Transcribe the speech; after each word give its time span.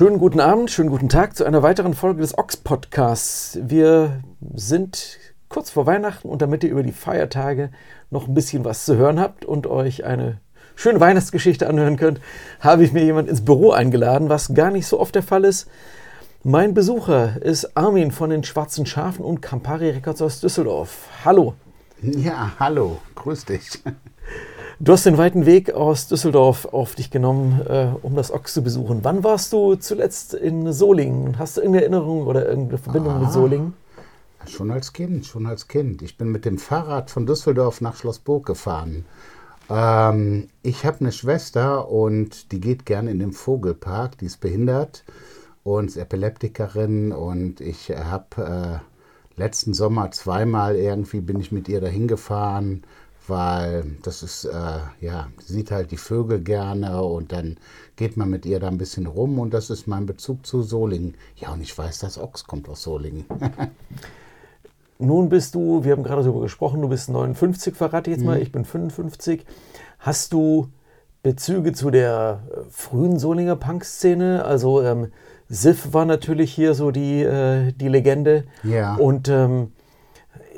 Schönen 0.00 0.18
guten 0.18 0.40
Abend, 0.40 0.70
schönen 0.70 0.88
guten 0.88 1.10
Tag 1.10 1.36
zu 1.36 1.44
einer 1.44 1.62
weiteren 1.62 1.92
Folge 1.92 2.22
des 2.22 2.38
Ox 2.38 2.56
Podcasts. 2.56 3.58
Wir 3.60 4.22
sind 4.54 5.18
kurz 5.50 5.68
vor 5.68 5.84
Weihnachten 5.84 6.26
und 6.26 6.40
damit 6.40 6.64
ihr 6.64 6.70
über 6.70 6.82
die 6.82 6.90
Feiertage 6.90 7.70
noch 8.08 8.26
ein 8.26 8.32
bisschen 8.32 8.64
was 8.64 8.86
zu 8.86 8.96
hören 8.96 9.20
habt 9.20 9.44
und 9.44 9.66
euch 9.66 10.06
eine 10.06 10.40
schöne 10.74 11.00
Weihnachtsgeschichte 11.00 11.68
anhören 11.68 11.98
könnt, 11.98 12.18
habe 12.60 12.82
ich 12.82 12.94
mir 12.94 13.04
jemand 13.04 13.28
ins 13.28 13.44
Büro 13.44 13.72
eingeladen, 13.72 14.30
was 14.30 14.54
gar 14.54 14.70
nicht 14.70 14.86
so 14.86 14.98
oft 14.98 15.14
der 15.14 15.22
Fall 15.22 15.44
ist. 15.44 15.68
Mein 16.44 16.72
Besucher 16.72 17.36
ist 17.42 17.76
Armin 17.76 18.10
von 18.10 18.30
den 18.30 18.42
Schwarzen 18.42 18.86
Schafen 18.86 19.22
und 19.22 19.42
Campari 19.42 19.90
Records 19.90 20.22
aus 20.22 20.40
Düsseldorf. 20.40 21.08
Hallo. 21.26 21.52
Ja, 22.00 22.52
hallo, 22.58 23.00
grüß 23.16 23.44
dich. 23.44 23.82
Du 24.82 24.92
hast 24.92 25.04
den 25.04 25.18
weiten 25.18 25.44
Weg 25.44 25.74
aus 25.74 26.08
Düsseldorf 26.08 26.64
auf 26.64 26.94
dich 26.94 27.10
genommen, 27.10 27.60
äh, 27.68 27.88
um 28.00 28.14
das 28.14 28.32
Ochs 28.32 28.54
zu 28.54 28.62
besuchen. 28.62 29.00
Wann 29.02 29.22
warst 29.22 29.52
du 29.52 29.74
zuletzt 29.74 30.32
in 30.32 30.72
Solingen? 30.72 31.38
Hast 31.38 31.58
du 31.58 31.60
irgendeine 31.60 31.82
Erinnerung 31.82 32.26
oder 32.26 32.48
irgendeine 32.48 32.78
Verbindung 32.78 33.12
ah, 33.12 33.18
mit 33.18 33.30
Solingen? 33.30 33.74
Schon 34.46 34.70
als 34.70 34.94
Kind, 34.94 35.26
schon 35.26 35.44
als 35.44 35.68
Kind. 35.68 36.00
Ich 36.00 36.16
bin 36.16 36.32
mit 36.32 36.46
dem 36.46 36.56
Fahrrad 36.56 37.10
von 37.10 37.26
Düsseldorf 37.26 37.82
nach 37.82 37.94
Schlossburg 37.94 38.46
gefahren. 38.46 39.04
Ähm, 39.68 40.48
ich 40.62 40.86
habe 40.86 41.00
eine 41.00 41.12
Schwester 41.12 41.90
und 41.90 42.50
die 42.50 42.60
geht 42.60 42.86
gerne 42.86 43.10
in 43.10 43.18
den 43.18 43.32
Vogelpark. 43.34 44.16
Die 44.16 44.26
ist 44.26 44.40
behindert 44.40 45.04
und 45.62 45.88
ist 45.88 45.98
Epileptikerin 45.98 47.12
und 47.12 47.60
ich 47.60 47.90
habe 47.90 48.80
äh, 49.36 49.38
letzten 49.38 49.74
Sommer 49.74 50.10
zweimal 50.10 50.74
irgendwie 50.76 51.20
bin 51.20 51.38
ich 51.38 51.52
mit 51.52 51.68
ihr 51.68 51.82
dahin 51.82 52.08
gefahren 52.08 52.82
weil 53.30 53.84
das 54.02 54.22
ist, 54.22 54.44
äh, 54.44 54.80
ja, 55.00 55.28
sieht 55.38 55.70
halt 55.70 55.90
die 55.90 55.96
Vögel 55.96 56.40
gerne 56.40 57.02
und 57.02 57.32
dann 57.32 57.56
geht 57.96 58.16
man 58.16 58.28
mit 58.28 58.44
ihr 58.44 58.60
da 58.60 58.68
ein 58.68 58.78
bisschen 58.78 59.06
rum 59.06 59.38
und 59.38 59.54
das 59.54 59.70
ist 59.70 59.86
mein 59.86 60.06
Bezug 60.06 60.44
zu 60.44 60.62
Solingen. 60.62 61.14
Ja, 61.36 61.52
und 61.52 61.62
ich 61.62 61.76
weiß, 61.76 62.00
dass 62.00 62.18
Ochs 62.18 62.44
kommt 62.44 62.68
aus 62.68 62.82
Solingen. 62.82 63.24
Nun 64.98 65.30
bist 65.30 65.54
du, 65.54 65.82
wir 65.82 65.92
haben 65.92 66.02
gerade 66.02 66.22
darüber 66.22 66.42
gesprochen, 66.42 66.82
du 66.82 66.88
bist 66.88 67.08
59, 67.08 67.74
verrate 67.74 68.10
ich 68.10 68.18
jetzt 68.18 68.26
mal, 68.26 68.36
mhm. 68.36 68.42
ich 68.42 68.52
bin 68.52 68.66
55. 68.66 69.46
Hast 69.98 70.34
du 70.34 70.68
Bezüge 71.22 71.72
zu 71.72 71.90
der 71.90 72.42
äh, 72.50 72.60
frühen 72.70 73.18
Solinger 73.18 73.56
Punk-Szene? 73.56 74.44
Also 74.44 74.82
ähm, 74.82 75.12
Sif 75.48 75.92
war 75.92 76.04
natürlich 76.04 76.52
hier 76.52 76.74
so 76.74 76.90
die, 76.90 77.22
äh, 77.22 77.72
die 77.72 77.88
Legende. 77.88 78.44
Ja. 78.62 78.94
Und 78.96 79.28
ähm, 79.28 79.72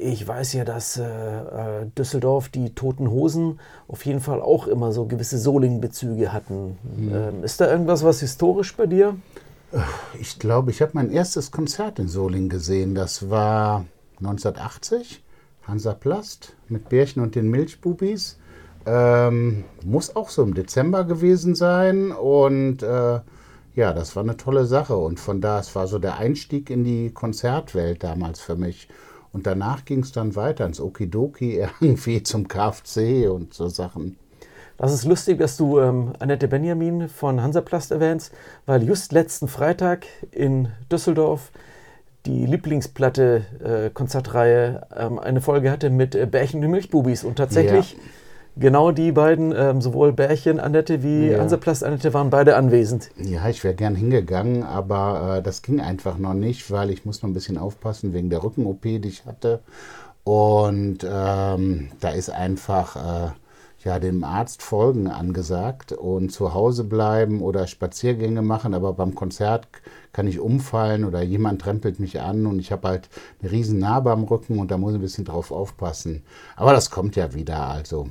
ich 0.03 0.27
weiß 0.27 0.53
ja, 0.55 0.64
dass 0.64 0.97
äh, 0.97 1.05
äh, 1.05 1.86
Düsseldorf 1.97 2.48
die 2.48 2.75
Toten 2.75 3.11
Hosen 3.11 3.61
auf 3.89 4.05
jeden 4.05 4.20
Fall 4.20 4.41
auch 4.41 4.67
immer 4.67 4.92
so 4.92 5.06
gewisse 5.06 5.39
Soling-Bezüge 5.39 6.33
hatten. 6.33 6.78
Mhm. 6.97 7.14
Ähm, 7.14 7.44
ist 7.44 7.61
da 7.61 7.70
irgendwas, 7.70 8.05
was 8.05 8.20
historisch 8.20 8.77
bei 8.77 8.86
dir? 8.86 9.17
Ich 10.20 10.39
glaube, 10.39 10.70
ich 10.70 10.83
habe 10.83 10.92
mein 10.94 11.11
erstes 11.11 11.50
Konzert 11.50 11.98
in 11.98 12.09
Soling 12.09 12.48
gesehen. 12.48 12.94
Das 12.94 13.31
war 13.31 13.86
1980, 14.19 15.22
Hansa 15.67 15.94
Plast 15.94 16.55
mit 16.69 16.89
Bärchen 16.89 17.22
und 17.22 17.34
den 17.34 17.48
Milchbubis. 17.48 18.39
Ähm, 18.84 19.64
muss 19.84 20.14
auch 20.14 20.28
so 20.28 20.42
im 20.42 20.55
Dezember 20.55 21.05
gewesen 21.05 21.55
sein. 21.55 22.12
Und 22.12 22.83
äh, 22.83 23.20
ja, 23.75 23.92
das 23.94 24.14
war 24.14 24.22
eine 24.22 24.37
tolle 24.37 24.66
Sache. 24.66 24.97
Und 24.97 25.19
von 25.19 25.41
da, 25.41 25.61
es 25.61 25.75
war 25.75 25.87
so 25.87 25.98
der 25.98 26.19
Einstieg 26.19 26.69
in 26.69 26.84
die 26.84 27.11
Konzertwelt 27.11 28.03
damals 28.03 28.41
für 28.41 28.56
mich. 28.56 28.89
Und 29.33 29.47
danach 29.47 29.84
ging 29.84 30.00
es 30.00 30.12
dann 30.12 30.36
weiter 30.36 30.66
ins 30.66 30.80
Okidoki, 30.80 31.64
irgendwie 31.80 32.22
zum 32.22 32.48
KFC 32.48 33.28
und 33.30 33.55
so 33.55 33.69
Sachen. 33.69 34.16
Das 34.78 34.92
ist 34.92 35.05
lustig, 35.05 35.38
dass 35.38 35.56
du 35.56 35.78
ähm, 35.78 36.12
Annette 36.19 36.48
Benjamin 36.48 37.08
von 37.08 37.41
Hansaplast 37.41 37.92
erwähnst, 37.92 38.33
weil 38.66 38.83
just 38.83 39.12
letzten 39.12 39.47
Freitag 39.47 40.06
in 40.33 40.69
Düsseldorf 40.91 41.53
die 42.26 42.47
Lieblingsplatte 42.47 43.44
äh, 43.62 43.91
Konzertreihe 43.91 44.87
ähm, 44.97 45.19
eine 45.19 45.41
Folge 45.41 45.71
hatte 45.71 45.91
mit 45.91 46.15
äh, 46.15 46.26
Bärchen 46.26 46.65
und 46.65 46.71
Milchbubis 46.71 47.25
und 47.25 47.37
tatsächlich 47.37 47.92
ja. 47.92 47.98
Genau 48.57 48.93
die 48.93 49.13
beiden, 49.13 49.55
ähm, 49.57 49.81
sowohl 49.81 50.13
Bärchen 50.13 50.61
Annette 50.61 51.03
wie 51.03 51.29
ja. 51.29 51.39
Hansaplast 51.39 51.83
Annette, 51.85 52.13
waren 52.13 52.29
beide 52.29 52.57
anwesend. 52.57 53.11
Ja, 53.17 53.49
ich 53.49 53.65
wäre 53.65 53.75
gern 53.75 53.95
hingegangen, 53.95 54.63
aber 54.63 55.39
äh, 55.39 55.43
das 55.43 55.63
ging 55.63 55.81
einfach 55.81 56.19
noch 56.19 56.35
nicht, 56.35 56.71
weil 56.71 56.91
ich 56.91 57.07
muss 57.07 57.23
noch 57.23 57.31
ein 57.31 57.35
bisschen 57.35 57.57
aufpassen 57.57 58.13
wegen 58.13 58.29
der 58.29 58.43
Rücken-OP, 58.43 58.83
die 58.83 59.09
ich 59.09 59.25
hatte. 59.25 59.61
Und 60.25 60.99
ähm, 61.03 61.89
da 62.01 62.11
ist 62.11 62.31
einfach 62.31 62.97
äh, 62.97 63.31
ja, 63.85 63.99
dem 63.99 64.23
Arzt 64.23 64.63
Folgen 64.63 65.09
angesagt 65.09 65.93
und 65.93 66.31
zu 66.31 66.55
Hause 66.55 66.84
bleiben 66.84 67.41
oder 67.41 67.67
Spaziergänge 67.67 68.43
machen, 68.43 68.75
aber 68.75 68.93
beim 68.93 69.15
Konzert 69.15 69.67
kann 70.13 70.27
ich 70.27 70.39
umfallen 70.39 71.05
oder 71.05 71.23
jemand 71.23 71.63
trempelt 71.63 71.99
mich 71.99 72.21
an 72.21 72.47
und 72.47 72.59
ich 72.59 72.71
habe 72.71 72.87
halt 72.89 73.09
eine 73.41 73.51
riesen 73.51 73.79
Narbe 73.79 74.13
am 74.13 74.25
Rücken 74.25 74.59
und 74.59 74.71
da 74.71 74.79
muss 74.79 74.93
ich 74.93 74.99
ein 74.99 75.03
bisschen 75.03 75.25
drauf 75.25 75.51
aufpassen. 75.51 76.23
Aber 76.55 76.73
das 76.73 76.91
kommt 76.91 77.17
ja 77.17 77.34
wieder, 77.34 77.67
also. 77.67 78.09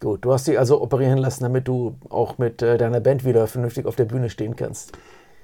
Gut, 0.00 0.24
du 0.24 0.32
hast 0.32 0.46
dich 0.46 0.58
also 0.58 0.82
operieren 0.82 1.18
lassen, 1.18 1.44
damit 1.44 1.68
du 1.68 1.96
auch 2.10 2.38
mit 2.38 2.62
äh, 2.62 2.76
deiner 2.78 3.00
Band 3.00 3.24
wieder 3.24 3.46
vernünftig 3.46 3.86
auf 3.86 3.96
der 3.96 4.04
Bühne 4.04 4.28
stehen 4.30 4.56
kannst. 4.56 4.92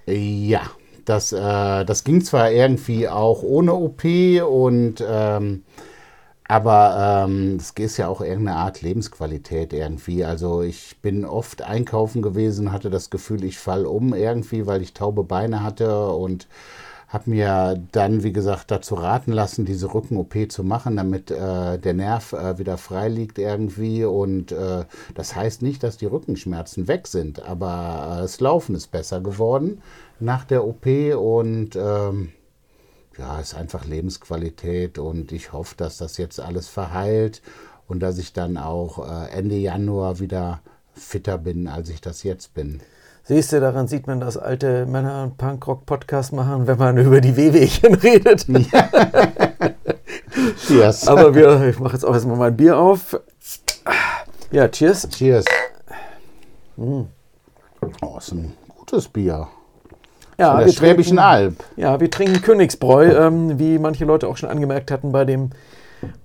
Ja, 0.06 0.62
das, 1.05 1.33
äh, 1.33 1.84
das 1.84 2.05
ging 2.05 2.22
zwar 2.22 2.50
irgendwie 2.50 3.09
auch 3.09 3.43
ohne 3.43 3.75
OP 3.75 4.05
und 4.05 5.05
ähm, 5.06 5.62
aber 6.50 7.27
ähm, 7.28 7.59
es 7.60 7.71
ist 7.71 7.97
ja 7.97 8.09
auch 8.09 8.21
irgendeine 8.21 8.56
Art 8.59 8.83
Lebensqualität 8.83 9.72
irgendwie. 9.72 10.25
Also 10.25 10.62
ich 10.62 10.97
bin 11.00 11.25
oft 11.25 11.62
einkaufen 11.62 12.22
gewesen, 12.22 12.72
hatte 12.72 12.91
das 12.91 13.09
Gefühl, 13.09 13.44
ich 13.44 13.56
fall 13.56 13.87
um 13.87 14.15
irgendwie, 14.15 14.66
weil 14.66 14.83
ich 14.83 14.93
taube 14.93 15.22
Beine 15.22 15.62
hatte 15.62 16.10
und 16.10 16.49
habe 17.10 17.28
mir 17.28 17.82
dann, 17.91 18.22
wie 18.22 18.32
gesagt, 18.32 18.71
dazu 18.71 18.94
raten 18.94 19.32
lassen, 19.32 19.65
diese 19.65 19.93
Rücken-OP 19.93 20.50
zu 20.50 20.62
machen, 20.62 20.97
damit 20.97 21.31
äh, 21.32 21.76
der 21.76 21.93
Nerv 21.93 22.32
äh, 22.32 22.59
wieder 22.59 22.78
frei 22.78 23.09
liegt 23.09 23.38
irgendwie. 23.38 24.04
Und 24.04 24.53
äh, 24.53 24.84
das 25.15 25.34
heißt 25.34 25.60
nicht, 25.60 25.82
dass 25.82 25.97
die 25.97 26.06
Rückenschmerzen 26.06 26.87
weg 26.87 27.09
sind, 27.09 27.43
aber 27.43 28.15
äh, 28.19 28.21
das 28.22 28.38
Laufen 28.38 28.76
ist 28.76 28.93
besser 28.93 29.21
geworden 29.21 29.82
nach 30.21 30.44
der 30.44 30.65
OP 30.65 30.87
und 30.87 31.75
ähm, 31.75 32.31
ja, 33.19 33.41
ist 33.41 33.54
einfach 33.54 33.84
Lebensqualität 33.87 34.98
und 34.98 35.32
ich 35.32 35.53
hoffe, 35.53 35.75
dass 35.77 35.97
das 35.97 36.16
jetzt 36.16 36.38
alles 36.38 36.69
verheilt 36.69 37.42
und 37.88 38.00
dass 38.00 38.19
ich 38.19 38.32
dann 38.32 38.56
auch 38.56 39.04
äh, 39.04 39.31
Ende 39.31 39.56
Januar 39.56 40.21
wieder 40.21 40.60
fitter 40.94 41.38
bin, 41.38 41.66
als 41.66 41.88
ich 41.88 42.00
das 42.00 42.22
jetzt 42.22 42.54
bin. 42.54 42.81
Siehst 43.30 43.52
du, 43.52 43.60
daran 43.60 43.86
sieht 43.86 44.08
man, 44.08 44.18
dass 44.18 44.36
alte 44.36 44.86
Männer 44.86 45.22
einen 45.22 45.36
Punkrock-Podcast 45.36 46.32
machen, 46.32 46.66
wenn 46.66 46.78
man 46.78 46.98
über 46.98 47.20
die 47.20 47.36
Wehwehchen 47.36 47.94
redet. 48.02 48.48
Ja. 48.48 48.88
cheers. 50.66 51.06
Aber 51.06 51.32
wir, 51.36 51.68
ich 51.68 51.78
mache 51.78 51.92
jetzt 51.92 52.02
auch 52.02 52.12
erstmal 52.12 52.36
mein 52.36 52.56
Bier 52.56 52.76
auf. 52.76 53.20
Ja, 54.50 54.66
cheers. 54.66 55.08
Cheers. 55.10 55.44
Mm. 56.76 57.02
Oh, 58.02 58.18
ist 58.18 58.32
ein 58.32 58.52
gutes 58.76 59.06
Bier. 59.06 59.47
Ja, 60.36 60.56
Von 60.56 60.64
der 60.64 60.72
Schwäbischen 60.72 61.18
trinken, 61.18 61.32
Alb. 61.32 61.64
Ja, 61.76 62.00
wir 62.00 62.10
trinken 62.10 62.42
Königsbräu, 62.42 63.12
ähm, 63.12 63.60
wie 63.60 63.78
manche 63.78 64.06
Leute 64.06 64.26
auch 64.26 64.38
schon 64.38 64.48
angemerkt 64.48 64.91
hatten 64.91 65.12
bei 65.12 65.24
dem 65.24 65.50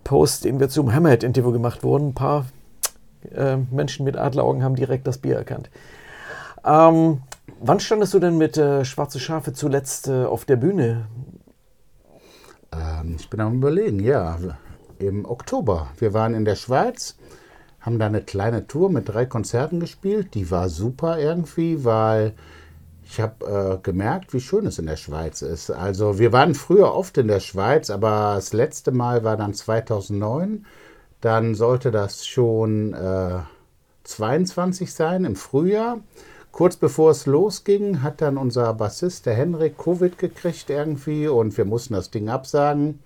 Post, 0.03 0.45
den 0.45 0.59
wir 0.59 0.69
zum 0.69 0.91
Hammerhead-Interview 0.91 1.51
gemacht 1.51 1.83
wurden. 1.83 2.07
Ein 2.07 2.13
paar 2.15 2.47
äh, 3.31 3.57
Menschen 3.69 4.05
mit 4.05 4.17
Adleraugen 4.17 4.63
haben 4.63 4.75
direkt 4.75 5.05
das 5.05 5.19
Bier 5.19 5.35
erkannt. 5.35 5.69
Ähm, 6.65 7.21
wann 7.59 7.79
standest 7.79 8.13
du 8.13 8.19
denn 8.19 8.37
mit 8.37 8.57
äh, 8.57 8.83
Schwarze 8.85 9.19
Schafe 9.19 9.53
zuletzt 9.53 10.07
äh, 10.07 10.25
auf 10.25 10.45
der 10.45 10.55
Bühne? 10.55 11.07
Ähm, 12.71 13.17
ich 13.19 13.29
bin 13.29 13.39
am 13.39 13.55
Überlegen, 13.55 13.99
ja. 13.99 14.37
Im 14.97 15.25
Oktober. 15.25 15.89
Wir 15.97 16.13
waren 16.13 16.33
in 16.33 16.45
der 16.45 16.55
Schweiz, 16.55 17.17
haben 17.81 17.99
da 17.99 18.05
eine 18.05 18.21
kleine 18.21 18.65
Tour 18.65 18.89
mit 18.89 19.09
drei 19.09 19.25
Konzerten 19.25 19.79
gespielt. 19.79 20.33
Die 20.33 20.49
war 20.49 20.69
super 20.69 21.19
irgendwie, 21.19 21.83
weil 21.83 22.33
ich 23.03 23.19
habe 23.19 23.75
äh, 23.75 23.83
gemerkt, 23.83 24.33
wie 24.33 24.39
schön 24.39 24.65
es 24.65 24.79
in 24.79 24.87
der 24.87 24.95
Schweiz 24.95 25.41
ist. 25.41 25.69
Also 25.69 26.17
wir 26.17 26.31
waren 26.31 26.55
früher 26.55 26.93
oft 26.93 27.17
in 27.17 27.27
der 27.27 27.41
Schweiz, 27.41 27.89
aber 27.89 28.33
das 28.35 28.53
letzte 28.53 28.91
Mal 28.91 29.23
war 29.23 29.37
dann 29.37 29.53
2009. 29.53 30.65
Dann 31.21 31.53
sollte 31.53 31.91
das 31.91 32.25
schon 32.25 32.93
äh, 32.93 33.39
22 34.05 34.93
sein 34.93 35.25
im 35.25 35.35
Frühjahr. 35.35 35.99
Kurz 36.55 36.77
bevor 36.77 37.11
es 37.11 37.25
losging, 37.25 38.01
hat 38.01 38.21
dann 38.21 38.37
unser 38.37 38.73
Bassist, 38.75 39.25
der 39.25 39.33
Henrik, 39.33 39.77
Covid 39.77 40.17
gekriegt 40.17 40.69
irgendwie 40.69 41.27
und 41.27 41.57
wir 41.57 41.65
mussten 41.65 41.95
das 41.95 42.11
Ding 42.11 42.29
absagen. 42.29 42.99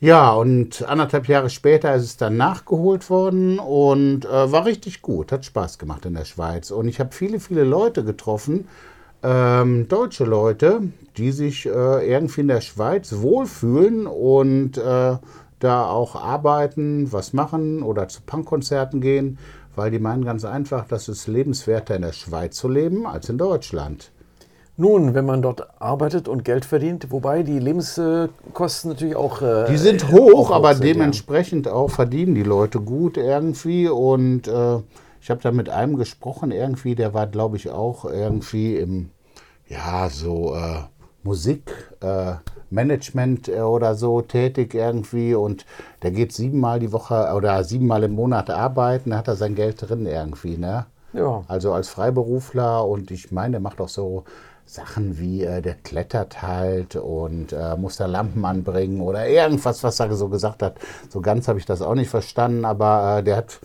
Ja, 0.00 0.32
und 0.32 0.82
anderthalb 0.82 1.28
Jahre 1.28 1.50
später 1.50 1.94
ist 1.94 2.02
es 2.02 2.16
dann 2.16 2.36
nachgeholt 2.36 3.10
worden 3.10 3.60
und 3.60 4.24
äh, 4.24 4.50
war 4.50 4.66
richtig 4.66 5.02
gut, 5.02 5.30
hat 5.30 5.44
Spaß 5.44 5.78
gemacht 5.78 6.04
in 6.04 6.14
der 6.14 6.24
Schweiz. 6.24 6.72
Und 6.72 6.88
ich 6.88 6.98
habe 6.98 7.12
viele, 7.12 7.38
viele 7.38 7.62
Leute 7.62 8.02
getroffen, 8.02 8.66
ähm, 9.22 9.86
deutsche 9.86 10.24
Leute, 10.24 10.80
die 11.16 11.30
sich 11.30 11.64
äh, 11.64 12.10
irgendwie 12.12 12.40
in 12.40 12.48
der 12.48 12.60
Schweiz 12.60 13.14
wohlfühlen 13.18 14.08
und 14.08 14.78
äh, 14.78 15.16
da 15.60 15.86
auch 15.86 16.16
arbeiten, 16.16 17.12
was 17.12 17.32
machen 17.32 17.84
oder 17.84 18.08
zu 18.08 18.20
Punkkonzerten 18.22 19.00
gehen 19.00 19.38
weil 19.78 19.90
die 19.92 20.00
meinen 20.00 20.24
ganz 20.24 20.44
einfach, 20.44 20.86
dass 20.86 21.08
es 21.08 21.26
lebenswerter 21.28 21.96
in 21.96 22.02
der 22.02 22.12
Schweiz 22.12 22.56
zu 22.56 22.68
leben 22.68 23.06
als 23.06 23.28
in 23.28 23.38
Deutschland. 23.38 24.10
Nun, 24.76 25.14
wenn 25.14 25.24
man 25.24 25.40
dort 25.40 25.80
arbeitet 25.80 26.28
und 26.28 26.44
Geld 26.44 26.64
verdient, 26.64 27.10
wobei 27.10 27.42
die 27.42 27.58
Lebenskosten 27.58 28.90
natürlich 28.90 29.16
auch. 29.16 29.40
Äh, 29.40 29.66
die 29.70 29.76
sind 29.76 30.10
hoch, 30.10 30.50
aber 30.50 30.74
sind, 30.74 30.84
dementsprechend 30.84 31.66
ja. 31.66 31.72
auch 31.72 31.90
verdienen 31.90 32.34
die 32.34 32.42
Leute 32.42 32.80
gut 32.80 33.16
irgendwie. 33.16 33.88
Und 33.88 34.46
äh, 34.46 34.78
ich 35.20 35.30
habe 35.30 35.40
da 35.42 35.50
mit 35.52 35.68
einem 35.68 35.96
gesprochen, 35.96 36.50
irgendwie, 36.50 36.94
der 36.94 37.14
war, 37.14 37.26
glaube 37.26 37.56
ich, 37.56 37.70
auch 37.70 38.04
irgendwie 38.04 38.76
im, 38.76 39.10
ja, 39.68 40.08
so 40.10 40.54
äh, 40.54 40.82
Musikmanagement 41.22 42.42
äh, 42.46 42.57
oder 42.70 43.94
so 43.94 44.22
tätig 44.22 44.74
irgendwie. 44.74 45.34
Und 45.34 45.64
der 46.02 46.10
geht 46.10 46.32
siebenmal 46.32 46.80
die 46.80 46.92
Woche 46.92 47.32
oder 47.34 47.64
siebenmal 47.64 48.02
im 48.04 48.12
Monat 48.12 48.50
arbeiten, 48.50 49.10
da 49.10 49.18
hat 49.18 49.28
er 49.28 49.36
sein 49.36 49.54
Geld 49.54 49.88
drin 49.88 50.06
irgendwie, 50.06 50.56
ne? 50.56 50.86
Ja. 51.12 51.42
Also 51.48 51.72
als 51.72 51.88
Freiberufler 51.88 52.86
und 52.86 53.10
ich 53.10 53.32
meine, 53.32 53.52
der 53.52 53.60
macht 53.60 53.80
auch 53.80 53.88
so 53.88 54.24
Sachen 54.66 55.18
wie, 55.18 55.42
äh, 55.44 55.62
der 55.62 55.74
klettert 55.74 56.42
halt 56.42 56.94
und 56.96 57.52
äh, 57.54 57.76
muss 57.76 57.96
da 57.96 58.04
Lampen 58.04 58.44
anbringen 58.44 59.00
oder 59.00 59.26
irgendwas, 59.26 59.82
was 59.82 59.98
er 59.98 60.14
so 60.14 60.28
gesagt 60.28 60.62
hat. 60.62 60.76
So 61.08 61.22
ganz 61.22 61.48
habe 61.48 61.58
ich 61.58 61.64
das 61.64 61.80
auch 61.80 61.94
nicht 61.94 62.10
verstanden, 62.10 62.66
aber 62.66 63.18
äh, 63.18 63.22
der 63.22 63.36
hat 63.36 63.60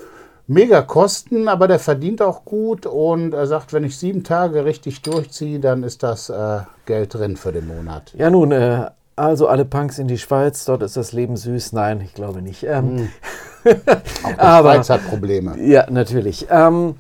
mega 0.48 0.82
Kosten, 0.82 1.48
aber 1.48 1.68
der 1.68 1.80
verdient 1.80 2.22
auch 2.22 2.46
gut 2.46 2.86
und 2.86 3.34
er 3.34 3.48
sagt, 3.48 3.74
wenn 3.74 3.84
ich 3.84 3.98
sieben 3.98 4.24
Tage 4.24 4.66
richtig 4.66 5.02
durchziehe, 5.02 5.60
dann 5.60 5.84
ist 5.84 6.04
das 6.04 6.30
äh, 6.30 6.62
Geld 6.86 7.14
drin 7.14 7.38
für 7.38 7.52
den 7.52 7.68
Monat. 7.68 8.14
Ja, 8.18 8.30
nun, 8.30 8.52
äh, 8.52 8.90
also 9.16 9.48
alle 9.48 9.66
Punks 9.66 10.00
in 10.00 10.08
die 10.08 10.18
Schweiz, 10.18 10.66
dort 10.66 10.84
ist 10.84 10.98
das 10.98 11.14
Leben 11.14 11.38
süß. 11.38 11.74
Nein, 11.74 12.02
ich 12.02 12.14
glaube 12.14 12.42
nicht. 12.42 12.64
Ähm, 12.64 12.98
hm. 12.98 13.10
auch 14.24 14.30
die 14.30 14.62
Schweiz 14.62 14.90
hat 14.90 15.08
Probleme. 15.08 15.58
Ja, 15.60 15.90
natürlich. 15.90 16.48
Ähm, 16.50 16.96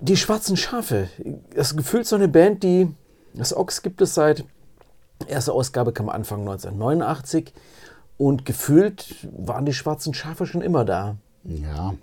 die 0.00 0.16
Schwarzen 0.16 0.56
Schafe, 0.56 1.08
das 1.54 1.76
gefühlt 1.76 2.06
so 2.06 2.16
eine 2.16 2.28
Band, 2.28 2.62
die, 2.62 2.88
das 3.34 3.56
Ox 3.56 3.82
gibt 3.82 4.00
es 4.00 4.14
seit, 4.14 4.44
erste 5.28 5.52
Ausgabe 5.52 5.92
kam 5.92 6.08
Anfang 6.08 6.40
1989 6.40 7.52
und 8.16 8.44
gefühlt 8.44 9.28
waren 9.36 9.64
die 9.64 9.74
Schwarzen 9.74 10.14
Schafe 10.14 10.46
schon 10.46 10.62
immer 10.62 10.84
da. 10.84 11.16
Ja, 11.44 11.94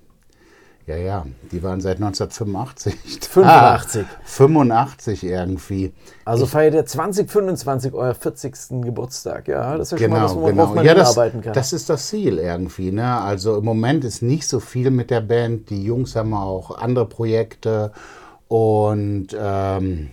ja, 0.90 0.98
ja, 0.98 1.26
die 1.52 1.62
waren 1.62 1.82
seit 1.82 1.98
1985. 1.98 2.96
85. 3.30 4.06
Ah, 4.10 4.22
85 4.24 5.24
irgendwie. 5.24 5.94
Also 6.26 6.46
feiert 6.48 6.74
ihr 6.74 6.86
2025 6.86 7.94
euer 7.94 8.16
40. 8.16 8.82
Geburtstag, 8.82 9.48
ja? 9.48 9.78
Das 9.78 9.92
ist 9.92 10.00
ja 10.00 10.08
genau, 10.08 10.28
schon 10.28 10.42
mal 10.42 10.48
was, 10.48 10.56
worauf 10.56 10.56
genau. 10.56 10.76
man 10.76 10.86
ja, 10.86 10.94
das, 10.96 11.18
arbeiten 11.18 11.42
kann. 11.42 11.54
Das 11.54 11.74
ist 11.74 11.90
das 11.90 12.08
Ziel 12.08 12.40
irgendwie, 12.40 12.92
ne? 12.92 13.22
Also 13.22 13.58
im 13.58 13.66
Moment 13.66 14.04
ist 14.04 14.24
nicht 14.24 14.48
so 14.48 14.60
viel 14.60 14.90
mit 14.90 15.12
der 15.12 15.22
Band. 15.22 15.70
Die 15.70 15.84
Jungs 15.84 16.16
haben 16.16 16.34
auch 16.34 16.78
andere 16.78 17.06
Projekte 17.06 17.92
und 18.48 19.28
ähm, 19.40 20.10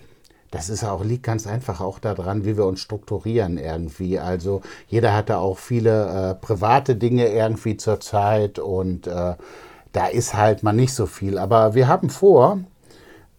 das 0.51 0.69
ist 0.69 0.83
auch, 0.83 1.03
liegt 1.03 1.23
ganz 1.23 1.47
einfach 1.47 1.81
auch 1.81 1.97
daran, 1.97 2.45
wie 2.45 2.55
wir 2.55 2.65
uns 2.65 2.81
strukturieren 2.81 3.57
irgendwie. 3.57 4.19
Also 4.19 4.61
jeder 4.87 5.13
hatte 5.15 5.37
auch 5.37 5.57
viele 5.57 6.31
äh, 6.31 6.35
private 6.35 6.95
Dinge 6.95 7.27
irgendwie 7.29 7.77
zur 7.77 7.99
Zeit 7.99 8.59
und 8.59 9.07
äh, 9.07 9.33
da 9.97 10.05
ist 10.05 10.35
halt 10.35 10.61
mal 10.61 10.73
nicht 10.73 10.93
so 10.93 11.07
viel. 11.07 11.39
Aber 11.39 11.73
wir 11.73 11.87
haben 11.87 12.11
vor, 12.11 12.59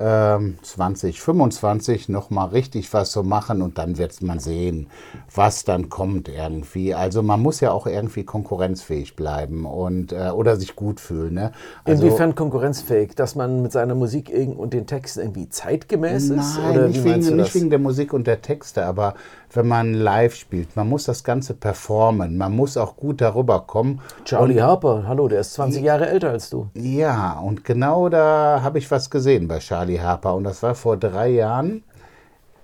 ähm, 0.00 0.58
2025 0.62 2.08
nochmal 2.08 2.48
richtig 2.48 2.92
was 2.92 3.10
zu 3.10 3.24
machen 3.24 3.62
und 3.62 3.78
dann 3.78 3.98
wird 3.98 4.22
man 4.22 4.38
sehen, 4.38 4.86
was 5.34 5.64
dann 5.64 5.88
kommt 5.88 6.28
irgendwie. 6.28 6.94
Also 6.94 7.22
man 7.22 7.40
muss 7.40 7.60
ja 7.60 7.72
auch 7.72 7.86
irgendwie 7.86 8.24
konkurrenzfähig 8.24 9.16
bleiben 9.16 9.66
und 9.66 10.12
äh, 10.12 10.30
oder 10.30 10.56
sich 10.56 10.76
gut 10.76 11.00
fühlen. 11.00 11.34
Ne? 11.34 11.52
Also, 11.84 12.04
Inwiefern 12.04 12.34
konkurrenzfähig, 12.34 13.16
dass 13.16 13.34
man 13.34 13.62
mit 13.62 13.72
seiner 13.72 13.94
Musik 13.96 14.32
und 14.56 14.72
den 14.72 14.86
Texten 14.86 15.20
irgendwie 15.20 15.48
zeitgemäß 15.48 16.30
ist? 16.30 16.58
Nein, 16.58 16.70
oder 16.70 16.88
nicht, 16.88 17.04
wegen, 17.04 17.36
nicht 17.36 17.54
wegen 17.54 17.70
der 17.70 17.78
Musik 17.80 18.12
und 18.12 18.26
der 18.26 18.40
Texte, 18.40 18.86
aber 18.86 19.14
wenn 19.52 19.66
man 19.66 19.94
live 19.94 20.34
spielt. 20.34 20.76
Man 20.76 20.88
muss 20.88 21.04
das 21.04 21.24
Ganze 21.24 21.54
performen. 21.54 22.36
Man 22.36 22.54
muss 22.54 22.76
auch 22.76 22.96
gut 22.96 23.20
darüber 23.20 23.60
kommen. 23.60 24.00
Charlie 24.24 24.56
und, 24.56 24.62
Harper, 24.62 25.04
hallo, 25.06 25.28
der 25.28 25.40
ist 25.40 25.54
20 25.54 25.82
Jahre 25.82 26.08
älter 26.08 26.30
als 26.30 26.50
du. 26.50 26.68
Ja, 26.74 27.40
und 27.40 27.64
genau 27.64 28.08
da 28.08 28.60
habe 28.62 28.78
ich 28.78 28.90
was 28.90 29.10
gesehen 29.10 29.48
bei 29.48 29.58
Charlie 29.58 29.88
Harper. 29.96 30.35
Und 30.35 30.44
das 30.44 30.62
war 30.62 30.75
vor 30.75 30.96
drei 30.96 31.29
Jahren 31.31 31.82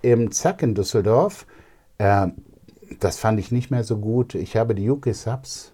im 0.03 0.31
Zack 0.33 0.63
in 0.63 0.75
Düsseldorf. 0.75 1.47
Äh, 1.99 2.29
das 3.01 3.19
fand 3.19 3.41
ich 3.41 3.51
nicht 3.51 3.71
mehr 3.71 3.85
so 3.85 3.99
gut. 3.99 4.35
Ich 4.35 4.57
habe 4.57 4.75
die 4.75 4.85
Yuki 4.85 5.13
Subs, 5.15 5.73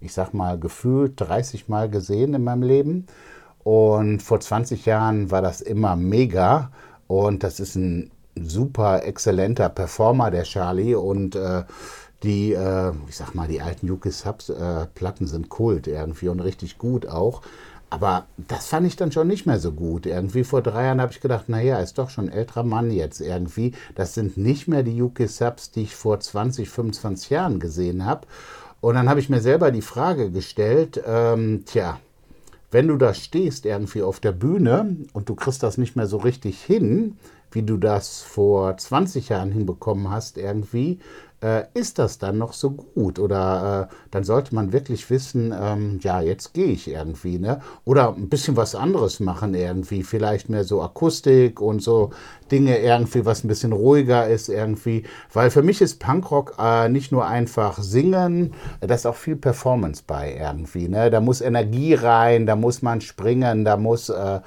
ich 0.00 0.12
sag 0.12 0.32
mal, 0.34 0.58
gefühlt 0.58 1.20
30 1.20 1.68
Mal 1.68 1.90
gesehen 1.90 2.34
in 2.34 2.44
meinem 2.44 2.62
Leben. 2.62 3.06
Und 3.64 4.22
vor 4.22 4.40
20 4.40 4.86
Jahren 4.86 5.30
war 5.30 5.42
das 5.42 5.60
immer 5.60 5.96
mega. 5.96 6.70
Und 7.06 7.42
das 7.42 7.60
ist 7.60 7.76
ein 7.76 8.10
super 8.34 9.04
exzellenter 9.04 9.68
Performer, 9.68 10.30
der 10.30 10.44
Charlie. 10.44 10.94
Und 10.94 11.36
äh, 11.36 11.64
die, 12.22 12.52
äh, 12.52 12.92
ich 13.08 13.16
sag 13.16 13.34
mal, 13.34 13.48
die 13.48 13.60
alten 13.60 13.86
Yuki 13.86 14.10
Subs 14.10 14.48
äh, 14.48 14.86
Platten 14.94 15.26
sind 15.26 15.48
Kult 15.48 15.86
irgendwie 15.86 16.28
und 16.28 16.40
richtig 16.40 16.78
gut 16.78 17.06
auch. 17.06 17.42
Aber 17.92 18.26
das 18.38 18.68
fand 18.68 18.86
ich 18.86 18.96
dann 18.96 19.12
schon 19.12 19.28
nicht 19.28 19.44
mehr 19.44 19.58
so 19.58 19.70
gut. 19.70 20.06
Irgendwie 20.06 20.44
vor 20.44 20.62
drei 20.62 20.86
Jahren 20.86 21.02
habe 21.02 21.12
ich 21.12 21.20
gedacht, 21.20 21.50
naja, 21.50 21.78
ist 21.78 21.98
doch 21.98 22.08
schon 22.08 22.30
ein 22.30 22.32
älterer 22.32 22.62
Mann 22.62 22.90
jetzt 22.90 23.20
irgendwie. 23.20 23.72
Das 23.94 24.14
sind 24.14 24.38
nicht 24.38 24.66
mehr 24.66 24.82
die 24.82 24.96
Yuki 24.96 25.28
Subs, 25.28 25.72
die 25.72 25.82
ich 25.82 25.94
vor 25.94 26.18
20, 26.18 26.70
25 26.70 27.28
Jahren 27.28 27.60
gesehen 27.60 28.06
habe. 28.06 28.26
Und 28.80 28.94
dann 28.94 29.10
habe 29.10 29.20
ich 29.20 29.28
mir 29.28 29.42
selber 29.42 29.70
die 29.70 29.82
Frage 29.82 30.30
gestellt, 30.30 31.02
ähm, 31.06 31.64
tja, 31.66 32.00
wenn 32.70 32.88
du 32.88 32.96
da 32.96 33.12
stehst 33.12 33.66
irgendwie 33.66 34.00
auf 34.00 34.20
der 34.20 34.32
Bühne 34.32 34.96
und 35.12 35.28
du 35.28 35.34
kriegst 35.34 35.62
das 35.62 35.76
nicht 35.76 35.94
mehr 35.94 36.06
so 36.06 36.16
richtig 36.16 36.62
hin, 36.62 37.18
wie 37.50 37.62
du 37.62 37.76
das 37.76 38.22
vor 38.22 38.74
20 38.74 39.28
Jahren 39.28 39.52
hinbekommen 39.52 40.08
hast 40.08 40.38
irgendwie, 40.38 40.98
äh, 41.42 41.64
ist 41.74 41.98
das 41.98 42.18
dann 42.18 42.38
noch 42.38 42.52
so 42.52 42.70
gut? 42.70 43.18
Oder 43.18 43.88
äh, 43.90 43.94
dann 44.10 44.24
sollte 44.24 44.54
man 44.54 44.72
wirklich 44.72 45.10
wissen, 45.10 45.52
ähm, 45.58 45.98
ja, 46.02 46.20
jetzt 46.20 46.54
gehe 46.54 46.66
ich 46.66 46.88
irgendwie, 46.88 47.38
ne? 47.38 47.60
Oder 47.84 48.14
ein 48.14 48.28
bisschen 48.28 48.56
was 48.56 48.74
anderes 48.74 49.20
machen 49.20 49.54
irgendwie, 49.54 50.02
vielleicht 50.02 50.48
mehr 50.48 50.64
so 50.64 50.82
Akustik 50.82 51.60
und 51.60 51.82
so 51.82 52.10
Dinge 52.50 52.78
irgendwie, 52.78 53.24
was 53.24 53.44
ein 53.44 53.48
bisschen 53.48 53.72
ruhiger 53.72 54.28
ist 54.28 54.48
irgendwie. 54.48 55.04
Weil 55.32 55.50
für 55.50 55.62
mich 55.62 55.80
ist 55.80 55.98
Punkrock 55.98 56.54
äh, 56.58 56.88
nicht 56.88 57.12
nur 57.12 57.26
einfach 57.26 57.78
singen, 57.78 58.54
da 58.80 58.94
ist 58.94 59.06
auch 59.06 59.16
viel 59.16 59.36
Performance 59.36 60.02
bei 60.06 60.36
irgendwie, 60.38 60.88
ne? 60.88 61.10
Da 61.10 61.20
muss 61.20 61.40
Energie 61.40 61.94
rein, 61.94 62.46
da 62.46 62.56
muss 62.56 62.82
man 62.82 63.00
springen, 63.00 63.64
da 63.64 63.76
muss 63.76 64.08
äh, 64.08 64.40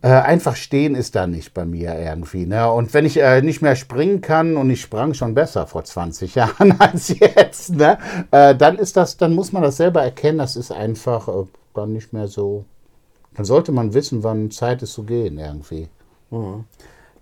äh, 0.00 0.08
einfach 0.08 0.54
stehen 0.54 0.94
ist 0.94 1.16
da 1.16 1.26
nicht 1.26 1.54
bei 1.54 1.64
mir 1.64 1.98
irgendwie. 1.98 2.46
Ne? 2.46 2.70
Und 2.70 2.94
wenn 2.94 3.04
ich 3.04 3.20
äh, 3.20 3.42
nicht 3.42 3.62
mehr 3.62 3.74
springen 3.74 4.20
kann 4.20 4.56
und 4.56 4.70
ich 4.70 4.80
sprang 4.80 5.14
schon 5.14 5.34
besser 5.34 5.66
vor 5.66 5.84
20 5.84 6.34
Jahren 6.36 6.80
als 6.80 7.08
jetzt, 7.08 7.74
ne? 7.74 7.98
Äh, 8.30 8.54
dann 8.54 8.76
ist 8.76 8.96
das, 8.96 9.16
dann 9.16 9.34
muss 9.34 9.52
man 9.52 9.62
das 9.62 9.76
selber 9.76 10.02
erkennen, 10.02 10.38
das 10.38 10.56
ist 10.56 10.70
einfach 10.70 11.28
äh, 11.28 11.46
dann 11.74 11.92
nicht 11.92 12.12
mehr 12.12 12.28
so. 12.28 12.64
Dann 13.34 13.44
sollte 13.44 13.72
man 13.72 13.94
wissen, 13.94 14.22
wann 14.22 14.50
Zeit 14.50 14.82
ist 14.82 14.92
zu 14.92 15.04
gehen 15.04 15.38
irgendwie. 15.38 15.88
Mhm. 16.30 16.64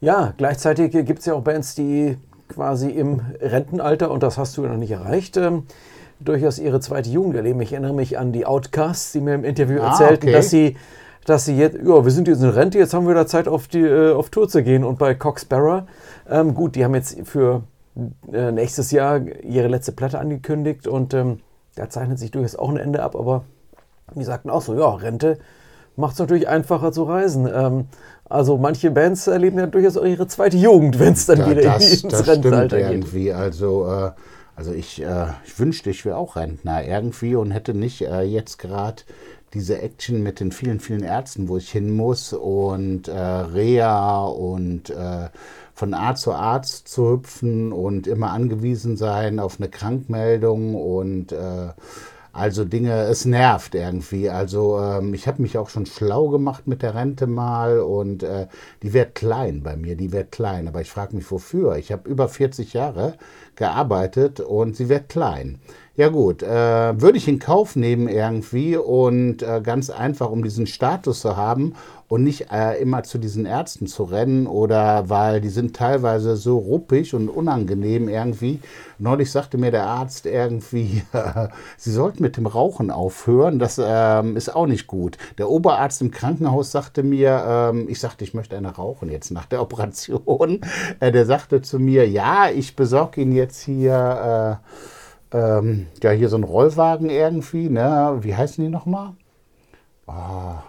Ja, 0.01 0.35
gleichzeitig 0.37 0.93
gibt 0.93 1.21
es 1.21 1.27
ja 1.27 1.35
auch 1.35 1.43
Bands, 1.43 1.75
die 1.75 2.19
quasi 2.49 2.91
im 2.91 3.21
Rentenalter, 3.41 4.11
und 4.11 4.23
das 4.23 4.39
hast 4.39 4.57
du 4.57 4.63
ja 4.63 4.69
noch 4.69 4.77
nicht 4.77 4.91
erreicht, 4.91 5.37
ähm, 5.37 5.65
durchaus 6.21 6.59
ihre 6.59 6.81
zweite 6.81 7.11
Jugend 7.11 7.37
erleben. 7.37 7.61
Ich 7.61 7.73
erinnere 7.73 7.95
mich 7.95 8.19
an 8.19 8.33
die 8.33 8.47
Outcasts, 8.47 9.13
die 9.13 9.21
mir 9.21 9.35
im 9.35 9.45
Interview 9.45 9.81
ah, 9.81 9.89
erzählten, 9.89 10.29
okay. 10.29 10.33
dass 10.33 10.51
sie 10.51 10.77
dass 11.27 11.45
sie 11.45 11.57
jetzt, 11.57 11.77
ja, 11.77 12.05
wir 12.05 12.11
sind 12.11 12.29
jetzt 12.29 12.43
in 12.43 12.49
Rente, 12.49 12.79
jetzt 12.79 12.95
haben 12.95 13.07
wir 13.07 13.15
da 13.15 13.27
Zeit, 13.27 13.49
auf, 13.49 13.69
die, 13.69 13.81
äh, 13.81 14.13
auf 14.13 14.31
Tour 14.31 14.49
zu 14.49 14.63
gehen. 14.63 14.85
Und 14.85 14.99
bei 14.99 15.15
Cox 15.15 15.45
Barra, 15.45 15.87
ähm, 16.31 16.55
gut, 16.55 16.77
die 16.77 16.85
haben 16.85 16.95
jetzt 16.95 17.19
für 17.25 17.65
äh, 18.33 18.53
nächstes 18.53 18.93
Jahr 18.93 19.21
ihre 19.43 19.69
letzte 19.69 19.93
Platte 19.93 20.19
angekündigt 20.19 20.87
und 20.87 21.15
ähm, 21.15 21.41
da 21.75 21.91
zeichnet 21.91 22.19
sich 22.19 22.31
durchaus 22.31 22.57
auch 22.57 22.71
ein 22.71 22.77
Ende 22.77 23.03
ab, 23.03 23.17
aber 23.17 23.45
die 24.15 24.25
sagten 24.25 24.51
auch 24.51 24.63
so, 24.63 24.75
ja, 24.75 24.89
Rente 24.95 25.39
macht 25.97 26.15
es 26.15 26.19
natürlich 26.19 26.49
einfacher 26.49 26.93
zu 26.93 27.05
reisen. 27.05 27.49
Ähm, 27.53 27.87
also 28.29 28.57
manche 28.57 28.91
Bands 28.91 29.27
erleben 29.27 29.59
ja 29.59 29.67
durchaus 29.67 29.97
auch 29.97 30.05
ihre 30.05 30.27
zweite 30.27 30.57
Jugend, 30.57 30.99
wenn 30.99 31.15
es 31.15 31.27
dann 31.27 31.39
ja, 31.39 31.51
wieder 31.51 31.63
das, 31.63 32.03
ins 32.03 32.13
das 32.13 32.29
Rentenalter 32.29 32.79
geht. 32.79 32.91
irgendwie. 32.91 33.33
Also, 33.33 33.87
äh, 33.89 34.11
also 34.55 34.73
ich, 34.73 35.03
äh, 35.03 35.27
ich 35.45 35.59
wünschte, 35.59 35.91
ich 35.91 36.05
wäre 36.05 36.17
auch 36.17 36.37
Rentner 36.37 36.85
irgendwie 36.85 37.35
und 37.35 37.51
hätte 37.51 37.75
nicht 37.75 38.03
äh, 38.03 38.23
jetzt 38.23 38.59
gerade 38.59 39.03
diese 39.57 39.81
Action 39.81 40.23
mit 40.23 40.39
den 40.41 40.53
vielen, 40.53 40.81
vielen 40.81 41.03
Ärzten, 41.03 41.49
wo 41.49 41.57
ich 41.57 41.71
hin 41.71 41.95
muss 41.95 42.33
und 42.33 43.09
äh, 43.09 43.19
Reha 43.19 44.27
und 44.27 44.91
äh, 44.91 45.29
von 45.75 45.95
Arzt 45.95 46.23
zu 46.23 46.33
Arzt 46.33 46.89
zu 46.89 47.11
hüpfen 47.11 47.73
und 47.73 48.07
immer 48.07 48.31
angewiesen 48.31 48.97
sein 48.97 49.41
auf 49.41 49.59
eine 49.59 49.69
Krankmeldung 49.69 50.75
und 50.75 51.33
äh, 51.33 51.69
also 52.37 52.67
Dinge, 52.67 53.05
es 53.05 53.25
nervt 53.25 53.75
irgendwie. 53.75 54.29
Also 54.29 54.79
ähm, 54.79 55.15
ich 55.15 55.27
habe 55.27 55.41
mich 55.41 55.57
auch 55.57 55.71
schon 55.71 55.87
schlau 55.87 56.29
gemacht 56.29 56.67
mit 56.67 56.83
der 56.83 56.95
Rente 56.95 57.27
mal 57.27 57.81
und 57.81 58.23
äh, 58.23 58.47
die 58.83 58.93
wird 58.93 59.15
klein 59.15 59.63
bei 59.63 59.75
mir, 59.75 59.97
die 59.97 60.13
wird 60.13 60.33
klein. 60.33 60.69
Aber 60.69 60.83
ich 60.83 60.91
frage 60.91 61.17
mich 61.17 61.31
wofür. 61.31 61.77
Ich 61.77 61.93
habe 61.93 62.09
über 62.09 62.29
40 62.29 62.75
Jahre 62.75 63.15
gearbeitet 63.55 64.41
und 64.41 64.77
sie 64.77 64.91
wird 64.91 65.09
klein. 65.09 65.61
Ja 65.97 66.11
gut, 66.11 66.43
äh, 66.43 67.01
würde 67.01 67.17
ich 67.17 67.27
in 67.27 67.39
Kauf 67.39 67.75
nehmen 67.75 68.07
irgendwie 68.07 68.77
und 68.77 69.43
äh, 69.43 69.63
ganz 69.63 69.89
einfach, 69.89 70.31
um 70.31 70.45
diesen 70.45 70.67
Status 70.67 71.21
zu 71.21 71.39
haben 71.39 71.73
und 72.09 72.23
nicht 72.23 72.53
äh, 72.53 72.79
immer 72.83 73.03
zu 73.03 73.17
diesen 73.17 73.47
Ärzten 73.47 73.87
zu 73.87 74.05
rennen 74.05 74.47
oder 74.47 75.09
weil 75.09 75.41
die 75.41 75.49
sind 75.49 75.75
teilweise 75.75 76.37
so 76.37 76.59
ruppig 76.59 77.15
und 77.15 77.31
unangenehm 77.31 78.11
irgendwie. 78.11 78.61
Neulich 78.99 79.31
sagte 79.31 79.57
mir 79.57 79.71
der 79.71 79.87
Arzt 79.87 80.27
irgendwie, 80.27 81.03
Sie 81.79 81.93
sollten 81.93 82.23
mit 82.23 82.37
dem 82.37 82.47
Rauchen 82.47 82.91
aufhören, 82.91 83.59
das 83.59 83.81
ähm, 83.83 84.37
ist 84.37 84.55
auch 84.55 84.67
nicht 84.67 84.87
gut. 84.87 85.17
Der 85.39 85.49
Oberarzt 85.49 86.03
im 86.03 86.11
Krankenhaus 86.11 86.73
sagte 86.73 87.05
mir, 87.05 87.43
ähm, 87.49 87.89
ich 87.89 88.01
sagte, 88.01 88.23
ich 88.23 88.35
möchte 88.35 88.55
eine 88.55 88.75
rauchen 88.75 89.09
jetzt 89.09 89.31
nach 89.31 89.47
der 89.47 89.63
Operation. 89.63 90.61
Äh, 91.01 91.11
der 91.11 91.25
sagte 91.25 91.63
zu 91.63 91.79
mir, 91.79 92.07
ja, 92.07 92.51
ich 92.51 92.77
besorge 92.77 93.23
Ihnen 93.23 93.33
jetzt 93.33 93.63
hier... 93.63 94.61
Äh, 95.37 95.59
ähm, 95.59 95.87
ja, 96.03 96.11
hier 96.11 96.29
so 96.29 96.37
ein 96.37 96.45
Rollwagen 96.45 97.11
irgendwie, 97.11 97.69
ne? 97.69 98.19
Wie 98.21 98.35
heißen 98.35 98.65
die 98.65 98.71
nochmal? 98.71 99.13
Ah, 100.07 100.63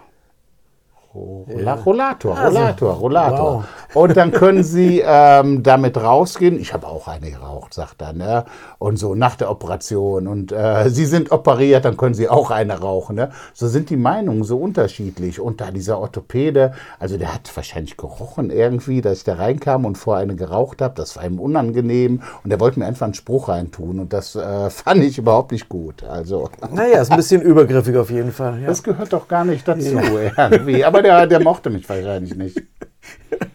Rolla 1.18 1.74
Rollator, 1.74 2.38
also, 2.38 2.58
Rollator, 2.58 2.92
Rollator. 2.94 3.54
Wow. 3.54 3.64
Und 3.94 4.16
dann 4.16 4.32
können 4.32 4.62
Sie 4.62 5.02
ähm, 5.04 5.62
damit 5.62 5.96
rausgehen. 5.96 6.60
Ich 6.60 6.74
habe 6.74 6.86
auch 6.86 7.08
eine 7.08 7.30
geraucht, 7.30 7.74
sagt 7.74 8.02
er. 8.02 8.12
Ne? 8.12 8.44
Und 8.78 8.98
so 8.98 9.14
nach 9.14 9.36
der 9.36 9.50
Operation. 9.50 10.26
Und 10.26 10.52
äh, 10.52 10.90
Sie 10.90 11.06
sind 11.06 11.32
operiert, 11.32 11.84
dann 11.84 11.96
können 11.96 12.14
Sie 12.14 12.28
auch 12.28 12.50
eine 12.50 12.78
rauchen. 12.78 13.16
Ne? 13.16 13.30
So 13.54 13.66
sind 13.66 13.90
die 13.90 13.96
Meinungen 13.96 14.44
so 14.44 14.58
unterschiedlich. 14.58 15.40
Und 15.40 15.60
da 15.60 15.70
dieser 15.70 15.98
Orthopäde, 15.98 16.72
also 16.98 17.16
der 17.16 17.32
hat 17.34 17.50
wahrscheinlich 17.54 17.96
gerochen 17.96 18.50
irgendwie, 18.50 19.00
dass 19.00 19.18
ich 19.18 19.24
da 19.24 19.34
reinkam 19.34 19.84
und 19.84 19.96
vor 19.96 20.16
eine 20.16 20.36
geraucht 20.36 20.82
habe. 20.82 20.94
Das 20.94 21.16
war 21.16 21.24
ihm 21.24 21.40
unangenehm. 21.40 22.22
Und 22.44 22.50
er 22.50 22.60
wollte 22.60 22.78
mir 22.78 22.86
einfach 22.86 23.06
einen 23.06 23.14
Spruch 23.14 23.48
reintun. 23.48 24.00
Und 24.00 24.12
das 24.12 24.36
äh, 24.36 24.70
fand 24.70 25.02
ich 25.02 25.18
überhaupt 25.18 25.52
nicht 25.52 25.68
gut. 25.68 26.04
Also. 26.04 26.50
Naja, 26.70 27.00
ist 27.00 27.10
ein 27.10 27.16
bisschen 27.16 27.40
übergriffig 27.40 27.96
auf 27.96 28.10
jeden 28.10 28.32
Fall. 28.32 28.60
Ja. 28.60 28.66
Das 28.66 28.82
gehört 28.82 29.12
doch 29.12 29.28
gar 29.28 29.44
nicht 29.44 29.66
dazu 29.66 29.98
irgendwie. 29.98 30.84
Aber 30.84 31.02
der, 31.16 31.26
der 31.26 31.40
mochte 31.40 31.70
mich 31.70 31.88
wahrscheinlich 31.88 32.34
nicht. 32.34 32.62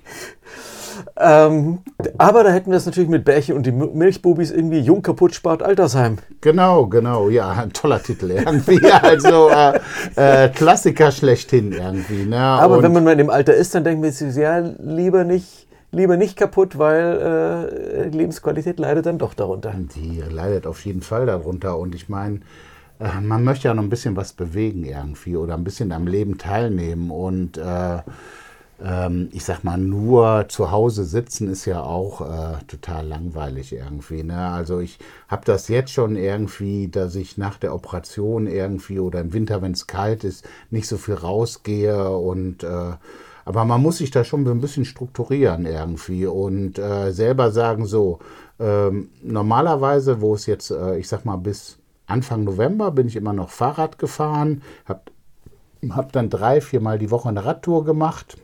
ähm, 1.20 1.80
aber 2.18 2.44
da 2.44 2.52
hätten 2.52 2.72
wir 2.72 2.78
es 2.78 2.86
natürlich 2.86 3.10
mit 3.10 3.26
Bärchen 3.26 3.56
und 3.56 3.66
die 3.66 3.72
Milchbubis 3.72 4.52
irgendwie 4.52 4.80
Jung 4.80 5.02
kaputt 5.02 5.36
spart 5.36 5.64
Altersheim. 5.64 6.18
Genau, 6.42 6.88
genau, 6.88 7.30
ja, 7.30 7.52
ein 7.52 7.74
toller 7.74 8.02
Titel 8.02 8.32
irgendwie. 8.32 8.80
also 9.02 9.50
äh, 9.50 9.80
äh, 10.16 10.50
Klassiker 10.50 11.12
schlechthin 11.12 11.72
irgendwie. 11.72 12.26
Ne? 12.26 12.40
Aber 12.40 12.78
und 12.78 12.84
wenn 12.84 12.94
man 12.94 13.04
mal 13.04 13.12
in 13.12 13.20
dem 13.20 13.30
Alter 13.30 13.54
ist, 13.54 13.76
dann 13.76 13.84
denkt 13.84 14.02
man 14.02 14.12
sich, 14.12 14.36
ja, 14.36 14.60
lieber 14.60 15.24
nicht 15.24 15.68
lieber 15.94 16.18
nicht 16.18 16.36
kaputt, 16.36 16.78
weil 16.78 17.70
äh, 18.02 18.08
Lebensqualität 18.10 18.80
leidet 18.80 19.06
dann 19.06 19.20
doch 19.20 19.34
darunter. 19.34 19.74
Die 19.96 20.22
leidet 20.30 20.68
auf 20.68 20.84
jeden 20.86 21.02
Fall 21.02 21.26
darunter. 21.26 21.78
Und 21.78 21.96
ich 21.96 22.10
meine, 22.10 22.40
äh, 23.00 23.22
man 23.22 23.44
möchte 23.44 23.68
ja 23.68 23.74
noch 23.74 23.84
ein 23.84 23.90
bisschen 23.90 24.16
was 24.16 24.34
bewegen 24.34 24.84
irgendwie 24.84 25.36
oder 25.36 25.56
ein 25.56 25.64
bisschen 25.64 25.92
am 25.92 26.08
Leben 26.08 26.38
teilnehmen. 26.38 27.12
Und 27.12 27.58
äh, 27.58 28.02
ähm, 28.84 29.30
ich 29.32 29.46
sag 29.46 29.64
mal, 29.64 29.78
nur 29.78 30.46
zu 30.50 30.72
Hause 30.72 31.06
sitzen 31.06 31.50
ist 31.50 31.66
ja 31.66 31.82
auch 31.84 32.22
äh, 32.22 32.58
total 32.68 33.08
langweilig 33.08 33.74
irgendwie. 33.74 34.24
Ne? 34.24 34.38
Also 34.38 34.80
ich 34.80 35.00
habe 35.28 35.46
das 35.46 35.68
jetzt 35.68 35.92
schon 35.92 36.16
irgendwie, 36.16 36.90
dass 36.90 37.16
ich 37.16 37.38
nach 37.38 37.58
der 37.58 37.74
Operation 37.74 38.48
irgendwie 38.48 39.00
oder 39.00 39.22
im 39.22 39.34
Winter, 39.34 39.62
wenn 39.62 39.72
es 39.72 39.88
kalt 39.88 40.24
ist, 40.24 40.48
nicht 40.70 40.88
so 40.88 40.98
viel 40.98 41.16
rausgehe 41.16 42.10
und 42.10 42.64
äh, 42.64 42.94
aber 43.46 43.66
man 43.66 43.82
muss 43.82 43.98
sich 43.98 44.10
da 44.10 44.24
schon 44.24 44.48
ein 44.48 44.62
bisschen 44.62 44.86
strukturieren 44.86 45.66
irgendwie 45.66 46.26
und 46.26 46.80
äh, 46.80 47.12
selber 47.12 47.52
sagen 47.52 47.86
so, 47.86 48.20
ähm, 48.60 49.10
normalerweise, 49.22 50.22
wo 50.22 50.34
es 50.34 50.46
jetzt, 50.46 50.72
äh, 50.72 50.98
ich 50.98 51.10
sag 51.10 51.26
mal, 51.26 51.36
bis 51.36 51.78
Anfang 52.06 52.44
November 52.44 52.92
bin 52.92 53.08
ich 53.08 53.16
immer 53.16 53.34
noch 53.34 53.50
Fahrrad 53.50 53.98
gefahren, 53.98 54.62
habe 54.86 55.02
hab 55.90 56.12
dann 56.12 56.30
drei, 56.30 56.62
viermal 56.62 57.00
die 57.00 57.12
Woche 57.12 57.30
eine 57.30 57.46
Radtour 57.46 57.86
gemacht. 57.86 58.38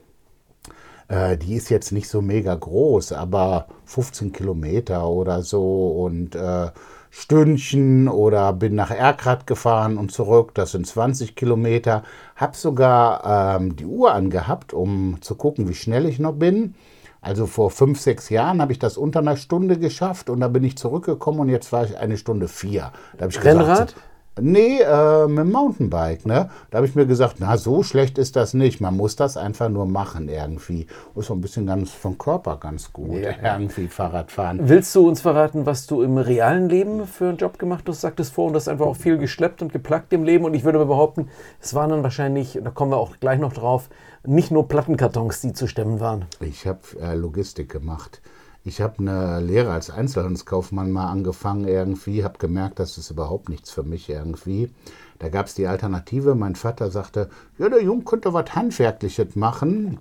Äh, 1.07 1.37
die 1.37 1.55
ist 1.55 1.69
jetzt 1.69 1.91
nicht 1.91 2.07
so 2.07 2.21
mega 2.21 2.53
groß, 2.55 3.13
aber 3.13 3.67
15 3.85 4.31
Kilometer 4.31 5.07
oder 5.07 5.41
so 5.41 5.89
und 6.03 6.35
äh, 6.35 6.69
Stündchen 7.11 8.07
oder 8.07 8.53
bin 8.53 8.75
nach 8.75 8.91
Erkrath 8.91 9.47
gefahren 9.47 9.97
und 9.97 10.11
zurück, 10.11 10.53
das 10.53 10.71
sind 10.71 10.85
20 10.85 11.35
Kilometer. 11.35 12.03
Habe 12.35 12.55
sogar 12.55 13.57
ähm, 13.57 13.75
die 13.75 13.85
Uhr 13.85 14.13
angehabt, 14.13 14.73
um 14.73 15.17
zu 15.21 15.35
gucken, 15.35 15.67
wie 15.67 15.73
schnell 15.73 16.05
ich 16.05 16.19
noch 16.19 16.33
bin. 16.33 16.75
Also 17.21 17.47
vor 17.47 17.69
fünf, 17.69 17.99
sechs 17.99 18.29
Jahren 18.29 18.61
habe 18.61 18.71
ich 18.71 18.79
das 18.79 18.97
unter 18.97 19.19
einer 19.19 19.35
Stunde 19.35 19.77
geschafft 19.77 20.29
und 20.29 20.39
da 20.39 20.47
bin 20.47 20.63
ich 20.63 20.77
zurückgekommen 20.77 21.39
und 21.39 21.49
jetzt 21.49 21.71
war 21.71 21.83
ich 21.83 21.97
eine 21.97 22.17
Stunde 22.17 22.47
vier. 22.47 22.91
Da 23.17 23.27
ich 23.27 23.43
Rennrad? 23.43 23.87
Gesagt, 23.87 23.95
Nee, 24.41 24.79
äh, 24.81 25.27
mit 25.27 25.39
dem 25.39 25.51
Mountainbike, 25.51 26.25
ne? 26.25 26.49
Da 26.71 26.77
habe 26.77 26.87
ich 26.87 26.95
mir 26.95 27.05
gesagt, 27.05 27.35
na, 27.39 27.57
so 27.57 27.83
schlecht 27.83 28.17
ist 28.17 28.35
das 28.35 28.53
nicht. 28.53 28.79
Man 28.81 28.95
muss 28.95 29.15
das 29.15 29.37
einfach 29.37 29.69
nur 29.69 29.85
machen 29.85 30.29
irgendwie. 30.29 30.87
Ist 31.15 31.27
so 31.27 31.33
ein 31.33 31.41
bisschen 31.41 31.65
ganz 31.65 31.91
vom 31.91 32.17
Körper 32.17 32.57
ganz 32.57 32.93
gut, 32.93 33.19
ja. 33.19 33.31
irgendwie 33.43 33.87
Fahrradfahren. 33.87 34.69
Willst 34.69 34.95
du 34.95 35.07
uns 35.07 35.21
verraten, 35.21 35.65
was 35.65 35.87
du 35.87 36.01
im 36.01 36.17
realen 36.17 36.69
Leben 36.69 37.05
für 37.05 37.29
einen 37.29 37.37
Job 37.37 37.59
gemacht 37.59 37.83
hast? 37.87 37.97
Du 37.97 38.01
sagtest 38.01 38.33
vor, 38.33 38.47
und 38.47 38.53
das 38.53 38.67
einfach 38.67 38.85
auch 38.85 38.95
viel 38.95 39.17
geschleppt 39.17 39.61
und 39.61 39.73
geplackt 39.73 40.13
im 40.13 40.23
Leben. 40.23 40.45
Und 40.45 40.53
ich 40.53 40.63
würde 40.63 40.83
behaupten, 40.85 41.27
es 41.59 41.73
waren 41.73 41.89
dann 41.89 42.03
wahrscheinlich, 42.03 42.59
da 42.63 42.69
kommen 42.69 42.91
wir 42.91 42.97
auch 42.97 43.17
gleich 43.19 43.39
noch 43.39 43.53
drauf, 43.53 43.89
nicht 44.25 44.51
nur 44.51 44.67
Plattenkartons, 44.67 45.41
die 45.41 45.53
zu 45.53 45.67
stemmen 45.67 45.99
waren. 45.99 46.25
Ich 46.39 46.67
habe 46.67 46.79
äh, 47.01 47.15
Logistik 47.15 47.69
gemacht. 47.69 48.21
Ich 48.63 48.81
habe 48.81 48.99
eine 48.99 49.39
Lehre 49.39 49.71
als 49.71 49.89
Einzelhandelskaufmann 49.89 50.91
mal 50.91 51.07
angefangen 51.07 51.67
irgendwie, 51.67 52.23
habe 52.23 52.37
gemerkt, 52.37 52.79
das 52.79 52.97
ist 52.97 53.09
überhaupt 53.09 53.47
nichts 53.47 53.71
für 53.71 53.83
mich 53.83 54.09
irgendwie. 54.09 54.69
Da 55.17 55.29
gab 55.29 55.47
es 55.47 55.53
die 55.53 55.67
Alternative. 55.67 56.35
Mein 56.35 56.55
Vater 56.55 56.91
sagte, 56.91 57.29
ja, 57.57 57.69
der 57.69 57.81
Junge 57.81 58.03
könnte 58.03 58.33
was 58.33 58.53
Handwerkliches 58.55 59.35
machen. 59.35 59.99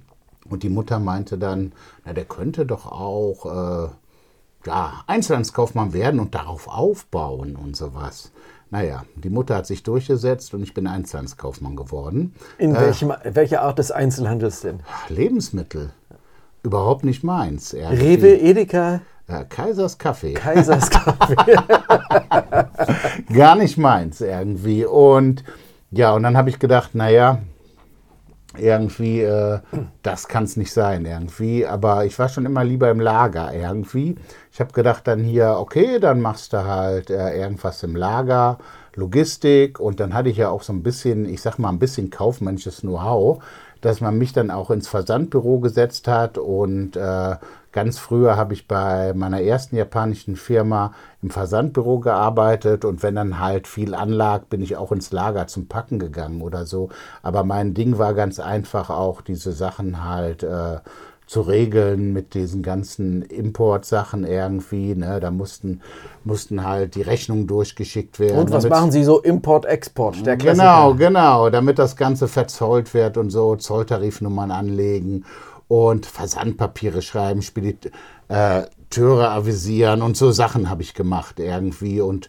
Und 0.48 0.62
die 0.62 0.70
Mutter 0.70 0.98
meinte 0.98 1.38
dann, 1.38 1.72
na, 2.04 2.12
der 2.12 2.24
könnte 2.24 2.66
doch 2.66 2.86
auch 2.86 3.46
äh, 3.46 3.88
ja, 4.66 5.04
Einzelhandelskaufmann 5.06 5.92
werden 5.92 6.20
und 6.20 6.34
darauf 6.34 6.68
aufbauen 6.68 7.56
und 7.56 7.76
sowas. 7.76 8.32
Naja, 8.70 9.04
die 9.16 9.30
Mutter 9.30 9.56
hat 9.56 9.66
sich 9.66 9.82
durchgesetzt 9.82 10.52
und 10.52 10.62
ich 10.62 10.74
bin 10.74 10.86
Einzelhandelskaufmann 10.86 11.74
geworden. 11.74 12.34
In 12.58 12.74
äh, 12.74 12.80
welchem, 12.80 13.12
welcher 13.24 13.62
Art 13.62 13.78
des 13.78 13.90
Einzelhandels 13.90 14.60
denn? 14.60 14.80
Lebensmittel 15.08 15.92
überhaupt 16.62 17.04
nicht 17.04 17.24
meins. 17.24 17.74
Rewe, 17.74 18.38
Edeka? 18.38 19.00
Ja, 19.28 19.44
Kaisers 19.44 19.98
Kaffee. 19.98 20.34
Kaisers 20.34 20.90
Kaffee. 20.90 21.36
Gar 23.32 23.56
nicht 23.56 23.78
meins 23.78 24.20
irgendwie. 24.20 24.84
Und 24.84 25.44
ja, 25.90 26.12
und 26.12 26.22
dann 26.22 26.36
habe 26.36 26.50
ich 26.50 26.58
gedacht, 26.58 26.94
naja, 26.94 27.40
irgendwie, 28.56 29.20
äh, 29.20 29.60
das 30.02 30.28
kann 30.28 30.44
es 30.44 30.56
nicht 30.56 30.72
sein 30.72 31.04
irgendwie. 31.04 31.66
Aber 31.66 32.04
ich 32.06 32.18
war 32.18 32.28
schon 32.28 32.46
immer 32.46 32.64
lieber 32.64 32.90
im 32.90 33.00
Lager 33.00 33.52
irgendwie. 33.54 34.16
Ich 34.58 34.60
habe 34.60 34.72
gedacht 34.72 35.06
dann 35.06 35.22
hier, 35.22 35.54
okay, 35.56 36.00
dann 36.00 36.20
machst 36.20 36.52
du 36.52 36.64
halt 36.64 37.10
äh, 37.10 37.40
irgendwas 37.40 37.80
im 37.84 37.94
Lager, 37.94 38.58
Logistik. 38.96 39.78
Und 39.78 40.00
dann 40.00 40.14
hatte 40.14 40.30
ich 40.30 40.38
ja 40.38 40.48
auch 40.48 40.64
so 40.64 40.72
ein 40.72 40.82
bisschen, 40.82 41.26
ich 41.26 41.42
sag 41.42 41.60
mal, 41.60 41.68
ein 41.68 41.78
bisschen 41.78 42.10
kaufmännisches 42.10 42.80
Know-how 42.80 43.40
dass 43.80 44.00
man 44.00 44.18
mich 44.18 44.32
dann 44.32 44.50
auch 44.50 44.70
ins 44.70 44.88
Versandbüro 44.88 45.60
gesetzt 45.60 46.08
hat 46.08 46.38
und 46.38 46.96
äh, 46.96 47.36
ganz 47.70 47.98
früher 47.98 48.36
habe 48.36 48.54
ich 48.54 48.66
bei 48.66 49.12
meiner 49.14 49.40
ersten 49.40 49.76
japanischen 49.76 50.36
Firma 50.36 50.92
im 51.22 51.30
Versandbüro 51.30 52.00
gearbeitet 52.00 52.84
und 52.84 53.02
wenn 53.02 53.14
dann 53.14 53.38
halt 53.38 53.68
viel 53.68 53.94
anlag, 53.94 54.48
bin 54.48 54.62
ich 54.62 54.76
auch 54.76 54.90
ins 54.90 55.12
Lager 55.12 55.46
zum 55.46 55.68
Packen 55.68 55.98
gegangen 55.98 56.42
oder 56.42 56.66
so. 56.66 56.88
Aber 57.22 57.44
mein 57.44 57.74
Ding 57.74 57.98
war 57.98 58.14
ganz 58.14 58.40
einfach 58.40 58.90
auch 58.90 59.20
diese 59.20 59.52
Sachen 59.52 60.04
halt 60.04 60.42
äh, 60.42 60.78
zu 61.28 61.42
regeln 61.42 62.14
mit 62.14 62.32
diesen 62.32 62.62
ganzen 62.62 63.20
Importsachen 63.20 64.24
irgendwie. 64.24 64.94
Ne? 64.94 65.20
Da 65.20 65.30
mussten, 65.30 65.82
mussten 66.24 66.64
halt 66.64 66.94
die 66.94 67.02
Rechnungen 67.02 67.46
durchgeschickt 67.46 68.18
werden. 68.18 68.38
Und 68.38 68.50
was 68.50 68.66
machen 68.66 68.90
Sie 68.90 69.04
so 69.04 69.20
Import, 69.20 69.66
Export? 69.66 70.24
Der 70.24 70.38
genau, 70.38 70.94
genau, 70.94 71.50
damit 71.50 71.78
das 71.78 71.96
Ganze 71.96 72.28
verzollt 72.28 72.94
wird 72.94 73.18
und 73.18 73.28
so 73.28 73.56
Zolltarifnummern 73.56 74.50
anlegen 74.50 75.26
und 75.68 76.06
Versandpapiere 76.06 77.02
schreiben, 77.02 77.42
Spediteure 77.42 77.92
äh, 78.30 79.26
avisieren 79.26 80.00
und 80.00 80.16
so 80.16 80.30
Sachen 80.30 80.70
habe 80.70 80.80
ich 80.80 80.94
gemacht 80.94 81.40
irgendwie 81.40 82.00
und 82.00 82.28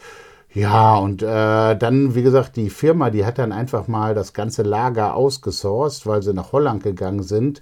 ja, 0.52 0.98
und 0.98 1.22
äh, 1.22 1.76
dann, 1.78 2.16
wie 2.16 2.24
gesagt, 2.24 2.56
die 2.56 2.72
Firma, 2.72 3.12
die 3.12 3.24
hat 3.24 3.38
dann 3.38 3.52
einfach 3.52 3.88
mal 3.88 4.16
das 4.16 4.34
ganze 4.34 4.64
Lager 4.64 5.14
ausgesourced, 5.14 6.08
weil 6.08 6.24
sie 6.24 6.34
nach 6.34 6.52
Holland 6.52 6.82
gegangen 6.82 7.22
sind 7.22 7.62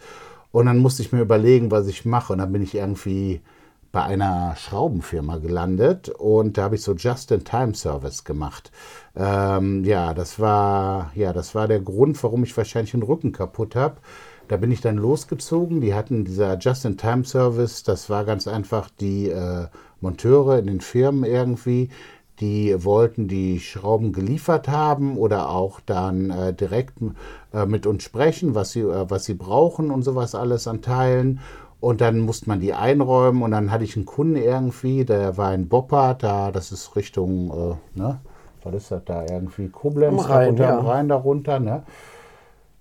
und 0.51 0.66
dann 0.66 0.77
musste 0.77 1.01
ich 1.01 1.12
mir 1.12 1.22
überlegen, 1.22 1.72
was 1.72 1.88
ich 1.88 2.06
mache. 2.06 2.34
Und 2.34 2.39
dann 2.39 2.51
bin 2.51 2.62
ich 2.62 2.75
irgendwie 2.75 3.42
bei 3.92 4.04
einer 4.04 4.56
Schraubenfirma 4.56 5.38
gelandet 5.38 6.10
und 6.10 6.58
da 6.58 6.63
habe 6.63 6.75
ich 6.75 6.84
so 6.84 6.94
Just-in-Time-Service 6.94 8.25
gemacht. 8.25 8.72
Ähm, 9.16 9.84
ja, 9.86 10.13
das 10.13 10.39
war, 10.39 11.12
ja, 11.16 11.34
das 11.34 11.56
war 11.56 11.68
der 11.68 11.80
Grund, 11.80 12.22
warum 12.24 12.44
ich 12.44 12.56
wahrscheinlich 12.56 12.92
den 12.92 13.04
Rücken 13.04 13.32
kaputt 13.32 13.75
habe. 13.75 13.98
Da 14.48 14.58
bin 14.58 14.72
ich 14.72 14.82
dann 14.82 14.98
losgezogen. 14.98 15.82
Die 15.82 15.94
hatten 15.94 16.25
dieser 16.25 16.58
Just-in-Time-Service, 16.58 17.84
das 17.84 18.10
war 18.10 18.24
ganz 18.24 18.48
einfach 18.48 18.89
die 19.00 19.30
äh, 19.30 19.68
Monteure 20.01 20.60
in 20.60 20.68
den 20.68 20.82
Firmen 20.82 21.24
irgendwie, 21.24 21.89
die 22.39 22.84
wollten 22.84 23.27
die 23.27 23.60
Schrauben 23.60 24.13
geliefert 24.13 24.67
haben 24.67 25.17
oder 25.17 25.50
auch 25.50 25.79
dann 25.86 26.29
äh, 26.29 26.53
direkt 26.53 26.94
äh, 27.53 27.65
mit 27.65 27.88
uns 27.88 28.03
sprechen, 28.03 28.53
was 28.53 28.72
sie, 28.72 28.82
äh, 28.82 29.10
was 29.10 29.25
sie 29.25 29.34
brauchen 29.34 29.89
und 29.91 30.03
sowas 30.03 30.36
alles 30.36 30.67
an 30.67 30.82
Teilen. 30.82 31.39
Und 31.79 32.01
dann 32.01 32.20
musste 32.20 32.50
man 32.50 32.60
die 32.60 32.74
einräumen 32.74 33.44
und 33.44 33.51
dann 33.51 33.72
hatte 33.72 33.84
ich 33.84 33.96
einen 33.96 34.06
Kunden 34.06 34.36
irgendwie, 34.36 35.06
der 35.06 35.38
war 35.38 35.53
in 35.53 35.67
Boppard, 35.67 36.24
da, 36.24 36.51
das 36.51 36.72
ist 36.72 36.96
Richtung, 36.96 37.51
äh, 37.96 38.00
ne, 38.00 38.20
was 38.63 38.74
ist 38.74 38.91
das 38.91 39.06
da 39.06 39.24
irgendwie, 39.24 39.70
Koblenz, 39.70 40.24
Am 40.24 40.32
Rhein, 40.32 40.56
darunter, 40.56 40.63
ja. 40.63 40.79
am 40.79 40.86
Rhein 40.86 41.08
darunter, 41.08 41.60
ne. 41.60 41.84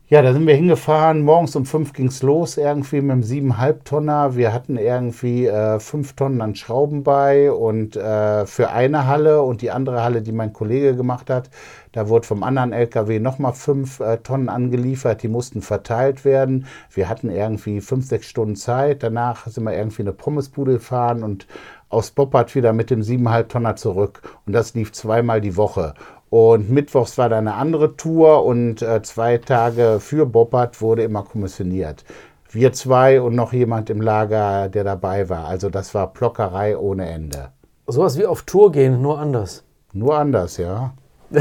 Ja, 0.09 0.23
da 0.23 0.33
sind 0.33 0.47
wir 0.47 0.55
hingefahren. 0.55 1.23
Morgens 1.23 1.57
um 1.57 1.67
fünf 1.67 1.93
ging 1.93 2.07
es 2.07 2.23
los, 2.23 2.59
irgendwie 2.59 3.01
mit 3.01 3.11
einem 3.11 3.23
siebeneinhalb 3.25 3.85
Tonner. 3.85 4.37
Wir 4.37 4.53
hatten 4.53 4.77
irgendwie 4.77 5.47
äh, 5.47 5.81
fünf 5.81 6.13
Tonnen 6.13 6.41
an 6.43 6.55
Schrauben 6.55 7.03
bei 7.03 7.51
und 7.51 7.97
äh, 7.97 8.47
für 8.47 8.71
eine 8.71 9.09
Halle 9.09 9.43
und 9.43 9.63
die 9.63 9.73
andere 9.73 10.05
Halle, 10.05 10.23
die 10.23 10.31
mein 10.31 10.53
Kollege 10.53 10.95
gemacht 10.95 11.29
hat, 11.29 11.51
da 11.91 12.09
wurde 12.09 12.25
vom 12.25 12.45
anderen 12.45 12.73
LKW 12.73 13.19
nochmal 13.19 13.55
fünf 13.55 13.99
äh, 13.99 14.19
Tonnen 14.19 14.49
angeliefert. 14.49 15.25
Die 15.25 15.29
mussten 15.29 15.61
verteilt 15.61 16.25
werden. 16.25 16.67
Wir 16.93 17.09
hatten 17.09 17.29
irgendwie 17.29 17.81
fünf, 17.81 18.07
sechs 18.07 18.29
Stunden 18.29 18.55
Zeit. 18.55 19.03
Danach 19.03 19.49
sind 19.49 19.65
wir 19.65 19.77
irgendwie 19.77 20.03
in 20.03 20.09
eine 20.09 20.17
Pommesbude 20.17 20.75
gefahren 20.75 21.25
und 21.25 21.49
aus 21.89 22.13
Boppard 22.13 22.55
wieder 22.55 22.73
mit 22.73 22.91
dem 22.91 23.03
siebeneinhalb 23.03 23.49
Tonner 23.49 23.75
zurück. 23.75 24.23
Und 24.47 24.53
das 24.53 24.75
lief 24.75 24.93
zweimal 24.93 25.41
die 25.41 25.57
Woche. 25.57 25.95
Und 26.31 26.71
mittwochs 26.71 27.19
war 27.19 27.29
da 27.29 27.39
eine 27.39 27.55
andere 27.55 27.97
Tour 27.97 28.45
und 28.45 28.83
äh, 28.83 29.03
zwei 29.03 29.39
Tage 29.39 29.99
für 30.01 30.27
Boppard 30.27 30.81
wurde 30.81 31.03
immer 31.03 31.23
kommissioniert. 31.23 32.05
Wir 32.51 32.73
zwei 32.73 33.21
und 33.21 33.35
noch 33.35 33.53
jemand 33.53 33.91
im 33.91 34.01
Lager, 34.01 34.69
der 34.69 34.85
dabei 34.85 35.29
war. 35.29 35.47
Also 35.47 35.69
das 35.71 35.95
war 35.95 36.13
Plockerei 36.13 36.77
ohne 36.77 37.09
Ende. 37.09 37.51
Sowas 37.87 38.19
wie 38.19 38.27
auf 38.27 38.43
Tour 38.43 38.73
gehen, 38.73 39.03
nur 39.03 39.19
anders. 39.19 39.65
Nur 39.93 40.19
anders, 40.19 40.57
ja. 40.57 40.95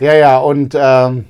ja, 0.00 0.14
ja, 0.14 0.38
und 0.38 0.76
ähm, 0.78 1.26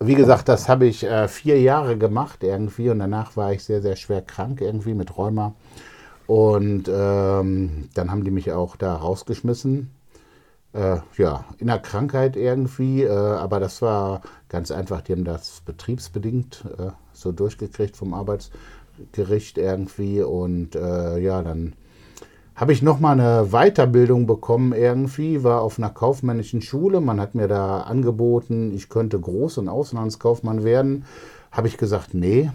wie 0.00 0.14
gesagt, 0.14 0.48
das 0.48 0.68
habe 0.68 0.86
ich 0.86 1.04
äh, 1.04 1.28
vier 1.28 1.60
Jahre 1.60 1.96
gemacht 1.96 2.42
irgendwie 2.42 2.90
und 2.90 2.98
danach 2.98 3.36
war 3.36 3.52
ich 3.52 3.64
sehr, 3.64 3.80
sehr 3.80 3.96
schwer 3.96 4.22
krank 4.22 4.60
irgendwie 4.60 4.94
mit 4.94 5.16
Rheuma. 5.16 5.54
Und 6.28 6.90
ähm, 6.92 7.88
dann 7.94 8.10
haben 8.10 8.22
die 8.22 8.30
mich 8.30 8.52
auch 8.52 8.76
da 8.76 8.94
rausgeschmissen. 8.94 9.90
Äh, 10.74 10.98
ja, 11.16 11.46
in 11.56 11.68
der 11.68 11.78
Krankheit 11.78 12.36
irgendwie, 12.36 13.02
äh, 13.02 13.08
aber 13.08 13.60
das 13.60 13.80
war 13.80 14.20
ganz 14.50 14.70
einfach. 14.70 15.00
Die 15.00 15.12
haben 15.12 15.24
das 15.24 15.62
betriebsbedingt 15.64 16.66
äh, 16.78 16.90
so 17.14 17.32
durchgekriegt 17.32 17.96
vom 17.96 18.12
Arbeitsgericht 18.12 19.56
irgendwie. 19.56 20.20
Und 20.20 20.74
äh, 20.76 21.18
ja, 21.18 21.42
dann 21.42 21.72
habe 22.54 22.74
ich 22.74 22.82
nochmal 22.82 23.18
eine 23.18 23.46
Weiterbildung 23.46 24.26
bekommen 24.26 24.74
irgendwie, 24.74 25.42
war 25.44 25.62
auf 25.62 25.78
einer 25.78 25.88
kaufmännischen 25.88 26.60
Schule. 26.60 27.00
Man 27.00 27.22
hat 27.22 27.34
mir 27.34 27.48
da 27.48 27.80
angeboten, 27.80 28.74
ich 28.74 28.90
könnte 28.90 29.16
Groß- 29.16 29.60
und 29.60 29.70
Auslandskaufmann 29.70 30.62
werden. 30.62 31.06
Habe 31.50 31.68
ich 31.68 31.78
gesagt, 31.78 32.12
nee, 32.12 32.50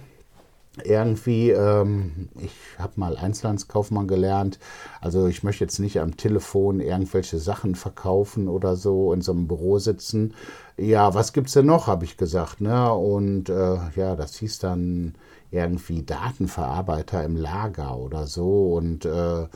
irgendwie, 0.83 1.51
ähm, 1.51 2.29
ich 2.39 2.51
habe 2.79 2.93
mal 2.95 3.15
Einzelhandelskaufmann 3.15 4.07
gelernt. 4.07 4.57
Also 5.01 5.27
ich 5.27 5.43
möchte 5.43 5.63
jetzt 5.63 5.79
nicht 5.79 5.99
am 5.99 6.17
Telefon 6.17 6.79
irgendwelche 6.79 7.37
Sachen 7.37 7.75
verkaufen 7.75 8.47
oder 8.47 8.75
so 8.75 9.13
in 9.13 9.21
so 9.21 9.33
einem 9.33 9.47
Büro 9.47 9.77
sitzen. 9.77 10.33
Ja, 10.77 11.13
was 11.13 11.33
gibt's 11.33 11.53
denn 11.53 11.67
noch, 11.67 11.85
habe 11.85 12.05
ich 12.05 12.17
gesagt. 12.17 12.59
Ne? 12.59 12.91
Und 12.91 13.49
äh, 13.49 13.77
ja, 13.95 14.15
das 14.15 14.35
hieß 14.37 14.59
dann 14.59 15.13
irgendwie 15.51 16.01
Datenverarbeiter 16.01 17.23
im 17.23 17.35
Lager 17.37 17.95
oder 17.97 18.25
so. 18.25 18.73
Und 18.73 19.05
äh, 19.05 19.47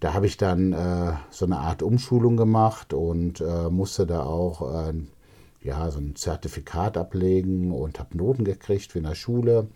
da 0.00 0.14
habe 0.14 0.26
ich 0.26 0.38
dann 0.38 0.72
äh, 0.72 1.12
so 1.30 1.44
eine 1.44 1.58
Art 1.58 1.82
Umschulung 1.82 2.38
gemacht 2.38 2.94
und 2.94 3.42
äh, 3.42 3.68
musste 3.68 4.06
da 4.06 4.24
auch 4.24 4.88
äh, 4.88 4.94
ja, 5.62 5.90
so 5.90 5.98
ein 5.98 6.16
Zertifikat 6.16 6.96
ablegen 6.96 7.72
und 7.72 7.98
habe 7.98 8.16
Noten 8.16 8.44
gekriegt 8.44 8.94
wie 8.94 8.98
in 8.98 9.04
der 9.04 9.14
Schule. 9.14 9.68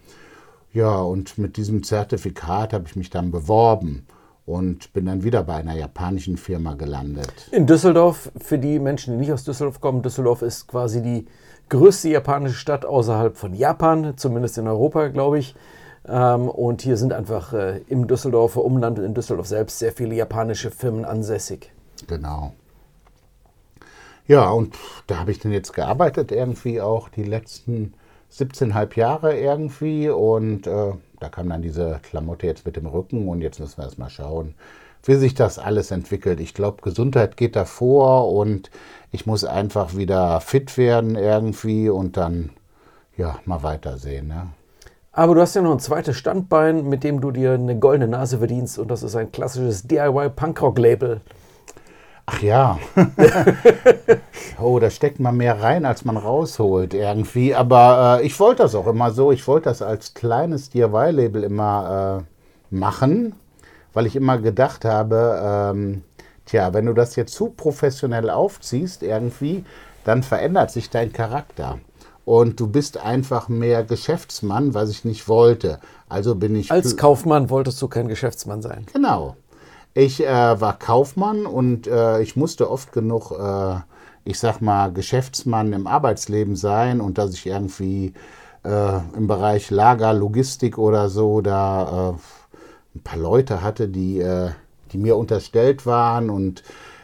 Ja, 0.73 1.01
und 1.01 1.37
mit 1.39 1.57
diesem 1.57 1.83
Zertifikat 1.83 2.73
habe 2.73 2.85
ich 2.87 2.97
mich 2.97 3.11
dann 3.11 3.31
beworben 3.31 4.07
und 4.47 4.93
bin 4.93 5.07
dann 5.07 5.25
wieder 5.25 5.43
bei 5.43 5.55
einer 5.55 5.75
japanischen 5.75 6.37
Firma 6.37 6.75
gelandet. 6.75 7.33
In 7.51 7.67
Düsseldorf, 7.67 8.31
für 8.41 8.59
die 8.59 8.79
Menschen, 8.79 9.15
die 9.15 9.21
nicht 9.21 9.33
aus 9.33 9.45
Düsseldorf 9.45 9.81
kommen, 9.81 10.03
Düsseldorf 10.03 10.43
ist 10.43 10.69
quasi 10.69 11.03
die 11.03 11.27
größte 11.69 12.09
japanische 12.09 12.57
Stadt 12.57 12.85
außerhalb 12.85 13.37
von 13.37 13.55
Japan, 13.55 14.15
zumindest 14.17 14.59
in 14.59 14.69
Europa, 14.69 15.09
glaube 15.09 15.39
ich. 15.39 15.55
Ähm, 16.07 16.49
und 16.49 16.83
hier 16.83 16.97
sind 16.97 17.13
einfach 17.13 17.53
äh, 17.53 17.79
im 17.89 18.07
Düsseldorfer 18.07 18.65
Umland 18.65 18.99
und 18.99 19.05
in 19.05 19.15
Düsseldorf 19.15 19.47
selbst 19.47 19.79
sehr 19.79 19.93
viele 19.93 20.15
japanische 20.15 20.71
Firmen 20.71 21.05
ansässig. 21.05 21.73
Genau. 22.07 22.53
Ja, 24.27 24.51
und 24.51 24.77
da 25.07 25.19
habe 25.19 25.33
ich 25.33 25.41
dann 25.41 25.53
jetzt 25.53 25.73
gearbeitet, 25.73 26.31
irgendwie 26.33 26.81
auch 26.81 27.09
die 27.09 27.25
letzten 27.25 27.95
17,5 28.33 28.97
Jahre 28.97 29.39
irgendwie. 29.39 30.09
Und 30.09 30.67
äh, 30.67 30.93
da 31.21 31.29
kam 31.29 31.49
dann 31.49 31.63
diese 31.63 32.01
Klamotte 32.03 32.47
jetzt 32.47 32.67
mit 32.67 32.77
dem 32.77 32.87
Rücken 32.87 33.29
und 33.29 33.41
jetzt 33.43 33.61
müssen 33.61 33.79
wir 33.79 33.85
erst 33.85 33.99
mal 33.99 34.11
schauen, 34.11 34.55
wie 35.05 35.15
sich 35.15 35.35
das 35.35 35.59
alles 35.59 35.91
entwickelt. 35.91 36.41
Ich 36.41 36.55
glaube, 36.55 36.83
Gesundheit 36.83 37.37
geht 37.37 37.57
davor 37.57 38.33
und 38.33 38.71
ich 39.13 39.27
muss 39.27 39.45
einfach 39.45 39.97
wieder 39.97 40.41
fit 40.41 40.77
werden 40.79 41.17
irgendwie 41.17 41.89
und 41.89 42.17
dann 42.17 42.51
ja 43.17 43.39
mal 43.45 43.63
weitersehen. 43.63 44.29
Ne? 44.29 44.49
Aber 45.13 45.35
du 45.35 45.41
hast 45.41 45.55
ja 45.55 45.63
noch 45.63 45.73
ein 45.73 45.81
zweites 45.81 46.17
Standbein, 46.17 46.89
mit 46.89 47.03
dem 47.05 47.21
du 47.21 47.31
dir 47.31 47.53
eine 47.53 47.79
goldene 47.79 48.09
Nase 48.09 48.39
verdienst 48.39 48.79
und 48.79 48.89
das 48.89 49.03
ist 49.03 49.17
ein 49.17 49.33
klassisches 49.33 49.83
DIY-Punkrock-Label. 49.83 51.21
Ach 52.33 52.43
ja. 52.43 52.79
oh, 54.61 54.79
da 54.79 54.89
steckt 54.91 55.19
man 55.19 55.37
mehr 55.37 55.61
rein, 55.61 55.85
als 55.85 56.05
man 56.05 56.17
rausholt 56.17 56.95
irgendwie. 56.95 57.55
Aber 57.55 58.21
äh, 58.21 58.27
ich 58.27 58.39
wollte 58.39 58.63
das 58.63 58.75
auch 58.75 58.87
immer 58.87 59.11
so. 59.11 59.33
Ich 59.33 59.47
wollte 59.49 59.69
das 59.69 59.83
als 59.83 60.15
kleines 60.15 60.71
DIY-Label 60.71 61.43
immer 61.43 62.23
äh, 62.23 62.75
machen, 62.75 63.35
weil 63.93 64.07
ich 64.07 64.15
immer 64.15 64.39
gedacht 64.39 64.85
habe, 64.85 65.73
ähm, 65.75 66.03
tja, 66.47 66.73
wenn 66.73 66.87
du 66.87 66.93
das 66.93 67.17
jetzt 67.17 67.35
zu 67.35 67.49
professionell 67.49 68.31
aufziehst 68.31 69.03
irgendwie, 69.03 69.65
dann 70.05 70.23
verändert 70.23 70.71
sich 70.71 70.89
dein 70.89 71.13
Charakter. 71.13 71.79
Und 72.25 72.61
du 72.61 72.69
bist 72.69 72.97
einfach 72.99 73.49
mehr 73.49 73.83
Geschäftsmann, 73.83 74.73
was 74.73 74.91
ich 74.91 75.05
nicht 75.05 75.27
wollte. 75.27 75.81
Also 76.09 76.37
bin 76.37 76.55
ich. 76.55 76.71
Als 76.71 76.97
Kaufmann 76.97 77.51
wolltest 77.51 77.83
du 77.83 77.89
kein 77.89 78.07
Geschäftsmann 78.07 78.63
sein. 78.63 78.87
Genau. 78.93 79.37
Ich 79.93 80.25
äh, 80.25 80.61
war 80.61 80.79
Kaufmann 80.79 81.47
und 81.47 81.87
äh, 81.89 82.23
ich 82.23 82.37
musste 82.37 82.71
oft 82.71 82.93
genug, 82.93 83.33
äh, 83.33 83.81
ich 84.25 84.39
sag 84.39 84.61
mal, 84.61 84.93
Geschäftsmann 84.93 85.73
im 85.73 85.87
Arbeitsleben 85.87 86.55
sein 86.55 87.01
und 87.01 87.19
dass 87.19 87.35
ich 87.35 87.47
irgendwie 87.47 88.15
äh, 88.63 88.99
im 89.17 89.27
Bereich 89.27 89.71
Lager, 89.71 90.13
Logistik 90.13 90.79
oder 90.79 91.09
so 91.09 91.41
da 91.41 92.11
äh, 92.11 92.99
ein 92.99 93.03
paar 93.03 93.19
Leute 93.19 93.63
hatte, 93.63 93.89
die, 93.89 94.21
äh, 94.21 94.51
die 94.93 94.99
mir 94.99 95.17
unterstellt 95.17 95.87
waren 95.87 96.31
und 96.31 96.63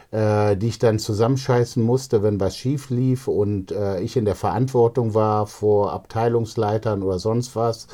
die 0.09 0.67
ich 0.67 0.79
dann 0.79 0.99
zusammenscheißen 0.99 1.83
musste, 1.83 2.23
wenn 2.23 2.39
was 2.39 2.55
schief 2.55 2.89
lief 2.89 3.27
und 3.27 3.73
ich 4.01 4.15
in 4.15 4.23
der 4.23 4.35
Verantwortung 4.35 5.13
war 5.13 5.47
vor 5.47 5.91
Abteilungsleitern 5.91 7.03
oder 7.03 7.19
sonst 7.19 7.57
was. 7.57 7.87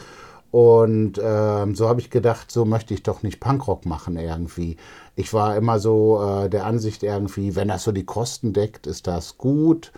Und 0.54 1.20
ähm, 1.20 1.74
so 1.74 1.90
habe 1.90 2.00
ich 2.00 2.12
gedacht, 2.12 2.52
so 2.52 2.64
möchte 2.64 2.94
ich 2.94 3.02
doch 3.02 3.24
nicht 3.24 3.40
Punkrock 3.40 3.88
machen 3.88 4.18
irgendwie. 4.18 4.78
Ich 5.16 5.34
war 5.34 5.58
immer 5.58 5.80
so 5.80 6.22
äh, 6.24 6.48
der 6.48 6.68
Ansicht 6.68 7.02
irgendwie, 7.02 7.56
wenn 7.56 7.70
das 7.70 7.84
so 7.84 7.92
die 7.92 8.06
Kosten 8.06 8.54
deckt, 8.54 8.86
ist 8.86 9.08
das 9.08 9.40
gut. 9.40 9.92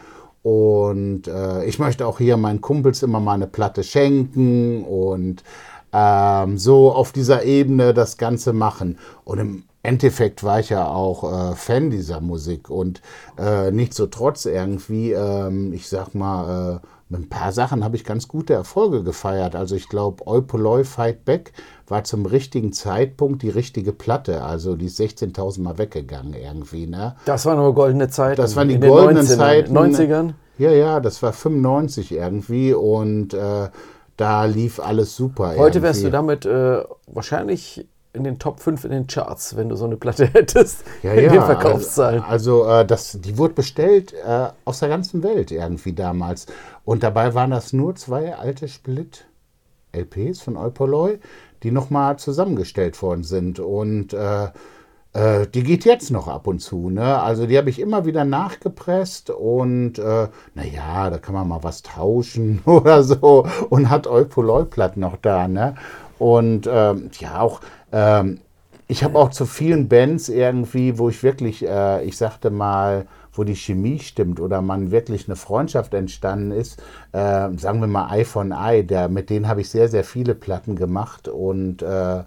Und 0.43 1.27
äh, 1.27 1.65
ich 1.65 1.77
möchte 1.77 2.07
auch 2.07 2.19
hier 2.19 2.37
meinen 2.37 2.61
Kumpels 2.61 3.03
immer 3.03 3.19
mal 3.19 3.33
eine 3.33 3.47
Platte 3.47 3.83
schenken 3.83 4.85
und 4.85 5.43
ähm, 5.91 6.57
so 6.57 6.93
auf 6.93 7.11
dieser 7.11 7.43
Ebene 7.43 7.93
das 7.93 8.15
Ganze 8.15 8.53
machen. 8.53 8.97
Und 9.25 9.39
im 9.39 9.63
Endeffekt 9.83 10.41
war 10.41 10.61
ich 10.61 10.69
ja 10.69 10.87
auch 10.87 11.51
äh, 11.51 11.55
Fan 11.57 11.89
dieser 11.89 12.21
Musik 12.21 12.69
und 12.69 13.01
äh, 13.37 13.71
nichtsdestotrotz 13.71 14.45
irgendwie, 14.45 15.11
ähm, 15.11 15.73
ich 15.73 15.89
sag 15.89 16.15
mal, 16.15 16.79
äh, 16.81 16.87
mit 17.07 17.21
ein 17.21 17.29
paar 17.29 17.51
Sachen 17.51 17.83
habe 17.83 17.95
ich 17.95 18.03
ganz 18.03 18.27
gute 18.27 18.53
Erfolge 18.53 19.03
gefeiert. 19.03 19.55
Also 19.55 19.75
ich 19.75 19.89
glaube, 19.89 20.25
Eupoloi 20.25 20.83
Fight 20.83 21.23
Back 21.23 21.53
war 21.87 22.03
zum 22.03 22.25
richtigen 22.25 22.73
Zeitpunkt 22.73 23.43
die 23.43 23.49
richtige 23.49 23.93
Platte. 23.93 24.43
Also 24.43 24.75
die 24.75 24.85
ist 24.87 24.99
16.000 24.99 25.61
Mal 25.61 25.77
weggegangen 25.77 26.33
irgendwie. 26.33 26.87
Ne? 26.87 27.15
Das 27.25 27.45
waren 27.45 27.59
aber 27.59 27.73
goldene 27.73 28.09
Zeiten. 28.09 28.41
Das 28.41 28.55
waren 28.55 28.69
die 28.69 28.79
goldenen 28.79 29.25
19ern. 29.25 29.37
Zeiten. 29.37 29.77
90ern? 29.77 30.33
Ja, 30.57 30.71
ja, 30.71 30.99
das 30.99 31.21
war 31.21 31.33
95 31.33 32.13
irgendwie 32.13 32.73
und 32.73 33.33
äh, 33.33 33.69
da 34.17 34.45
lief 34.45 34.79
alles 34.79 35.15
super. 35.15 35.55
Heute 35.57 35.81
wärst 35.81 36.01
du 36.01 36.07
irgendwie. 36.07 36.43
damit 36.43 36.45
äh, 36.45 36.83
wahrscheinlich 37.07 37.85
in 38.15 38.23
den 38.23 38.39
Top 38.39 38.59
5 38.59 38.85
in 38.85 38.91
den 38.91 39.07
Charts, 39.07 39.55
wenn 39.55 39.69
du 39.69 39.75
so 39.75 39.85
eine 39.85 39.97
Platte 39.97 40.27
hättest. 40.33 40.83
ja, 41.03 41.13
in 41.13 41.25
ja, 41.25 41.31
den 41.31 41.41
Verkaufszahlen. 41.41 42.23
Also, 42.23 42.63
also 42.63 42.81
äh, 42.81 42.85
das, 42.85 43.19
die 43.21 43.37
wurde 43.37 43.53
bestellt 43.53 44.13
äh, 44.13 44.47
aus 44.65 44.79
der 44.79 44.89
ganzen 44.89 45.21
Welt 45.23 45.51
irgendwie 45.51 45.93
damals. 45.93 46.47
Und 46.83 47.03
dabei 47.03 47.33
waren 47.33 47.51
das 47.51 47.73
nur 47.73 47.95
zwei 47.95 48.35
alte 48.35 48.67
Split-LPs 48.67 50.41
von 50.41 50.57
Eupoloi, 50.57 51.19
die 51.63 51.71
nochmal 51.71 52.17
zusammengestellt 52.17 53.01
worden 53.01 53.23
sind. 53.23 53.59
Und 53.59 54.13
äh, 54.13 54.49
Äh, 55.15 55.47
die 55.47 55.63
geht 55.63 55.85
jetzt 55.85 56.11
noch 56.11 56.27
ab 56.27 56.45
und 56.45 56.59
zu. 56.59 56.89
Ne? 56.89 57.21
Also 57.21 57.47
die 57.47 57.57
habe 57.57 57.69
ich 57.69 57.79
immer 57.79 58.05
wieder 58.05 58.25
nachgepresst 58.25 59.29
und 59.29 59.97
äh, 59.97 60.27
naja, 60.55 61.09
da 61.09 61.17
kann 61.19 61.33
man 61.33 61.47
mal 61.47 61.63
was 61.63 61.83
tauschen 61.83 62.61
oder 62.65 63.01
so 63.01 63.47
und 63.69 63.89
hat 63.89 64.07
Eupoloi-Platten 64.07 64.99
noch 64.99 65.15
da. 65.15 65.47
Ne? 65.47 65.75
Und 66.19 66.67
ähm, 66.71 67.09
ja, 67.19 67.41
auch 67.41 67.61
ähm, 67.91 68.39
ich 68.87 69.03
habe 69.03 69.17
auch 69.17 69.31
zu 69.31 69.45
vielen 69.45 69.87
Bands 69.87 70.29
irgendwie, 70.29 70.99
wo 70.99 71.09
ich 71.09 71.23
wirklich, 71.23 71.67
äh, 71.67 72.03
ich 72.03 72.17
sagte 72.17 72.51
mal, 72.51 73.07
wo 73.33 73.43
die 73.43 73.55
Chemie 73.55 73.99
stimmt 73.99 74.39
oder 74.39 74.61
man 74.61 74.91
wirklich 74.91 75.27
eine 75.27 75.35
Freundschaft 75.35 75.93
entstanden 75.93 76.51
ist, 76.51 76.81
äh, 77.11 77.49
sagen 77.57 77.81
wir 77.81 77.87
mal 77.87 78.15
Eye 78.15 78.25
von 78.25 78.51
Eye, 78.51 79.07
mit 79.09 79.29
denen 79.29 79.47
habe 79.47 79.61
ich 79.61 79.69
sehr, 79.69 79.89
sehr 79.89 80.03
viele 80.03 80.35
Platten 80.35 80.75
gemacht 80.75 81.27
und 81.27 81.81
äh, 81.81 82.23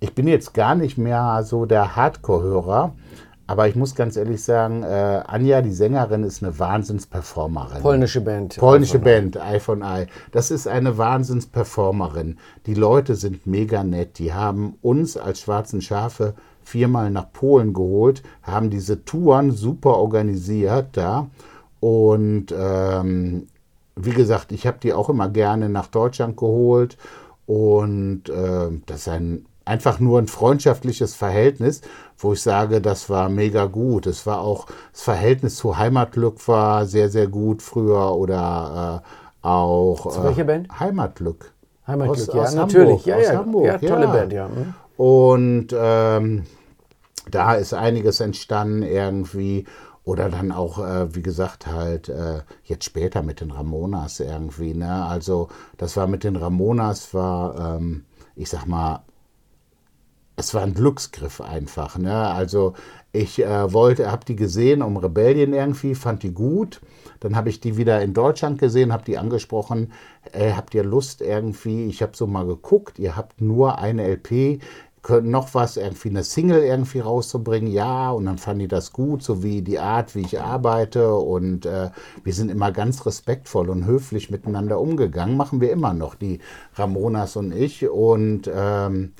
ich 0.00 0.14
bin 0.14 0.26
jetzt 0.26 0.54
gar 0.54 0.74
nicht 0.74 0.98
mehr 0.98 1.42
so 1.44 1.66
der 1.66 1.94
Hardcore-Hörer, 1.94 2.94
aber 3.50 3.66
ich 3.66 3.74
muss 3.74 3.96
ganz 3.96 4.16
ehrlich 4.16 4.44
sagen, 4.44 4.84
äh, 4.84 5.24
Anja, 5.26 5.60
die 5.60 5.72
Sängerin, 5.72 6.22
ist 6.22 6.40
eine 6.40 6.56
Wahnsinnsperformerin. 6.56 7.82
Polnische 7.82 8.20
Band. 8.20 8.56
Polnische 8.56 9.00
Band, 9.00 9.34
Eye 9.34 9.58
von 9.58 9.82
Eye. 9.82 10.06
Das 10.30 10.52
ist 10.52 10.68
eine 10.68 10.98
Wahnsinnsperformerin. 10.98 12.38
Die 12.66 12.74
Leute 12.74 13.16
sind 13.16 13.48
mega 13.48 13.82
nett. 13.82 14.20
Die 14.20 14.32
haben 14.32 14.74
uns 14.82 15.16
als 15.16 15.40
schwarzen 15.40 15.82
Schafe 15.82 16.34
viermal 16.62 17.10
nach 17.10 17.32
Polen 17.32 17.72
geholt, 17.72 18.22
haben 18.44 18.70
diese 18.70 19.04
Touren 19.04 19.50
super 19.50 19.96
organisiert 19.96 20.90
da. 20.92 21.26
Und 21.80 22.54
ähm, 22.56 23.48
wie 23.96 24.12
gesagt, 24.12 24.52
ich 24.52 24.64
habe 24.64 24.78
die 24.80 24.92
auch 24.92 25.08
immer 25.08 25.28
gerne 25.28 25.68
nach 25.68 25.88
Deutschland 25.88 26.36
geholt. 26.36 26.96
Und 27.46 28.28
äh, 28.28 28.68
das 28.86 29.00
ist 29.00 29.08
ein 29.08 29.46
einfach 29.70 30.00
nur 30.00 30.18
ein 30.18 30.26
freundschaftliches 30.26 31.14
Verhältnis, 31.14 31.82
wo 32.20 32.34
ich 32.34 32.42
sage, 32.42 32.80
das 32.80 33.08
war 33.08 33.28
mega 33.28 33.64
gut. 33.64 34.06
Es 34.06 34.26
war 34.26 34.40
auch, 34.40 34.66
das 34.92 35.02
Verhältnis 35.02 35.56
zu 35.56 35.78
Heimatglück 35.78 36.46
war 36.46 36.86
sehr, 36.86 37.08
sehr 37.08 37.26
gut 37.26 37.62
früher 37.62 38.14
oder 38.14 39.02
äh, 39.02 39.46
auch. 39.46 40.12
Zu 40.12 40.22
welcher 40.24 40.44
Band? 40.44 40.68
Heimatglück. 40.78 41.52
Heimatglück, 41.86 42.28
aus, 42.28 42.34
ja, 42.34 42.42
aus 42.42 42.54
natürlich. 42.54 43.06
Hamburg, 43.06 43.06
ja, 43.06 43.18
ja, 43.18 43.38
Hamburg, 43.38 43.64
ja, 43.64 43.78
tolle 43.78 44.04
ja. 44.04 44.12
Band, 44.12 44.32
ja. 44.32 44.48
Mhm. 44.48 44.74
Und 44.96 45.68
ähm, 45.72 46.44
da 47.30 47.54
ist 47.54 47.72
einiges 47.72 48.20
entstanden 48.20 48.82
irgendwie. 48.82 49.64
Oder 50.04 50.28
dann 50.28 50.50
auch, 50.50 50.78
äh, 50.78 51.14
wie 51.14 51.22
gesagt, 51.22 51.66
halt 51.66 52.08
äh, 52.08 52.40
jetzt 52.64 52.84
später 52.84 53.22
mit 53.22 53.40
den 53.40 53.50
Ramonas 53.50 54.20
irgendwie. 54.20 54.74
Ne? 54.74 55.04
Also 55.04 55.48
das 55.76 55.96
war 55.96 56.06
mit 56.06 56.24
den 56.24 56.36
Ramonas, 56.36 57.12
war, 57.12 57.76
ähm, 57.76 58.04
ich 58.34 58.48
sag 58.48 58.66
mal, 58.66 59.04
es 60.40 60.54
war 60.54 60.62
ein 60.62 60.74
Glücksgriff 60.74 61.40
einfach. 61.40 61.96
Ne? 61.98 62.14
Also 62.14 62.74
ich 63.12 63.44
äh, 63.44 63.72
wollte, 63.72 64.10
habe 64.10 64.24
die 64.24 64.36
gesehen 64.36 64.82
um 64.82 64.96
Rebellion 64.96 65.52
irgendwie, 65.52 65.94
fand 65.94 66.22
die 66.22 66.32
gut. 66.32 66.80
Dann 67.20 67.36
habe 67.36 67.50
ich 67.50 67.60
die 67.60 67.76
wieder 67.76 68.00
in 68.02 68.14
Deutschland 68.14 68.58
gesehen, 68.58 68.92
habe 68.92 69.04
die 69.04 69.18
angesprochen. 69.18 69.92
Äh, 70.32 70.52
habt 70.52 70.74
ihr 70.74 70.82
Lust 70.82 71.20
irgendwie? 71.20 71.86
Ich 71.86 72.02
habe 72.02 72.16
so 72.16 72.26
mal 72.26 72.46
geguckt. 72.46 72.98
Ihr 72.98 73.16
habt 73.16 73.40
nur 73.40 73.78
eine 73.78 74.06
LP. 74.06 74.60
Könnt 75.02 75.28
noch 75.28 75.54
was, 75.54 75.76
irgendwie 75.76 76.10
eine 76.10 76.24
Single 76.24 76.62
irgendwie 76.62 77.00
rauszubringen? 77.00 77.72
Ja, 77.72 78.10
und 78.10 78.26
dann 78.26 78.36
fanden 78.36 78.60
die 78.60 78.68
das 78.68 78.92
gut, 78.92 79.22
so 79.22 79.42
wie 79.42 79.62
die 79.62 79.78
Art, 79.78 80.14
wie 80.14 80.20
ich 80.20 80.40
arbeite. 80.40 81.14
Und 81.14 81.66
äh, 81.66 81.90
wir 82.22 82.32
sind 82.32 82.50
immer 82.50 82.70
ganz 82.70 83.06
respektvoll 83.06 83.70
und 83.70 83.86
höflich 83.86 84.30
miteinander 84.30 84.78
umgegangen. 84.78 85.36
Machen 85.36 85.60
wir 85.60 85.72
immer 85.72 85.94
noch, 85.94 86.14
die 86.14 86.40
Ramonas 86.74 87.36
und 87.36 87.52
ich. 87.52 87.88
Und 87.88 88.50
ähm, 88.54 89.12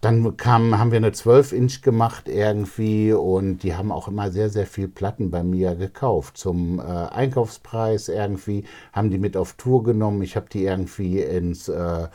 dann 0.00 0.36
kam, 0.36 0.78
haben 0.78 0.92
wir 0.92 0.96
eine 0.96 1.10
12-Inch 1.10 1.82
gemacht 1.82 2.28
irgendwie 2.28 3.12
und 3.12 3.58
die 3.58 3.74
haben 3.74 3.92
auch 3.92 4.08
immer 4.08 4.30
sehr, 4.30 4.48
sehr 4.50 4.66
viel 4.66 4.88
Platten 4.88 5.30
bei 5.30 5.42
mir 5.42 5.74
gekauft. 5.74 6.38
Zum 6.38 6.78
äh, 6.78 6.82
Einkaufspreis 6.82 8.08
irgendwie 8.08 8.64
haben 8.92 9.10
die 9.10 9.18
mit 9.18 9.36
auf 9.36 9.54
Tour 9.54 9.82
genommen. 9.82 10.22
Ich 10.22 10.36
habe 10.36 10.46
die 10.50 10.64
irgendwie 10.64 11.20
ins 11.20 11.68
äh, 11.68 12.08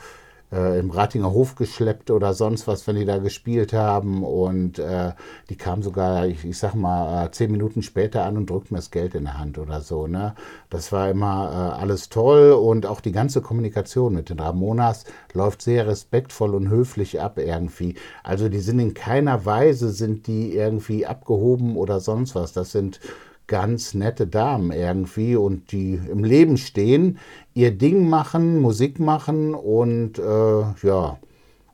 äh, 0.56 0.78
im 0.78 0.90
Ratinger 0.90 1.32
Hof 1.32 1.54
geschleppt 1.54 2.10
oder 2.10 2.32
sonst 2.32 2.66
was, 2.66 2.86
wenn 2.86 2.96
die 2.96 3.04
da 3.04 3.18
gespielt 3.18 3.72
haben. 3.72 4.24
Und 4.24 4.78
äh, 4.78 5.12
die 5.50 5.56
kam 5.56 5.82
sogar, 5.82 6.26
ich, 6.26 6.44
ich 6.44 6.58
sag 6.58 6.74
mal, 6.74 7.26
äh, 7.26 7.30
zehn 7.30 7.50
Minuten 7.50 7.82
später 7.82 8.24
an 8.24 8.36
und 8.36 8.48
drückt 8.48 8.70
mir 8.70 8.78
das 8.78 8.90
Geld 8.90 9.14
in 9.14 9.24
der 9.24 9.38
Hand 9.38 9.58
oder 9.58 9.80
so. 9.80 10.06
Ne? 10.06 10.34
Das 10.70 10.92
war 10.92 11.10
immer 11.10 11.50
äh, 11.76 11.80
alles 11.80 12.08
toll 12.08 12.52
und 12.52 12.86
auch 12.86 13.00
die 13.00 13.12
ganze 13.12 13.42
Kommunikation 13.42 14.14
mit 14.14 14.30
den 14.30 14.40
Ramonas 14.40 15.04
läuft 15.32 15.62
sehr 15.62 15.86
respektvoll 15.86 16.54
und 16.54 16.68
höflich 16.68 17.20
ab 17.20 17.38
irgendwie. 17.38 17.96
Also 18.22 18.48
die 18.48 18.60
sind 18.60 18.78
in 18.78 18.94
keiner 18.94 19.44
Weise, 19.44 19.90
sind 19.90 20.26
die 20.26 20.54
irgendwie 20.54 21.06
abgehoben 21.06 21.76
oder 21.76 22.00
sonst 22.00 22.34
was. 22.34 22.52
Das 22.52 22.72
sind 22.72 23.00
ganz 23.46 23.94
nette 23.94 24.26
Damen 24.26 24.72
irgendwie 24.72 25.36
und 25.36 25.70
die 25.72 26.00
im 26.10 26.24
Leben 26.24 26.56
stehen, 26.56 27.18
ihr 27.56 27.76
Ding 27.76 28.08
machen, 28.08 28.60
Musik 28.60 29.00
machen 29.00 29.54
und 29.54 30.18
äh, 30.18 30.86
ja, 30.86 31.16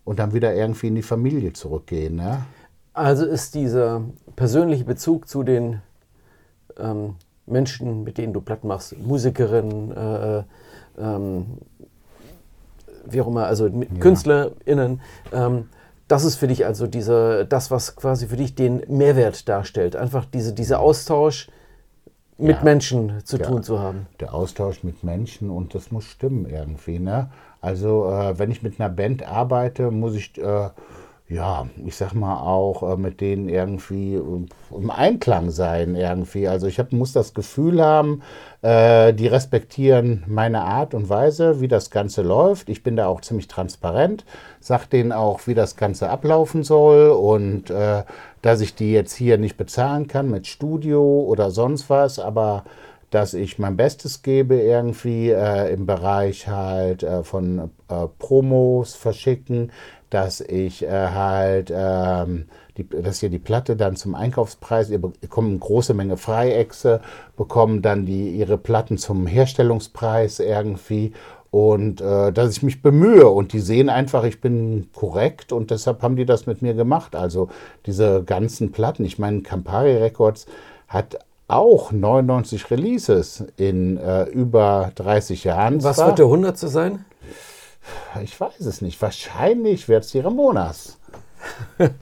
und 0.04 0.18
dann 0.20 0.32
wieder 0.32 0.54
irgendwie 0.54 0.86
in 0.86 0.94
die 0.94 1.02
Familie 1.02 1.52
zurückgehen. 1.52 2.16
Ne? 2.16 2.44
Also 2.94 3.26
ist 3.26 3.56
dieser 3.56 4.02
persönliche 4.36 4.84
Bezug 4.84 5.28
zu 5.28 5.42
den 5.42 5.82
ähm, 6.78 7.16
Menschen, 7.46 8.04
mit 8.04 8.16
denen 8.16 8.32
du 8.32 8.40
platt 8.40 8.62
machst, 8.62 8.96
Musikerinnen, 8.96 9.90
äh, 9.92 10.38
äh 10.38 10.42
ähm, 10.98 11.46
wie 13.06 13.20
auch 13.20 13.26
immer, 13.26 13.46
also 13.46 13.66
ja. 13.66 13.84
KünstlerInnen, 13.98 15.00
ähm, 15.32 15.68
das 16.06 16.24
ist 16.24 16.36
für 16.36 16.46
dich 16.46 16.64
also 16.64 16.86
diese, 16.86 17.46
das, 17.46 17.72
was 17.72 17.96
quasi 17.96 18.28
für 18.28 18.36
dich 18.36 18.54
den 18.54 18.82
Mehrwert 18.86 19.48
darstellt. 19.48 19.96
Einfach 19.96 20.26
diese, 20.26 20.52
dieser 20.52 20.78
Austausch, 20.78 21.48
mit 22.38 22.56
ja, 22.56 22.64
Menschen 22.64 23.24
zu 23.24 23.38
der, 23.38 23.46
tun 23.46 23.62
zu 23.62 23.78
haben. 23.78 24.06
Der 24.20 24.34
Austausch 24.34 24.82
mit 24.82 25.04
Menschen 25.04 25.50
und 25.50 25.74
das 25.74 25.90
muss 25.90 26.04
stimmen 26.04 26.46
irgendwie. 26.46 26.98
Ne? 26.98 27.30
Also 27.60 28.10
äh, 28.10 28.38
wenn 28.38 28.50
ich 28.50 28.62
mit 28.62 28.80
einer 28.80 28.88
Band 28.88 29.26
arbeite, 29.26 29.90
muss 29.90 30.14
ich, 30.14 30.36
äh, 30.38 30.70
ja, 31.28 31.66
ich 31.84 31.96
sag 31.96 32.14
mal 32.14 32.40
auch 32.40 32.82
äh, 32.82 32.96
mit 32.96 33.20
denen 33.20 33.48
irgendwie 33.48 34.16
im 34.16 34.90
Einklang 34.90 35.50
sein 35.50 35.94
irgendwie. 35.94 36.48
Also 36.48 36.66
ich 36.66 36.78
hab, 36.78 36.92
muss 36.92 37.12
das 37.12 37.34
Gefühl 37.34 37.80
haben, 37.80 38.22
äh, 38.62 39.14
die 39.14 39.28
respektieren 39.28 40.24
meine 40.26 40.62
Art 40.62 40.94
und 40.94 41.08
Weise, 41.08 41.60
wie 41.60 41.68
das 41.68 41.90
Ganze 41.90 42.22
läuft. 42.22 42.68
Ich 42.68 42.82
bin 42.82 42.96
da 42.96 43.06
auch 43.06 43.20
ziemlich 43.20 43.46
transparent, 43.46 44.24
sag 44.60 44.86
denen 44.86 45.12
auch, 45.12 45.46
wie 45.46 45.54
das 45.54 45.76
Ganze 45.76 46.10
ablaufen 46.10 46.64
soll 46.64 47.10
und 47.10 47.70
äh, 47.70 48.02
dass 48.42 48.60
ich 48.60 48.74
die 48.74 48.92
jetzt 48.92 49.14
hier 49.14 49.38
nicht 49.38 49.56
bezahlen 49.56 50.08
kann 50.08 50.30
mit 50.30 50.46
Studio 50.46 51.02
oder 51.22 51.50
sonst 51.50 51.88
was, 51.88 52.18
aber 52.18 52.64
dass 53.10 53.34
ich 53.34 53.58
mein 53.58 53.76
Bestes 53.76 54.22
gebe 54.22 54.56
irgendwie 54.56 55.30
äh, 55.30 55.72
im 55.72 55.86
Bereich 55.86 56.48
halt 56.48 57.02
äh, 57.02 57.22
von 57.22 57.70
äh, 57.88 58.06
Promos 58.18 58.94
verschicken, 58.94 59.70
dass 60.08 60.40
ich 60.40 60.82
äh, 60.82 60.88
halt, 60.88 61.72
ähm, 61.74 62.46
die, 62.76 62.88
dass 62.88 63.22
ihr 63.22 63.28
die 63.28 63.38
Platte 63.38 63.76
dann 63.76 63.96
zum 63.96 64.14
Einkaufspreis, 64.14 64.88
ihr 64.88 65.00
bekommt 65.00 65.50
eine 65.50 65.58
große 65.58 65.92
Menge 65.92 66.16
Freiechse, 66.16 67.02
bekommen 67.36 67.82
dann 67.82 68.06
die, 68.06 68.30
ihre 68.30 68.56
Platten 68.56 68.96
zum 68.96 69.26
Herstellungspreis 69.26 70.40
irgendwie 70.40 71.12
und 71.52 72.00
äh, 72.00 72.32
dass 72.32 72.56
ich 72.56 72.62
mich 72.62 72.80
bemühe 72.80 73.28
und 73.28 73.52
die 73.52 73.60
sehen 73.60 73.90
einfach, 73.90 74.24
ich 74.24 74.40
bin 74.40 74.88
korrekt 74.94 75.52
und 75.52 75.70
deshalb 75.70 76.02
haben 76.02 76.16
die 76.16 76.24
das 76.24 76.46
mit 76.46 76.62
mir 76.62 76.72
gemacht. 76.72 77.14
Also 77.14 77.50
diese 77.84 78.24
ganzen 78.24 78.72
Platten, 78.72 79.04
ich 79.04 79.18
meine, 79.18 79.42
Campari 79.42 79.98
Records 79.98 80.46
hat 80.88 81.18
auch 81.48 81.92
99 81.92 82.70
Releases 82.70 83.44
in 83.58 83.98
äh, 83.98 84.24
über 84.30 84.92
30 84.94 85.44
Jahren. 85.44 85.84
Was 85.84 85.98
wird 85.98 86.18
der 86.18 86.24
100. 86.24 86.56
sein? 86.56 87.04
Ich 88.22 88.40
weiß 88.40 88.60
es 88.60 88.80
nicht. 88.80 89.02
Wahrscheinlich 89.02 89.90
wird 89.90 90.04
es 90.04 90.12
die 90.12 90.20
Ramonas. 90.20 90.96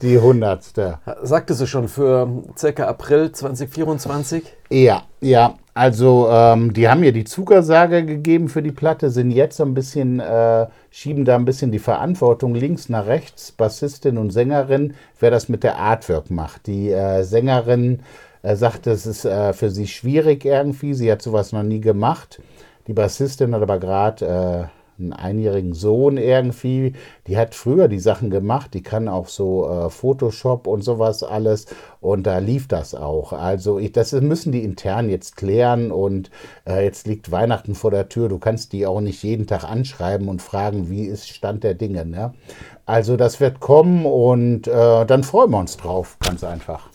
Die 0.01 0.15
100. 0.15 0.63
Sagtest 1.23 1.59
du 1.59 1.65
schon 1.65 1.89
für 1.89 2.43
circa 2.57 2.87
April 2.87 3.33
2024? 3.33 4.45
Ja, 4.69 5.03
ja. 5.19 5.55
Also, 5.73 6.27
ähm, 6.29 6.73
die 6.73 6.89
haben 6.89 6.99
mir 6.99 7.13
die 7.13 7.23
Zuckersage 7.23 8.05
gegeben 8.05 8.49
für 8.49 8.61
die 8.61 8.73
Platte, 8.73 9.09
sind 9.09 9.31
jetzt 9.31 9.55
so 9.55 9.63
ein 9.63 9.73
bisschen, 9.73 10.19
äh, 10.19 10.67
schieben 10.89 11.23
da 11.23 11.35
ein 11.35 11.45
bisschen 11.45 11.71
die 11.71 11.79
Verantwortung 11.79 12.55
links 12.55 12.89
nach 12.89 13.07
rechts, 13.07 13.53
Bassistin 13.53 14.17
und 14.17 14.31
Sängerin, 14.31 14.95
wer 15.21 15.31
das 15.31 15.47
mit 15.47 15.63
der 15.63 15.77
Artwork 15.77 16.29
macht. 16.29 16.67
Die 16.67 16.91
äh, 16.91 17.23
Sängerin 17.23 18.01
äh, 18.41 18.57
sagt, 18.57 18.85
es 18.87 19.05
ist 19.05 19.23
äh, 19.23 19.53
für 19.53 19.69
sie 19.69 19.87
schwierig 19.87 20.43
irgendwie, 20.43 20.93
sie 20.93 21.09
hat 21.09 21.21
sowas 21.21 21.53
noch 21.53 21.63
nie 21.63 21.79
gemacht. 21.79 22.41
Die 22.87 22.93
Bassistin 22.93 23.55
hat 23.55 23.61
aber 23.61 23.79
gerade 23.79 24.69
äh, 24.69 24.80
einen 25.01 25.13
einjährigen 25.13 25.73
Sohn 25.73 26.17
irgendwie, 26.17 26.93
die 27.27 27.37
hat 27.37 27.55
früher 27.55 27.87
die 27.87 27.99
Sachen 27.99 28.29
gemacht, 28.29 28.73
die 28.73 28.83
kann 28.83 29.07
auch 29.07 29.27
so 29.27 29.69
äh, 29.69 29.89
Photoshop 29.89 30.67
und 30.67 30.83
sowas 30.83 31.23
alles 31.23 31.65
und 31.99 32.25
da 32.27 32.37
lief 32.37 32.67
das 32.67 32.95
auch. 32.95 33.33
Also 33.33 33.79
ich, 33.79 33.91
das 33.91 34.11
müssen 34.13 34.51
die 34.51 34.63
intern 34.63 35.09
jetzt 35.09 35.37
klären 35.37 35.91
und 35.91 36.31
äh, 36.67 36.83
jetzt 36.83 37.07
liegt 37.07 37.31
Weihnachten 37.31 37.75
vor 37.75 37.91
der 37.91 38.09
Tür, 38.09 38.29
du 38.29 38.39
kannst 38.39 38.73
die 38.73 38.85
auch 38.85 39.01
nicht 39.01 39.23
jeden 39.23 39.47
Tag 39.47 39.63
anschreiben 39.63 40.27
und 40.27 40.41
fragen, 40.41 40.89
wie 40.89 41.03
ist 41.03 41.29
Stand 41.29 41.63
der 41.63 41.73
Dinge. 41.73 42.05
Ne? 42.05 42.33
Also 42.85 43.17
das 43.17 43.39
wird 43.39 43.59
kommen 43.59 44.05
und 44.05 44.67
äh, 44.67 45.05
dann 45.05 45.23
freuen 45.23 45.51
wir 45.51 45.59
uns 45.59 45.77
drauf, 45.77 46.17
ganz 46.19 46.43
einfach. 46.43 46.89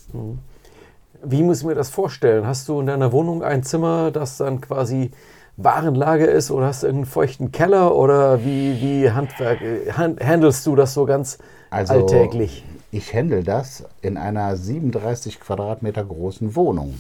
Wie 1.22 1.42
muss 1.42 1.60
ich 1.60 1.66
mir 1.66 1.74
das 1.74 1.90
vorstellen? 1.90 2.46
Hast 2.46 2.68
du 2.68 2.80
in 2.80 2.86
deiner 2.86 3.12
Wohnung 3.12 3.42
ein 3.42 3.62
Zimmer, 3.62 4.10
das 4.10 4.36
dann 4.36 4.60
quasi 4.60 5.10
Warenlager 5.56 6.28
ist 6.28 6.50
oder 6.50 6.66
hast 6.66 6.82
du 6.82 6.86
irgendeinen 6.86 7.10
feuchten 7.10 7.52
Keller 7.52 7.94
oder 7.94 8.44
wie, 8.44 8.80
wie 8.80 9.10
Handwerk, 9.10 9.60
hand, 9.96 10.22
handelst 10.22 10.66
du 10.66 10.76
das 10.76 10.92
so 10.92 11.06
ganz 11.06 11.38
also, 11.70 11.94
alltäglich? 11.94 12.64
Ich 12.90 13.14
handle 13.14 13.42
das 13.42 13.84
in 14.02 14.16
einer 14.16 14.56
37 14.56 15.40
Quadratmeter 15.40 16.04
großen 16.04 16.54
Wohnung. 16.56 16.94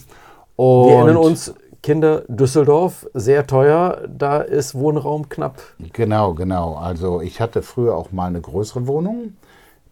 Und 0.56 0.88
Wir 0.88 0.96
erinnern 0.96 1.16
uns, 1.18 1.54
Kinder, 1.82 2.24
Düsseldorf, 2.28 3.06
sehr 3.12 3.46
teuer, 3.46 4.08
da 4.08 4.40
ist 4.40 4.74
Wohnraum 4.74 5.28
knapp. 5.28 5.60
Genau, 5.92 6.34
genau. 6.34 6.74
Also 6.74 7.20
ich 7.20 7.40
hatte 7.40 7.62
früher 7.62 7.94
auch 7.94 8.10
mal 8.10 8.26
eine 8.26 8.40
größere 8.40 8.86
Wohnung. 8.86 9.34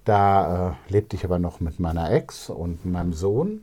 Da 0.05 0.71
äh, 0.89 0.93
lebte 0.93 1.17
ich 1.17 1.25
aber 1.25 1.39
noch 1.39 1.61
mit 1.61 1.81
meiner 1.81 2.11
Ex 2.11 2.51
und 2.51 2.85
meinem 2.85 3.13
Sohn. 3.13 3.63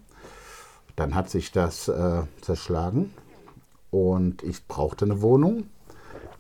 Dann 0.95 1.15
hat 1.15 1.29
sich 1.29 1.51
das 1.51 1.87
äh, 1.87 2.21
zerschlagen 2.41 3.11
und 3.91 4.41
ich 4.41 4.67
brauchte 4.67 5.05
eine 5.05 5.21
Wohnung, 5.21 5.65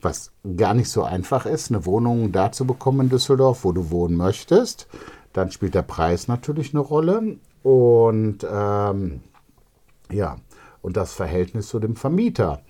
was 0.01 0.31
gar 0.57 0.73
nicht 0.73 0.89
so 0.89 1.03
einfach 1.03 1.45
ist, 1.45 1.69
eine 1.69 1.85
Wohnung 1.85 2.31
da 2.31 2.51
zu 2.51 2.65
bekommen 2.65 3.01
in 3.01 3.09
Düsseldorf, 3.09 3.63
wo 3.63 3.71
du 3.71 3.91
wohnen 3.91 4.17
möchtest. 4.17 4.87
Dann 5.33 5.51
spielt 5.51 5.75
der 5.75 5.83
Preis 5.83 6.27
natürlich 6.27 6.73
eine 6.73 6.79
Rolle 6.79 7.37
und 7.61 8.45
ähm, 8.49 9.21
ja, 10.11 10.37
und 10.81 10.97
das 10.97 11.13
Verhältnis 11.13 11.67
zu 11.67 11.79
dem 11.79 11.95
Vermieter. 11.95 12.61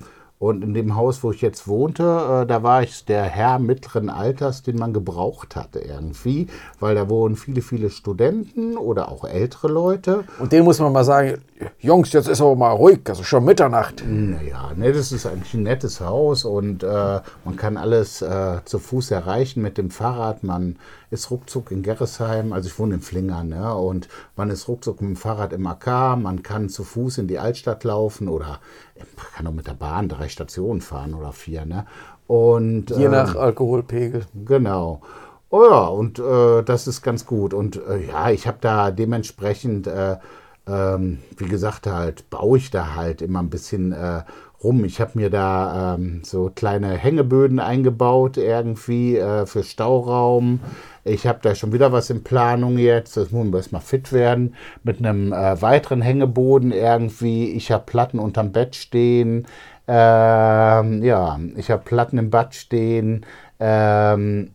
Und 0.42 0.64
in 0.64 0.74
dem 0.74 0.96
Haus, 0.96 1.22
wo 1.22 1.32
ich 1.32 1.42
jetzt 1.42 1.68
wohnte, 1.68 2.02
äh, 2.02 2.48
da 2.48 2.64
war 2.64 2.82
ich 2.82 3.06
der 3.06 3.22
Herr 3.26 3.60
mittleren 3.60 4.10
Alters, 4.10 4.64
den 4.64 4.76
man 4.76 4.92
gebraucht 4.92 5.56
hatte 5.56 5.78
irgendwie, 5.78 6.48
weil 6.80 6.96
da 6.96 7.10
wohnen 7.10 7.36
viele, 7.36 7.62
viele 7.62 7.92
Studenten 7.92 8.76
oder 8.76 9.10
auch 9.10 9.24
ältere 9.24 9.68
Leute. 9.68 10.24
Und 10.40 10.52
denen 10.52 10.66
muss 10.66 10.80
man 10.80 10.94
mal 10.94 11.04
sagen, 11.04 11.38
Jungs, 11.80 12.12
jetzt 12.14 12.28
ist 12.28 12.42
aber 12.42 12.56
mal 12.56 12.72
ruhig, 12.72 13.02
also 13.08 13.22
schon 13.22 13.46
Mitternacht. 13.46 14.04
Naja, 14.04 14.72
ne, 14.76 14.92
das 14.92 15.12
ist 15.12 15.28
eigentlich 15.28 15.54
ein 15.54 15.62
nettes 15.62 16.02
Haus 16.02 16.44
und 16.44 16.82
äh, 16.82 17.20
man 17.46 17.56
kann 17.56 17.78
alles 17.78 18.24
äh, 18.24 18.62
zu 18.66 18.80
Fuß 18.80 19.12
erreichen 19.12 19.62
mit 19.62 19.78
dem 19.78 19.92
Fahrrad. 19.92 20.44
Man 20.44 20.78
ist 21.12 21.30
ruckzuck 21.30 21.70
in 21.70 21.84
Gerresheim, 21.84 22.52
also 22.52 22.68
ich 22.68 22.80
wohne 22.80 22.96
in 22.96 23.02
Flingern, 23.02 23.50
ne, 23.50 23.76
und 23.76 24.08
man 24.36 24.50
ist 24.50 24.68
ruckzuck 24.68 25.02
mit 25.02 25.10
dem 25.12 25.16
Fahrrad 25.18 25.54
im 25.54 25.68
AK, 25.68 26.18
man 26.18 26.42
kann 26.42 26.70
zu 26.70 26.84
Fuß 26.84 27.20
in 27.20 27.28
die 27.28 27.38
Altstadt 27.38 27.84
laufen 27.84 28.28
oder 28.28 28.60
man 28.96 29.26
kann 29.36 29.48
auch 29.48 29.54
mit 29.54 29.68
der 29.68 29.74
Bahn 29.74 30.10
drei 30.10 30.30
Stationen 30.30 30.82
fahren 30.82 31.14
oder 31.14 31.32
vier. 31.32 31.66
Ne? 31.66 31.86
Und, 32.28 32.92
Je 32.92 33.06
ähm, 33.06 33.12
nach 33.12 33.36
Alkoholpegel. 33.36 34.26
Genau. 34.46 35.02
Oh 35.50 35.64
ja, 35.70 35.86
und 35.88 36.18
äh, 36.18 36.64
das 36.64 36.88
ist 36.88 37.02
ganz 37.02 37.26
gut. 37.26 37.54
Und 37.54 37.76
äh, 37.76 38.08
ja, 38.08 38.30
ich 38.30 38.48
habe 38.48 38.58
da 38.62 38.90
dementsprechend, 38.92 39.86
äh, 39.86 40.18
ähm, 40.66 41.20
wie 41.38 41.48
gesagt, 41.48 41.88
halt, 41.88 42.30
baue 42.30 42.58
ich 42.58 42.72
da 42.72 42.96
halt 42.96 43.22
immer 43.22 43.40
ein 43.40 43.50
bisschen 43.50 43.92
äh, 43.92 44.24
rum. 44.64 44.86
Ich 44.86 45.02
habe 45.02 45.12
mir 45.16 45.30
da 45.30 45.96
ähm, 45.96 46.22
so 46.24 46.52
kleine 46.54 46.92
Hängeböden 46.92 47.60
eingebaut, 47.60 48.38
irgendwie 48.38 49.18
äh, 49.18 49.46
für 49.46 49.64
Stauraum. 49.64 50.62
Ich 51.04 51.26
habe 51.26 51.40
da 51.42 51.56
schon 51.56 51.74
wieder 51.74 51.92
was 51.92 52.10
in 52.10 52.24
Planung 52.24 52.78
jetzt. 52.78 53.18
Das 53.18 53.32
muss 53.32 53.46
man 53.46 53.54
erstmal 53.54 53.82
fit 53.82 54.14
werden. 54.14 54.56
Mit 54.84 55.00
einem 55.00 55.34
äh, 55.34 55.62
weiteren 55.62 56.02
Hängeboden 56.02 56.72
irgendwie. 56.72 57.52
Ich 57.52 57.72
habe 57.72 57.86
Platten 57.86 58.20
unterm 58.20 58.52
Bett 58.52 58.76
stehen. 58.76 59.48
Ähm, 59.88 61.04
ja, 61.04 61.40
ich 61.56 61.72
habe 61.72 61.84
Platten 61.84 62.18
im 62.18 62.30
Bad 62.30 62.54
stehen. 62.56 63.26
Ähm, 63.60 64.52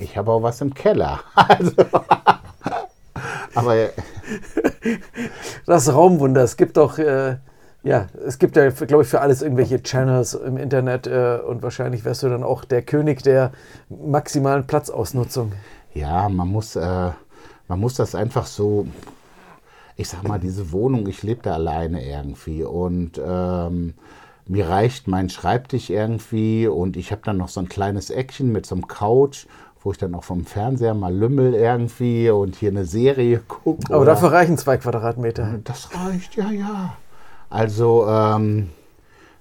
ich 0.00 0.16
habe 0.16 0.32
auch 0.32 0.42
was 0.42 0.60
im 0.60 0.74
Keller. 0.74 1.20
Also, 1.34 1.72
aber. 3.54 3.90
das 5.66 5.92
Raumwunder. 5.92 6.42
Es 6.42 6.56
gibt 6.56 6.76
doch. 6.76 6.98
Äh 6.98 7.36
ja, 7.84 8.06
es 8.24 8.38
gibt 8.38 8.56
ja, 8.56 8.70
glaube 8.70 9.02
ich, 9.02 9.08
für 9.08 9.20
alles 9.20 9.42
irgendwelche 9.42 9.82
Channels 9.82 10.34
im 10.34 10.56
Internet 10.56 11.08
äh, 11.08 11.38
und 11.44 11.64
wahrscheinlich 11.64 12.04
wärst 12.04 12.22
du 12.22 12.28
dann 12.28 12.44
auch 12.44 12.64
der 12.64 12.82
König 12.82 13.22
der 13.22 13.50
maximalen 13.88 14.66
Platzausnutzung. 14.68 15.52
Ja, 15.94 16.28
man 16.28 16.48
muss, 16.48 16.76
äh, 16.76 17.10
man 17.68 17.80
muss 17.80 17.94
das 17.94 18.14
einfach 18.14 18.46
so, 18.46 18.86
ich 19.96 20.08
sag 20.08 20.26
mal, 20.26 20.38
diese 20.38 20.72
Wohnung, 20.72 21.06
ich 21.06 21.22
lebe 21.22 21.42
da 21.42 21.54
alleine 21.54 22.04
irgendwie 22.04 22.64
und 22.64 23.20
ähm, 23.24 23.94
mir 24.46 24.68
reicht 24.68 25.06
mein 25.06 25.30
Schreibtisch 25.30 25.90
irgendwie 25.90 26.66
und 26.66 26.96
ich 26.96 27.12
habe 27.12 27.22
dann 27.24 27.36
noch 27.36 27.48
so 27.48 27.60
ein 27.60 27.68
kleines 27.68 28.10
Eckchen 28.10 28.52
mit 28.52 28.66
so 28.66 28.74
einem 28.74 28.88
Couch, 28.88 29.46
wo 29.82 29.92
ich 29.92 29.98
dann 29.98 30.14
auch 30.14 30.24
vom 30.24 30.44
Fernseher 30.44 30.94
mal 30.94 31.14
lümmel 31.14 31.54
irgendwie 31.54 32.30
und 32.30 32.56
hier 32.56 32.70
eine 32.70 32.84
Serie 32.84 33.38
gucke. 33.48 33.94
Aber 33.94 34.04
dafür 34.04 34.32
reichen 34.32 34.58
zwei 34.58 34.76
Quadratmeter. 34.76 35.60
Das 35.64 35.90
reicht, 35.94 36.36
ja, 36.36 36.50
ja. 36.50 36.96
Also, 37.50 38.06
ähm, 38.08 38.70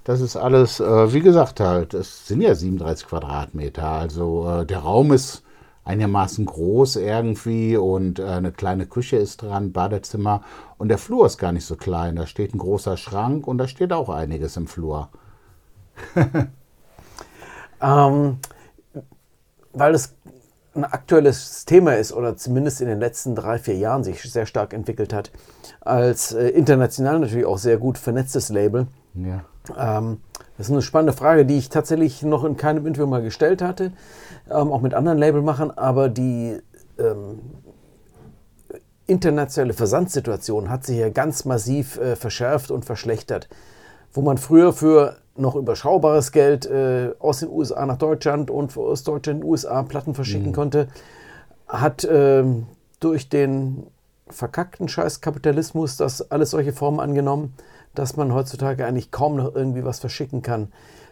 das 0.04 0.20
ist 0.20 0.36
alles, 0.36 0.80
äh, 0.80 1.14
wie 1.14 1.22
gesagt, 1.22 1.60
halt, 1.60 1.94
es 1.94 2.28
sind 2.28 2.42
ja 2.42 2.56
37 2.56 3.08
Quadratmeter. 3.08 3.88
Also 3.88 4.50
äh, 4.50 4.66
der 4.66 4.80
Raum 4.80 5.12
ist 5.14 5.44
einigermaßen 5.84 6.46
groß 6.46 6.98
irgendwie 6.98 7.78
und 7.78 8.20
äh, 8.20 8.26
eine 8.26 8.52
kleine 8.52 8.86
Küche 8.86 9.18
ist 9.18 9.42
dran, 9.42 9.72
Badezimmer 9.72 10.44
und 10.78 10.90
der 10.90 10.98
Flur 10.98 11.26
ist 11.26 11.38
gar 11.38 11.52
nicht 11.52 11.66
so 11.66 11.76
klein. 11.76 12.16
Da 12.16 12.28
steht 12.28 12.54
ein 12.54 12.60
großer 12.60 12.98
Schrank 12.98 13.48
und 13.48 13.58
da 13.58 13.68
steht 13.68 13.92
auch 13.94 14.10
einiges 14.10 14.58
im 14.58 14.68
Flur. 14.68 15.10
ähm, 17.82 18.38
weil 19.74 19.96
es 19.96 20.16
ein 20.74 20.86
aktuelles 20.86 21.66
Thema 21.66 21.96
ist 21.96 22.14
oder 22.14 22.38
zumindest 22.38 22.80
in 22.82 22.88
den 22.88 23.00
letzten 23.00 23.36
drei, 23.36 23.60
vier 23.60 23.76
Jahren 23.76 24.04
sich 24.04 24.22
sehr 24.22 24.46
stark 24.46 24.74
entwickelt 24.74 25.14
hat, 25.14 25.32
als 25.82 26.32
äh, 26.32 26.48
international 26.50 27.20
natürlich 27.20 27.46
auch 27.46 27.58
sehr 27.58 27.78
gut 27.78 27.98
vernetztes 27.98 28.50
Label. 28.50 28.88
Ja. 29.14 29.44
Ähm, 29.78 30.22
das 30.58 30.68
ist 30.68 30.74
eine 30.74 30.82
spannende 30.82 31.14
Frage, 31.14 31.46
die 31.46 31.58
ich 31.58 31.70
tatsächlich 31.70 32.22
noch 32.22 32.46
in 32.46 32.56
keinem 32.56 32.86
Interview 32.86 33.08
mal 33.08 33.22
gestellt 33.22 33.62
hatte, 33.62 33.92
ähm, 34.54 34.72
auch 34.72 34.82
mit 34.82 34.94
anderen 34.94 35.18
Labelmachern, 35.18 35.72
aber 35.72 36.10
die 36.10 36.58
ähm, 36.98 37.40
internationale 39.08 39.74
Versandssituation 39.74 40.70
hat 40.70 40.86
sich 40.86 40.98
ja 40.98 41.10
ganz 41.10 41.46
massiv 41.46 41.98
äh, 41.98 42.16
verschärft 42.16 42.72
und 42.72 42.86
verschlechtert. 42.86 43.50
Wo 44.14 44.22
man 44.22 44.38
früher 44.38 44.74
für 44.74 45.18
noch 45.36 45.56
überschaubares 45.56 46.32
Geld 46.32 46.66
äh, 46.66 47.12
aus 47.20 47.40
den 47.40 47.50
USA 47.50 47.86
nach 47.86 47.98
Deutschland 47.98 48.52
und 48.52 48.76
aus 48.78 49.04
Deutschland 49.04 49.40
in 49.40 49.42
den 49.42 49.50
USA 49.50 49.84
Platten 49.84 50.14
verschicken 50.14 50.50
mhm. 50.50 50.56
konnte, 50.56 50.88
hat 51.68 52.04
äh, 52.04 52.44
durch 53.00 53.30
den 53.30 53.88
verkackten 54.28 54.88
Scheißkapitalismus 54.88 55.98
das 55.98 56.32
alles 56.32 56.52
solche 56.52 56.74
Formen 56.74 57.00
angenommen, 57.00 57.54
dass 57.96 58.16
man 58.16 58.34
heutzutage 58.34 58.86
eigentlich 58.86 59.12
kaum 59.12 59.36
noch 59.38 59.56
irgendwie 59.56 59.84
was 59.84 60.00
verschicken 60.00 60.42
kann 60.42 60.72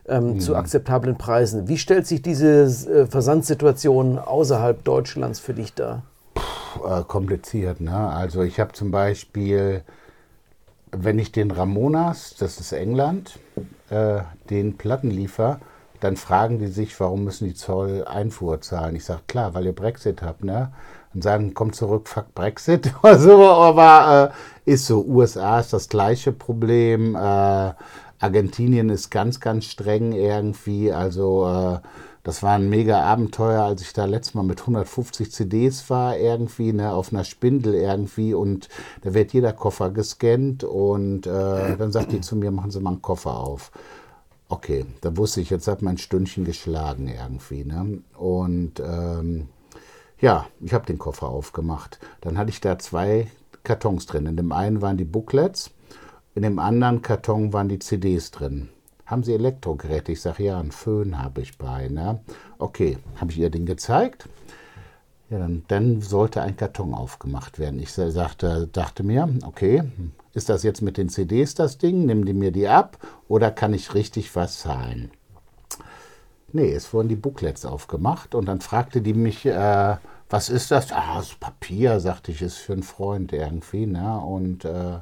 ähm, 0.09 0.33
mhm. 0.33 0.39
zu 0.39 0.55
akzeptablen 0.55 1.17
Preisen. 1.17 1.67
Wie 1.67 1.77
stellt 1.77 2.07
sich 2.07 2.21
diese 2.21 2.63
äh, 2.63 3.05
Versandsituation 3.05 4.19
außerhalb 4.19 4.83
Deutschlands 4.83 5.39
für 5.39 5.53
dich 5.53 5.73
dar? 5.73 6.03
Puh, 6.33 6.87
äh, 6.87 7.03
kompliziert, 7.03 7.81
ne? 7.81 7.95
Also 7.95 8.41
ich 8.41 8.59
habe 8.59 8.73
zum 8.73 8.91
Beispiel, 8.91 9.83
wenn 10.91 11.19
ich 11.19 11.31
den 11.31 11.51
Ramonas, 11.51 12.35
das 12.37 12.59
ist 12.59 12.71
England, 12.71 13.39
äh, 13.89 14.21
den 14.49 14.77
Platten 14.77 15.11
liefer, 15.11 15.59
dann 15.99 16.15
fragen 16.15 16.59
die 16.59 16.67
sich, 16.67 16.97
warum 16.99 17.25
müssen 17.25 17.47
die 17.47 17.53
Zoll 17.53 18.05
Einfuhr 18.05 18.61
zahlen? 18.61 18.95
Ich 18.95 19.05
sage, 19.05 19.21
klar, 19.27 19.53
weil 19.53 19.65
ihr 19.65 19.75
Brexit 19.75 20.21
habt, 20.21 20.43
ne? 20.43 20.71
Und 21.13 21.23
sagen, 21.23 21.53
komm 21.55 21.73
zurück, 21.73 22.07
fuck 22.07 22.33
Brexit. 22.35 22.93
also, 23.01 23.47
aber 23.49 24.31
äh, 24.65 24.71
ist 24.71 24.85
so. 24.85 25.03
USA 25.03 25.59
ist 25.59 25.73
das 25.73 25.89
gleiche 25.89 26.31
Problem. 26.31 27.15
Äh, 27.15 27.73
Argentinien 28.19 28.89
ist 28.89 29.09
ganz, 29.09 29.39
ganz 29.39 29.65
streng 29.65 30.11
irgendwie. 30.11 30.91
Also, 30.91 31.47
äh, 31.47 31.79
das 32.23 32.43
war 32.43 32.55
ein 32.55 32.69
mega 32.69 33.01
Abenteuer, 33.01 33.63
als 33.63 33.81
ich 33.81 33.93
da 33.93 34.05
letztes 34.05 34.33
Mal 34.33 34.43
mit 34.43 34.59
150 34.59 35.31
CDs 35.31 35.89
war, 35.89 36.17
irgendwie, 36.17 36.73
ne, 36.73 36.91
auf 36.91 37.13
einer 37.13 37.23
Spindel 37.23 37.73
irgendwie. 37.73 38.33
Und 38.33 38.67
da 39.01 39.13
wird 39.13 39.33
jeder 39.33 39.53
Koffer 39.53 39.89
gescannt. 39.89 40.63
Und 40.63 41.27
äh, 41.27 41.77
dann 41.77 41.91
sagt 41.91 42.11
die 42.11 42.21
zu 42.21 42.35
mir, 42.35 42.51
machen 42.51 42.71
Sie 42.71 42.81
mal 42.81 42.91
einen 42.91 43.01
Koffer 43.01 43.37
auf. 43.37 43.71
Okay, 44.49 44.85
da 45.01 45.15
wusste 45.15 45.41
ich, 45.41 45.49
jetzt 45.49 45.67
hat 45.67 45.81
mein 45.81 45.97
Stündchen 45.97 46.43
geschlagen 46.43 47.07
irgendwie. 47.07 47.63
Ne? 47.63 48.01
Und 48.17 48.79
ähm, 48.79 49.47
ja, 50.19 50.47
ich 50.59 50.73
habe 50.73 50.85
den 50.85 50.97
Koffer 50.97 51.29
aufgemacht. 51.29 51.99
Dann 52.21 52.37
hatte 52.37 52.49
ich 52.49 52.59
da 52.59 52.77
zwei 52.79 53.27
Kartons 53.63 54.05
drin. 54.07 54.25
In 54.25 54.35
dem 54.35 54.51
einen 54.51 54.81
waren 54.81 54.97
die 54.97 55.05
Booklets, 55.05 55.71
in 56.35 56.43
dem 56.43 56.59
anderen 56.59 57.01
Karton 57.01 57.53
waren 57.53 57.69
die 57.69 57.79
CDs 57.79 58.31
drin. 58.31 58.69
haben 59.05 59.23
Sie 59.23 59.33
Elektrogeräte? 59.33 60.11
Ich 60.11 60.21
sage, 60.21 60.43
ja, 60.43 60.59
einen 60.59 60.71
Föhn 60.71 61.21
habe 61.21 61.41
ich 61.41 61.57
bei. 61.57 61.87
Ne? 61.87 62.19
Okay, 62.59 62.97
habe 63.15 63.31
ich 63.31 63.39
ihr 63.39 63.49
den 63.49 63.65
gezeigt. 63.65 64.29
Ja, 65.29 65.39
dann, 65.39 65.63
dann, 65.67 66.01
sollte 66.01 66.41
ein 66.41 66.57
Karton 66.57 66.93
aufgemacht 66.93 67.59
werden. 67.59 67.79
Ich 67.79 67.91
sagte, 67.91 68.67
dachte 68.71 69.03
mir, 69.03 69.29
okay, 69.45 69.83
ist 70.33 70.49
das 70.49 70.63
jetzt 70.63 70.81
mit 70.81 70.97
den 70.97 71.09
CDs 71.09 71.55
das 71.55 71.77
Ding? 71.77 72.05
Nimm 72.05 72.25
die 72.25 72.33
mir 72.33 72.51
die 72.51 72.67
ab 72.67 72.97
oder 73.27 73.51
kann 73.51 73.73
ich 73.73 73.93
richtig 73.93 74.35
was 74.35 74.59
zahlen? 74.59 75.11
Nee, 76.51 76.71
es 76.71 76.93
wurden 76.93 77.09
die 77.09 77.15
Booklets 77.15 77.65
aufgemacht 77.65 78.33
und 78.33 78.45
dann 78.47 78.61
fragte 78.61 79.01
die 79.01 79.13
mich, 79.13 79.45
äh, 79.45 79.97
was 80.29 80.49
ist 80.49 80.71
das? 80.71 80.91
Ah, 80.91 81.17
das 81.17 81.35
Papier, 81.35 81.99
sagte 81.99 82.31
ich, 82.31 82.41
ist 82.41 82.57
für 82.57 82.73
einen 82.73 82.83
Freund 82.83 83.33
irgendwie. 83.33 83.85
Ne? 83.85 84.19
Und 84.19 84.65
äh, 84.65 84.99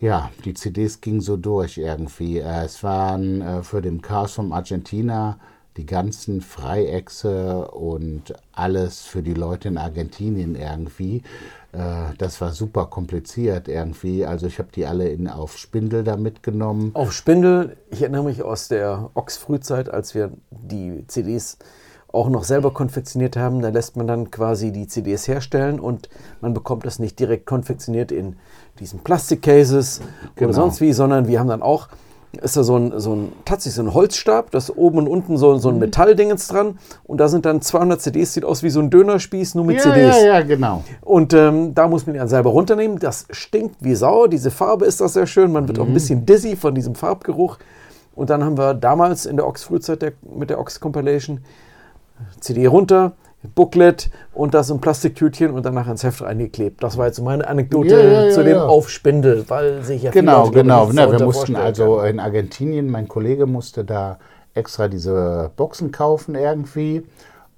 ja, 0.00 0.30
die 0.44 0.54
CDs 0.54 1.00
gingen 1.00 1.20
so 1.20 1.36
durch 1.36 1.78
irgendwie. 1.78 2.38
Äh, 2.38 2.64
es 2.64 2.82
waren 2.82 3.42
äh, 3.42 3.62
für 3.62 3.82
den 3.82 4.00
Chaos 4.02 4.32
von 4.32 4.52
Argentina 4.52 5.38
die 5.76 5.86
ganzen 5.86 6.40
Freiechse 6.40 7.70
und 7.70 8.34
alles 8.52 9.02
für 9.02 9.22
die 9.22 9.34
Leute 9.34 9.68
in 9.68 9.78
Argentinien 9.78 10.56
irgendwie. 10.56 11.22
Äh, 11.72 12.14
das 12.18 12.40
war 12.40 12.52
super 12.52 12.86
kompliziert 12.86 13.68
irgendwie. 13.68 14.24
Also 14.24 14.46
ich 14.46 14.58
habe 14.58 14.70
die 14.74 14.86
alle 14.86 15.08
in, 15.08 15.28
auf 15.28 15.58
Spindel 15.58 16.02
da 16.02 16.16
mitgenommen. 16.16 16.90
Auf 16.94 17.12
Spindel, 17.12 17.76
ich 17.90 18.02
erinnere 18.02 18.24
mich 18.24 18.42
aus 18.42 18.68
der 18.68 19.10
Ox-Frühzeit, 19.14 19.90
als 19.90 20.14
wir 20.14 20.32
die 20.50 21.04
CDs 21.06 21.58
auch 22.12 22.28
noch 22.28 22.44
selber 22.44 22.72
konfektioniert 22.72 23.36
haben. 23.36 23.62
Da 23.62 23.68
lässt 23.68 23.96
man 23.96 24.06
dann 24.06 24.30
quasi 24.30 24.72
die 24.72 24.86
CDs 24.86 25.28
herstellen 25.28 25.78
und 25.78 26.08
man 26.40 26.54
bekommt 26.54 26.84
das 26.84 26.98
nicht 26.98 27.18
direkt 27.20 27.46
konfektioniert 27.46 28.10
in 28.10 28.36
diesen 28.78 29.00
Plastikcases 29.00 30.00
genau. 30.36 30.48
oder 30.48 30.54
sonst 30.54 30.80
wie, 30.80 30.92
sondern 30.92 31.28
wir 31.28 31.40
haben 31.40 31.48
dann 31.48 31.62
auch 31.62 31.88
ist 32.40 32.56
da 32.56 32.62
so 32.62 32.76
ein, 32.76 32.98
so 33.00 33.14
ein, 33.14 33.32
tatsächlich 33.44 33.74
so 33.74 33.82
ein 33.82 33.92
Holzstab, 33.92 34.50
das 34.52 34.74
oben 34.76 34.98
und 34.98 35.08
unten 35.08 35.36
so, 35.36 35.56
so 35.58 35.68
ein 35.68 35.74
mhm. 35.74 35.80
Metalldingens 35.80 36.46
dran 36.48 36.78
und 37.04 37.18
da 37.18 37.28
sind 37.28 37.44
dann 37.44 37.60
200 37.60 38.00
CDs, 38.00 38.32
sieht 38.32 38.44
aus 38.44 38.62
wie 38.62 38.70
so 38.70 38.80
ein 38.80 38.88
Dönerspieß, 38.90 39.56
nur 39.56 39.64
mit 39.64 39.76
ja, 39.76 39.82
CDs. 39.82 40.16
Ja, 40.16 40.26
ja, 40.26 40.40
genau. 40.42 40.84
Und 41.00 41.34
ähm, 41.34 41.74
da 41.74 41.88
muss 41.88 42.06
man 42.06 42.14
die 42.14 42.20
dann 42.20 42.28
selber 42.28 42.50
runternehmen. 42.50 42.98
Das 42.98 43.26
stinkt 43.30 43.76
wie 43.80 43.94
Sau, 43.94 44.28
diese 44.28 44.50
Farbe 44.50 44.86
ist 44.86 45.00
das 45.00 45.14
sehr 45.14 45.26
schön, 45.26 45.50
man 45.50 45.66
wird 45.66 45.78
mhm. 45.78 45.82
auch 45.82 45.86
ein 45.86 45.90
mhm. 45.90 45.94
bisschen 45.94 46.26
dizzy 46.26 46.56
von 46.56 46.74
diesem 46.74 46.94
Farbgeruch. 46.94 47.58
Und 48.14 48.30
dann 48.30 48.44
haben 48.44 48.58
wir 48.58 48.74
damals 48.74 49.26
in 49.26 49.36
der 49.36 49.46
Ox-Frühzeit 49.46 50.14
mit 50.22 50.50
der 50.50 50.60
Ox-Compilation 50.60 51.40
CD 52.38 52.66
runter, 52.66 53.12
Booklet 53.42 54.10
und 54.34 54.52
das 54.52 54.68
im 54.68 54.80
Plastiktütchen 54.80 55.50
und 55.52 55.64
danach 55.64 55.88
ins 55.88 56.04
Heft 56.04 56.22
reingeklebt. 56.22 56.82
Das 56.82 56.98
war 56.98 57.06
jetzt 57.06 57.20
meine 57.22 57.48
Anekdote 57.48 57.88
ja, 57.88 58.00
ja, 58.00 58.26
ja, 58.26 58.30
zu 58.32 58.44
dem 58.44 58.58
Aufspindel, 58.58 59.44
weil 59.48 59.82
sich 59.82 60.02
ja 60.02 60.10
Genau, 60.10 60.46
viele 60.46 60.62
genau. 60.62 60.92
Ne, 60.92 61.10
wir 61.10 61.24
mussten 61.24 61.56
also 61.56 62.00
in 62.02 62.20
Argentinien, 62.20 62.90
mein 62.90 63.08
Kollege 63.08 63.46
musste 63.46 63.84
da 63.84 64.18
extra 64.54 64.88
diese 64.88 65.50
Boxen 65.56 65.90
kaufen 65.90 66.34
irgendwie. 66.34 67.02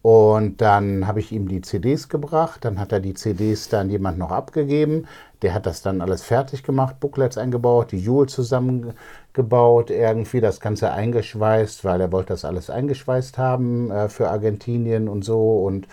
Und 0.03 0.61
dann 0.61 1.07
habe 1.07 1.21
ich 1.21 1.31
ihm 1.31 1.47
die 1.47 1.61
CDs 1.61 2.09
gebracht, 2.09 2.65
dann 2.65 2.81
hat 2.81 2.91
er 2.91 2.99
die 2.99 3.15
CDs 3.15 3.69
dann 3.69 3.89
jemand 3.89 4.19
noch 4.19 4.33
abgegeben. 4.33 5.07
Der 5.43 5.55
hat 5.55 5.65
das 5.67 5.81
dann 5.83 6.01
alles 6.01 6.23
fertig 6.23 6.65
gemacht, 6.65 6.99
Booklets 6.99 7.39
eingebaut, 7.39 7.93
die 7.93 7.99
Jule 8.01 8.27
zusammengebaut, 8.27 9.91
irgendwie 9.91 10.41
das 10.41 10.59
Ganze 10.59 10.91
eingeschweißt, 10.93 11.85
weil 11.85 12.01
er 12.01 12.11
wollte 12.11 12.33
das 12.33 12.45
alles 12.45 12.69
eingeschweißt 12.69 13.39
haben 13.39 13.91
äh, 13.93 14.09
für 14.09 14.29
Argentinien 14.29 15.09
und 15.09 15.25
so. 15.25 15.65
Und 15.65 15.87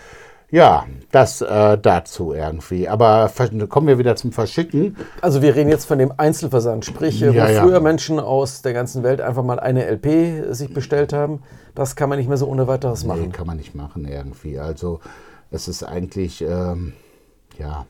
ja, 0.50 0.86
das 1.12 1.40
äh, 1.40 1.78
dazu 1.78 2.32
irgendwie. 2.32 2.88
Aber 2.88 3.30
kommen 3.68 3.86
wir 3.86 3.98
wieder 3.98 4.16
zum 4.16 4.32
Verschicken. 4.32 4.96
Also 5.20 5.42
wir 5.42 5.54
reden 5.54 5.70
jetzt 5.70 5.84
von 5.84 5.98
dem 5.98 6.12
Einzelversand, 6.16 6.84
sprich, 6.84 7.20
ja, 7.20 7.32
wo 7.32 7.36
ja. 7.36 7.62
früher 7.62 7.80
Menschen 7.80 8.18
aus 8.18 8.62
der 8.62 8.72
ganzen 8.72 9.02
Welt 9.02 9.20
einfach 9.20 9.44
mal 9.44 9.60
eine 9.60 9.86
LP 9.86 10.52
sich 10.54 10.74
bestellt 10.74 11.12
haben. 11.12 11.42
Das 11.74 11.94
kann 11.94 12.08
man 12.08 12.18
nicht 12.18 12.28
mehr 12.28 12.36
so 12.36 12.46
ohne 12.46 12.66
weiteres 12.66 13.04
machen. 13.04 13.22
Nee, 13.22 13.28
kann 13.28 13.46
man 13.46 13.56
nicht 13.56 13.74
machen 13.74 14.06
irgendwie. 14.06 14.58
Also 14.58 15.00
es 15.50 15.68
ist 15.68 15.84
eigentlich, 15.84 16.42
ähm, 16.42 16.94
ja, 17.56 17.86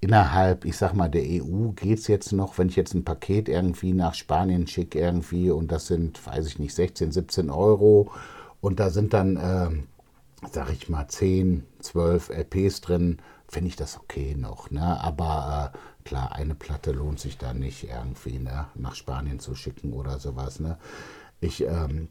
innerhalb, 0.00 0.66
ich 0.66 0.76
sag 0.76 0.94
mal, 0.94 1.08
der 1.08 1.22
EU 1.22 1.70
geht 1.74 1.98
es 1.98 2.08
jetzt 2.08 2.32
noch, 2.32 2.58
wenn 2.58 2.68
ich 2.68 2.76
jetzt 2.76 2.94
ein 2.94 3.04
Paket 3.04 3.48
irgendwie 3.48 3.94
nach 3.94 4.14
Spanien 4.14 4.66
schicke 4.66 4.98
irgendwie 4.98 5.50
und 5.50 5.72
das 5.72 5.86
sind, 5.86 6.26
weiß 6.26 6.46
ich 6.46 6.58
nicht, 6.58 6.74
16, 6.74 7.10
17 7.12 7.48
Euro 7.48 8.10
und 8.60 8.80
da 8.80 8.90
sind 8.90 9.14
dann... 9.14 9.38
Ähm, 9.42 9.86
sag 10.50 10.72
ich 10.72 10.88
mal, 10.88 11.06
10, 11.06 11.64
12 11.80 12.30
LPs 12.30 12.80
drin, 12.80 13.18
finde 13.48 13.68
ich 13.68 13.76
das 13.76 13.98
okay 13.98 14.34
noch. 14.36 14.70
Ne? 14.70 15.00
Aber 15.00 15.72
äh, 15.74 16.04
klar, 16.08 16.32
eine 16.32 16.54
Platte 16.54 16.92
lohnt 16.92 17.20
sich 17.20 17.38
da 17.38 17.52
nicht 17.52 17.84
irgendwie 17.84 18.38
ne? 18.38 18.66
nach 18.74 18.94
Spanien 18.94 19.40
zu 19.40 19.54
schicken 19.54 19.92
oder 19.92 20.18
sowas. 20.18 20.60
Ne? 20.60 20.78
Ich 21.40 21.62
ähm, 21.62 22.08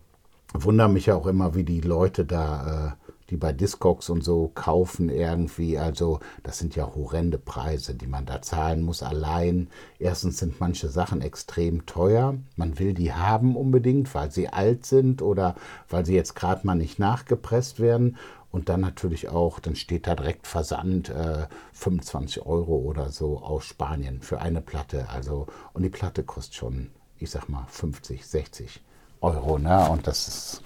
wundere 0.54 0.90
mich 0.90 1.08
ja 1.08 1.16
auch 1.16 1.28
immer, 1.28 1.56
wie 1.56 1.64
die 1.64 1.82
Leute 1.82 2.26
da 2.26 2.96
äh, 2.98 3.10
die 3.30 3.38
bei 3.38 3.54
Discogs 3.54 4.10
und 4.10 4.24
so 4.24 4.52
kaufen 4.54 5.10
irgendwie. 5.10 5.78
Also 5.78 6.20
das 6.44 6.58
sind 6.58 6.76
ja 6.76 6.86
horrende 6.96 7.38
Preise, 7.38 7.96
die 7.96 8.08
man 8.08 8.26
da 8.26 8.42
zahlen 8.42 8.82
muss 8.82 9.04
allein. 9.04 9.70
Erstens 10.00 10.40
sind 10.40 10.60
manche 10.60 10.90
Sachen 10.90 11.22
extrem 11.22 11.86
teuer. 11.86 12.36
Man 12.56 12.80
will 12.80 12.94
die 12.94 13.14
haben 13.14 13.56
unbedingt, 13.56 14.14
weil 14.16 14.32
sie 14.32 14.50
alt 14.50 14.86
sind 14.86 15.22
oder 15.22 15.56
weil 15.90 16.06
sie 16.06 16.16
jetzt 16.16 16.36
gerade 16.36 16.66
mal 16.66 16.76
nicht 16.76 17.00
nachgepresst 17.00 17.80
werden. 17.80 18.18
Und 18.52 18.70
dann 18.70 18.82
natürlich 18.82 19.30
auch, 19.30 19.60
dann 19.60 19.76
steht 19.76 20.08
da 20.08 20.16
direkt 20.16 20.48
Versand 20.48 21.10
äh, 21.10 21.48
25 21.74 22.46
Euro 22.46 22.78
oder 22.78 23.10
so 23.10 23.40
aus 23.40 23.66
Spanien 23.66 24.22
für 24.22 24.42
eine 24.42 24.62
Platte. 24.62 25.08
Also, 25.10 25.48
und 25.74 25.84
die 25.84 25.90
Platte 25.90 26.24
kostet 26.24 26.56
schon, 26.56 26.90
ich 27.18 27.30
sag 27.30 27.48
mal, 27.48 27.66
50, 27.70 28.26
60 28.26 28.82
Euro. 29.22 29.60
Ne? 29.60 29.90
Und 29.90 30.08
das 30.08 30.28
ist 30.28 30.62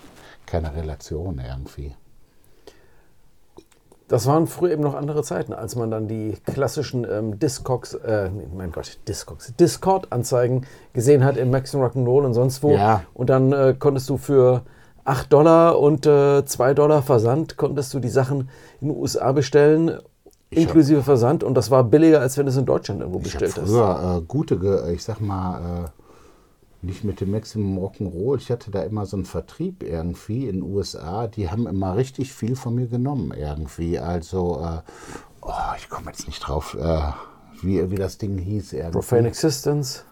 keine 0.45 0.73
Relation 0.75 1.39
irgendwie. 1.39 1.93
Das 4.07 4.27
waren 4.27 4.47
früher 4.47 4.71
eben 4.71 4.83
noch 4.83 4.95
andere 4.95 5.23
Zeiten, 5.23 5.53
als 5.53 5.75
man 5.75 5.89
dann 5.89 6.07
die 6.07 6.37
klassischen 6.45 7.05
ähm, 7.09 7.39
Discogs, 7.39 7.95
äh, 7.95 8.29
mein 8.53 8.71
Gott, 8.71 8.99
Discogs, 9.07 9.55
Discord-Anzeigen 9.55 10.67
gesehen 10.93 11.23
hat 11.23 11.35
im 11.35 11.49
Max 11.49 11.73
Rock'n'Roll 11.73 12.25
und 12.25 12.33
sonst 12.33 12.61
wo. 12.63 12.71
Ja. 12.71 13.03
Und 13.13 13.29
dann 13.29 13.51
äh, 13.51 13.75
konntest 13.77 14.09
du 14.09 14.17
für 14.17 14.63
8 15.05 15.31
Dollar 15.31 15.79
und 15.79 16.05
äh, 16.05 16.45
2 16.45 16.73
Dollar 16.73 17.01
Versand, 17.01 17.57
konntest 17.57 17.93
du 17.93 17.99
die 17.99 18.09
Sachen 18.09 18.49
in 18.81 18.89
den 18.89 18.97
USA 18.97 19.31
bestellen, 19.31 19.99
ich 20.49 20.63
inklusive 20.63 20.99
hab, 20.99 21.05
Versand. 21.05 21.43
Und 21.43 21.55
das 21.55 21.71
war 21.71 21.83
billiger, 21.83 22.21
als 22.21 22.37
wenn 22.37 22.45
du 22.45 22.51
es 22.51 22.57
in 22.57 22.65
Deutschland 22.65 23.01
irgendwo 23.01 23.19
bestellt 23.19 23.57
hast. 23.57 23.69
Früher 23.69 24.19
äh, 24.19 24.25
gute, 24.25 24.91
ich 24.93 25.03
sag 25.03 25.19
mal, 25.19 25.85
äh, 25.85 26.85
nicht 26.85 27.03
mit 27.03 27.21
dem 27.21 27.31
Maximum 27.31 27.77
Rock'n'Roll. 27.79 28.37
Ich 28.37 28.51
hatte 28.51 28.69
da 28.69 28.83
immer 28.83 29.05
so 29.05 29.17
einen 29.17 29.25
Vertrieb 29.25 29.83
irgendwie 29.83 30.47
in 30.47 30.61
den 30.61 30.63
USA. 30.63 31.27
Die 31.27 31.49
haben 31.49 31.65
immer 31.67 31.95
richtig 31.95 32.33
viel 32.33 32.55
von 32.55 32.75
mir 32.75 32.87
genommen 32.87 33.33
irgendwie. 33.35 33.99
Also, 33.99 34.61
äh, 34.61 34.81
oh, 35.41 35.75
ich 35.77 35.89
komme 35.89 36.07
jetzt 36.07 36.27
nicht 36.27 36.39
drauf, 36.39 36.77
äh, 36.79 37.11
wie, 37.61 37.89
wie 37.89 37.95
das 37.95 38.17
Ding 38.17 38.37
hieß. 38.37 38.73
Irgendwie. 38.73 38.91
Profane 38.91 39.27
Existence? 39.29 40.03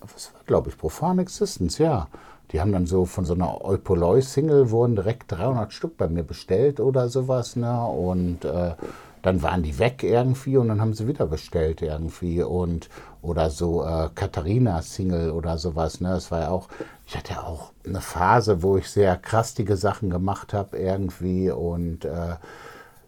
Was 0.00 0.32
war, 0.32 0.40
glaube 0.46 0.70
ich, 0.70 0.78
Profane 0.78 1.22
Existence, 1.22 1.78
ja. 1.78 2.08
Die 2.54 2.60
haben 2.60 2.70
dann 2.70 2.86
so 2.86 3.04
von 3.04 3.24
so 3.24 3.34
einer 3.34 3.64
Eupoloi-Single 3.64 4.70
wurden 4.70 4.94
direkt 4.94 5.32
300 5.32 5.72
Stück 5.72 5.96
bei 5.96 6.06
mir 6.06 6.22
bestellt 6.22 6.78
oder 6.78 7.08
sowas. 7.08 7.56
Ne? 7.56 7.84
Und 7.84 8.44
äh, 8.44 8.74
dann 9.22 9.42
waren 9.42 9.64
die 9.64 9.80
weg 9.80 10.04
irgendwie 10.04 10.56
und 10.56 10.68
dann 10.68 10.80
haben 10.80 10.94
sie 10.94 11.08
wieder 11.08 11.26
bestellt 11.26 11.82
irgendwie 11.82 12.44
und 12.44 12.88
oder 13.22 13.50
so 13.50 13.84
äh, 13.84 14.08
Katharina-Single 14.14 15.32
oder 15.32 15.58
sowas. 15.58 16.00
Ne? 16.00 16.10
Das 16.10 16.30
war 16.30 16.42
ja 16.42 16.50
auch, 16.50 16.68
ich 17.08 17.16
hatte 17.16 17.32
ja 17.32 17.42
auch 17.42 17.72
eine 17.84 18.00
Phase, 18.00 18.62
wo 18.62 18.76
ich 18.76 18.88
sehr 18.88 19.16
krastige 19.16 19.76
Sachen 19.76 20.08
gemacht 20.08 20.54
habe 20.54 20.78
irgendwie 20.78 21.50
und 21.50 22.04
äh, 22.04 22.36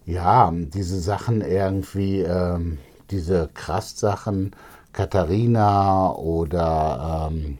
ja, 0.06 0.52
diese 0.52 0.98
Sachen 0.98 1.40
irgendwie, 1.40 2.22
ähm, 2.22 2.78
diese 3.12 3.48
Krass-Sachen, 3.54 4.56
Katharina 4.92 6.10
oder 6.14 7.30
ähm, 7.30 7.58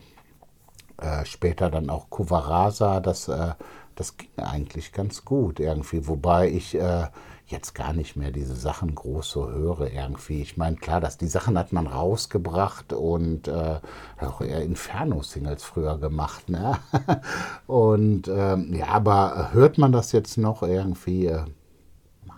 äh, 0.99 1.25
später 1.25 1.71
dann 1.71 1.91
auch 1.91 2.11
Kuvarasa, 2.11 3.01
das, 3.01 3.29
äh, 3.29 3.55
das 3.95 4.17
ging 4.17 4.31
eigentlich 4.37 4.93
ganz 4.93 5.25
gut 5.25 5.61
irgendwie, 5.61 6.07
wobei 6.07 6.49
ich 6.51 6.75
äh, 6.75 7.07
jetzt 7.47 7.75
gar 7.75 7.93
nicht 7.93 8.17
mehr 8.17 8.33
diese 8.33 8.57
Sachen 8.57 8.95
groß 8.95 9.31
so 9.31 9.49
höre 9.49 9.93
irgendwie. 9.93 10.43
Ich 10.43 10.57
meine, 10.57 10.77
klar, 10.77 11.01
dass 11.01 11.17
die 11.17 11.29
Sachen 11.29 11.57
hat 11.57 11.73
man 11.73 11.87
rausgebracht 11.87 12.93
und 12.93 13.47
äh, 13.47 13.79
auch 14.21 14.41
eher 14.41 14.63
Inferno-Singles 14.63 15.63
früher 15.63 15.99
gemacht. 15.99 16.49
Ne? 16.49 16.79
und 17.67 18.29
ähm, 18.29 18.75
ja, 18.75 18.89
aber 18.89 19.51
hört 19.53 19.79
man 19.79 19.93
das 19.93 20.13
jetzt 20.13 20.39
noch 20.39 20.63
irgendwie 20.63 21.27
äh, 21.27 21.45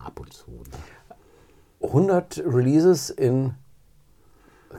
ab 0.05 0.21
und 0.21 0.33
zu? 0.33 0.51
Ne? 0.51 1.17
100 1.81 2.43
Releases 2.45 3.09
in 3.09 3.55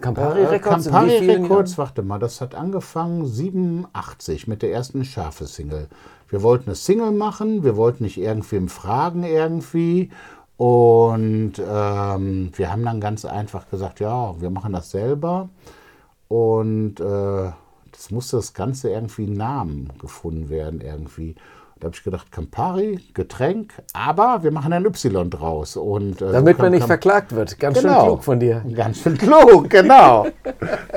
Campari 0.01 0.45
Records? 0.45 0.87
Äh, 0.87 0.91
Campari 0.91 1.17
Records, 1.31 1.77
warte 1.77 2.01
mal, 2.01 2.19
das 2.19 2.41
hat 2.41 2.55
angefangen 2.55 3.25
87 3.25 4.47
mit 4.47 4.61
der 4.61 4.71
ersten 4.71 5.03
scharfe 5.03 5.45
Single. 5.45 5.87
Wir 6.29 6.43
wollten 6.43 6.69
eine 6.69 6.75
Single 6.75 7.11
machen, 7.11 7.63
wir 7.63 7.75
wollten 7.75 8.03
nicht 8.03 8.17
irgendwem 8.17 8.69
fragen 8.69 9.23
irgendwie. 9.23 10.11
Und 10.57 11.53
ähm, 11.57 12.51
wir 12.53 12.71
haben 12.71 12.83
dann 12.83 12.99
ganz 12.99 13.25
einfach 13.25 13.69
gesagt, 13.69 13.99
ja, 13.99 14.39
wir 14.39 14.49
machen 14.49 14.73
das 14.73 14.91
selber. 14.91 15.49
Und 16.27 16.99
äh, 16.99 17.51
das 17.91 18.11
musste 18.11 18.37
das 18.37 18.53
Ganze 18.53 18.91
irgendwie 18.91 19.23
einen 19.23 19.37
Namen 19.37 19.89
gefunden 19.99 20.49
werden 20.49 20.81
irgendwie. 20.81 21.35
Da 21.79 21.85
habe 21.85 21.95
ich 21.95 22.03
gedacht, 22.03 22.29
Campari, 22.29 22.99
Getränk, 23.13 23.73
aber 23.93 24.43
wir 24.43 24.51
machen 24.51 24.73
ein 24.73 24.85
Y 24.85 25.29
draus. 25.29 25.77
Und, 25.77 26.21
äh, 26.21 26.33
Damit 26.33 26.57
so 26.57 26.63
man 26.63 26.73
nicht 26.73 26.85
verklagt 26.85 27.33
wird. 27.33 27.57
Ganz 27.57 27.79
genau, 27.79 27.93
schön 27.93 28.05
klug 28.05 28.23
von 28.25 28.39
dir. 28.41 28.65
Ganz 28.75 28.97
schön 28.99 29.17
klug, 29.17 29.69
genau. 29.69 30.27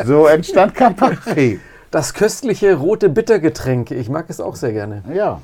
so 0.05 0.27
entstand 0.27 0.75
Campari. 0.75 1.61
Das 1.93 2.15
köstliche 2.15 2.75
rote 2.75 3.09
Bittergetränk. 3.11 3.93
Ich 3.93 4.09
mag 4.09 4.29
es 4.29 4.41
auch 4.41 4.57
sehr 4.57 4.73
gerne. 4.73 5.05
Ja. 5.15 5.41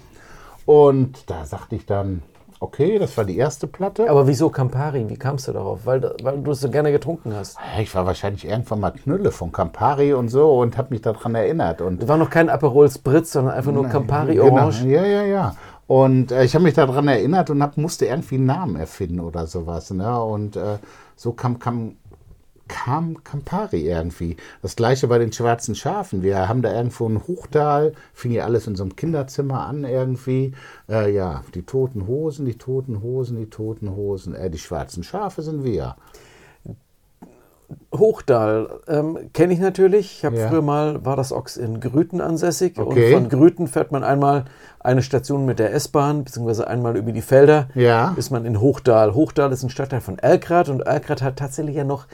Und 0.66 1.30
da 1.30 1.44
sagte 1.44 1.76
ich 1.76 1.86
dann, 1.86 2.22
okay, 2.60 2.98
das 2.98 3.16
war 3.16 3.24
die 3.24 3.36
erste 3.36 3.66
Platte. 3.66 4.08
Aber 4.10 4.26
wieso 4.26 4.50
Campari? 4.50 5.08
Wie 5.08 5.16
kamst 5.16 5.48
du 5.48 5.52
darauf? 5.52 5.86
Weil, 5.86 6.14
weil 6.22 6.40
du 6.40 6.50
es 6.50 6.60
so 6.60 6.70
gerne 6.70 6.92
getrunken 6.92 7.34
hast. 7.34 7.58
Ich 7.80 7.94
war 7.94 8.06
wahrscheinlich 8.06 8.46
irgendwann 8.46 8.80
mal 8.80 8.90
Knülle 8.90 9.30
von 9.30 9.52
Campari 9.52 10.12
und 10.14 10.28
so 10.28 10.58
und 10.58 10.76
habe 10.76 10.88
mich 10.90 11.02
daran 11.02 11.34
erinnert. 11.34 11.80
Und 11.80 12.02
das 12.02 12.08
war 12.08 12.16
noch 12.16 12.30
kein 12.30 12.48
Aperol 12.48 12.90
Spritz, 12.90 13.32
sondern 13.32 13.54
einfach 13.54 13.72
nur 13.72 13.88
Campari 13.88 14.34
genau. 14.34 14.52
Orange. 14.52 14.84
Ja, 14.86 15.04
ja, 15.04 15.22
ja. 15.22 15.56
Und 15.86 16.32
äh, 16.32 16.44
ich 16.44 16.54
habe 16.54 16.64
mich 16.64 16.74
daran 16.74 17.08
erinnert 17.08 17.48
und 17.50 17.62
hab, 17.62 17.76
musste 17.78 18.06
irgendwie 18.06 18.34
einen 18.34 18.46
Namen 18.46 18.76
erfinden 18.76 19.20
oder 19.20 19.46
sowas. 19.46 19.90
Ne? 19.90 20.22
Und 20.22 20.56
äh, 20.56 20.78
so 21.16 21.32
kam, 21.32 21.58
kam 21.58 21.96
kam 22.68 23.24
Campari 23.24 23.88
irgendwie. 23.88 24.36
Das 24.62 24.76
gleiche 24.76 25.08
bei 25.08 25.18
den 25.18 25.32
schwarzen 25.32 25.74
Schafen. 25.74 26.22
Wir 26.22 26.48
haben 26.48 26.62
da 26.62 26.72
irgendwo 26.72 27.08
ein 27.08 27.26
Hochtal, 27.26 27.94
fing 28.12 28.32
ja 28.32 28.44
alles 28.44 28.66
in 28.66 28.76
so 28.76 28.84
einem 28.84 28.96
Kinderzimmer 28.96 29.66
an 29.66 29.84
irgendwie. 29.84 30.52
Äh, 30.88 31.12
ja, 31.12 31.42
die 31.54 31.62
toten 31.62 32.06
Hosen, 32.06 32.46
die 32.46 32.58
toten 32.58 33.02
Hosen, 33.02 33.38
die 33.38 33.50
toten 33.50 33.96
Hosen. 33.96 34.34
Äh, 34.34 34.50
die 34.50 34.58
schwarzen 34.58 35.02
Schafe 35.02 35.42
sind 35.42 35.64
wir. 35.64 35.96
Hochdahl 37.94 38.80
ähm, 38.86 39.30
kenne 39.32 39.52
ich 39.52 39.58
natürlich. 39.58 40.18
Ich 40.18 40.24
habe 40.24 40.36
ja. 40.36 40.48
früher 40.48 40.62
mal, 40.62 41.04
war 41.04 41.16
das 41.16 41.32
Ochs 41.32 41.56
in 41.56 41.80
Grüten 41.80 42.20
ansässig. 42.20 42.78
Okay. 42.78 43.14
Und 43.14 43.20
von 43.20 43.28
Grüten 43.28 43.66
fährt 43.66 43.92
man 43.92 44.04
einmal 44.04 44.46
eine 44.80 45.02
Station 45.02 45.44
mit 45.44 45.58
der 45.58 45.74
S-Bahn, 45.74 46.24
beziehungsweise 46.24 46.66
einmal 46.66 46.96
über 46.96 47.12
die 47.12 47.20
Felder, 47.20 47.68
ja. 47.74 48.14
ist 48.16 48.30
man 48.30 48.46
in 48.46 48.60
Hochdahl. 48.60 49.14
Hochdahl 49.14 49.52
ist 49.52 49.62
ein 49.62 49.70
Stadtteil 49.70 50.00
von 50.00 50.18
Erkrath 50.18 50.68
und 50.68 50.80
Erkrath 50.80 51.20
hat 51.20 51.36
tatsächlich 51.36 51.76
ja 51.76 51.84
noch 51.84 52.06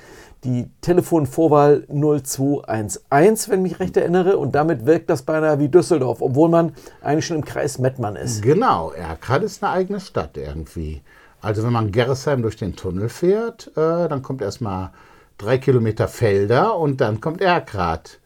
die 0.43 0.69
Telefonvorwahl 0.81 1.87
0211, 1.89 3.49
wenn 3.49 3.65
ich 3.65 3.73
mich 3.73 3.81
recht 3.81 3.97
erinnere. 3.97 4.37
Und 4.39 4.55
damit 4.55 4.87
wirkt 4.87 5.09
das 5.09 5.23
beinahe 5.23 5.59
wie 5.59 5.69
Düsseldorf, 5.69 6.21
obwohl 6.21 6.49
man 6.49 6.73
eigentlich 7.01 7.27
schon 7.27 7.39
im 7.39 7.45
Kreis 7.45 7.79
Mettmann 7.79 8.17
ist. 8.17 8.43
Genau, 8.43 8.91
Erkrath 8.91 9.43
ist 9.43 9.63
eine 9.63 9.73
eigene 9.73 10.01
Stadt 10.01 10.37
irgendwie. 10.37 11.03
Also 11.41 11.63
wenn 11.63 11.73
man 11.73 11.93
Gerresheim 11.93 12.43
durch 12.43 12.57
den 12.57 12.75
Tunnel 12.75 13.09
fährt, 13.09 13.69
äh, 13.77 14.09
dann 14.09 14.23
kommt 14.23 14.43
erstmal 14.43 14.91
drei 15.39 15.59
Kilometer 15.59 16.09
Felder 16.09 16.77
und 16.77 17.01
dann 17.01 17.21
kommt 17.21 17.41
Erkrath. 17.41 18.21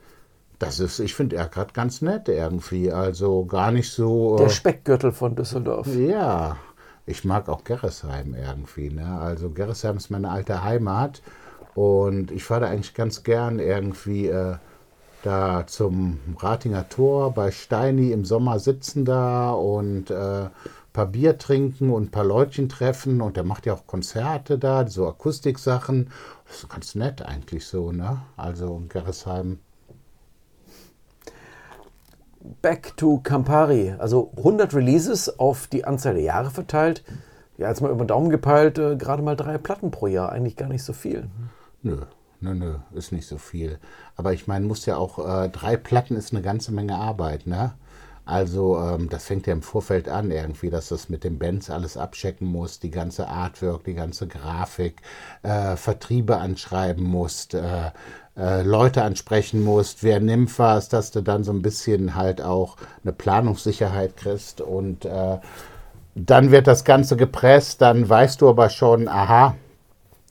Das 0.59 0.81
ist, 0.81 0.99
ich 0.99 1.15
finde 1.15 1.37
Erkrath 1.37 1.73
ganz 1.73 2.03
nett 2.03 2.29
irgendwie. 2.29 2.91
Also 2.91 3.45
gar 3.45 3.71
nicht 3.71 3.91
so. 3.91 4.37
Der 4.37 4.47
äh, 4.47 4.51
Speckgürtel 4.51 5.13
von 5.13 5.37
Düsseldorf. 5.37 5.87
Ja, 5.95 6.57
ich 7.07 7.25
mag 7.25 7.49
auch 7.49 7.65
Gerresheim 7.65 8.35
irgendwie. 8.35 8.91
Ne? 8.91 9.19
Also 9.21 9.51
Gerresheim 9.51 9.97
ist 9.97 10.11
meine 10.11 10.31
alte 10.31 10.65
Heimat. 10.65 11.23
Und 11.75 12.33
ich 12.33 12.43
fahre 12.43 12.63
da 12.63 12.67
eigentlich 12.69 12.95
ganz 12.95 13.23
gern 13.23 13.61
irgendwie 13.61 14.27
äh, 14.27 14.57
da 15.23 15.67
zum 15.67 16.19
Ratinger 16.39 16.89
Tor 16.89 17.33
bei 17.33 17.51
Steini 17.51 18.13
im 18.13 18.25
Sommer 18.25 18.59
sitzen 18.59 19.05
da 19.05 19.51
und 19.53 20.11
äh, 20.11 20.49
paar 20.99 21.07
Bier 21.07 21.39
trinken 21.39 21.91
und 21.91 22.07
ein 22.07 22.11
paar 22.11 22.25
Leutchen 22.25 22.69
treffen. 22.69 23.21
Und 23.21 23.37
der 23.37 23.45
macht 23.45 23.67
ja 23.67 23.75
auch 23.75 23.87
Konzerte 23.87 24.59
da, 24.59 24.85
so 24.89 25.07
Akustiksachen. 25.07 26.11
Das 26.49 26.65
ist 26.65 26.69
ganz 26.69 26.97
nett 26.97 27.23
eigentlich 27.23 27.67
so, 27.67 27.93
ne? 27.93 28.23
Also 28.37 28.83
Gerresheim. 28.89 29.61
Back 32.63 32.97
to 32.97 33.21
Campari. 33.23 33.95
Also 33.99 34.33
100 34.39 34.75
Releases 34.75 35.39
auf 35.39 35.69
die 35.69 35.85
Anzahl 35.85 36.15
der 36.15 36.25
Jahre 36.25 36.51
verteilt. 36.51 37.05
Ja, 37.59 37.69
jetzt 37.69 37.81
mal 37.81 37.93
über 37.93 38.05
den 38.05 38.09
Daumen 38.09 38.31
gepeilt, 38.31 38.79
äh, 38.79 38.97
gerade 38.97 39.23
mal 39.23 39.37
drei 39.37 39.57
Platten 39.57 39.93
pro 39.93 40.09
Jahr. 40.09 40.33
Eigentlich 40.33 40.57
gar 40.57 40.69
nicht 40.69 40.83
so 40.83 40.93
viel. 40.93 41.29
Nö, 41.83 41.99
nö, 42.41 42.55
nö, 42.55 42.75
ist 42.93 43.13
nicht 43.13 43.29
so 43.29 43.39
viel. 43.39 43.79
Aber 44.17 44.33
ich 44.33 44.49
meine, 44.49 44.67
muss 44.67 44.85
ja 44.85 44.97
auch, 44.97 45.21
äh, 45.25 45.49
drei 45.49 45.77
Platten 45.77 46.17
ist 46.17 46.33
eine 46.33 46.43
ganze 46.43 46.73
Menge 46.73 46.97
Arbeit, 46.97 47.47
ne? 47.47 47.75
Also 48.29 48.79
ähm, 48.79 49.09
das 49.09 49.25
fängt 49.25 49.47
ja 49.47 49.55
im 49.55 49.63
Vorfeld 49.63 50.07
an 50.11 50.31
irgendwie, 50.31 50.69
dass 50.69 50.91
das 50.91 51.09
mit 51.09 51.25
den 51.25 51.39
Bands 51.39 51.71
alles 51.71 51.97
abchecken 51.97 52.47
musst, 52.47 52.83
die 52.83 52.91
ganze 52.91 53.27
Artwork, 53.27 53.85
die 53.85 53.95
ganze 53.95 54.27
Grafik, 54.27 54.97
äh, 55.43 55.77
Vertriebe 55.77 56.37
anschreiben 56.37 57.05
musst, 57.05 57.55
äh, 57.55 57.91
äh, 58.37 58.63
Leute 58.65 59.03
ansprechen 59.03 59.65
musst, 59.65 60.03
wer 60.03 60.21
nimmt 60.21 60.59
was, 60.59 60.91
dass 60.91 61.11
du 61.11 61.23
dann 61.23 61.43
so 61.43 61.53
ein 61.53 61.63
bisschen 61.63 62.17
halt 62.17 62.43
auch 62.43 62.77
eine 63.03 63.15
Planungssicherheit 63.15 64.19
kriegst 64.19 64.61
und 64.61 65.07
äh, 65.07 65.39
dann 66.15 66.51
wird 66.51 66.67
das 66.67 66.85
Ganze 66.85 67.17
gepresst, 67.17 67.81
dann 67.81 68.07
weißt 68.07 68.43
du 68.43 68.51
aber 68.51 68.69
schon, 68.69 69.09
aha, 69.09 69.55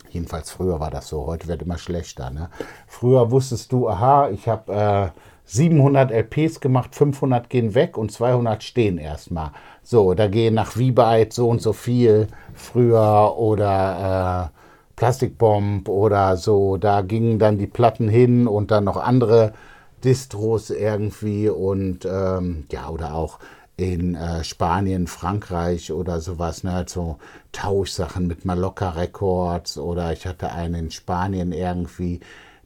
Jedenfalls 0.09 0.51
früher 0.51 0.79
war 0.79 0.89
das 0.89 1.09
so, 1.09 1.25
heute 1.25 1.47
wird 1.47 1.63
immer 1.63 1.77
schlechter. 1.77 2.29
Ne? 2.29 2.49
Früher 2.87 3.29
wusstest 3.29 3.71
du, 3.73 3.89
aha, 3.89 4.29
ich 4.29 4.47
habe 4.47 5.13
äh, 5.13 5.19
700 5.47 6.11
LPs 6.11 6.59
gemacht, 6.59 6.93
500 6.93 7.49
gehen 7.49 7.73
weg 7.73 7.97
und 7.97 8.11
200 8.11 8.63
stehen 8.63 8.97
erstmal. 8.97 9.51
So, 9.81 10.13
da 10.13 10.27
gehen 10.27 10.53
nach 10.53 10.77
Wie-Byte 10.77 11.33
so 11.33 11.49
und 11.49 11.61
so 11.61 11.73
viel 11.73 12.27
früher 12.53 13.35
oder 13.37 14.51
äh, 14.53 14.57
Plastikbomb 14.97 15.87
oder 15.87 16.35
so. 16.37 16.77
Da 16.77 17.01
gingen 17.01 17.39
dann 17.39 17.57
die 17.57 17.67
Platten 17.67 18.09
hin 18.09 18.47
und 18.47 18.71
dann 18.71 18.83
noch 18.83 18.97
andere 18.97 19.53
Distros 20.03 20.69
irgendwie 20.69 21.49
und 21.49 22.05
ähm, 22.05 22.65
ja, 22.69 22.89
oder 22.89 23.15
auch 23.15 23.39
in 23.77 24.15
äh, 24.15 24.43
Spanien, 24.43 25.07
Frankreich 25.07 25.91
oder 25.91 26.19
sowas, 26.19 26.63
ne, 26.63 26.85
so 26.87 27.17
Tauschsachen 27.51 28.27
mit 28.27 28.43
Mallorca 28.43 28.89
Records 28.89 29.77
oder 29.77 30.11
ich 30.11 30.25
hatte 30.25 30.51
einen 30.51 30.75
in 30.75 30.91
Spanien 30.91 31.51
irgendwie, 31.51 32.19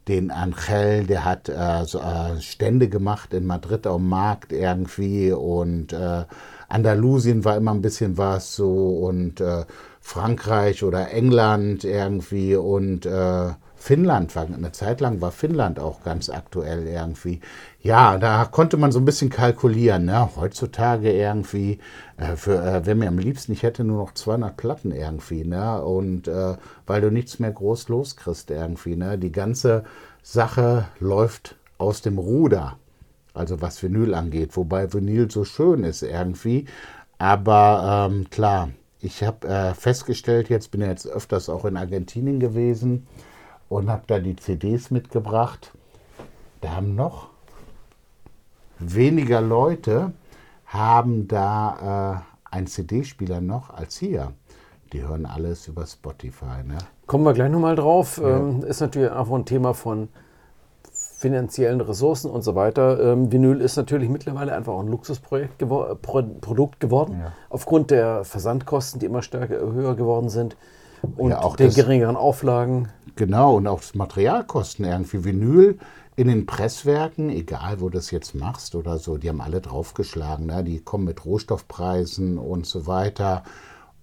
den 0.08 0.32
Angel, 0.32 1.06
der 1.06 1.26
hat 1.26 1.50
äh, 1.50 1.86
so, 1.86 2.00
äh, 2.00 2.42
Stände 2.42 2.90
gemacht 2.90 3.34
in 3.34 3.46
Madrid 3.46 3.86
am 3.86 4.10
Markt 4.10 4.52
irgendwie 4.52 5.32
und 5.32 5.94
äh, 5.94 6.26
Andalusien 6.68 7.46
war 7.46 7.58
immer 7.58 7.72
ein 7.72 7.82
bisschen 7.82 8.18
was 8.18 8.56
so 8.56 8.98
und 9.06 9.42
äh, 9.42 9.66
Frankreich 10.00 10.84
oder 10.84 11.12
England 11.12 11.84
irgendwie 11.84 12.56
und 12.56 13.06
äh, 13.06 13.52
Finnland 13.82 14.36
war 14.36 14.46
eine 14.46 14.72
Zeit 14.72 15.02
lang 15.02 15.22
war 15.22 15.32
Finnland 15.32 15.80
auch 15.80 16.04
ganz 16.04 16.30
aktuell 16.30 16.86
irgendwie. 16.86 17.42
Ja, 17.82 18.20
da 18.20 18.46
konnte 18.46 18.78
man 18.78 18.92
so 18.92 19.00
ein 19.00 19.06
bisschen 19.06 19.32
kalkulieren. 19.32 20.06
Ne? 20.06 20.30
Heutzutage 20.36 21.12
irgendwie, 21.12 21.80
äh, 22.18 22.36
für, 22.36 22.64
äh, 22.64 22.86
wenn 22.86 23.00
mir 23.00 23.08
am 23.08 23.18
liebsten, 23.18 23.54
ich 23.54 23.64
hätte 23.64 23.84
nur 23.84 23.98
noch 23.98 24.14
200 24.14 24.56
Platten 24.56 24.92
irgendwie. 24.92 25.44
Ne? 25.46 25.84
Und 25.84 26.28
äh, 26.28 26.58
weil 26.86 27.02
du 27.02 27.10
nichts 27.10 27.40
mehr 27.40 27.52
groß 27.52 27.90
loskriegst 27.90 28.52
irgendwie. 28.52 28.96
Ne? 28.96 29.18
Die 29.18 29.32
ganze 29.32 29.84
Sache 30.22 30.86
läuft 31.00 31.56
aus 31.80 32.04
dem 32.04 32.20
Ruder. 32.20 32.78
Also 33.34 33.62
was 33.62 33.82
Vinyl 33.82 34.14
angeht. 34.14 34.56
Wobei 34.58 34.94
Vinyl 34.94 35.32
so 35.32 35.44
schön 35.44 35.84
ist 35.86 36.04
irgendwie. 36.04 36.66
Aber 37.18 38.10
ähm, 38.12 38.30
klar, 38.30 38.70
ich 39.00 39.24
habe 39.24 39.48
äh, 39.48 39.74
festgestellt, 39.74 40.50
jetzt 40.50 40.70
bin 40.70 40.82
ich 40.82 40.88
jetzt 40.88 41.08
öfters 41.08 41.50
auch 41.50 41.66
in 41.66 41.78
Argentinien 41.78 42.40
gewesen 42.40 43.08
und 43.72 43.90
habe 43.90 44.04
da 44.06 44.20
die 44.20 44.36
CDs 44.36 44.92
mitgebracht. 44.92 45.72
Da 46.60 46.76
haben 46.76 46.94
noch 46.94 47.30
weniger 48.80 49.40
Leute 49.40 50.12
haben 50.66 51.28
da 51.28 52.24
äh, 52.52 52.56
einen 52.56 52.68
CD-Spieler 52.68 53.40
noch 53.40 53.70
als 53.70 53.98
hier. 53.98 54.34
Die 54.92 55.02
hören 55.02 55.26
alles 55.26 55.70
über 55.70 55.86
Spotify. 55.86 56.64
Ne? 56.66 56.78
Kommen 57.08 57.24
wir 57.24 57.34
gleich 57.34 57.50
nochmal 57.50 57.78
drauf. 57.78 58.20
Ja. 58.22 58.40
Ähm, 58.40 58.64
ist 58.64 58.82
natürlich 58.82 59.10
auch 59.10 59.32
ein 59.32 59.46
Thema 59.46 59.74
von 59.74 60.10
finanziellen 60.92 61.80
Ressourcen 61.80 62.30
und 62.30 62.42
so 62.42 62.56
weiter. 62.56 63.14
Ähm, 63.14 63.32
Vinyl 63.32 63.62
ist 63.62 63.78
natürlich 63.78 64.10
mittlerweile 64.10 64.54
einfach 64.54 64.74
auch 64.74 64.82
ein 64.82 64.88
Luxusprojekt 64.88 65.60
gewor 65.60 65.96
Pro 65.96 66.24
geworden, 66.80 67.20
ja. 67.22 67.32
aufgrund 67.50 67.92
der 67.92 68.26
Versandkosten, 68.26 69.00
die 69.00 69.06
immer 69.06 69.22
stärker 69.22 69.60
höher 69.60 69.96
geworden 69.96 70.28
sind 70.28 70.58
und 71.18 71.32
ja, 71.32 71.56
der 71.56 71.70
geringeren 71.70 72.16
Auflagen. 72.16 72.90
Genau, 73.16 73.56
und 73.56 73.68
auch 73.68 73.80
das 73.80 73.96
Materialkosten 73.96 74.86
irgendwie. 74.86 75.24
Vinyl 75.24 75.78
in 76.16 76.28
den 76.28 76.46
Presswerken, 76.46 77.30
egal 77.30 77.82
wo 77.82 77.90
du 77.90 77.98
das 77.98 78.12
jetzt 78.12 78.36
machst 78.36 78.76
oder 78.76 78.98
so, 78.98 79.18
die 79.18 79.30
haben 79.30 79.42
alle 79.42 79.62
draufgeschlagen. 79.62 80.46
Ne? 80.46 80.64
Die 80.64 80.80
kommen 80.80 81.06
mit 81.06 81.26
Rohstoffpreisen 81.26 82.38
und 82.38 82.66
so 82.66 82.88
weiter. 82.88 83.44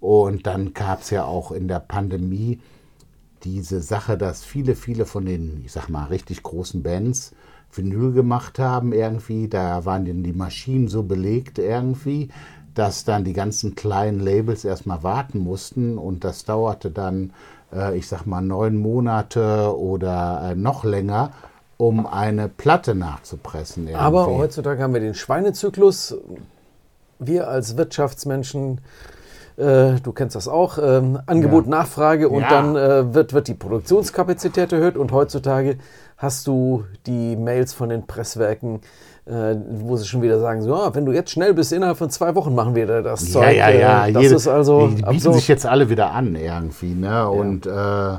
Und 0.01 0.47
dann 0.47 0.75
gab 0.75 1.03
es 1.03 1.11
ja 1.11 1.25
auch 1.25 1.53
in 1.53 1.69
der 1.69 1.81
Pandemie 1.81 2.61
diese 3.45 3.81
Sache, 3.81 4.17
dass 4.19 4.45
viele, 4.45 4.75
viele 4.75 5.07
von 5.07 5.25
den, 5.25 5.63
ich 5.65 5.73
sag 5.73 5.89
mal, 5.89 6.07
richtig 6.07 6.43
großen 6.43 6.83
Bands 6.83 7.33
Vinyl 7.73 8.13
gemacht 8.13 8.59
haben 8.59 8.93
irgendwie. 8.93 9.49
Da 9.49 9.85
waren 9.85 10.05
denn 10.05 10.23
die 10.23 10.33
Maschinen 10.33 10.89
so 10.89 11.03
belegt 11.03 11.59
irgendwie, 11.59 12.31
dass 12.79 13.05
dann 13.05 13.25
die 13.25 13.33
ganzen 13.33 13.75
kleinen 13.75 14.21
Labels 14.21 14.65
erstmal 14.65 15.03
warten 15.03 15.41
mussten 15.41 15.99
und 15.99 16.23
das 16.23 16.45
dauerte 16.45 16.91
dann, 16.91 17.33
äh, 17.75 17.97
ich 17.99 18.07
sag 18.07 18.25
mal, 18.27 18.41
neun 18.41 18.77
Monate 18.77 19.77
oder 19.77 20.51
äh, 20.51 20.55
noch 20.55 20.85
länger. 20.85 21.33
um 21.81 22.07
eine 22.09 22.49
Platte 22.49 22.97
nachzupressen. 22.97 23.85
Irgendwie. 23.85 24.03
Aber 24.03 24.27
heutzutage 24.27 24.83
haben 24.83 24.95
wir 24.95 25.01
den 25.01 25.15
Schweinezyklus. 25.15 26.17
Wir 27.21 27.47
als 27.47 27.77
Wirtschaftsmenschen 27.77 28.81
äh, 29.59 30.01
du 30.01 30.13
kennst 30.13 30.37
das 30.37 30.47
auch, 30.47 30.79
ähm, 30.79 31.19
Angebot, 31.27 31.65
ja. 31.65 31.71
Nachfrage 31.71 32.29
und 32.29 32.43
ja. 32.43 32.49
dann 32.49 32.77
äh, 32.77 33.13
wird, 33.13 33.33
wird 33.33 33.49
die 33.49 33.55
Produktionskapazität 33.55 34.73
erhöht 34.73 34.97
und 34.97 35.11
heutzutage 35.11 35.79
hast 36.17 36.47
du 36.47 36.85
die 37.07 37.35
Mails 37.35 37.73
von 37.73 37.89
den 37.89 38.07
Presswerken, 38.07 38.81
äh, 39.29 39.57
wo 39.71 39.97
sie 39.97 40.07
schon 40.07 40.23
wieder 40.23 40.41
sagen, 40.41 40.63
so, 40.63 40.71
ja, 40.71 40.95
wenn 40.95 41.05
du 41.05 41.13
jetzt 41.13 41.31
schnell 41.31 41.53
bist, 41.53 41.73
innerhalb 41.73 41.99
von 41.99 42.09
zwei 42.11 42.35
Wochen 42.35 42.55
machen 42.55 42.75
wir 42.75 42.87
das 43.03 43.29
ja, 43.29 43.33
Zeug. 43.33 43.57
Ja, 43.57 43.69
ja, 43.69 44.07
ja. 44.07 44.11
Das 44.11 44.23
Jede, 44.23 44.35
ist 44.35 44.49
also 44.49 44.89
die, 44.89 45.03
bieten 45.03 45.33
sich 45.35 45.49
jetzt 45.49 45.67
alle 45.67 45.91
wieder 45.91 46.13
an 46.13 46.35
irgendwie, 46.35 46.95
ne? 46.95 47.29
Und 47.29 47.67
äh, 47.67 48.19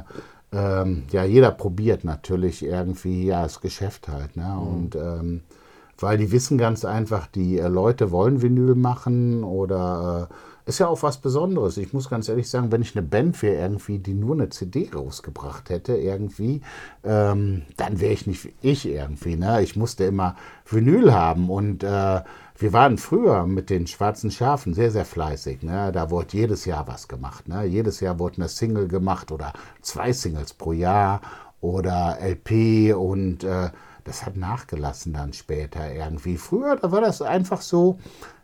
ähm, 0.52 1.04
ja, 1.12 1.24
jeder 1.24 1.52
probiert 1.52 2.04
natürlich 2.04 2.64
irgendwie, 2.64 3.26
ja, 3.26 3.44
das 3.44 3.62
Geschäft 3.62 4.08
halt, 4.08 4.38
ne? 4.38 4.56
Mhm. 4.56 4.68
Und 4.68 4.96
ähm, 4.96 5.42
weil 5.98 6.18
die 6.18 6.32
wissen 6.32 6.58
ganz 6.58 6.86
einfach, 6.86 7.28
die 7.28 7.58
äh, 7.58 7.68
Leute 7.68 8.12
wollen 8.12 8.42
Vinyl 8.42 8.76
machen 8.76 9.44
oder 9.44 10.30
äh, 10.30 10.34
ist 10.70 10.80
ja 10.80 10.88
auch 10.88 11.02
was 11.02 11.18
Besonderes. 11.18 11.78
Ich 11.78 11.94
muss 11.94 12.10
ganz 12.10 12.30
ehrlich 12.30 12.50
sagen, 12.50 12.72
wenn 12.72 12.84
ich 12.84 12.96
eine 12.96 13.06
Band 13.06 13.42
wäre 13.42 13.60
irgendwie, 13.60 13.98
die 13.98 14.14
nur 14.14 14.36
eine 14.36 14.50
CD 14.50 14.90
rausgebracht 14.94 15.70
hätte, 15.70 15.98
irgendwie, 15.98 16.62
ähm, 17.04 17.64
dann 17.76 18.00
wäre 18.00 18.14
ich 18.14 18.28
nicht 18.28 18.50
ich 18.62 18.88
irgendwie. 18.88 19.36
Ne? 19.36 19.64
Ich 19.64 19.76
musste 19.76 20.04
immer 20.04 20.36
Vinyl 20.66 21.12
haben 21.12 21.50
und 21.50 21.84
äh, 21.84 22.22
wir 22.58 22.74
waren 22.74 22.98
früher 23.00 23.48
mit 23.48 23.70
den 23.72 23.88
schwarzen 23.88 24.30
Schafen 24.30 24.76
sehr, 24.76 24.92
sehr 24.92 25.06
fleißig. 25.06 25.64
Ne? 25.64 25.92
Da 25.92 26.12
wurde 26.12 26.38
jedes 26.38 26.66
Jahr 26.66 26.88
was 26.88 27.08
gemacht. 27.08 27.48
Ne? 27.48 27.66
Jedes 27.66 28.00
Jahr 28.00 28.20
wurde 28.20 28.38
eine 28.38 28.48
Single 28.48 28.88
gemacht 28.88 29.32
oder 29.32 29.54
zwei 29.82 30.14
Singles 30.14 30.54
pro 30.54 30.74
Jahr 30.74 31.22
oder 31.62 32.20
LP 32.22 32.96
und 32.96 33.44
äh, 33.44 33.72
das 34.04 34.26
hat 34.26 34.38
nachgelassen 34.38 35.14
dann 35.14 35.34
später 35.34 35.92
irgendwie. 35.92 36.38
Früher, 36.38 36.76
da 36.76 36.92
war 36.92 37.02
das 37.02 37.22
einfach 37.22 37.62
so, 37.62 38.00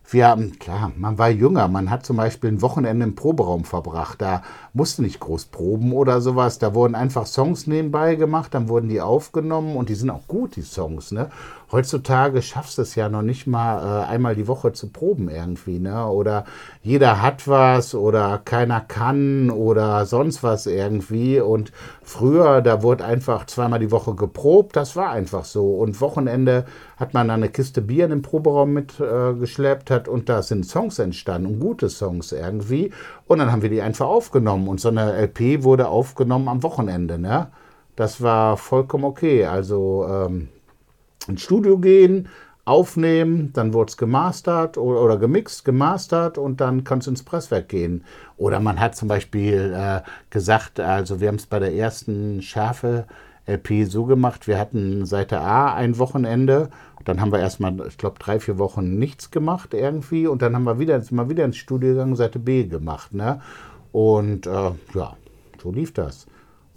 wir 0.10 0.28
haben, 0.28 0.60
klar, 0.60 0.91
man 0.97 1.18
war 1.18 1.30
jünger, 1.30 1.68
man 1.68 1.89
hat 1.89 2.06
zum 2.06 2.18
Beispiel 2.18 2.51
ein 2.51 2.62
Wochenende 2.62 3.06
im 3.06 3.16
Proberaum 3.16 3.64
verbracht, 3.66 4.22
da 4.22 4.43
musste 4.74 5.01
nicht 5.01 5.20
groß 5.20 5.45
proben 5.45 5.93
oder 5.93 6.22
sowas, 6.22 6.60
da 6.60 6.76
wurden 6.76 6.95
einfach 6.95 7.26
Songs 7.26 7.66
nebenbei 7.68 8.16
gemacht, 8.16 8.53
dann 8.53 8.70
wurden 8.70 8.89
die 8.89 9.01
aufgenommen 9.01 9.76
und 9.76 9.89
die 9.89 9.95
sind 9.95 10.10
auch 10.10 10.28
gut, 10.28 10.56
die 10.56 10.62
Songs, 10.62 11.12
ne? 11.12 11.30
Heutzutage 11.72 12.41
schaffst 12.41 12.78
du 12.78 12.84
es 12.84 12.95
ja 12.95 13.09
noch 13.09 13.24
nicht 13.24 13.47
mal 13.47 14.03
äh, 14.03 14.05
einmal 14.05 14.36
die 14.36 14.47
Woche 14.47 14.74
zu 14.74 14.89
proben 14.89 15.30
irgendwie, 15.30 15.80
ne? 15.80 16.07
Oder 16.07 16.45
jeder 16.84 17.22
hat 17.22 17.47
was 17.47 17.95
oder 17.95 18.39
keiner 18.43 18.82
kann 18.82 19.49
oder 19.49 20.05
sonst 20.05 20.43
was 20.43 20.68
irgendwie. 20.68 21.39
Und 21.39 21.72
früher, 22.03 22.61
da 22.61 22.84
wurde 22.84 23.03
einfach 23.05 23.45
zweimal 23.47 23.80
die 23.80 23.91
Woche 23.91 24.13
geprobt, 24.13 24.76
das 24.76 24.95
war 24.95 25.09
einfach 25.09 25.45
so. 25.45 25.76
Und 25.76 26.01
Wochenende 26.01 26.66
hat 26.97 27.13
man 27.13 27.28
dann 27.28 27.41
eine 27.41 27.49
Kiste 27.49 27.82
Bier 27.82 28.05
in 28.05 28.11
den 28.11 28.22
Proberaum 28.22 28.74
mitgeschleppt, 28.74 29.89
äh, 29.89 29.93
hat 29.93 30.07
und 30.07 30.30
da 30.30 30.43
sind 30.43 30.66
Songs 30.66 30.99
entstanden 30.99 31.47
und 31.47 31.59
gute 31.59 31.89
Songs 31.89 32.32
irgendwie. 32.32 32.91
Und 33.28 33.39
dann 33.39 33.51
haben 33.51 33.63
wir 33.63 33.70
die 33.70 33.82
einfach 33.82 34.07
aufgenommen. 34.07 34.68
Und 34.68 34.80
so 34.80 34.89
eine 34.89 35.13
LP 35.13 35.63
wurde 35.63 35.88
aufgenommen 35.88 36.47
am 36.47 36.63
Wochenende, 36.63 37.18
ne? 37.18 37.47
Das 37.95 38.22
war 38.22 38.57
vollkommen 38.57 39.05
okay. 39.05 39.45
Also 39.45 40.05
ähm, 40.09 40.49
ins 41.28 41.41
Studio 41.41 41.78
gehen, 41.78 42.28
aufnehmen, 42.65 43.51
dann 43.53 43.73
wurde 43.73 43.91
es 43.91 43.97
gemastert 43.97 44.78
oder, 44.78 45.01
oder, 45.01 45.17
gemixt, 45.17 45.65
gemastert 45.65 46.38
und 46.39 46.59
dann 46.61 46.84
kannst 46.84 47.05
du 47.05 47.11
ins 47.11 47.23
Presswerk 47.23 47.69
gehen. 47.69 48.03
Oder 48.38 48.59
man 48.59 48.80
hat 48.80 48.95
zum 48.95 49.07
Beispiel 49.07 49.73
äh, 49.76 50.01
gesagt, 50.32 50.80
also 50.80 51.21
wir 51.21 51.28
haben 51.28 51.36
es 51.36 51.45
bei 51.45 51.59
der 51.59 51.73
ersten 51.73 52.41
Schärfe 52.41 53.05
LP 53.45 53.86
so 53.86 54.05
gemacht, 54.05 54.47
wir 54.47 54.57
hatten 54.57 55.05
Seite 55.05 55.39
A 55.39 55.76
ein 55.76 55.99
Wochenende, 55.99 56.69
dann 57.05 57.21
haben 57.21 57.32
wir 57.32 57.39
erstmal, 57.39 57.88
ich 57.88 57.99
glaube, 57.99 58.17
drei, 58.17 58.39
vier 58.39 58.57
Wochen 58.57 58.97
nichts 58.97 59.30
gemacht 59.30 59.76
irgendwie 59.76 60.26
und 60.26 60.41
dann 60.41 60.55
haben 60.55 60.63
wir 60.63 60.80
wieder, 60.80 60.99
mal 61.11 61.30
wieder 61.30 61.45
ins 61.45 61.57
Studio 61.57 61.91
gegangen, 61.91 62.15
Seite 62.15 62.39
B 62.39 62.63
gemacht. 62.63 63.13
Ne? 63.13 63.41
Und 63.91 64.47
äh, 64.47 64.71
ja, 64.95 65.15
so 65.61 65.71
lief 65.71 65.93
das. 65.93 66.26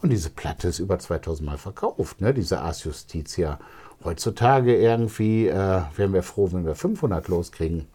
Und 0.03 0.11
diese 0.11 0.30
Platte 0.30 0.68
ist 0.68 0.78
über 0.78 0.99
2000 0.99 1.46
Mal 1.49 1.59
verkauft, 1.59 2.20
ne? 2.20 2.34
diese 2.34 2.61
Ars 2.61 2.84
Justitia. 2.84 3.59
Heutzutage 4.05 4.76
irgendwie 4.76 5.49
äh, 5.49 5.82
wären 5.96 6.12
wir 6.12 6.22
froh, 6.22 6.49
wenn 6.53 6.64
wir 6.64 6.74
500 6.74 7.28
loskriegen. 7.28 7.86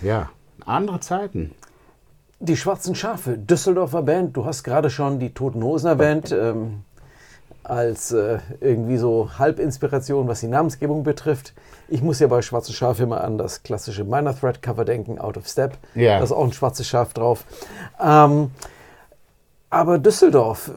Ja, 0.00 0.30
andere 0.64 1.00
Zeiten. 1.00 1.52
Die 2.38 2.56
Schwarzen 2.56 2.94
Schafe, 2.94 3.38
Düsseldorfer 3.38 4.02
Band. 4.02 4.36
Du 4.36 4.44
hast 4.44 4.62
gerade 4.64 4.90
schon 4.90 5.18
die 5.18 5.34
Toten 5.34 5.62
Hosen 5.62 5.88
erwähnt. 5.88 6.32
Ähm, 6.32 6.84
als 7.64 8.12
äh, 8.12 8.38
irgendwie 8.60 8.96
so 8.96 9.30
Halbinspiration, 9.38 10.26
was 10.26 10.40
die 10.40 10.48
Namensgebung 10.48 11.04
betrifft. 11.04 11.52
Ich 11.88 12.02
muss 12.02 12.18
ja 12.18 12.26
bei 12.26 12.42
Schwarzen 12.42 12.74
Schaf 12.74 12.98
immer 13.00 13.22
an 13.22 13.38
das 13.38 13.62
klassische 13.62 14.04
Minor 14.04 14.36
Threat 14.38 14.62
Cover 14.62 14.84
denken, 14.84 15.18
Out 15.18 15.36
of 15.36 15.46
Step. 15.46 15.78
Ja. 15.94 16.18
Da 16.18 16.24
ist 16.24 16.32
auch 16.32 16.44
ein 16.44 16.52
schwarzes 16.52 16.88
Schaf 16.88 17.12
drauf. 17.12 17.44
Ähm, 18.00 18.50
aber 19.70 19.98
Düsseldorf, 19.98 20.72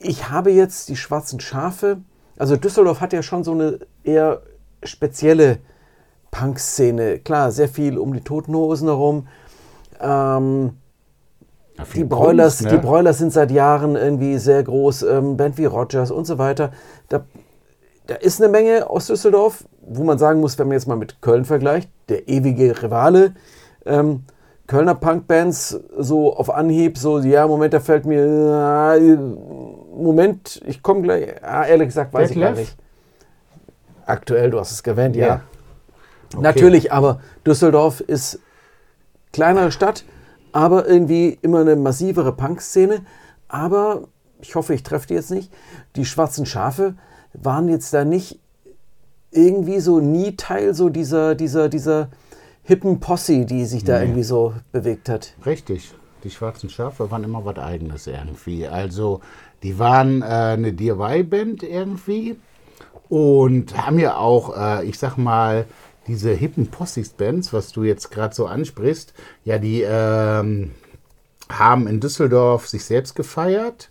ich 0.00 0.28
habe 0.28 0.50
jetzt 0.50 0.88
die 0.88 0.96
Schwarzen 0.96 1.40
Schafe 1.40 1.98
also 2.36 2.56
Düsseldorf 2.56 3.00
hat 3.00 3.12
ja 3.12 3.22
schon 3.22 3.44
so 3.44 3.52
eine 3.52 3.78
eher 4.02 4.42
spezielle 4.82 5.58
Punk-Szene. 6.30 7.20
Klar, 7.20 7.52
sehr 7.52 7.68
viel 7.68 7.98
um 7.98 8.12
die 8.12 8.20
Toten 8.20 8.54
Hosen 8.54 8.88
herum. 8.88 9.28
Ähm, 10.00 10.72
die, 11.94 12.04
Broilers, 12.04 12.60
ne? 12.60 12.70
die 12.70 12.76
Broilers 12.78 13.18
sind 13.18 13.32
seit 13.32 13.50
Jahren 13.50 13.96
irgendwie 13.96 14.38
sehr 14.38 14.62
groß, 14.62 15.02
ähm, 15.02 15.36
Band 15.36 15.58
wie 15.58 15.64
Rogers 15.64 16.10
und 16.10 16.24
so 16.24 16.38
weiter. 16.38 16.72
Da, 17.08 17.24
da 18.06 18.16
ist 18.16 18.42
eine 18.42 18.50
Menge 18.50 18.90
aus 18.90 19.06
Düsseldorf, 19.06 19.64
wo 19.80 20.04
man 20.04 20.18
sagen 20.18 20.40
muss, 20.40 20.58
wenn 20.58 20.68
man 20.68 20.76
jetzt 20.76 20.86
mal 20.86 20.96
mit 20.96 21.22
Köln 21.22 21.44
vergleicht, 21.44 21.88
der 22.08 22.28
ewige 22.28 22.82
Rivale. 22.82 23.34
Ähm, 23.86 24.24
Kölner 24.66 24.94
Punkbands 24.94 25.78
so 25.98 26.34
auf 26.34 26.48
Anhieb, 26.50 26.96
so, 26.96 27.18
ja, 27.18 27.46
Moment, 27.46 27.74
da 27.74 27.80
fällt 27.80 28.06
mir, 28.06 28.96
äh, 28.98 29.16
Moment, 29.94 30.62
ich 30.66 30.82
komme 30.82 31.02
gleich, 31.02 31.42
ah, 31.42 31.64
ehrlich 31.64 31.88
gesagt, 31.88 32.14
weiß 32.14 32.28
Detlef? 32.30 32.50
ich 32.50 32.54
gar 32.54 32.60
nicht. 32.60 32.76
Aktuell, 34.06 34.50
du 34.50 34.60
hast 34.60 34.72
es 34.72 34.80
erwähnt, 34.80 35.16
ja. 35.16 35.26
ja. 35.26 35.40
Okay. 36.32 36.42
Natürlich, 36.42 36.92
aber 36.92 37.20
Düsseldorf 37.46 38.00
ist 38.00 38.40
kleinere 39.32 39.70
Stadt, 39.70 40.04
aber 40.52 40.86
irgendwie 40.86 41.38
immer 41.42 41.60
eine 41.60 41.76
massivere 41.76 42.32
Punk-Szene. 42.32 43.02
Aber 43.48 44.08
ich 44.40 44.54
hoffe, 44.54 44.74
ich 44.74 44.82
treffe 44.82 45.08
die 45.08 45.14
jetzt 45.14 45.30
nicht. 45.30 45.52
Die 45.96 46.04
schwarzen 46.04 46.46
Schafe 46.46 46.94
waren 47.34 47.68
jetzt 47.68 47.92
da 47.92 48.04
nicht 48.04 48.40
irgendwie 49.30 49.80
so 49.80 50.00
nie 50.00 50.36
Teil 50.36 50.74
so 50.74 50.88
dieser, 50.88 51.34
dieser, 51.34 51.68
dieser 51.68 52.08
hippen 52.64 53.00
Posse, 53.00 53.44
die 53.44 53.64
sich 53.64 53.84
da 53.84 53.98
nee. 53.98 54.06
irgendwie 54.06 54.24
so 54.24 54.54
bewegt 54.72 55.08
hat. 55.08 55.34
Richtig. 55.46 55.92
Die 56.24 56.30
schwarzen 56.30 56.70
Schafe 56.70 57.10
waren 57.10 57.22
immer 57.22 57.44
was 57.44 57.58
Eigenes 57.58 58.06
irgendwie. 58.06 58.66
Also, 58.66 59.20
die 59.62 59.78
waren 59.78 60.22
äh, 60.22 60.24
eine 60.24 60.72
DIY-Band 60.72 61.62
irgendwie 61.62 62.36
und 63.08 63.76
haben 63.76 63.98
ja 63.98 64.16
auch, 64.16 64.56
äh, 64.56 64.86
ich 64.86 64.98
sag 64.98 65.16
mal, 65.18 65.66
diese 66.06 66.32
hippen 66.32 66.68
Possis-Bands, 66.68 67.52
was 67.52 67.72
du 67.72 67.84
jetzt 67.84 68.10
gerade 68.10 68.34
so 68.34 68.46
ansprichst, 68.46 69.14
ja, 69.44 69.58
die 69.58 69.82
ähm, 69.82 70.72
haben 71.50 71.86
in 71.86 72.00
Düsseldorf 72.00 72.68
sich 72.68 72.84
selbst 72.84 73.14
gefeiert. 73.14 73.90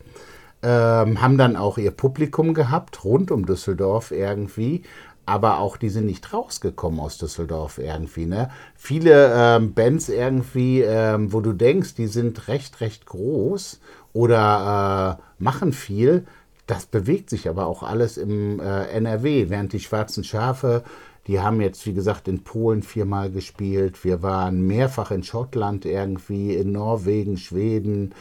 Ähm, 0.65 1.21
haben 1.21 1.37
dann 1.37 1.57
auch 1.57 1.77
ihr 1.77 1.91
Publikum 1.91 2.53
gehabt, 2.53 3.03
rund 3.03 3.31
um 3.31 3.45
Düsseldorf 3.45 4.11
irgendwie, 4.11 4.83
aber 5.25 5.59
auch 5.59 5.77
die 5.77 5.89
sind 5.89 6.05
nicht 6.05 6.33
rausgekommen 6.33 6.99
aus 6.99 7.17
Düsseldorf 7.17 7.77
irgendwie. 7.77 8.25
Ne? 8.25 8.49
Viele 8.75 9.33
ähm, 9.35 9.73
Bands 9.73 10.09
irgendwie, 10.09 10.81
ähm, 10.81 11.31
wo 11.31 11.41
du 11.41 11.53
denkst, 11.53 11.95
die 11.95 12.07
sind 12.07 12.47
recht, 12.47 12.81
recht 12.81 13.05
groß 13.05 13.79
oder 14.13 15.19
äh, 15.19 15.43
machen 15.43 15.73
viel, 15.73 16.25
das 16.67 16.85
bewegt 16.85 17.29
sich 17.29 17.49
aber 17.49 17.65
auch 17.65 17.83
alles 17.83 18.17
im 18.17 18.59
äh, 18.59 18.85
NRW, 18.87 19.49
während 19.49 19.73
die 19.73 19.79
Schwarzen 19.79 20.23
Schafe, 20.23 20.83
die 21.27 21.39
haben 21.39 21.61
jetzt, 21.61 21.85
wie 21.85 21.93
gesagt, 21.93 22.27
in 22.27 22.43
Polen 22.43 22.83
viermal 22.83 23.31
gespielt. 23.31 24.03
Wir 24.03 24.21
waren 24.21 24.67
mehrfach 24.67 25.11
in 25.11 25.23
Schottland 25.23 25.85
irgendwie, 25.85 26.53
in 26.55 26.73
Norwegen, 26.73 27.37
Schweden. 27.37 28.13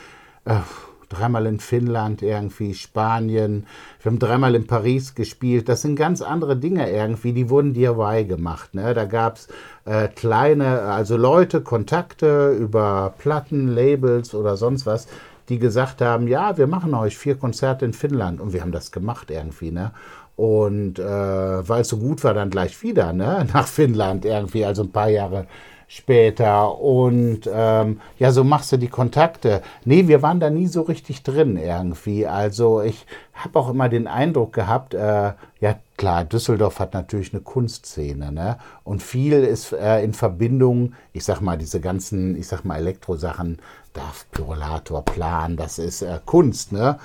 Äh, 0.45 0.61
dreimal 1.13 1.47
in 1.47 1.61
Finnland 1.61 2.23
irgendwie, 2.23 2.75
Spanien, 2.75 3.67
wir 4.01 4.11
haben 4.11 4.19
dreimal 4.19 4.55
in 4.55 4.67
Paris 4.67 5.15
gespielt. 5.15 5.69
Das 5.69 5.83
sind 5.83 5.97
ganz 5.97 6.23
andere 6.23 6.57
Dinge 6.57 6.91
irgendwie, 6.91 7.33
die 7.33 7.51
wurden 7.51 7.75
DIY 7.75 8.25
gemacht. 8.25 8.75
Ne? 8.75 8.95
Da 8.95 9.05
gab 9.05 9.37
es 9.37 9.49
äh, 9.85 10.09
kleine, 10.09 10.83
also 10.83 11.17
Leute, 11.17 11.61
Kontakte 11.61 12.53
über 12.53 13.15
Platten, 13.19 13.69
Labels 13.69 14.35
oder 14.35 14.57
sonst 14.57 14.87
was, 14.87 15.07
die 15.49 15.59
gesagt 15.59 16.01
haben, 16.01 16.29
ja, 16.29 16.57
wir 16.57 16.67
machen 16.67 16.95
euch 16.95 17.17
vier 17.17 17.37
Konzerte 17.37 17.85
in 17.85 17.93
Finnland. 17.93 18.41
Und 18.41 18.53
wir 18.53 18.63
haben 18.63 18.73
das 18.73 18.93
gemacht 18.93 19.31
irgendwie, 19.31 19.71
ne? 19.71 19.93
Und 20.35 20.99
äh, 20.99 21.69
weil 21.69 21.83
es 21.83 21.89
so 21.89 21.99
gut 21.99 22.25
war, 22.25 22.33
dann 22.33 22.51
gleich 22.51 22.83
wieder, 22.83 23.13
ne? 23.13 23.47
Nach 23.53 23.67
Finnland 23.67 24.25
irgendwie, 24.25 24.65
also 24.65 24.83
ein 24.83 24.93
paar 24.93 25.11
Jahre 25.11 25.47
später. 25.93 26.79
Und 26.81 27.43
ähm, 27.53 28.01
ja, 28.19 28.33
so 28.33 28.45
machst 28.45 28.73
du 28.73 28.79
die 28.79 28.89
Kontakte. 28.89 29.63
Nee, 29.85 30.09
wir 30.09 30.23
waren 30.23 30.41
da 30.41 30.49
nie 30.49 30.67
so 30.67 30.83
richtig 30.83 31.23
drin 31.23 31.59
irgendwie. 31.59 32.27
Also 32.27 32.81
ich 32.81 33.07
habe 33.35 33.59
auch 33.59 33.69
immer 33.69 33.89
den 33.91 34.07
Eindruck 34.07 34.55
gehabt, 34.55 34.95
äh, 34.95 35.33
ja, 35.61 35.75
klar, 36.03 36.25
Düsseldorf 36.25 36.81
hat 36.81 36.95
natürlich 36.95 37.33
eine 37.33 37.43
Kunstszene, 37.43 38.33
ne? 38.33 38.59
Und 38.83 39.05
viel 39.05 39.35
ist 39.35 39.73
äh, 39.73 40.03
in 40.03 40.15
Verbindung, 40.15 40.95
ich 41.13 41.23
sag 41.25 41.41
mal, 41.41 41.57
diese 41.57 41.81
ganzen, 41.81 42.37
ich 42.37 42.49
sag 42.49 42.65
mal, 42.65 42.79
Elektrosachen, 42.79 43.61
DAF, 43.93 44.27
Pyrolator, 44.33 45.05
Plan, 45.05 45.57
das 45.57 45.79
ist 45.79 46.03
äh, 46.03 46.19
Kunst, 46.27 46.73
ne? 46.73 46.99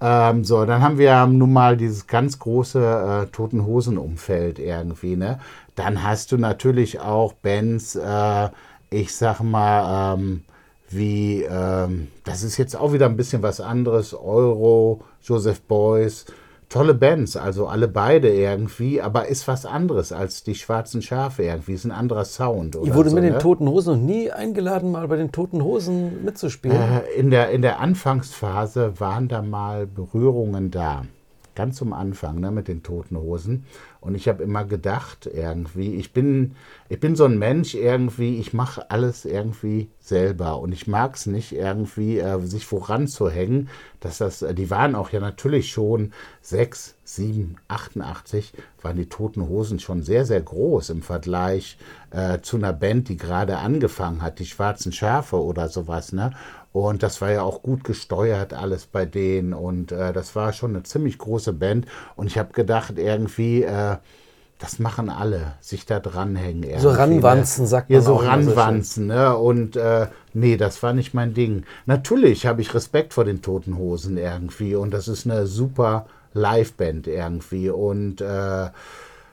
Ähm, 0.00 0.42
so, 0.42 0.64
dann 0.64 0.82
haben 0.82 0.98
wir 0.98 1.24
nun 1.28 1.52
mal 1.52 1.76
dieses 1.76 2.08
ganz 2.08 2.40
große 2.40 3.28
äh, 3.28 3.30
Toten 3.30 3.64
Hosen-Umfeld 3.64 4.58
irgendwie, 4.58 5.14
ne? 5.14 5.38
Dann 5.76 6.02
hast 6.02 6.32
du 6.32 6.36
natürlich 6.36 6.98
auch 6.98 7.34
Bands, 7.34 7.94
äh, 7.94 8.48
ich 8.90 9.14
sag 9.14 9.42
mal, 9.42 10.16
ähm, 10.16 10.42
wie, 10.88 11.44
ähm, 11.44 12.08
das 12.24 12.42
ist 12.42 12.56
jetzt 12.56 12.74
auch 12.74 12.92
wieder 12.92 13.06
ein 13.06 13.16
bisschen 13.16 13.44
was 13.44 13.60
anderes, 13.60 14.12
Euro, 14.12 15.02
Joseph 15.22 15.60
Beuys, 15.60 16.26
tolle 16.70 16.94
Bands, 16.94 17.36
also 17.36 17.66
alle 17.66 17.88
beide 17.88 18.32
irgendwie, 18.32 19.02
aber 19.02 19.28
ist 19.28 19.46
was 19.46 19.66
anderes 19.66 20.12
als 20.12 20.42
die 20.44 20.54
schwarzen 20.54 21.02
Schafe 21.02 21.42
irgendwie, 21.42 21.74
ist 21.74 21.84
ein 21.84 21.90
anderer 21.90 22.24
Sound. 22.24 22.78
Ihr 22.82 22.94
wurde 22.94 23.10
so, 23.10 23.16
mit 23.16 23.24
ne? 23.24 23.32
den 23.32 23.40
Toten 23.40 23.68
Hosen 23.68 23.94
noch 23.94 24.06
nie 24.06 24.30
eingeladen, 24.30 24.92
mal 24.92 25.06
bei 25.08 25.16
den 25.16 25.32
Toten 25.32 25.62
Hosen 25.62 26.24
mitzuspielen? 26.24 26.76
Äh, 26.76 27.18
in, 27.18 27.30
der, 27.30 27.50
in 27.50 27.60
der 27.60 27.80
Anfangsphase 27.80 28.98
waren 28.98 29.28
da 29.28 29.42
mal 29.42 29.86
Berührungen 29.86 30.70
da 30.70 31.02
ganz 31.54 31.76
zum 31.76 31.92
Anfang 31.92 32.40
ne, 32.40 32.50
mit 32.50 32.68
den 32.68 32.82
Toten 32.82 33.16
Hosen. 33.16 33.64
Und 34.00 34.14
ich 34.14 34.28
habe 34.28 34.42
immer 34.42 34.64
gedacht, 34.64 35.28
irgendwie, 35.32 35.94
ich 35.94 36.12
bin, 36.12 36.54
ich 36.88 37.00
bin 37.00 37.16
so 37.16 37.24
ein 37.24 37.38
Mensch, 37.38 37.74
irgendwie, 37.74 38.38
ich 38.38 38.54
mache 38.54 38.90
alles 38.90 39.24
irgendwie 39.24 39.90
selber. 39.98 40.58
Und 40.60 40.72
ich 40.72 40.86
mag 40.86 41.16
es 41.16 41.26
nicht, 41.26 41.52
irgendwie 41.52 42.18
äh, 42.18 42.40
sich 42.40 42.66
voranzuhängen. 42.66 43.68
Dass 44.00 44.18
das, 44.18 44.40
äh, 44.40 44.54
die 44.54 44.70
waren 44.70 44.94
auch 44.94 45.10
ja 45.10 45.20
natürlich 45.20 45.70
schon 45.70 46.12
6, 46.42 46.96
7, 47.04 47.56
88, 47.68 48.52
waren 48.80 48.96
die 48.96 49.08
Toten 49.08 49.48
Hosen 49.48 49.78
schon 49.80 50.02
sehr, 50.02 50.24
sehr 50.24 50.40
groß 50.40 50.90
im 50.90 51.02
Vergleich 51.02 51.76
äh, 52.10 52.40
zu 52.40 52.56
einer 52.56 52.72
Band, 52.72 53.08
die 53.08 53.16
gerade 53.16 53.58
angefangen 53.58 54.22
hat, 54.22 54.38
die 54.38 54.46
Schwarzen 54.46 54.92
Schafe 54.92 55.36
oder 55.36 55.68
sowas. 55.68 56.12
Ne? 56.12 56.32
Und 56.72 57.02
das 57.02 57.20
war 57.20 57.30
ja 57.32 57.42
auch 57.42 57.62
gut 57.62 57.82
gesteuert, 57.82 58.54
alles 58.54 58.86
bei 58.86 59.04
denen. 59.04 59.54
Und 59.54 59.90
äh, 59.90 60.12
das 60.12 60.36
war 60.36 60.52
schon 60.52 60.70
eine 60.70 60.84
ziemlich 60.84 61.18
große 61.18 61.52
Band. 61.52 61.86
Und 62.14 62.28
ich 62.28 62.38
habe 62.38 62.52
gedacht, 62.52 62.94
irgendwie, 62.96 63.64
äh, 63.64 63.96
das 64.60 64.78
machen 64.78 65.08
alle, 65.08 65.54
sich 65.60 65.86
da 65.86 65.98
dranhängen. 65.98 66.62
Irgendwie, 66.62 66.80
so 66.80 66.90
ranwanzen, 66.90 67.64
ne? 67.64 67.68
sagt 67.68 67.90
man. 67.90 67.98
Ja, 67.98 68.02
so 68.02 68.14
ranwanzen. 68.16 69.06
Ne? 69.06 69.36
Und 69.36 69.74
äh, 69.76 70.08
nee, 70.32 70.56
das 70.56 70.82
war 70.82 70.92
nicht 70.92 71.12
mein 71.14 71.34
Ding. 71.34 71.64
Natürlich 71.86 72.46
habe 72.46 72.60
ich 72.60 72.74
Respekt 72.74 73.14
vor 73.14 73.24
den 73.24 73.42
Toten 73.42 73.76
Hosen 73.76 74.16
irgendwie. 74.16 74.76
Und 74.76 74.92
das 74.92 75.08
ist 75.08 75.26
eine 75.26 75.46
super 75.46 76.06
Liveband 76.34 77.08
irgendwie. 77.08 77.70
Und 77.70 78.20
äh, 78.20 78.68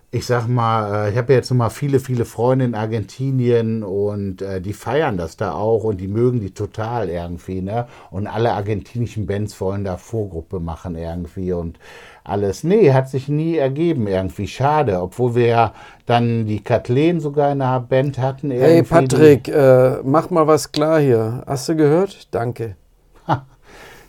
ich 0.10 0.26
sag 0.26 0.48
mal, 0.48 1.08
äh, 1.08 1.12
ich 1.12 1.18
habe 1.18 1.34
jetzt 1.34 1.50
noch 1.50 1.58
mal 1.58 1.70
viele, 1.70 2.00
viele 2.00 2.24
Freunde 2.24 2.64
in 2.64 2.76
Argentinien 2.76 3.84
und 3.84 4.42
äh, 4.42 4.62
die 4.62 4.72
feiern 4.72 5.18
das 5.18 5.36
da 5.36 5.52
auch 5.52 5.84
und 5.84 6.00
die 6.00 6.08
mögen 6.08 6.40
die 6.40 6.52
total 6.52 7.10
irgendwie, 7.10 7.62
ne? 7.62 7.88
Und 8.10 8.28
alle 8.28 8.54
argentinischen 8.54 9.26
Bands 9.26 9.60
wollen 9.60 9.84
da 9.84 9.98
Vorgruppe 9.98 10.62
machen 10.62 10.96
irgendwie 10.96 11.52
und 11.52 11.78
alles. 12.24 12.64
Nee, 12.64 12.94
hat 12.94 13.10
sich 13.10 13.28
nie 13.28 13.58
ergeben 13.58 14.08
irgendwie. 14.08 14.48
Schade, 14.48 15.02
obwohl 15.02 15.36
wir 15.36 15.48
ja 15.48 15.74
dann 16.06 16.46
die 16.46 16.64
Kathleen 16.64 17.20
sogar 17.20 17.52
in 17.52 17.62
einer 17.62 17.82
Band 17.82 18.18
hatten. 18.18 18.52
Hey 18.52 18.84
Patrick, 18.84 19.50
äh, 19.50 19.98
mach 20.04 20.30
mal 20.30 20.48
was 20.48 20.72
klar 20.72 21.02
hier. 21.02 21.44
Hast 21.46 21.68
du 21.68 21.76
gehört? 21.76 22.34
Danke. 22.34 22.78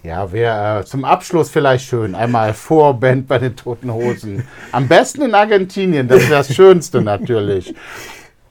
Ja, 0.03 0.31
wäre 0.33 0.81
äh, 0.81 0.85
zum 0.85 1.05
Abschluss 1.05 1.51
vielleicht 1.51 1.87
schön. 1.87 2.15
Einmal 2.15 2.55
Vorband 2.55 3.27
bei 3.27 3.39
den 3.39 3.57
Toten 3.57 3.93
Hosen. 3.93 4.47
Am 4.73 4.87
besten 4.87 5.23
in 5.23 5.35
Argentinien, 5.35 6.07
das 6.07 6.23
wäre 6.23 6.39
das 6.39 6.55
Schönste 6.55 7.03
natürlich. 7.03 7.75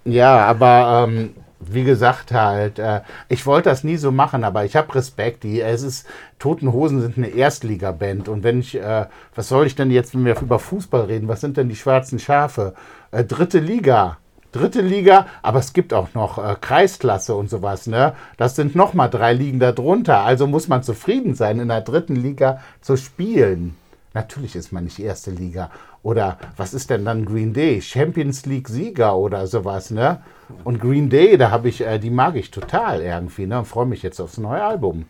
Ja, 0.03 0.45
aber 0.45 1.07
ähm, 1.07 1.33
wie 1.59 1.83
gesagt 1.83 2.31
halt, 2.31 2.79
äh, 2.79 3.01
ich 3.29 3.45
wollte 3.45 3.69
das 3.69 3.83
nie 3.83 3.97
so 3.97 4.11
machen, 4.11 4.43
aber 4.43 4.65
ich 4.65 4.75
habe 4.75 4.93
Respekt. 4.95 5.43
Die, 5.43 5.61
es 5.61 5.83
ist, 5.83 6.07
Toten 6.37 6.71
Hosen 6.73 7.01
sind 7.01 7.17
eine 7.17 7.27
Erstliga-Band. 7.27 8.29
Und 8.29 8.43
wenn 8.43 8.59
ich, 8.59 8.75
äh, 8.75 9.05
was 9.35 9.49
soll 9.49 9.65
ich 9.65 9.75
denn 9.75 9.91
jetzt, 9.91 10.13
wenn 10.13 10.25
wir 10.25 10.39
über 10.41 10.59
Fußball 10.59 11.05
reden, 11.05 11.27
was 11.27 11.41
sind 11.41 11.57
denn 11.57 11.69
die 11.69 11.75
schwarzen 11.75 12.19
Schafe? 12.19 12.73
Äh, 13.11 13.23
dritte 13.23 13.59
Liga 13.59 14.17
dritte 14.51 14.81
Liga, 14.81 15.27
aber 15.41 15.59
es 15.59 15.73
gibt 15.73 15.93
auch 15.93 16.13
noch 16.13 16.37
äh, 16.37 16.55
Kreisklasse 16.59 17.35
und 17.35 17.49
sowas. 17.49 17.87
Ne? 17.87 18.13
Das 18.37 18.55
sind 18.55 18.75
nochmal 18.75 19.09
drei 19.09 19.33
Ligen 19.33 19.59
darunter. 19.59 20.21
Also 20.21 20.47
muss 20.47 20.67
man 20.67 20.83
zufrieden 20.83 21.35
sein, 21.35 21.59
in 21.59 21.67
der 21.67 21.81
dritten 21.81 22.15
Liga 22.15 22.61
zu 22.81 22.97
spielen. 22.97 23.75
Natürlich 24.13 24.55
ist 24.55 24.71
man 24.71 24.85
nicht 24.85 24.99
erste 24.99 25.31
Liga. 25.31 25.69
Oder 26.01 26.39
was 26.55 26.73
ist 26.73 26.89
denn 26.89 27.05
dann 27.05 27.25
Green 27.25 27.53
Day? 27.53 27.81
Champions 27.81 28.45
League 28.45 28.69
Sieger 28.69 29.15
oder 29.15 29.45
sowas, 29.45 29.91
ne? 29.91 30.21
Und 30.63 30.79
Green 30.79 31.09
Day, 31.09 31.37
da 31.37 31.51
habe 31.51 31.67
ich, 31.67 31.81
äh, 31.81 31.99
die 31.99 32.09
mag 32.09 32.35
ich 32.35 32.49
total 32.49 33.01
irgendwie, 33.01 33.45
ne? 33.45 33.59
Und 33.59 33.65
freue 33.65 33.85
mich 33.85 34.01
jetzt 34.01 34.19
aufs 34.19 34.37
neue 34.37 34.63
Album. 34.63 35.05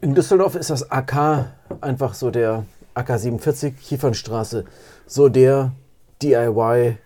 In 0.00 0.14
Düsseldorf 0.14 0.54
ist 0.54 0.70
das 0.70 0.90
AK 0.90 1.46
einfach 1.80 2.14
so 2.14 2.30
der 2.30 2.64
AK 2.94 3.18
47 3.18 3.76
Kiefernstraße, 3.76 4.64
so 5.06 5.28
der 5.28 5.72
DIY 6.22 6.98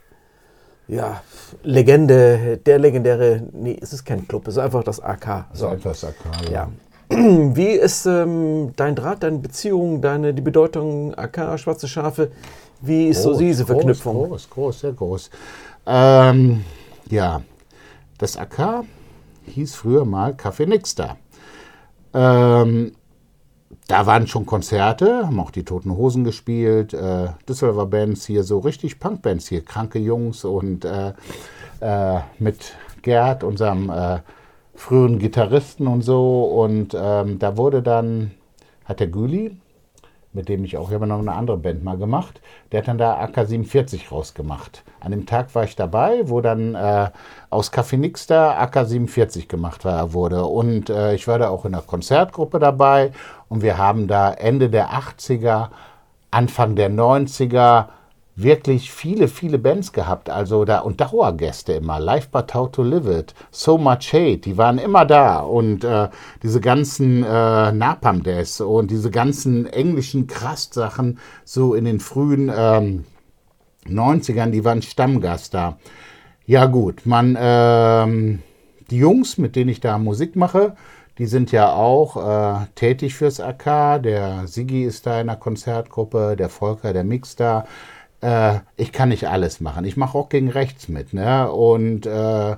ja, 0.89 1.23
Legende, 1.63 2.59
der 2.65 2.79
legendäre, 2.79 3.43
nee, 3.53 3.77
es 3.81 3.93
ist 3.93 4.05
kein 4.05 4.27
Club, 4.27 4.49
es 4.49 4.55
ist 4.55 4.59
einfach 4.59 4.83
das 4.83 5.01
AK. 5.01 5.47
So. 5.53 5.67
ist 5.67 5.73
einfach 5.73 5.91
das 5.91 6.05
AK, 6.05 6.51
ja. 6.51 6.69
Wie 7.11 7.69
ist 7.69 8.07
ähm, 8.07 8.73
dein 8.77 8.95
Draht, 8.95 9.23
deine 9.23 9.39
Beziehung, 9.39 10.01
deine, 10.01 10.35
die 10.35 10.43
Bedeutung 10.43 11.15
AK, 11.15 11.59
Schwarze 11.59 11.89
Schafe? 11.89 12.31
Wie 12.81 13.09
ist 13.09 13.23
groß, 13.23 13.35
so 13.35 13.39
diese 13.39 13.67
Verknüpfung? 13.67 14.15
Groß, 14.15 14.29
groß, 14.29 14.51
groß 14.51 14.81
sehr 14.81 14.93
groß. 14.93 15.31
Ähm, 15.87 16.65
ja, 17.11 17.43
das 18.19 18.37
AK 18.37 18.85
hieß 19.47 19.75
früher 19.75 20.05
mal 20.05 20.33
Café 20.33 20.67
Nixter. 20.67 21.17
Ähm, 22.15 22.93
da 23.89 24.07
waren 24.07 24.27
schon 24.27 24.45
Konzerte, 24.47 25.27
haben 25.27 25.41
auch 25.41 25.51
die 25.51 25.65
Toten 25.65 25.97
Hosen 25.97 26.23
gespielt, 26.23 26.93
äh, 26.93 27.29
Düsseldorfer 27.49 27.87
Bands 27.87 28.27
hier, 28.27 28.45
so 28.45 28.59
richtig 28.59 29.01
Punkbands 29.01 29.49
hier, 29.49 29.65
kranke 29.65 29.99
Jungs 29.99 30.45
und 30.45 30.85
äh, 30.85 31.15
äh, 31.81 32.21
mit 32.39 32.75
Gerd, 33.01 33.43
unserem 33.43 33.89
äh, 33.89 34.19
früheren 34.75 35.19
Gitarristen 35.19 35.87
und 35.87 36.03
so. 36.03 36.45
Und 36.45 36.95
ähm, 37.01 37.39
da 37.39 37.57
wurde 37.57 37.83
dann, 37.83 38.33
hat 38.85 39.01
der 39.01 39.07
Güli, 39.07 39.57
mit 40.35 40.51
dem 40.51 40.65
ich 40.65 40.77
auch, 40.77 40.89
ich 40.89 40.95
habe 40.95 41.07
noch 41.07 41.19
eine 41.19 41.33
andere 41.33 41.57
Band 41.57 41.83
mal 41.83 41.97
gemacht, 41.97 42.43
der 42.71 42.81
hat 42.81 42.89
dann 42.89 42.99
da 42.99 43.19
AK-47 43.23 44.11
rausgemacht. 44.11 44.85
An 45.01 45.13
dem 45.13 45.25
Tag 45.25 45.55
war 45.55 45.65
ich 45.65 45.77
dabei, 45.77 46.29
wo 46.29 46.43
dann 46.43 46.75
äh, 46.75 47.11
aus 47.49 47.73
Café 47.73 47.97
Nixter 47.97 48.61
AK-47 48.61 49.49
gemacht 49.49 49.85
war, 49.87 50.13
wurde. 50.13 50.45
Und 50.45 50.91
äh, 50.91 51.15
ich 51.15 51.27
war 51.27 51.39
da 51.39 51.49
auch 51.49 51.65
in 51.65 51.73
der 51.73 51.81
Konzertgruppe 51.81 52.59
dabei 52.59 53.13
und 53.49 53.63
wir 53.63 53.79
haben 53.79 54.09
da 54.09 54.33
Ende 54.33 54.69
der 54.71 54.91
80er, 54.91 55.69
Anfang 56.31 56.77
der 56.77 56.91
90er 56.91 57.87
wirklich 58.39 58.93
viele, 58.93 59.27
viele 59.27 59.59
Bands 59.59 59.93
gehabt, 59.93 60.31
also 60.31 60.65
da 60.65 60.79
und 60.79 61.01
Dauergäste 61.01 61.73
immer, 61.73 61.99
Live 61.99 62.29
But 62.29 62.55
How 62.55 62.71
to 62.71 62.83
Live 62.85 63.07
It, 63.07 63.35
So 63.51 63.77
Much 63.77 64.13
Hate, 64.13 64.39
die 64.39 64.57
waren 64.57 64.79
immer 64.79 65.05
da. 65.05 65.41
Und 65.41 65.83
äh, 65.83 66.09
diese 66.43 66.61
ganzen 66.61 67.25
äh, 67.25 67.73
Napalm 67.73 68.23
Death 68.23 68.61
und 68.61 68.93
diese 68.93 69.11
ganzen 69.11 69.67
englischen 69.67 70.29
Krass-Sachen 70.29 71.19
so 71.45 71.75
in 71.75 71.85
den 71.85 71.99
frühen 71.99 72.51
ähm, 72.55 73.05
90ern, 73.89 74.51
die 74.51 74.65
waren 74.65 74.83
Stammgast 74.83 75.55
da. 75.55 75.79
Ja 76.47 76.67
gut, 76.67 77.07
man, 77.07 77.37
ähm, 77.41 78.43
die 78.91 78.99
Jungs, 78.99 79.37
mit 79.37 79.57
denen 79.57 79.71
ich 79.71 79.81
da 79.81 79.99
Musik 79.99 80.37
mache, 80.37 80.77
die 81.19 81.27
sind 81.27 81.53
ja 81.53 81.73
auch 81.73 82.63
äh, 82.63 82.67
tätig 82.75 83.15
fürs 83.15 83.41
AK. 83.41 84.03
Der 84.03 84.47
Sigi 84.47 84.85
ist 84.85 85.07
da 85.07 85.21
in 85.21 85.27
der 85.27 85.37
Konzertgruppe, 85.37 86.37
der 86.37 86.49
Volker, 86.49 86.93
der 86.93 87.05
Mix 87.05 87.37
da 87.37 87.65
äh, 88.21 88.59
ich 88.77 88.93
kann 88.93 89.11
nicht 89.11 89.29
alles 89.29 89.61
machen. 89.61 89.85
Ich 89.85 89.97
mache 89.97 90.17
auch 90.19 90.29
gegen 90.29 90.51
rechts 90.51 90.89
mit. 90.89 91.13
Ne? 91.13 91.51
Und 91.51 92.07
äh, 92.07 92.57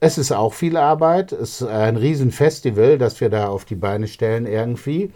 es 0.00 0.18
ist 0.18 0.32
auch 0.32 0.54
viel 0.54 0.76
Arbeit. 0.76 1.32
Es 1.32 1.60
ist 1.60 1.68
ein 1.68 1.96
Riesenfestival, 1.96 2.98
das 2.98 3.20
wir 3.20 3.30
da 3.30 3.48
auf 3.48 3.64
die 3.64 3.74
Beine 3.74 4.08
stellen 4.08 4.46
irgendwie. 4.46 5.12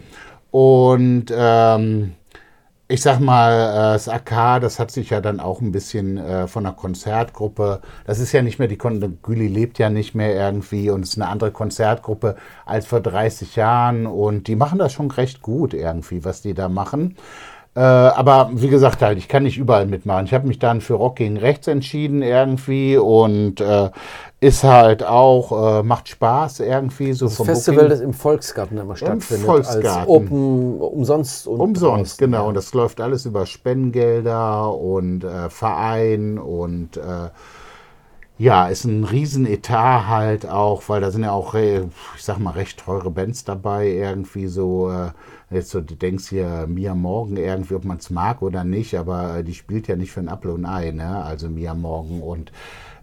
Und 0.51 1.25
ähm, 1.35 2.13
ich 2.87 3.01
sag 3.01 3.19
mal, 3.19 3.51
äh, 3.51 3.93
das 3.93 4.07
AK, 4.07 4.61
das 4.61 4.79
hat 4.79 4.91
sich 4.91 5.09
ja 5.09 5.19
dann 5.19 5.39
auch 5.39 5.59
ein 5.59 5.71
bisschen 5.71 6.17
äh, 6.17 6.47
von 6.47 6.63
der 6.63 6.73
Konzertgruppe, 6.73 7.81
das 8.05 8.19
ist 8.19 8.31
ja 8.31 8.43
nicht 8.43 8.59
mehr, 8.59 8.67
die 8.67 8.77
Kon 8.77 9.19
Güli 9.23 9.47
lebt 9.47 9.79
ja 9.79 9.89
nicht 9.89 10.13
mehr 10.13 10.35
irgendwie 10.35 10.91
und 10.91 11.03
ist 11.03 11.17
eine 11.17 11.27
andere 11.27 11.51
Konzertgruppe 11.51 12.35
als 12.65 12.85
vor 12.85 13.01
30 13.01 13.55
Jahren 13.55 14.05
und 14.05 14.47
die 14.47 14.55
machen 14.55 14.77
das 14.77 14.93
schon 14.93 15.09
recht 15.09 15.41
gut 15.41 15.73
irgendwie, 15.73 16.23
was 16.23 16.41
die 16.41 16.53
da 16.53 16.69
machen. 16.69 17.15
Äh, 17.75 17.81
aber 17.81 18.51
wie 18.53 18.69
gesagt, 18.69 19.01
halt, 19.01 19.17
ich 19.17 19.27
kann 19.27 19.43
nicht 19.43 19.57
überall 19.57 19.85
mitmachen. 19.85 20.25
Ich 20.25 20.33
habe 20.33 20.47
mich 20.47 20.59
dann 20.59 20.79
für 20.79 20.93
Rock 20.93 21.17
gegen 21.17 21.35
Rechts 21.35 21.67
entschieden 21.67 22.21
irgendwie 22.21 22.95
und 22.95 23.59
äh, 23.59 23.89
ist 24.39 24.63
halt 24.63 25.03
auch, 25.03 25.79
äh, 25.79 25.83
macht 25.83 26.07
Spaß 26.07 26.61
irgendwie. 26.61 27.11
So 27.11 27.25
Das 27.25 27.35
vom 27.35 27.47
Festival, 27.47 27.79
Booking. 27.79 27.89
das 27.89 27.99
im 27.99 28.13
Volksgarten 28.13 28.77
immer 28.77 28.95
stattfindet. 28.95 29.45
Volksgarten. 29.45 29.87
Als 29.87 30.07
Open, 30.07 30.79
umsonst 30.79 31.47
und 31.47 31.59
Umsonst, 31.59 32.17
genau. 32.17 32.47
Und 32.47 32.53
das 32.53 32.73
läuft 32.73 33.01
alles 33.01 33.25
über 33.25 33.45
Spendengelder 33.45 34.73
und 34.73 35.25
äh, 35.25 35.49
Verein 35.49 36.37
und 36.37 36.95
äh, 36.95 37.29
ja, 38.37 38.67
ist 38.67 38.83
ein 38.85 39.03
Riesenetat 39.05 40.07
halt 40.07 40.49
auch, 40.49 40.83
weil 40.87 41.01
da 41.01 41.11
sind 41.11 41.23
ja 41.23 41.31
auch, 41.31 41.53
ich 41.55 41.81
sag 42.19 42.37
mal, 42.37 42.51
recht 42.51 42.79
teure 42.79 43.09
Bands 43.09 43.45
dabei, 43.45 43.87
irgendwie 43.87 44.47
so, 44.47 44.89
äh, 44.91 45.11
jetzt 45.49 45.69
so, 45.69 45.81
du 45.81 45.95
denkst 45.95 46.29
hier 46.29 46.65
Mia 46.67 46.95
Morgan 46.95 47.37
irgendwie, 47.37 47.75
ob 47.75 47.85
man 47.85 47.97
es 47.97 48.09
mag 48.09 48.41
oder 48.41 48.63
nicht, 48.63 48.95
aber 48.95 49.37
äh, 49.37 49.43
die 49.43 49.53
spielt 49.53 49.87
ja 49.87 49.95
nicht 49.95 50.11
für 50.11 50.21
ein 50.21 50.29
Apfel 50.29 50.51
und 50.51 50.65
Ei, 50.65 50.91
ne? 50.91 51.23
Also 51.23 51.49
Mia 51.49 51.73
Morgan 51.73 52.21
und 52.21 52.51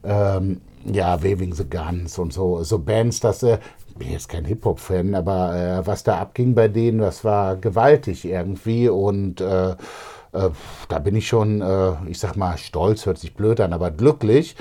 ähm, 0.04 0.60
ja, 0.84 1.22
Waving 1.22 1.54
the 1.54 1.68
Guns 1.68 2.18
und 2.18 2.32
so, 2.32 2.62
so 2.64 2.78
Bands, 2.78 3.20
das, 3.20 3.42
äh, 3.44 3.58
bin 3.96 4.10
jetzt 4.10 4.28
kein 4.28 4.44
Hip-Hop-Fan, 4.44 5.14
aber 5.14 5.54
äh, 5.54 5.86
was 5.86 6.02
da 6.02 6.18
abging 6.18 6.54
bei 6.54 6.68
denen, 6.68 6.98
das 6.98 7.24
war 7.24 7.56
gewaltig 7.56 8.24
irgendwie 8.24 8.88
und 8.88 9.40
äh, 9.40 9.70
äh, 9.70 10.50
da 10.88 10.98
bin 10.98 11.14
ich 11.14 11.28
schon, 11.28 11.60
äh, 11.60 11.92
ich 12.08 12.18
sag 12.18 12.36
mal, 12.36 12.56
stolz, 12.58 13.06
hört 13.06 13.18
sich 13.18 13.34
blöd 13.34 13.60
an, 13.60 13.72
aber 13.72 13.90
glücklich, 13.90 14.56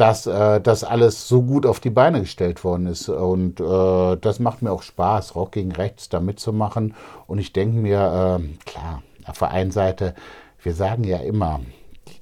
dass 0.00 0.26
äh, 0.26 0.62
das 0.62 0.82
alles 0.82 1.28
so 1.28 1.42
gut 1.42 1.66
auf 1.66 1.78
die 1.78 1.90
Beine 1.90 2.20
gestellt 2.20 2.64
worden 2.64 2.86
ist. 2.86 3.10
Und 3.10 3.60
äh, 3.60 4.16
das 4.16 4.38
macht 4.40 4.62
mir 4.62 4.72
auch 4.72 4.82
Spaß, 4.82 5.34
Rock 5.34 5.52
gegen 5.52 5.72
Rechts 5.72 6.08
da 6.08 6.20
mitzumachen. 6.20 6.94
Und 7.26 7.38
ich 7.38 7.52
denke 7.52 7.76
mir, 7.76 8.38
ähm, 8.40 8.58
klar, 8.64 9.02
auf 9.26 9.38
der 9.40 9.50
einen 9.50 9.72
Seite, 9.72 10.14
wir 10.62 10.72
sagen 10.72 11.04
ja 11.04 11.18
immer, 11.18 11.60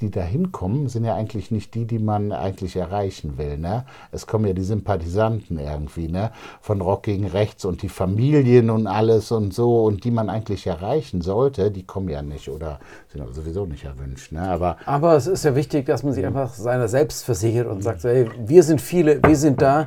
die, 0.01 0.11
da 0.11 0.21
hinkommen, 0.21 0.89
sind 0.89 1.05
ja 1.05 1.15
eigentlich 1.15 1.51
nicht 1.51 1.75
die, 1.75 1.85
die 1.85 1.99
man 1.99 2.33
eigentlich 2.33 2.77
erreichen 2.77 3.39
will. 3.39 3.59
Ne? 3.59 3.85
Es 4.13 4.27
kommen 4.27 4.47
ja 4.47 4.53
die 4.53 4.63
Sympathisanten 4.63 5.59
irgendwie, 5.59 6.09
ne? 6.09 6.31
Von 6.61 6.81
Rock 6.81 7.05
gegen 7.05 7.27
Rechts 7.27 7.65
und 7.65 7.83
die 7.83 7.89
Familien 7.89 8.71
und 8.71 8.87
alles 8.87 9.31
und 9.33 9.53
so 9.53 9.85
und 9.85 10.05
die 10.05 10.11
man 10.11 10.31
eigentlich 10.31 10.67
erreichen 10.67 11.21
sollte, 11.21 11.71
die 11.71 11.85
kommen 11.85 12.09
ja 12.09 12.23
nicht 12.23 12.49
oder 12.49 12.79
sind 13.13 13.35
sowieso 13.35 13.67
nicht 13.67 13.85
erwünscht. 13.85 14.33
Ne? 14.33 14.43
Aber 14.43 14.77
Aber 14.87 15.17
es 15.17 15.27
ist 15.27 15.45
ja 15.45 15.55
wichtig, 15.55 15.87
dass 15.87 16.03
man 16.03 16.13
sich 16.13 16.25
einfach 16.25 16.55
seiner 16.55 16.89
selbst 16.89 17.25
versichert 17.25 17.67
und 17.67 17.83
sagt, 17.83 18.01
so, 18.01 18.09
hey, 18.09 18.29
wir 18.39 18.63
sind 18.63 18.81
viele, 18.81 19.23
wir 19.23 19.37
sind 19.37 19.61
da 19.63 19.87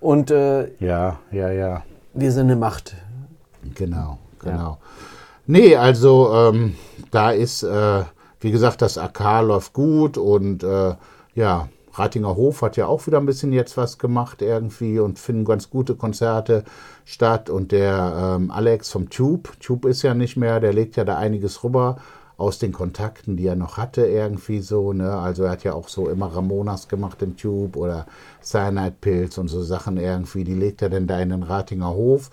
und 0.00 0.30
äh, 0.30 0.70
ja, 0.80 1.18
ja, 1.30 1.50
ja. 1.50 1.82
wir 2.14 2.32
sind 2.32 2.46
eine 2.46 2.56
Macht. 2.56 2.94
Genau, 3.74 4.18
genau. 4.40 4.78
Nee, 5.46 5.76
also 5.76 6.32
ähm, 6.34 6.74
da 7.10 7.30
ist, 7.30 7.62
äh, 7.62 8.02
wie 8.42 8.50
gesagt, 8.50 8.82
das 8.82 8.98
AK 8.98 9.42
läuft 9.42 9.72
gut 9.72 10.18
und 10.18 10.62
äh, 10.62 10.94
ja, 11.34 11.68
Ratinger 11.94 12.36
Hof 12.36 12.62
hat 12.62 12.76
ja 12.76 12.86
auch 12.86 13.06
wieder 13.06 13.18
ein 13.18 13.26
bisschen 13.26 13.52
jetzt 13.52 13.76
was 13.76 13.98
gemacht 13.98 14.42
irgendwie 14.42 14.98
und 14.98 15.18
finden 15.18 15.44
ganz 15.44 15.70
gute 15.70 15.94
Konzerte 15.94 16.64
statt. 17.04 17.50
Und 17.50 17.70
der 17.72 18.36
ähm, 18.36 18.50
Alex 18.50 18.90
vom 18.90 19.10
Tube, 19.10 19.50
Tube 19.60 19.86
ist 19.86 20.02
ja 20.02 20.14
nicht 20.14 20.36
mehr, 20.36 20.58
der 20.60 20.72
legt 20.72 20.96
ja 20.96 21.04
da 21.04 21.18
einiges 21.18 21.62
rüber 21.62 21.96
aus 22.38 22.58
den 22.58 22.72
Kontakten, 22.72 23.36
die 23.36 23.46
er 23.46 23.56
noch 23.56 23.76
hatte, 23.76 24.06
irgendwie 24.06 24.60
so. 24.60 24.92
Ne? 24.92 25.12
Also 25.12 25.44
er 25.44 25.50
hat 25.50 25.64
ja 25.64 25.74
auch 25.74 25.88
so 25.88 26.08
immer 26.08 26.34
Ramonas 26.34 26.88
gemacht 26.88 27.20
im 27.22 27.36
Tube 27.36 27.76
oder 27.76 28.06
Cyanide 28.42 28.96
Pills 29.00 29.38
und 29.38 29.48
so 29.48 29.62
Sachen 29.62 29.98
irgendwie. 29.98 30.44
Die 30.44 30.54
legt 30.54 30.82
er 30.82 30.88
denn 30.88 31.06
da 31.06 31.20
in 31.20 31.28
den 31.28 31.42
Ratinger 31.42 31.90
Hof. 31.90 32.30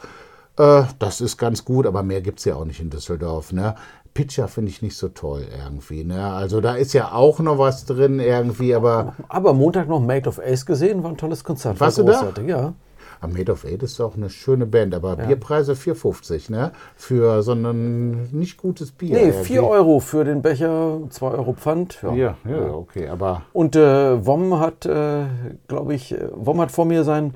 Äh, 0.57 0.84
das 0.99 1.22
ist 1.22 1.38
ganz 1.38 1.64
gut, 1.66 1.86
aber 1.86 2.03
mehr 2.03 2.22
gibt 2.22 2.39
es 2.39 2.45
ja 2.45 2.55
auch 2.55 2.66
nicht 2.66 2.82
in 2.82 2.89
Düsseldorf. 2.89 3.53
Ne? 3.53 3.76
Pitcher 4.20 4.49
finde 4.49 4.70
ich 4.70 4.82
nicht 4.82 4.97
so 4.97 5.07
toll 5.07 5.43
irgendwie. 5.65 6.03
Ne? 6.03 6.22
Also 6.22 6.59
da 6.59 6.76
ist 6.76 6.91
ja 6.91 7.13
auch 7.13 7.39
noch 7.39 7.57
was 7.57 7.86
drin 7.86 8.20
irgendwie, 8.20 8.76
aber 8.76 9.15
Aber 9.30 9.53
Montag 9.53 9.88
noch 9.88 10.01
Made 10.01 10.28
of 10.28 10.39
Ace 10.39 10.65
gesehen, 10.65 11.03
war 11.03 11.11
ein 11.11 11.15
tolles 11.17 11.41
Konzert. 11.45 11.80
war 11.80 11.88
Warst 11.88 11.99
du 11.99 12.03
da? 12.03 12.11
großartig, 12.11 12.47
Ja. 12.49 12.74
am 13.22 13.32
Made 13.32 13.49
of 13.49 13.63
Eight 13.63 13.82
ist 13.82 14.01
auch 14.01 14.17
eine 14.17 14.30
schöne 14.30 14.65
Band, 14.65 14.93
aber 14.93 15.15
Bierpreise 15.15 15.72
4,50 15.74 16.51
ne? 16.51 16.72
Für 16.97 17.43
so 17.43 17.53
ein 17.53 18.30
nicht 18.34 18.57
gutes 18.57 18.91
Bier. 18.91 19.13
Nee, 19.15 19.28
irgendwie. 19.30 19.43
4 19.45 19.63
Euro 19.63 20.01
für 20.01 20.26
den 20.26 20.41
Becher, 20.41 20.97
2 21.09 21.28
Euro 21.32 21.53
Pfand. 21.53 21.99
Ja. 22.01 22.13
Ja, 22.13 22.36
ja, 22.45 22.74
okay, 22.74 23.07
aber 23.07 23.43
Und 23.53 23.78
äh, 23.78 24.26
Wom 24.26 24.59
hat, 24.59 24.86
äh, 24.86 25.28
glaube 25.70 25.93
ich, 25.93 26.11
äh, 26.11 26.28
Wom 26.36 26.59
hat 26.59 26.72
vor 26.72 26.84
mir 26.84 27.05
sein 27.05 27.36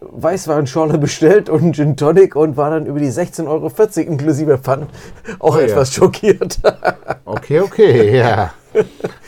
Weißweinschorle 0.00 0.98
bestellt 0.98 1.48
und 1.48 1.62
einen 1.62 1.72
Gin 1.74 1.96
Tonic 1.96 2.36
und 2.36 2.56
war 2.56 2.70
dann 2.70 2.86
über 2.86 2.98
die 3.00 3.10
16,40 3.10 3.46
Euro 3.48 4.10
inklusive 4.12 4.58
Pfand 4.58 4.88
auch 5.38 5.56
Oh 5.56 5.58
ja. 5.58 5.64
etwas 5.66 5.92
schockiert. 5.92 6.60
okay, 7.24 7.60
okay, 7.60 8.18
ja. 8.18 8.52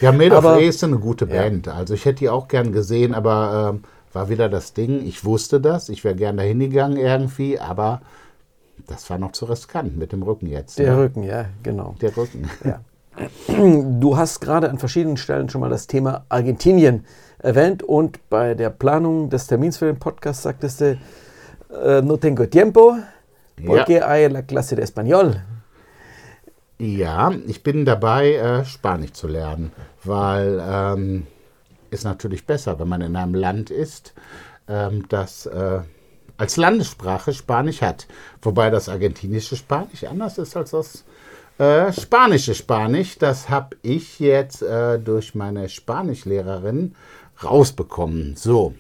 Ja, 0.01 0.13
Made 0.13 0.33
of 0.33 0.45
Aber- 0.45 0.57
Eight 0.57 0.69
ist 0.69 0.85
eine 0.85 0.99
gute 0.99 1.27
Band. 1.27 1.69
Also 1.69 1.95
ich 1.95 2.05
hätte 2.05 2.21
die 2.21 2.29
auch 2.29 2.49
gern 2.49 2.73
gesehen, 2.73 3.15
aber 3.15 3.73
ähm, 3.75 3.83
war 4.13 4.29
wieder 4.29 4.49
das 4.49 4.73
Ding. 4.73 5.07
Ich 5.07 5.25
wusste 5.25 5.61
das, 5.61 5.89
ich 5.89 6.03
wäre 6.05 6.15
gern 6.15 6.37
dahin 6.37 6.59
gegangen 6.61 6.97
irgendwie, 6.97 7.59
aber 7.61 8.01
das 8.87 9.09
war 9.11 9.19
noch 9.19 9.33
zu 9.33 9.45
riskant 9.47 9.97
mit 9.97 10.13
dem 10.13 10.23
Rücken 10.23 10.47
jetzt. 10.47 10.79
Der 10.79 10.95
ne? 10.95 11.03
Rücken, 11.03 11.23
ja, 11.23 11.47
genau. 11.63 11.95
Der 12.01 12.17
Rücken. 12.17 12.49
Ja. 12.65 12.81
Du 13.49 14.19
hast 14.19 14.41
gerade 14.41 14.69
an 14.69 14.79
verschiedenen 14.79 15.17
Stellen 15.17 15.49
schon 15.49 15.63
mal 15.63 15.71
das 15.71 15.87
Thema 15.87 16.27
Argentinien 16.29 17.07
erwähnt 17.47 17.83
und 17.83 18.29
bei 18.29 18.55
der 18.55 18.71
Planung 18.71 19.31
des 19.31 19.47
Termins 19.47 19.79
für 19.79 19.87
den 19.87 19.99
Podcast 19.99 20.43
sagtest 20.43 20.81
du, 20.81 20.99
äh, 21.71 22.03
no 22.03 22.17
tengo 22.17 22.47
tiempo, 22.47 22.97
porque 23.65 24.03
hay 24.03 24.29
la 24.29 24.43
clase 24.43 24.75
de 24.75 24.85
español. 24.85 25.41
Ja, 26.79 27.33
ich 27.47 27.63
bin 27.63 27.85
dabei, 27.85 28.35
äh, 28.35 28.65
Spanisch 28.65 29.13
zu 29.13 29.29
lernen, 29.29 29.73
weil 30.05 30.61
ähm, 30.63 31.27
ist 31.91 32.05
natürlich 32.05 32.45
besser, 32.47 32.79
wenn 32.79 32.89
man 32.89 33.01
in 33.01 33.17
einem 33.17 33.35
Land 33.35 33.71
ist, 33.71 34.13
ähm, 34.69 35.05
das 35.09 35.47
äh, 35.47 35.81
als 36.37 36.57
Landessprache 36.57 37.33
Spanisch 37.33 37.81
hat. 37.81 38.07
Wobei 38.43 38.71
das 38.71 38.89
argentinische 38.89 39.57
Spanisch 39.57 40.05
anders 40.05 40.37
ist 40.37 40.57
als 40.57 40.73
das 40.73 41.05
äh, 41.59 41.93
spanische 41.93 42.55
Spanisch. 42.55 43.19
Das 43.19 43.49
habe 43.49 43.77
ich 43.83 44.21
jetzt 44.21 44.63
äh, 44.63 44.99
durch 44.99 45.35
meine 45.35 45.69
Spanischlehrerin 45.69 46.95
rausbekommen. 47.43 48.37
So. 48.37 48.75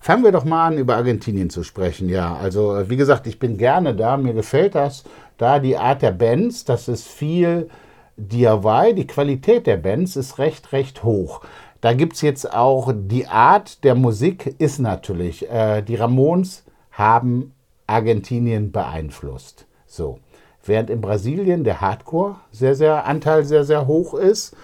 Fangen 0.00 0.22
wir 0.22 0.32
doch 0.32 0.44
mal 0.44 0.68
an, 0.68 0.78
über 0.78 0.96
Argentinien 0.96 1.50
zu 1.50 1.64
sprechen. 1.64 2.08
Ja, 2.08 2.36
also 2.36 2.76
äh, 2.76 2.88
wie 2.88 2.96
gesagt, 2.96 3.26
ich 3.26 3.38
bin 3.38 3.58
gerne 3.58 3.94
da. 3.94 4.16
Mir 4.16 4.32
gefällt 4.32 4.74
das. 4.74 5.04
Da 5.38 5.58
die 5.58 5.76
Art 5.76 6.02
der 6.02 6.12
Bands, 6.12 6.64
das 6.64 6.88
ist 6.88 7.06
viel 7.06 7.68
DIY. 8.16 8.94
Die 8.94 9.06
Qualität 9.06 9.66
der 9.66 9.76
Bands 9.76 10.16
ist 10.16 10.38
recht, 10.38 10.72
recht 10.72 11.02
hoch. 11.02 11.40
Da 11.80 11.92
gibt 11.92 12.14
es 12.14 12.22
jetzt 12.22 12.52
auch 12.52 12.92
die 12.94 13.26
Art 13.26 13.84
der 13.84 13.94
Musik, 13.94 14.54
ist 14.58 14.78
natürlich. 14.78 15.48
Äh, 15.50 15.82
die 15.82 15.96
Ramones 15.96 16.64
haben 16.92 17.52
Argentinien 17.86 18.72
beeinflusst. 18.72 19.66
So. 19.86 20.18
Während 20.64 20.90
in 20.90 21.00
Brasilien 21.00 21.64
der 21.64 21.80
Hardcore 21.80 22.36
sehr, 22.50 22.74
sehr 22.74 23.06
Anteil 23.06 23.44
sehr, 23.44 23.64
sehr 23.64 23.86
hoch 23.86 24.14
ist, 24.14 24.56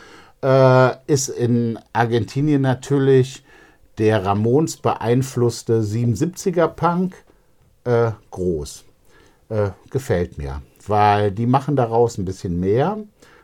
äh, 0.45 0.97
ist 1.07 1.29
in 1.29 1.79
Argentinien 1.95 2.61
natürlich 2.61 3.43
der 3.97 4.25
Ramones 4.25 4.77
beeinflusste 4.77 5.81
77er 5.81 6.69
Punk 6.69 7.17
äh, 7.85 8.11
groß. 8.31 8.85
Äh, 9.49 9.71
gefällt 9.91 10.37
mir, 10.37 10.63
weil 10.87 11.31
die 11.31 11.47
machen 11.47 11.77
daraus 11.77 12.19
ein 12.19 12.25
bisschen 12.25 12.61
mehr, 12.61 12.99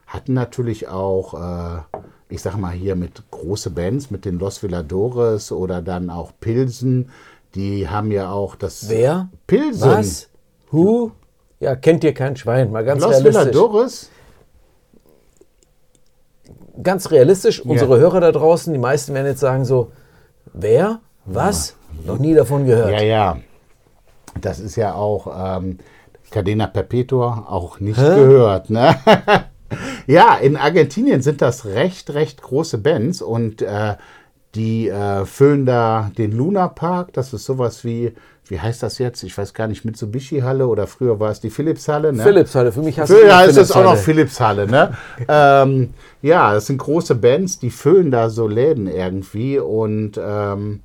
hatten 0.07 0.35
natürlich 0.35 0.89
auch, 0.89 1.35
äh, 1.35 1.99
ich 2.29 2.43
sag 2.43 2.57
mal 2.57 2.73
hier 2.73 2.97
mit 2.97 3.23
große 3.31 3.71
Bands, 3.71 4.11
mit 4.11 4.25
den 4.25 4.39
Los 4.39 4.63
Villadores 4.63 5.53
oder 5.53 5.83
dann 5.83 6.11
auch 6.11 6.33
Pilsen, 6.41 7.11
die 7.55 7.89
haben 7.89 8.11
ja 8.11 8.31
auch 8.31 8.57
das 8.57 8.89
Wer? 8.89 9.29
Pilsen. 9.47 9.91
Was? 9.91 10.29
Who? 10.71 11.13
Ja, 11.61 11.77
kennt 11.77 12.05
ihr 12.05 12.15
kein 12.15 12.37
Schwein, 12.37 12.71
mal 12.73 12.85
ganz 12.85 13.03
Los 13.03 13.13
realistisch. 13.13 13.43
Villadores? 13.43 14.11
Ganz 16.83 17.11
realistisch, 17.11 17.65
unsere 17.65 17.99
Hörer 17.99 18.21
da 18.21 18.33
draußen, 18.33 18.73
die 18.73 18.79
meisten 18.79 19.15
werden 19.15 19.27
jetzt 19.27 19.41
sagen 19.41 19.65
so, 19.65 19.93
wer? 20.53 21.01
Was? 21.25 21.77
Noch 22.07 22.19
nie 22.19 22.35
davon 22.35 22.67
gehört. 22.67 22.93
Ja, 22.93 23.03
ja. 23.03 23.37
Das 24.41 24.61
ist 24.61 24.77
ja 24.77 24.95
auch 24.95 25.59
ähm, 25.59 25.79
Cadena 26.31 26.67
Perpetua 26.67 27.47
auch 27.49 27.81
nicht 27.81 27.99
gehört. 27.99 28.71
Ne? 28.71 28.97
ja, 30.07 30.37
in 30.37 30.57
Argentinien 30.57 31.23
sind 31.23 31.43
das 31.43 31.67
recht, 31.67 32.11
recht 32.15 32.43
große 32.43 32.79
Bands 32.79 33.23
und 33.23 33.63
äh, 33.63 33.97
die 34.55 34.89
äh, 34.89 35.25
füllen 35.25 35.67
da 35.67 36.11
den 36.17 36.33
Luna 36.33 36.69
Park. 36.69 37.13
Das 37.13 37.33
ist 37.33 37.45
sowas 37.45 37.85
wie, 37.85 38.13
wie 38.47 38.59
heißt 38.59 38.83
das 38.83 38.99
jetzt? 38.99 39.23
Ich 39.23 39.37
weiß 39.37 39.55
gar 39.55 39.69
nicht, 39.69 39.85
Mitsubishi-Halle 39.85 40.67
oder 40.67 40.87
früher 40.87 41.21
war 41.21 41.31
es 41.31 41.41
die 41.41 41.51
Philips-Halle. 41.51 42.13
Ne? 42.13 42.23
Philips 42.23 42.55
Halle, 42.55 42.73
für 42.73 42.83
mich 42.83 42.97
du 42.97 43.03
ja, 43.03 43.43
immer 43.43 43.45
ist 43.45 43.57
das 43.57 43.73
auch 43.73 43.85
noch 43.85 43.97
Philips 43.97 44.39
Philips-Halle, 44.39 44.67
ne? 44.67 44.97
ähm, 45.29 45.95
ja, 46.21 46.53
das 46.53 46.67
sind 46.67 46.79
große 46.79 47.15
Bands, 47.15 47.59
die 47.61 47.71
füllen 47.71 48.11
da 48.11 48.29
so 48.29 48.49
Läden 48.49 48.89
irgendwie 48.89 49.59
und 49.59 50.21
ähm, 50.23 50.81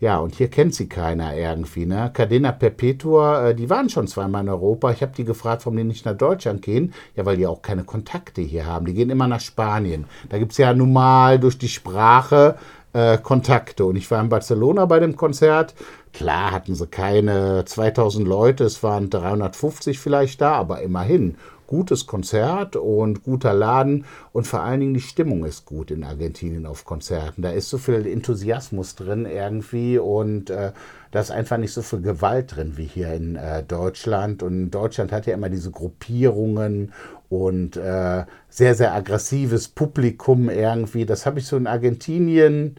ja, 0.00 0.16
und 0.16 0.34
hier 0.34 0.48
kennt 0.48 0.74
sie 0.74 0.88
keiner 0.88 1.36
irgendwie, 1.36 1.84
ne? 1.84 2.10
Cadena 2.12 2.52
Perpetua, 2.52 3.50
äh, 3.50 3.54
die 3.54 3.68
waren 3.68 3.90
schon 3.90 4.08
zweimal 4.08 4.42
in 4.42 4.48
Europa. 4.48 4.90
Ich 4.92 5.02
habe 5.02 5.12
die 5.14 5.24
gefragt, 5.24 5.66
warum 5.66 5.76
die 5.76 5.84
nicht 5.84 6.06
nach 6.06 6.16
Deutschland 6.16 6.62
gehen. 6.62 6.94
Ja, 7.16 7.26
weil 7.26 7.36
die 7.36 7.46
auch 7.46 7.60
keine 7.60 7.84
Kontakte 7.84 8.40
hier 8.40 8.64
haben. 8.64 8.86
Die 8.86 8.94
gehen 8.94 9.10
immer 9.10 9.28
nach 9.28 9.40
Spanien. 9.40 10.06
Da 10.30 10.38
gibt 10.38 10.52
es 10.52 10.58
ja 10.58 10.72
nun 10.72 10.94
mal 10.94 11.38
durch 11.38 11.58
die 11.58 11.68
Sprache 11.68 12.56
äh, 12.92 13.18
Kontakte. 13.18 13.84
Und 13.84 13.96
ich 13.96 14.10
war 14.10 14.20
in 14.20 14.28
Barcelona 14.28 14.86
bei 14.86 15.00
dem 15.00 15.16
Konzert. 15.16 15.74
Klar 16.12 16.50
hatten 16.50 16.74
sie 16.74 16.86
keine 16.86 17.64
2000 17.64 18.26
Leute, 18.26 18.64
es 18.64 18.82
waren 18.82 19.10
350 19.10 19.98
vielleicht 19.98 20.40
da, 20.40 20.52
aber 20.54 20.82
immerhin 20.82 21.36
gutes 21.70 22.06
Konzert 22.06 22.74
und 22.74 23.22
guter 23.22 23.54
Laden 23.54 24.04
und 24.32 24.44
vor 24.48 24.60
allen 24.60 24.80
Dingen 24.80 24.94
die 24.94 25.00
Stimmung 25.00 25.44
ist 25.44 25.66
gut 25.66 25.92
in 25.92 26.02
Argentinien 26.02 26.66
auf 26.66 26.84
Konzerten. 26.84 27.42
Da 27.42 27.50
ist 27.50 27.70
so 27.70 27.78
viel 27.78 28.08
Enthusiasmus 28.08 28.96
drin 28.96 29.24
irgendwie 29.24 29.96
und 29.96 30.50
äh, 30.50 30.72
da 31.10 31.20
ist 31.20 31.30
einfach 31.30 31.56
nicht 31.56 31.72
so 31.72 31.82
viel 31.82 32.00
Gewalt 32.00 32.56
drin 32.56 32.74
wie 32.76 32.84
hier 32.84 33.12
in 33.12 33.36
äh, 33.36 33.62
Deutschland. 33.62 34.42
Und 34.42 34.70
Deutschland 34.70 35.12
hat 35.12 35.26
ja 35.26 35.34
immer 35.34 35.48
diese 35.48 35.70
Gruppierungen 35.70 36.92
und 37.28 37.76
äh, 37.76 38.24
sehr, 38.48 38.74
sehr 38.74 38.94
aggressives 38.94 39.68
Publikum 39.68 40.48
irgendwie. 40.48 41.06
Das 41.06 41.26
habe 41.26 41.40
ich 41.40 41.46
so 41.46 41.56
in 41.56 41.66
Argentinien 41.66 42.76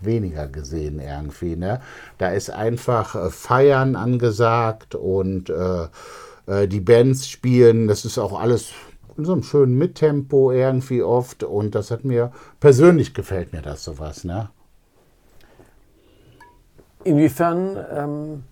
weniger 0.00 0.46
gesehen 0.48 1.00
irgendwie. 1.00 1.56
Ne? 1.56 1.80
Da 2.18 2.30
ist 2.30 2.50
einfach 2.50 3.14
äh, 3.14 3.30
Feiern 3.30 3.96
angesagt 3.96 4.94
und 4.94 5.50
äh, 5.50 5.86
äh, 6.46 6.68
die 6.68 6.80
Bands 6.80 7.28
spielen. 7.28 7.88
Das 7.88 8.04
ist 8.04 8.18
auch 8.18 8.38
alles 8.38 8.72
in 9.16 9.24
so 9.24 9.32
einem 9.32 9.42
schönen 9.42 9.76
Mittempo 9.76 10.50
irgendwie 10.50 11.02
oft. 11.02 11.44
Und 11.44 11.74
das 11.74 11.90
hat 11.90 12.04
mir 12.04 12.32
persönlich 12.60 13.14
gefällt 13.14 13.52
mir 13.52 13.62
das 13.62 13.84
sowas. 13.84 14.24
Ne? 14.24 14.48
Inwiefern 17.06 17.76
ähm, 17.96 18.42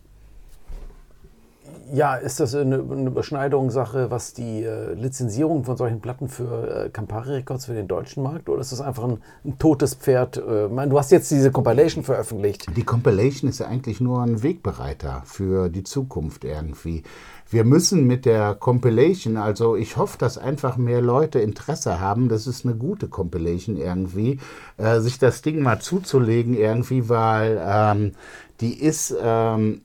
ja, 1.93 2.15
ist 2.15 2.41
das 2.41 2.55
eine, 2.55 2.77
eine 2.77 3.09
Überschneidungssache, 3.09 4.11
was 4.11 4.33
die 4.33 4.63
äh, 4.63 4.95
Lizenzierung 4.95 5.65
von 5.65 5.77
solchen 5.77 6.01
Platten 6.01 6.29
für 6.29 6.87
äh, 6.87 6.89
Campari 6.91 7.35
Records 7.35 7.67
für 7.67 7.75
den 7.75 7.89
deutschen 7.89 8.23
Markt 8.23 8.49
oder 8.49 8.61
ist 8.61 8.73
das 8.73 8.81
einfach 8.81 9.05
ein, 9.05 9.19
ein 9.45 9.59
totes 9.59 9.95
Pferd? 9.95 10.37
Äh, 10.37 10.69
mein, 10.69 10.91
du 10.91 10.99
hast 10.99 11.11
jetzt 11.11 11.31
diese 11.31 11.51
Compilation 11.51 12.05
veröffentlicht. 12.05 12.67
Die 12.77 12.85
Compilation 12.85 13.51
ist 13.51 13.61
ja 13.61 13.67
eigentlich 13.67 14.01
nur 14.01 14.23
ein 14.23 14.43
Wegbereiter 14.43 15.23
für 15.25 15.69
die 15.69 15.85
Zukunft 15.85 16.45
irgendwie. 16.45 17.03
Wir 17.51 17.65
müssen 17.65 18.07
mit 18.07 18.25
der 18.25 18.55
Compilation, 18.55 19.37
also 19.37 19.77
ich 19.77 19.97
hoffe, 19.97 20.17
dass 20.19 20.39
einfach 20.39 20.77
mehr 20.77 21.03
Leute 21.03 21.39
Interesse 21.39 22.01
haben, 22.01 22.29
das 22.29 22.47
ist 22.47 22.65
eine 22.65 22.75
gute 22.75 23.09
Compilation 23.09 23.77
irgendwie, 23.77 24.41
äh, 24.79 25.01
sich 25.01 25.19
das 25.19 25.43
Ding 25.43 25.63
mal 25.63 25.79
zuzulegen 25.79 26.55
irgendwie, 26.57 27.09
weil 27.09 27.61
ähm, 27.65 28.13
die 28.61 28.81
ist 28.81 29.15
ähm, 29.21 29.83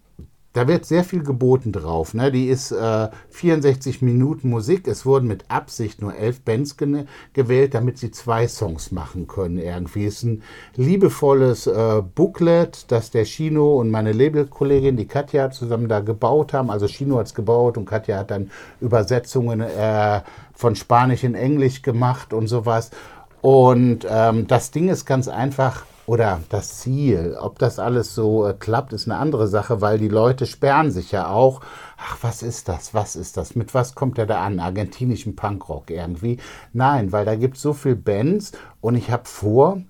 da 0.53 0.67
wird 0.67 0.85
sehr 0.85 1.03
viel 1.03 1.21
geboten 1.21 1.71
drauf. 1.71 2.15
Ne? 2.15 2.31
Die 2.31 2.47
ist 2.47 2.71
äh, 2.71 3.09
64 3.29 4.01
Minuten 4.01 4.49
Musik. 4.49 4.87
Es 4.87 5.05
wurden 5.05 5.27
mit 5.27 5.45
Absicht 5.49 6.01
nur 6.01 6.15
elf 6.15 6.41
Bands 6.41 6.75
ge 6.75 7.05
gewählt, 7.33 7.75
damit 7.75 7.99
sie 7.99 8.09
zwei 8.09 8.47
Songs 8.47 8.91
machen 8.91 9.27
können. 9.27 9.59
Irgendwie 9.59 10.05
ist 10.05 10.23
ein 10.23 10.41
liebevolles 10.75 11.67
äh, 11.67 12.01
Booklet, 12.15 12.91
das 12.91 13.11
der 13.11 13.25
Chino 13.25 13.79
und 13.79 13.91
meine 13.91 14.11
Labelkollegin, 14.11 14.97
die 14.97 15.07
Katja, 15.07 15.51
zusammen 15.51 15.87
da 15.87 15.99
gebaut 15.99 16.53
haben. 16.53 16.71
Also 16.71 16.87
Chino 16.87 17.19
hat 17.19 17.27
es 17.27 17.35
gebaut 17.35 17.77
und 17.77 17.85
Katja 17.85 18.17
hat 18.17 18.31
dann 18.31 18.49
Übersetzungen 18.81 19.61
äh, 19.61 20.21
von 20.55 20.75
Spanisch 20.75 21.23
in 21.23 21.35
Englisch 21.35 21.83
gemacht 21.83 22.33
und 22.33 22.47
sowas. 22.47 22.89
Und 23.41 24.05
ähm, 24.09 24.47
das 24.47 24.71
Ding 24.71 24.89
ist 24.89 25.05
ganz 25.05 25.27
einfach 25.27 25.85
oder 26.09 26.41
das 26.49 26.79
Ziel. 26.79 27.37
Ob 27.39 27.59
das 27.59 27.77
alles 27.77 28.15
so 28.15 28.47
äh, 28.47 28.55
klappt, 28.57 28.93
ist 28.93 29.07
eine 29.07 29.19
andere 29.19 29.47
Sache, 29.47 29.79
weil 29.79 29.99
die 29.99 30.07
Leute 30.07 30.47
sperren 30.47 30.89
sich 30.89 31.11
ja 31.11 31.29
auch. 31.29 31.61
Ach, 31.97 32.17
was 32.21 32.41
ist 32.41 32.67
das? 32.67 32.95
Was 32.95 33.15
ist 33.15 33.37
das? 33.37 33.55
Mit 33.55 33.75
was 33.75 33.93
kommt 33.93 34.17
er 34.17 34.25
da 34.25 34.43
an? 34.43 34.59
Argentinischen 34.59 35.35
Punkrock 35.35 35.91
irgendwie? 35.91 36.39
Nein, 36.73 37.11
weil 37.11 37.25
da 37.25 37.35
gibt 37.35 37.57
es 37.57 37.61
so 37.61 37.73
viele 37.73 37.95
Bands 37.95 38.53
und 38.81 38.95
ich 38.95 39.11
habe 39.11 39.25
vor, 39.25 39.83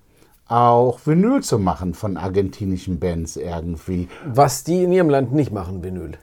auch 0.46 1.00
Vinyl 1.06 1.42
zu 1.42 1.58
machen 1.58 1.94
von 1.94 2.18
argentinischen 2.18 3.00
Bands 3.00 3.36
irgendwie. 3.36 4.08
Was 4.26 4.62
die 4.62 4.82
in 4.82 4.92
ihrem 4.92 5.08
Land 5.08 5.32
nicht 5.32 5.52
machen, 5.52 5.82
Vinyl 5.82 6.18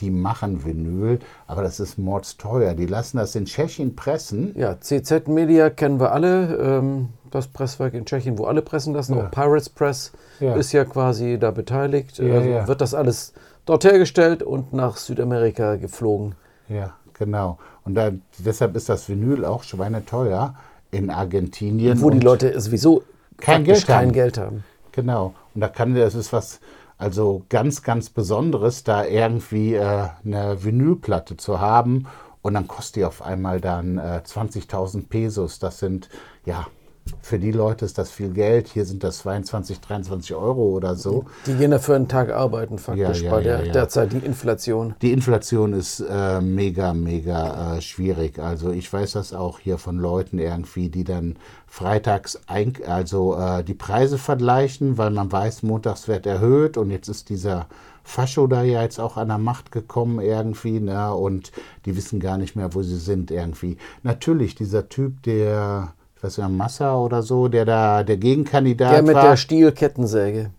die 0.00 0.10
machen 0.10 0.64
Vinyl, 0.64 1.18
aber 1.46 1.62
das 1.62 1.80
ist 1.80 1.98
mordsteuer. 1.98 2.74
Die 2.74 2.86
lassen 2.86 3.16
das 3.16 3.34
in 3.34 3.46
Tschechien 3.46 3.96
pressen. 3.96 4.52
Ja, 4.56 4.80
CZ 4.80 5.28
Media 5.28 5.70
kennen 5.70 6.00
wir 6.00 6.12
alle, 6.12 6.56
ähm, 6.56 7.08
das 7.30 7.48
Presswerk 7.48 7.94
in 7.94 8.04
Tschechien, 8.04 8.38
wo 8.38 8.44
alle 8.44 8.62
pressen 8.62 8.94
lassen. 8.94 9.16
Ja. 9.16 9.26
Auch 9.26 9.30
Pirates 9.30 9.68
Press 9.68 10.12
ja. 10.40 10.54
ist 10.54 10.72
ja 10.72 10.84
quasi 10.84 11.38
da 11.38 11.50
beteiligt. 11.50 12.18
Ja, 12.18 12.34
also 12.34 12.68
wird 12.68 12.80
das 12.80 12.94
alles 12.94 13.32
dort 13.64 13.84
hergestellt 13.84 14.42
und 14.42 14.72
nach 14.72 14.96
Südamerika 14.96 15.76
geflogen. 15.76 16.34
Ja, 16.68 16.94
genau. 17.14 17.58
Und 17.84 17.94
da, 17.94 18.10
deshalb 18.38 18.76
ist 18.76 18.88
das 18.88 19.08
Vinyl 19.08 19.44
auch 19.44 19.62
schweineteuer 19.62 20.54
in 20.90 21.10
Argentinien. 21.10 22.00
Wo 22.00 22.10
die 22.10 22.20
Leute 22.20 22.58
sowieso 22.60 23.02
kein 23.38 23.64
Geld, 23.64 23.86
kein 23.86 24.12
Geld 24.12 24.38
haben. 24.38 24.64
Genau. 24.92 25.34
Und 25.54 25.60
da 25.60 25.68
kann 25.68 25.94
das 25.94 26.14
ist 26.14 26.32
was 26.32 26.60
also 26.98 27.44
ganz, 27.48 27.82
ganz 27.82 28.10
Besonderes, 28.10 28.84
da 28.84 29.04
irgendwie 29.04 29.74
äh, 29.74 30.08
eine 30.24 30.64
Vinylplatte 30.64 31.36
zu 31.36 31.60
haben. 31.60 32.06
Und 32.42 32.54
dann 32.54 32.68
kostet 32.68 32.96
die 32.96 33.04
auf 33.04 33.22
einmal 33.22 33.60
dann 33.60 33.98
äh, 33.98 34.22
20.000 34.24 35.08
Pesos. 35.08 35.58
Das 35.58 35.78
sind 35.78 36.08
ja 36.44 36.66
für 37.26 37.38
die 37.38 37.50
Leute 37.50 37.84
ist 37.84 37.98
das 37.98 38.10
viel 38.10 38.30
Geld. 38.30 38.68
Hier 38.68 38.84
sind 38.84 39.02
das 39.02 39.18
22, 39.18 39.80
23 39.80 40.34
Euro 40.34 40.62
oder 40.70 40.94
so. 40.94 41.24
Die 41.46 41.54
gehen 41.54 41.70
dafür 41.72 41.96
einen 41.96 42.08
Tag 42.08 42.30
arbeiten, 42.30 42.78
faktisch, 42.78 43.18
ja, 43.18 43.24
ja, 43.24 43.30
bei 43.30 43.42
der 43.42 43.66
ja, 43.66 43.72
derzeitigen 43.72 44.24
Inflation. 44.24 44.94
Die 45.02 45.12
Inflation 45.12 45.72
ist 45.72 46.00
äh, 46.00 46.40
mega, 46.40 46.94
mega 46.94 47.76
äh, 47.76 47.80
schwierig. 47.80 48.38
Also 48.38 48.70
ich 48.70 48.92
weiß 48.92 49.12
das 49.12 49.32
auch 49.32 49.58
hier 49.58 49.78
von 49.78 49.98
Leuten 49.98 50.38
irgendwie, 50.38 50.88
die 50.88 51.04
dann 51.04 51.36
freitags 51.66 52.40
ein, 52.46 52.74
also 52.86 53.36
äh, 53.36 53.64
die 53.64 53.74
Preise 53.74 54.18
vergleichen, 54.18 54.96
weil 54.96 55.10
man 55.10 55.30
weiß, 55.30 55.64
montags 55.64 56.06
wird 56.06 56.26
erhöht 56.26 56.76
und 56.76 56.90
jetzt 56.90 57.08
ist 57.08 57.28
dieser 57.28 57.66
Fascho 58.04 58.46
da 58.46 58.62
ja 58.62 58.82
jetzt 58.82 59.00
auch 59.00 59.16
an 59.16 59.28
der 59.28 59.38
Macht 59.38 59.72
gekommen 59.72 60.20
irgendwie, 60.20 60.78
ne? 60.78 61.12
Und 61.12 61.50
die 61.84 61.96
wissen 61.96 62.20
gar 62.20 62.38
nicht 62.38 62.54
mehr, 62.54 62.72
wo 62.72 62.82
sie 62.82 62.98
sind 62.98 63.32
irgendwie. 63.32 63.78
Natürlich, 64.04 64.54
dieser 64.54 64.88
Typ, 64.88 65.24
der 65.24 65.92
weiß 66.26 66.38
nicht, 66.38 66.50
Massa 66.50 66.96
oder 66.96 67.22
so, 67.22 67.48
der 67.48 67.64
da 67.64 68.02
der 68.02 68.16
Gegenkandidat 68.16 68.88
war. 68.88 68.94
Der 68.94 69.02
mit 69.02 69.14
war. 69.14 69.28
der 69.30 69.36
Stielkettensäge. 69.36 70.50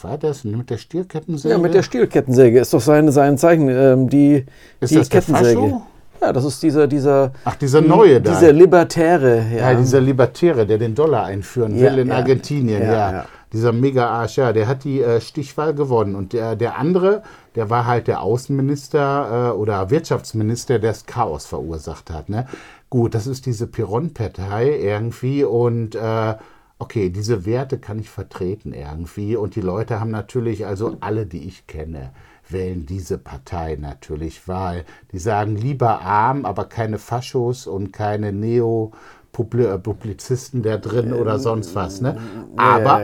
War 0.00 0.16
das 0.16 0.44
mit 0.44 0.70
der 0.70 0.78
Stielkettensäge? 0.78 1.54
Ja, 1.54 1.58
mit 1.58 1.74
der 1.74 1.82
Stielkettensäge 1.82 2.60
ist 2.60 2.72
doch 2.72 2.80
sein, 2.80 3.10
sein 3.10 3.36
Zeichen. 3.36 3.68
Ähm, 3.68 4.08
die 4.08 4.46
ist 4.80 4.92
die 4.92 4.96
das 4.96 5.10
Kettensäge. 5.10 5.82
Ja, 6.20 6.32
das 6.32 6.44
ist 6.44 6.62
dieser, 6.62 6.86
dieser. 6.86 7.32
Ach, 7.44 7.56
dieser 7.56 7.80
neue 7.80 8.20
da. 8.20 8.30
Dieser 8.32 8.52
Libertäre, 8.52 9.44
ja. 9.50 9.72
ja. 9.72 9.74
dieser 9.74 10.00
Libertäre, 10.00 10.66
der 10.66 10.78
den 10.78 10.94
Dollar 10.94 11.24
einführen 11.24 11.78
will 11.78 11.98
in 11.98 12.08
ja. 12.08 12.14
Argentinien, 12.14 12.82
ja. 12.82 13.12
ja. 13.12 13.24
Dieser 13.52 13.72
Mega-Arsch, 13.72 14.38
ja, 14.38 14.52
der 14.52 14.66
hat 14.66 14.84
die 14.84 15.02
äh, 15.02 15.20
Stichwahl 15.20 15.74
gewonnen. 15.74 16.14
Und 16.14 16.32
der, 16.32 16.56
der 16.56 16.78
andere, 16.78 17.22
der 17.54 17.68
war 17.68 17.86
halt 17.86 18.06
der 18.06 18.22
Außenminister 18.22 19.50
äh, 19.50 19.58
oder 19.58 19.90
Wirtschaftsminister, 19.90 20.78
der 20.78 20.92
das 20.92 21.04
Chaos 21.04 21.44
verursacht 21.44 22.10
hat. 22.10 22.30
Ne? 22.30 22.46
Gut, 22.92 23.14
das 23.14 23.26
ist 23.26 23.46
diese 23.46 23.66
Piron-Partei 23.66 24.78
irgendwie 24.78 25.44
und 25.44 25.94
äh, 25.94 26.34
okay, 26.78 27.08
diese 27.08 27.46
Werte 27.46 27.78
kann 27.78 27.98
ich 27.98 28.10
vertreten 28.10 28.74
irgendwie 28.74 29.34
und 29.34 29.56
die 29.56 29.62
Leute 29.62 29.98
haben 29.98 30.10
natürlich, 30.10 30.66
also 30.66 30.98
alle, 31.00 31.24
die 31.24 31.46
ich 31.48 31.66
kenne, 31.66 32.10
wählen 32.50 32.84
diese 32.84 33.16
Partei 33.16 33.78
natürlich, 33.80 34.46
weil 34.46 34.84
die 35.10 35.18
sagen 35.18 35.56
lieber 35.56 36.02
arm, 36.02 36.44
aber 36.44 36.66
keine 36.66 36.98
Faschos 36.98 37.66
und 37.66 37.94
keine 37.94 38.30
Neo- 38.30 38.92
Publizisten 39.32 40.62
da 40.62 40.76
drin 40.76 41.14
oder 41.14 41.38
sonst 41.38 41.74
was. 41.74 42.02
Ne? 42.02 42.18
Aber 42.58 43.00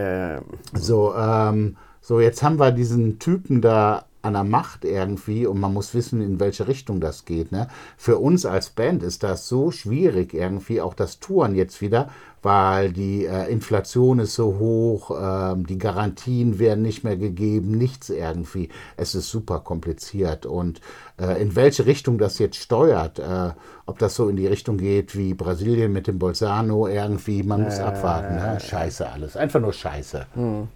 so, 0.75 1.15
ähm, 1.17 1.79
so, 2.03 2.21
jetzt 2.21 2.43
haben 2.43 2.59
wir 2.59 2.73
diesen 2.73 3.19
Typen 3.19 3.63
da 3.63 4.05
an 4.23 4.33
der 4.33 4.45
Macht 4.45 4.85
irgendwie 4.85 5.47
und 5.47 5.61
man 5.61 5.73
muss 5.73 5.95
wissen, 5.95 6.21
in 6.21 6.41
welche 6.41 6.67
Richtung 6.67 7.01
das 7.01 7.25
geht. 7.25 7.53
Ne? 7.53 7.69
Für 7.97 8.19
uns 8.19 8.45
als 8.45 8.71
Band 8.71 9.03
ist 9.03 9.23
das 9.23 9.49
so 9.49 9.71
schwierig 9.71 10.35
irgendwie, 10.35 10.81
auch 10.81 10.95
das 10.95 11.21
Touren 11.21 11.55
jetzt 11.55 11.81
wieder, 11.81 12.09
weil 12.43 12.93
die 12.93 13.27
äh, 13.27 13.51
Inflation 13.51 14.19
ist 14.19 14.35
so 14.35 14.59
hoch, 14.59 15.11
äh, 15.11 15.55
die 15.57 15.79
Garantien 15.79 16.59
werden 16.59 16.83
nicht 16.83 17.05
mehr 17.05 17.17
gegeben, 17.17 17.73
nichts 17.73 18.11
irgendwie. 18.11 18.69
Es 18.97 19.15
ist 19.15 19.31
super 19.31 19.61
kompliziert 19.61 20.47
und 20.47 20.81
äh, 21.21 21.41
in 21.41 21.55
welche 21.55 21.87
Richtung 21.87 22.19
das 22.19 22.39
jetzt 22.39 22.57
steuert, 22.57 23.19
äh, 23.19 23.51
ob 23.87 23.99
das 23.99 24.15
so 24.17 24.29
in 24.29 24.37
die 24.37 24.47
Richtung 24.47 24.79
geht 24.79 25.17
wie 25.17 25.35
Brasilien 25.35 25.93
mit 25.93 26.07
dem 26.07 26.19
Bolsano 26.19 26.89
irgendwie, 26.89 27.43
man 27.43 27.63
muss 27.63 27.79
abwarten. 27.79 28.37
Ne? 28.37 28.59
Scheiße 28.61 29.09
alles, 29.09 29.37
einfach 29.37 29.61
nur 29.61 29.73
Scheiße. 29.73 30.27
Hm. 30.35 30.69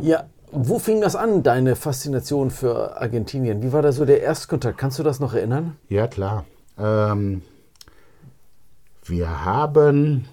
Ja, 0.00 0.24
wo 0.54 0.78
fing 0.78 1.00
das 1.00 1.16
an, 1.16 1.42
deine 1.42 1.74
Faszination 1.74 2.50
für 2.50 3.00
Argentinien? 3.00 3.62
Wie 3.62 3.72
war 3.72 3.82
da 3.82 3.90
so 3.90 4.04
der 4.04 4.22
Erstkontakt? 4.22 4.78
Kannst 4.78 4.98
du 4.98 5.02
das 5.02 5.18
noch 5.18 5.34
erinnern? 5.34 5.76
Ja, 5.88 6.06
klar. 6.06 6.44
Ähm, 6.78 7.42
wir 9.04 9.44
haben, 9.44 10.26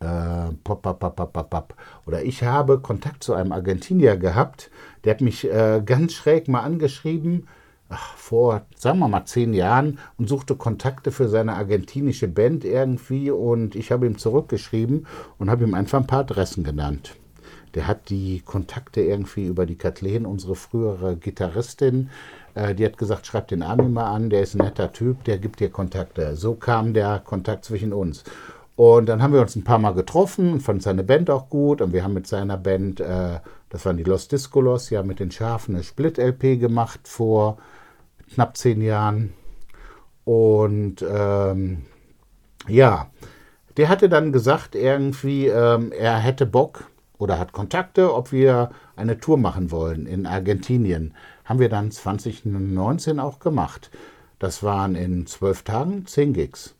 äh, 0.00 0.52
pop, 0.64 0.82
pop, 0.82 0.98
pop, 0.98 1.16
pop, 1.16 1.50
pop, 1.50 1.74
oder 2.06 2.22
ich 2.22 2.42
habe 2.42 2.80
Kontakt 2.80 3.22
zu 3.22 3.34
einem 3.34 3.52
Argentinier 3.52 4.16
gehabt, 4.16 4.70
der 5.04 5.14
hat 5.14 5.20
mich 5.20 5.44
äh, 5.44 5.82
ganz 5.84 6.14
schräg 6.14 6.48
mal 6.48 6.62
angeschrieben, 6.62 7.46
ach, 7.90 8.16
vor, 8.16 8.62
sagen 8.74 9.00
wir 9.00 9.08
mal, 9.08 9.26
zehn 9.26 9.52
Jahren 9.52 9.98
und 10.16 10.28
suchte 10.28 10.56
Kontakte 10.56 11.10
für 11.10 11.28
seine 11.28 11.54
argentinische 11.54 12.26
Band 12.26 12.64
irgendwie 12.64 13.30
und 13.30 13.76
ich 13.76 13.92
habe 13.92 14.06
ihm 14.06 14.16
zurückgeschrieben 14.16 15.06
und 15.38 15.50
habe 15.50 15.64
ihm 15.64 15.74
einfach 15.74 16.00
ein 16.00 16.06
paar 16.06 16.20
Adressen 16.20 16.64
genannt. 16.64 17.16
Der 17.74 17.86
hat 17.86 18.10
die 18.10 18.40
Kontakte 18.44 19.00
irgendwie 19.00 19.46
über 19.46 19.66
die 19.66 19.76
Kathleen, 19.76 20.26
unsere 20.26 20.56
frühere 20.56 21.16
Gitarristin, 21.16 22.10
äh, 22.54 22.74
die 22.74 22.84
hat 22.84 22.98
gesagt, 22.98 23.26
schreib 23.26 23.48
den 23.48 23.62
Armin 23.62 23.92
mal 23.92 24.10
an, 24.10 24.30
der 24.30 24.42
ist 24.42 24.54
ein 24.54 24.64
netter 24.64 24.92
Typ, 24.92 25.24
der 25.24 25.38
gibt 25.38 25.60
dir 25.60 25.70
Kontakte. 25.70 26.36
So 26.36 26.54
kam 26.54 26.94
der 26.94 27.20
Kontakt 27.20 27.64
zwischen 27.64 27.92
uns. 27.92 28.24
Und 28.76 29.08
dann 29.08 29.22
haben 29.22 29.34
wir 29.34 29.42
uns 29.42 29.56
ein 29.56 29.64
paar 29.64 29.78
Mal 29.78 29.94
getroffen 29.94 30.54
und 30.54 30.60
fand 30.62 30.82
seine 30.82 31.04
Band 31.04 31.28
auch 31.30 31.50
gut. 31.50 31.82
Und 31.82 31.92
wir 31.92 32.02
haben 32.02 32.14
mit 32.14 32.26
seiner 32.26 32.56
Band, 32.56 33.00
äh, 33.00 33.38
das 33.68 33.84
waren 33.84 33.96
die 33.96 34.04
Los 34.04 34.28
Discolos, 34.28 34.90
ja 34.90 35.02
mit 35.02 35.20
den 35.20 35.30
Schafen 35.30 35.74
eine 35.74 35.84
Split-LP 35.84 36.58
gemacht 36.58 37.00
vor 37.04 37.58
knapp 38.34 38.56
zehn 38.56 38.80
Jahren. 38.80 39.32
Und 40.24 41.04
ähm, 41.08 41.82
ja, 42.68 43.10
der 43.76 43.88
hatte 43.88 44.08
dann 44.08 44.32
gesagt, 44.32 44.74
irgendwie, 44.74 45.46
ähm, 45.46 45.92
er 45.92 46.18
hätte 46.18 46.46
Bock 46.46 46.84
oder 47.20 47.38
hat 47.38 47.52
Kontakte, 47.52 48.14
ob 48.14 48.32
wir 48.32 48.70
eine 48.96 49.20
Tour 49.20 49.36
machen 49.36 49.70
wollen 49.70 50.06
in 50.06 50.26
Argentinien. 50.26 51.14
Haben 51.44 51.60
wir 51.60 51.68
dann 51.68 51.90
2019 51.90 53.20
auch 53.20 53.38
gemacht. 53.38 53.90
Das 54.38 54.62
waren 54.62 54.94
in 54.94 55.26
zwölf 55.26 55.62
Tagen 55.62 56.06
zehn 56.06 56.32
Gigs. 56.32 56.74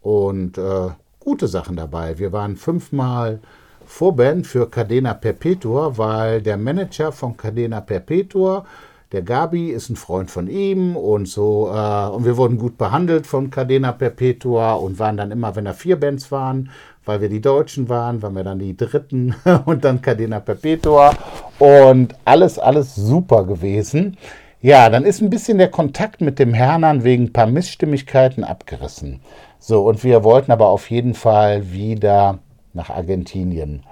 Und 0.00 0.56
äh, 0.58 0.90
gute 1.18 1.48
Sachen 1.48 1.76
dabei. 1.76 2.18
Wir 2.18 2.32
waren 2.32 2.56
fünfmal 2.56 3.40
Vorband 3.84 4.46
für 4.46 4.70
Cadena 4.70 5.14
Perpetua, 5.14 5.98
weil 5.98 6.40
der 6.40 6.56
Manager 6.56 7.10
von 7.10 7.36
Cadena 7.36 7.80
Perpetua 7.80 8.64
der 9.12 9.22
Gabi 9.22 9.70
ist 9.70 9.90
ein 9.90 9.96
Freund 9.96 10.30
von 10.30 10.46
ihm 10.48 10.96
und 10.96 11.26
so. 11.26 11.68
Äh, 11.74 12.08
und 12.10 12.24
wir 12.24 12.36
wurden 12.36 12.58
gut 12.58 12.78
behandelt 12.78 13.26
von 13.26 13.50
Cadena 13.50 13.92
Perpetua 13.92 14.74
und 14.74 14.98
waren 14.98 15.16
dann 15.16 15.32
immer, 15.32 15.56
wenn 15.56 15.64
da 15.64 15.72
vier 15.72 15.98
Bands 15.98 16.30
waren, 16.30 16.70
weil 17.10 17.20
wir 17.20 17.28
die 17.28 17.40
Deutschen 17.40 17.88
waren, 17.88 18.22
waren 18.22 18.36
wir 18.36 18.44
dann 18.44 18.60
die 18.60 18.76
Dritten 18.76 19.34
und 19.64 19.84
dann 19.84 20.00
Cadena 20.00 20.38
Perpetua. 20.38 21.12
Und 21.58 22.14
alles, 22.24 22.56
alles 22.60 22.94
super 22.94 23.44
gewesen. 23.44 24.16
Ja, 24.60 24.88
dann 24.88 25.04
ist 25.04 25.20
ein 25.20 25.28
bisschen 25.28 25.58
der 25.58 25.72
Kontakt 25.72 26.20
mit 26.20 26.38
dem 26.38 26.54
Herrn 26.54 27.02
wegen 27.02 27.24
ein 27.24 27.32
paar 27.32 27.48
Missstimmigkeiten 27.48 28.44
abgerissen. 28.44 29.22
So, 29.58 29.88
und 29.88 30.04
wir 30.04 30.22
wollten 30.22 30.52
aber 30.52 30.68
auf 30.68 30.88
jeden 30.88 31.14
Fall 31.14 31.72
wieder 31.72 32.38
nach 32.74 32.90
Argentinien. 32.90 33.82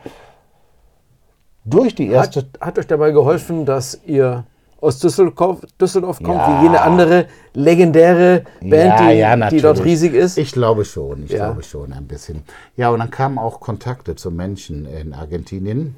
Durch 1.64 1.96
die 1.96 2.06
erste. 2.06 2.42
Hat, 2.42 2.60
hat 2.60 2.78
euch 2.78 2.86
dabei 2.86 3.10
geholfen, 3.10 3.66
dass 3.66 4.00
ihr 4.06 4.44
aus 4.80 4.98
Düsseldorf, 4.98 5.60
Düsseldorf 5.80 6.18
kommt, 6.18 6.38
ja. 6.38 6.60
wie 6.60 6.64
jene 6.64 6.80
andere 6.80 7.26
legendäre 7.52 8.44
Band, 8.60 9.00
ja, 9.00 9.10
ja, 9.10 9.50
die, 9.50 9.60
dort 9.60 9.84
riesig 9.84 10.14
ist? 10.14 10.38
Ich 10.38 10.52
glaube 10.52 10.84
schon, 10.84 11.24
ich 11.24 11.30
glaube 11.30 11.62
schon 11.62 11.92
ein 11.92 12.06
bisschen. 12.06 12.42
Ja, 12.76 12.90
und 12.90 13.00
dann 13.00 13.10
kamen 13.10 13.38
auch 13.38 13.60
Kontakte 13.60 14.14
zu 14.14 14.30
Menschen 14.30 14.86
in 14.86 15.14
Argentinien. 15.14 15.96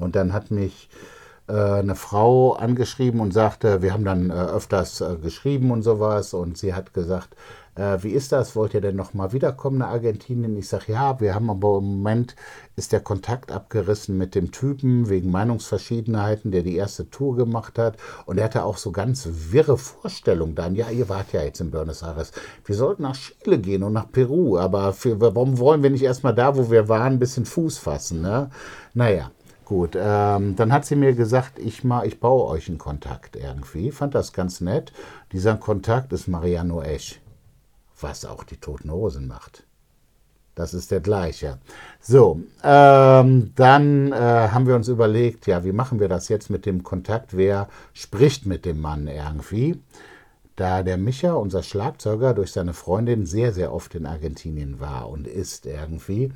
Und 0.00 0.16
dann 0.16 0.32
hat 0.32 0.50
mich 0.50 0.88
äh, 1.48 1.52
eine 1.52 1.94
Frau 1.94 2.54
angeschrieben 2.54 3.20
und 3.20 3.32
sagte, 3.32 3.82
wir 3.82 3.92
haben 3.92 4.04
dann 4.04 4.30
äh, 4.30 4.34
öfters 4.34 5.00
äh, 5.00 5.16
geschrieben 5.22 5.70
und 5.70 5.82
sowas. 5.82 6.34
Und 6.34 6.56
sie 6.56 6.72
hat 6.72 6.94
gesagt, 6.94 7.36
äh, 7.74 8.02
wie 8.02 8.10
ist 8.10 8.32
das? 8.32 8.54
Wollt 8.54 8.74
ihr 8.74 8.82
denn 8.82 8.96
noch 8.96 9.14
mal 9.14 9.32
wiederkommen 9.32 9.78
nach 9.78 9.88
Argentinien? 9.88 10.56
Ich 10.56 10.68
sage, 10.68 10.92
ja, 10.92 11.20
wir 11.20 11.34
haben 11.34 11.48
aber 11.48 11.78
im 11.78 11.84
Moment 11.84 12.36
ist 12.76 12.92
der 12.92 13.00
Kontakt 13.00 13.50
abgerissen 13.50 14.18
mit 14.18 14.34
dem 14.34 14.50
Typen 14.52 15.08
wegen 15.08 15.30
Meinungsverschiedenheiten, 15.30 16.50
der 16.50 16.62
die 16.62 16.76
erste 16.76 17.08
Tour 17.08 17.36
gemacht 17.36 17.78
hat. 17.78 17.96
Und 18.26 18.38
er 18.38 18.44
hatte 18.44 18.64
auch 18.64 18.76
so 18.76 18.92
ganz 18.92 19.26
wirre 19.30 19.78
Vorstellungen 19.78 20.54
dann. 20.54 20.74
Ja, 20.74 20.90
ihr 20.90 21.08
wart 21.08 21.32
ja 21.32 21.42
jetzt 21.42 21.60
in 21.60 21.70
Buenos 21.70 22.02
Aires. 22.02 22.32
Wir 22.64 22.74
sollten 22.74 23.02
nach 23.02 23.16
Chile 23.16 23.58
gehen 23.58 23.82
und 23.82 23.94
nach 23.94 24.10
Peru. 24.10 24.58
Aber 24.58 24.92
für, 24.92 25.20
warum 25.20 25.58
wollen 25.58 25.82
wir 25.82 25.90
nicht 25.90 26.04
erstmal 26.04 26.34
da, 26.34 26.56
wo 26.56 26.70
wir 26.70 26.88
waren, 26.88 27.14
ein 27.14 27.18
bisschen 27.18 27.46
Fuß 27.46 27.78
fassen? 27.78 28.22
Ne? 28.22 28.50
Naja, 28.94 29.30
Gut, 29.64 29.96
ähm, 29.96 30.54
dann 30.56 30.70
hat 30.70 30.84
sie 30.84 30.96
mir 30.96 31.14
gesagt, 31.14 31.58
ich, 31.58 31.82
mal, 31.82 32.06
ich 32.06 32.20
baue 32.20 32.46
euch 32.48 32.68
einen 32.68 32.76
Kontakt 32.76 33.36
irgendwie. 33.36 33.90
Fand 33.90 34.14
das 34.14 34.34
ganz 34.34 34.60
nett. 34.60 34.92
Dieser 35.32 35.56
Kontakt 35.56 36.12
ist 36.12 36.28
Mariano 36.28 36.82
Esch 36.82 37.21
was 38.02 38.24
auch 38.24 38.44
die 38.44 38.58
Toten 38.58 38.90
Hosen 38.90 39.26
macht. 39.26 39.64
Das 40.54 40.74
ist 40.74 40.90
der 40.90 41.00
gleiche. 41.00 41.58
So, 42.00 42.42
ähm, 42.62 43.52
dann 43.56 44.12
äh, 44.12 44.16
haben 44.16 44.66
wir 44.66 44.74
uns 44.74 44.88
überlegt, 44.88 45.46
ja, 45.46 45.64
wie 45.64 45.72
machen 45.72 45.98
wir 45.98 46.08
das 46.08 46.28
jetzt 46.28 46.50
mit 46.50 46.66
dem 46.66 46.82
Kontakt? 46.82 47.34
Wer 47.34 47.68
spricht 47.94 48.44
mit 48.44 48.66
dem 48.66 48.80
Mann 48.80 49.06
irgendwie? 49.06 49.80
Da 50.56 50.82
der 50.82 50.98
Micha, 50.98 51.32
unser 51.32 51.62
Schlagzeuger, 51.62 52.34
durch 52.34 52.52
seine 52.52 52.74
Freundin 52.74 53.24
sehr, 53.24 53.52
sehr 53.54 53.72
oft 53.72 53.94
in 53.94 54.04
Argentinien 54.04 54.78
war 54.78 55.08
und 55.08 55.26
ist 55.26 55.64
irgendwie, 55.64 56.30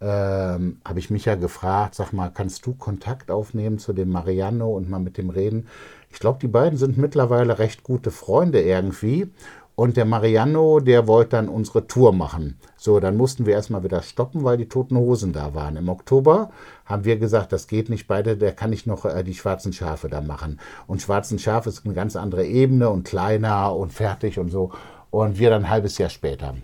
ähm, 0.00 0.80
habe 0.84 0.98
ich 1.00 1.10
Micha 1.10 1.34
gefragt, 1.34 1.94
sag 1.94 2.12
mal, 2.12 2.30
kannst 2.30 2.64
du 2.64 2.72
Kontakt 2.72 3.30
aufnehmen 3.30 3.78
zu 3.78 3.92
dem 3.92 4.08
Mariano 4.08 4.70
und 4.70 4.88
mal 4.88 5.00
mit 5.00 5.18
dem 5.18 5.28
reden? 5.28 5.66
Ich 6.10 6.20
glaube, 6.20 6.38
die 6.40 6.48
beiden 6.48 6.78
sind 6.78 6.96
mittlerweile 6.96 7.58
recht 7.58 7.82
gute 7.82 8.10
Freunde 8.10 8.62
irgendwie. 8.62 9.30
Und 9.78 9.96
der 9.96 10.06
Mariano, 10.06 10.80
der 10.80 11.06
wollte 11.06 11.36
dann 11.36 11.48
unsere 11.48 11.86
Tour 11.86 12.12
machen. 12.12 12.58
So, 12.76 12.98
dann 12.98 13.16
mussten 13.16 13.46
wir 13.46 13.54
erstmal 13.54 13.84
wieder 13.84 14.02
stoppen, 14.02 14.42
weil 14.42 14.56
die 14.56 14.68
Toten 14.68 14.96
Hosen 14.96 15.32
da 15.32 15.54
waren. 15.54 15.76
Im 15.76 15.88
Oktober 15.88 16.50
haben 16.84 17.04
wir 17.04 17.16
gesagt, 17.16 17.52
das 17.52 17.68
geht 17.68 17.88
nicht 17.88 18.08
beide, 18.08 18.36
der 18.36 18.50
kann 18.50 18.70
nicht 18.70 18.88
noch 18.88 19.04
äh, 19.04 19.22
die 19.22 19.34
schwarzen 19.34 19.72
Schafe 19.72 20.08
da 20.08 20.20
machen. 20.20 20.58
Und 20.88 21.00
schwarzen 21.00 21.38
Schaf 21.38 21.66
ist 21.66 21.84
eine 21.84 21.94
ganz 21.94 22.16
andere 22.16 22.44
Ebene 22.44 22.90
und 22.90 23.04
kleiner 23.04 23.72
und 23.72 23.92
fertig 23.92 24.40
und 24.40 24.50
so. 24.50 24.72
Und 25.10 25.38
wir 25.38 25.48
dann 25.48 25.62
ein 25.66 25.70
halbes 25.70 25.96
Jahr 25.96 26.10
später. 26.10 26.56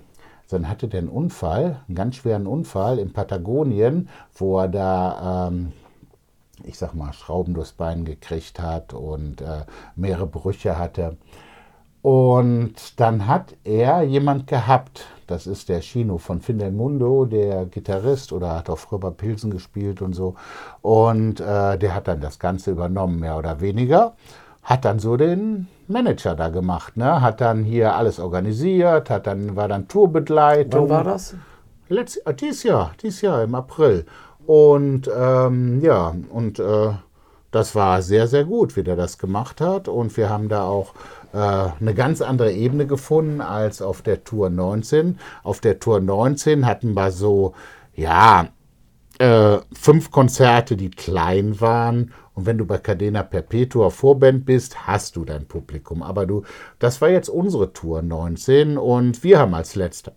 Dann 0.51 0.69
hatte 0.69 0.89
der 0.89 0.99
einen 0.99 1.09
Unfall, 1.09 1.83
einen 1.87 1.95
ganz 1.95 2.17
schweren 2.17 2.49
Unfall 2.49 2.99
in 2.99 3.13
Patagonien, 3.13 4.09
wo 4.35 4.59
er 4.59 4.67
da, 4.67 5.47
ähm, 5.53 5.71
ich 6.65 6.77
sag 6.79 6.95
mal, 6.95 7.13
Schrauben 7.13 7.55
durchs 7.55 7.75
Bein 7.75 8.05
gekriegt 8.05 8.59
hat 8.59 8.93
und 8.93 9.41
äh, 9.41 9.67
mehrere 9.95 10.27
Brüche 10.27 10.77
hatte. 10.77 11.17
Und 12.05 13.01
dann 13.01 13.27
hat 13.27 13.57
er 13.65 14.03
jemand 14.03 14.47
gehabt, 14.47 15.07
das 15.27 15.47
ist 15.47 15.71
der 15.71 15.81
Chino 15.81 16.19
von 16.19 16.43
Findelmundo, 16.43 17.25
der 17.25 17.65
Gitarrist 17.65 18.31
oder 18.31 18.57
hat 18.57 18.69
auch 18.69 18.77
früher 18.77 19.01
bei 19.01 19.09
Pilsen 19.09 19.51
gespielt 19.51 20.03
und 20.03 20.13
so. 20.13 20.35
Und 20.83 21.41
äh, 21.41 21.79
der 21.79 21.95
hat 21.95 22.07
dann 22.07 22.21
das 22.21 22.39
Ganze 22.39 22.73
übernommen, 22.73 23.21
mehr 23.21 23.39
oder 23.39 23.63
weniger. 23.63 24.17
Hat 24.63 24.85
dann 24.85 24.99
so 24.99 25.17
den 25.17 25.67
Manager 25.89 26.35
da 26.35 26.51
gemacht, 26.51 26.99
ne? 26.99 27.23
Hat 27.23 27.41
dann 27.41 27.65
hier 27.65 27.95
alles 27.95 28.21
organisiert, 28.21 29.09
hat 29.09 29.27
dann, 29.27 29.57
war 29.57 29.69
dann 29.69 29.89
Tourbegleitung. 29.89 30.91
Wann 30.91 30.97
war 30.97 31.05
das? 31.05 31.35
Letzt, 31.89 32.27
äh, 32.27 32.35
dieses 32.35 32.65
Jahr, 32.65 32.93
dieses 33.03 33.23
Jahr 33.23 33.43
im 33.43 33.55
April. 33.55 34.05
Und 34.45 35.11
ähm, 35.19 35.81
ja, 35.81 36.15
und 36.29 36.59
äh, 36.59 36.93
das 37.55 37.75
war 37.75 38.03
sehr, 38.03 38.27
sehr 38.27 38.45
gut, 38.45 38.77
wie 38.77 38.83
der 38.83 38.97
das 38.97 39.19
gemacht 39.19 39.61
hat. 39.61 39.89
Und 39.89 40.17
wir 40.17 40.29
haben 40.29 40.49
da 40.49 40.65
auch 40.65 40.95
äh, 41.33 41.39
eine 41.39 41.95
ganz 41.95 42.21
andere 42.21 42.53
Ebene 42.53 42.87
gefunden 42.87 43.41
als 43.41 43.81
auf 43.81 44.03
der 44.03 44.25
Tour 44.25 44.51
19. 44.51 45.19
Auf 45.43 45.61
der 45.61 45.79
Tour 45.79 46.01
19 46.01 46.67
hatten 46.67 46.95
wir 46.95 47.13
so, 47.13 47.55
ja, 47.95 48.49
äh, 49.19 49.59
fünf 49.73 50.11
Konzerte, 50.11 50.77
die 50.77 50.91
klein 50.91 51.61
waren. 51.61 52.13
Und 52.35 52.47
wenn 52.47 52.59
du 52.59 52.67
bei 52.67 52.79
Cadena 52.79 53.23
Perpetua 53.23 53.91
Vorband 53.91 54.45
bist, 54.45 54.89
hast 54.89 55.15
du 55.15 55.25
dein 55.25 55.47
Publikum. 55.47 56.03
Aber 56.03 56.27
du, 56.27 56.43
das 56.81 57.01
war 57.01 57.11
jetzt 57.11 57.29
unsere 57.29 57.73
Tour 57.73 58.03
19 58.03 58.77
und 58.77 59.23
wir 59.23 59.39
haben 59.39 59.55
als 59.55 59.77
letzter, 59.77 60.13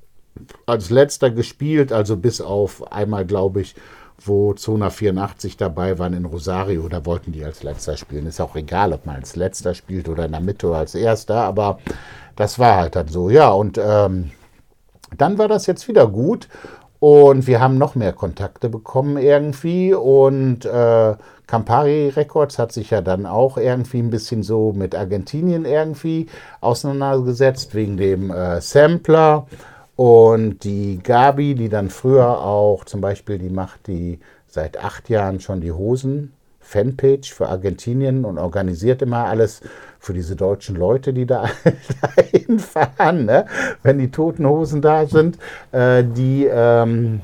als 0.65 0.89
letzter 0.89 1.29
gespielt, 1.29 1.91
also 1.91 2.17
bis 2.17 2.41
auf 2.41 2.91
einmal, 2.91 3.27
glaube 3.27 3.61
ich, 3.61 3.75
wo 4.19 4.53
Zona 4.53 4.89
84 4.89 5.57
dabei 5.57 5.99
waren 5.99 6.13
in 6.13 6.25
Rosario, 6.25 6.87
da 6.89 7.05
wollten 7.05 7.31
die 7.31 7.43
als 7.43 7.63
letzter 7.63 7.97
spielen. 7.97 8.25
Ist 8.25 8.41
auch 8.41 8.55
egal, 8.55 8.93
ob 8.93 9.05
man 9.05 9.17
als 9.17 9.35
letzter 9.35 9.73
spielt 9.73 10.09
oder 10.09 10.25
in 10.25 10.31
der 10.31 10.41
Mitte 10.41 10.67
oder 10.67 10.79
als 10.79 10.95
erster, 10.95 11.43
aber 11.43 11.79
das 12.35 12.57
war 12.59 12.77
halt 12.77 12.95
dann 12.95 13.07
so. 13.07 13.29
Ja, 13.29 13.49
und 13.49 13.77
ähm, 13.77 14.31
dann 15.15 15.37
war 15.37 15.47
das 15.47 15.67
jetzt 15.67 15.87
wieder 15.87 16.07
gut 16.07 16.47
und 16.99 17.45
wir 17.45 17.59
haben 17.59 17.77
noch 17.77 17.95
mehr 17.95 18.13
Kontakte 18.13 18.69
bekommen 18.69 19.17
irgendwie 19.17 19.93
und 19.93 20.65
äh, 20.65 21.15
Campari 21.45 22.09
Records 22.09 22.59
hat 22.59 22.71
sich 22.73 22.89
ja 22.89 23.01
dann 23.01 23.25
auch 23.25 23.57
irgendwie 23.57 23.99
ein 23.99 24.09
bisschen 24.09 24.43
so 24.43 24.73
mit 24.73 24.95
Argentinien 24.95 25.63
irgendwie 25.63 26.27
auseinandergesetzt 26.59 27.73
wegen 27.73 27.97
dem 27.97 28.31
äh, 28.31 28.59
Sampler 28.61 29.47
und 29.97 30.63
die 30.63 30.99
Gabi, 31.01 31.55
die 31.55 31.69
dann 31.69 31.89
früher 31.89 32.39
auch 32.39 32.85
zum 32.85 33.01
Beispiel, 33.01 33.39
die 33.39 33.49
macht 33.49 33.87
die 33.87 34.19
seit 34.45 34.77
acht 34.77 35.09
Jahren 35.09 35.39
schon 35.39 35.59
die 35.59 35.71
Hosen. 35.71 36.33
Fanpage 36.59 37.33
für 37.33 37.47
Argentinien 37.47 38.25
und 38.25 38.37
organisiert 38.37 39.01
immer 39.01 39.25
alles 39.25 39.61
für 39.99 40.13
diese 40.13 40.35
deutschen 40.35 40.75
Leute, 40.75 41.13
die 41.13 41.25
da 41.25 41.45
dahin 42.15 42.59
fahren, 42.59 43.25
ne? 43.25 43.45
wenn 43.83 43.97
die 43.97 44.11
toten 44.11 44.45
Hosen 44.45 44.81
da 44.81 45.07
sind. 45.07 45.39
Äh, 45.71 46.03
die, 46.03 46.45
ähm, 46.45 47.21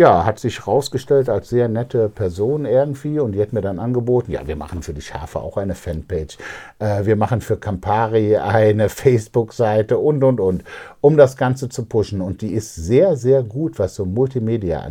ja, 0.00 0.24
hat 0.24 0.38
sich 0.38 0.60
herausgestellt 0.60 1.28
als 1.28 1.50
sehr 1.50 1.68
nette 1.68 2.08
Person 2.08 2.64
irgendwie 2.64 3.18
und 3.18 3.32
die 3.32 3.42
hat 3.42 3.52
mir 3.52 3.60
dann 3.60 3.78
angeboten, 3.78 4.32
ja, 4.32 4.46
wir 4.46 4.56
machen 4.56 4.82
für 4.82 4.94
die 4.94 5.02
Schafe 5.02 5.40
auch 5.40 5.58
eine 5.58 5.74
Fanpage, 5.74 6.38
äh, 6.78 7.04
wir 7.04 7.16
machen 7.16 7.42
für 7.42 7.58
Campari 7.58 8.38
eine 8.38 8.88
Facebook-Seite 8.88 9.98
und, 9.98 10.24
und, 10.24 10.40
und, 10.40 10.64
um 11.02 11.18
das 11.18 11.36
Ganze 11.36 11.68
zu 11.68 11.84
pushen. 11.84 12.22
Und 12.22 12.40
die 12.40 12.54
ist 12.54 12.76
sehr, 12.76 13.14
sehr 13.16 13.42
gut, 13.42 13.78
was 13.78 13.94
so 13.94 14.06
Multimedia 14.06 14.88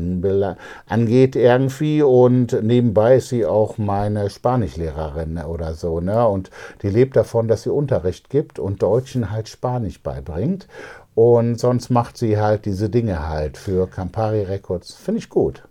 angeht 0.85 1.35
irgendwie 1.35 2.03
und 2.03 2.61
nebenbei 2.61 3.15
ist 3.15 3.29
sie 3.29 3.47
auch 3.47 3.79
meine 3.79 4.29
Spanischlehrerin 4.29 5.39
oder 5.39 5.73
so, 5.73 6.01
ne, 6.01 6.27
und 6.27 6.51
die 6.83 6.89
lebt 6.89 7.15
davon, 7.15 7.47
dass 7.47 7.63
sie 7.63 7.73
Unterricht 7.73 8.29
gibt 8.29 8.59
und 8.59 8.83
Deutschen 8.83 9.31
halt 9.31 9.49
Spanisch 9.49 10.03
beibringt 10.03 10.67
und 11.15 11.59
sonst 11.59 11.89
macht 11.89 12.17
sie 12.17 12.37
halt 12.37 12.65
diese 12.65 12.89
Dinge 12.89 13.27
halt 13.27 13.57
für 13.57 13.87
Campari 13.87 14.43
Records. 14.43 14.93
Finde 14.93 15.19
ich 15.19 15.29
gut. 15.29 15.63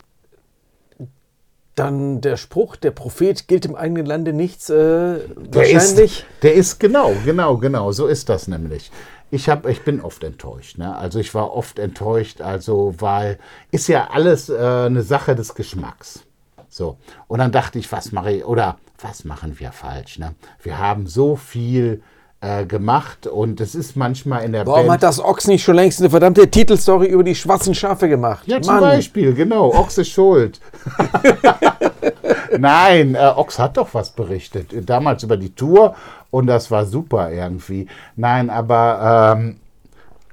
Dann 1.74 2.20
der 2.20 2.36
Spruch, 2.36 2.74
der 2.76 2.91
Prophet 2.91 3.47
gilt 3.47 3.64
im 3.64 3.76
eigenen 3.76 4.05
Lande 4.05 4.32
nichts. 4.32 4.68
Äh, 4.68 4.74
der 4.74 5.20
wahrscheinlich. 5.55 6.20
Ist, 6.20 6.43
der 6.43 6.55
ist 6.55 6.80
genau, 6.80 7.14
genau, 7.24 7.57
genau. 7.57 7.93
So 7.93 8.09
ist 8.09 8.28
das 8.28 8.49
nämlich. 8.49 8.91
Ich, 9.30 9.49
hab, 9.49 9.66
ich 9.66 9.84
bin 9.84 10.01
oft 10.01 10.24
enttäuscht. 10.24 10.78
Ne? 10.78 10.97
Also 10.97 11.20
ich 11.20 11.34
war 11.34 11.55
oft 11.55 11.78
enttäuscht, 11.78 12.41
also 12.41 12.95
weil 12.99 13.39
ist 13.70 13.86
ja 13.86 14.09
alles 14.11 14.49
äh, 14.49 14.57
eine 14.57 15.03
Sache 15.03 15.36
des 15.36 15.55
Geschmacks. 15.55 16.24
So. 16.68 16.99
Und 17.26 17.39
dann 17.39 17.53
dachte 17.53 17.78
ich, 17.78 17.91
was 17.93 18.12
mache 18.12 18.32
ich, 18.32 18.45
oder 18.45 18.78
was 19.01 19.24
machen 19.24 19.59
wir 19.61 19.72
falsch? 19.72 20.18
Ne? 20.18 20.34
Wir 20.62 20.78
haben 20.78 21.07
so 21.07 21.36
viel 21.36 22.03
äh, 22.41 22.64
gemacht 22.66 23.26
und 23.26 23.61
es 23.61 23.74
ist 23.74 23.97
manchmal 23.97 24.45
in 24.45 24.53
der 24.53 24.66
Warum 24.66 24.82
Band 24.82 24.93
hat 24.93 25.03
das 25.03 25.18
Ochs 25.18 25.49
nicht 25.49 25.64
schon 25.64 25.74
längst 25.74 26.01
eine 26.01 26.09
verdammte 26.09 26.49
Titelstory 26.49 27.07
über 27.07 27.24
die 27.24 27.34
schwarzen 27.34 27.74
Schafe 27.74 28.09
gemacht? 28.09 28.45
Ja, 28.47 28.61
zum 28.62 28.74
Mann. 28.74 28.84
Beispiel, 28.84 29.34
genau. 29.34 29.74
Ochs 29.74 29.99
ist 29.99 30.11
schuld. 30.11 30.61
Nein, 32.59 33.14
äh, 33.14 33.32
Ochs 33.34 33.59
hat 33.59 33.76
doch 33.76 33.93
was 33.93 34.11
berichtet. 34.11 34.72
Damals 34.89 35.22
über 35.24 35.36
die 35.36 35.55
Tour 35.55 35.97
und 36.30 36.47
das 36.47 36.70
war 36.70 36.86
super 36.86 37.32
irgendwie. 37.32 37.89
Nein, 38.14 38.51
aber 38.51 39.36
ähm, 39.36 39.57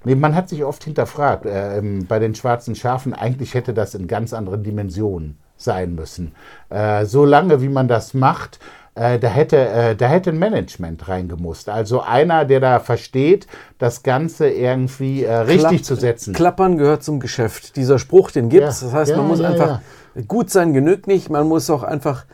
nee, 0.03 0.15
man 0.15 0.35
hat 0.35 0.49
sich 0.49 0.63
oft 0.63 0.83
hinterfragt. 0.83 1.45
Äh, 1.45 1.81
bei 2.07 2.19
den 2.19 2.35
schwarzen 2.35 2.75
Schafen, 2.75 3.13
eigentlich 3.13 3.55
hätte 3.55 3.73
das 3.73 3.95
in 3.95 4.07
ganz 4.07 4.33
anderen 4.33 4.63
Dimensionen 4.63 5.39
sein 5.57 5.95
müssen. 5.95 6.33
Äh, 6.69 7.05
so 7.05 7.25
lange, 7.25 7.61
wie 7.61 7.69
man 7.69 7.87
das 7.87 8.13
macht, 8.13 8.59
äh, 8.95 9.19
da, 9.19 9.27
hätte, 9.27 9.57
äh, 9.57 9.95
da 9.95 10.07
hätte 10.07 10.31
ein 10.31 10.39
Management 10.39 11.07
reingemusst. 11.07 11.69
Also 11.69 12.01
einer, 12.01 12.45
der 12.45 12.59
da 12.59 12.79
versteht, 12.79 13.45
das 13.77 14.03
Ganze 14.03 14.49
irgendwie 14.49 15.23
äh, 15.23 15.33
richtig 15.35 15.69
Klapp, 15.69 15.85
zu 15.85 15.95
setzen. 15.95 16.33
Klappern 16.33 16.77
gehört 16.77 17.03
zum 17.03 17.19
Geschäft. 17.19 17.75
Dieser 17.75 17.99
Spruch, 17.99 18.31
den 18.31 18.49
gibt 18.49 18.65
es. 18.65 18.81
Ja, 18.81 18.87
das 18.87 18.95
heißt, 18.95 19.11
ja, 19.11 19.17
man 19.17 19.27
muss 19.27 19.39
ja, 19.39 19.49
einfach 19.49 19.81
gut 20.27 20.49
sein, 20.49 20.73
genügt 20.73 21.07
nicht. 21.07 21.29
Man 21.29 21.47
muss 21.47 21.69
auch 21.69 21.83
einfach 21.83 22.25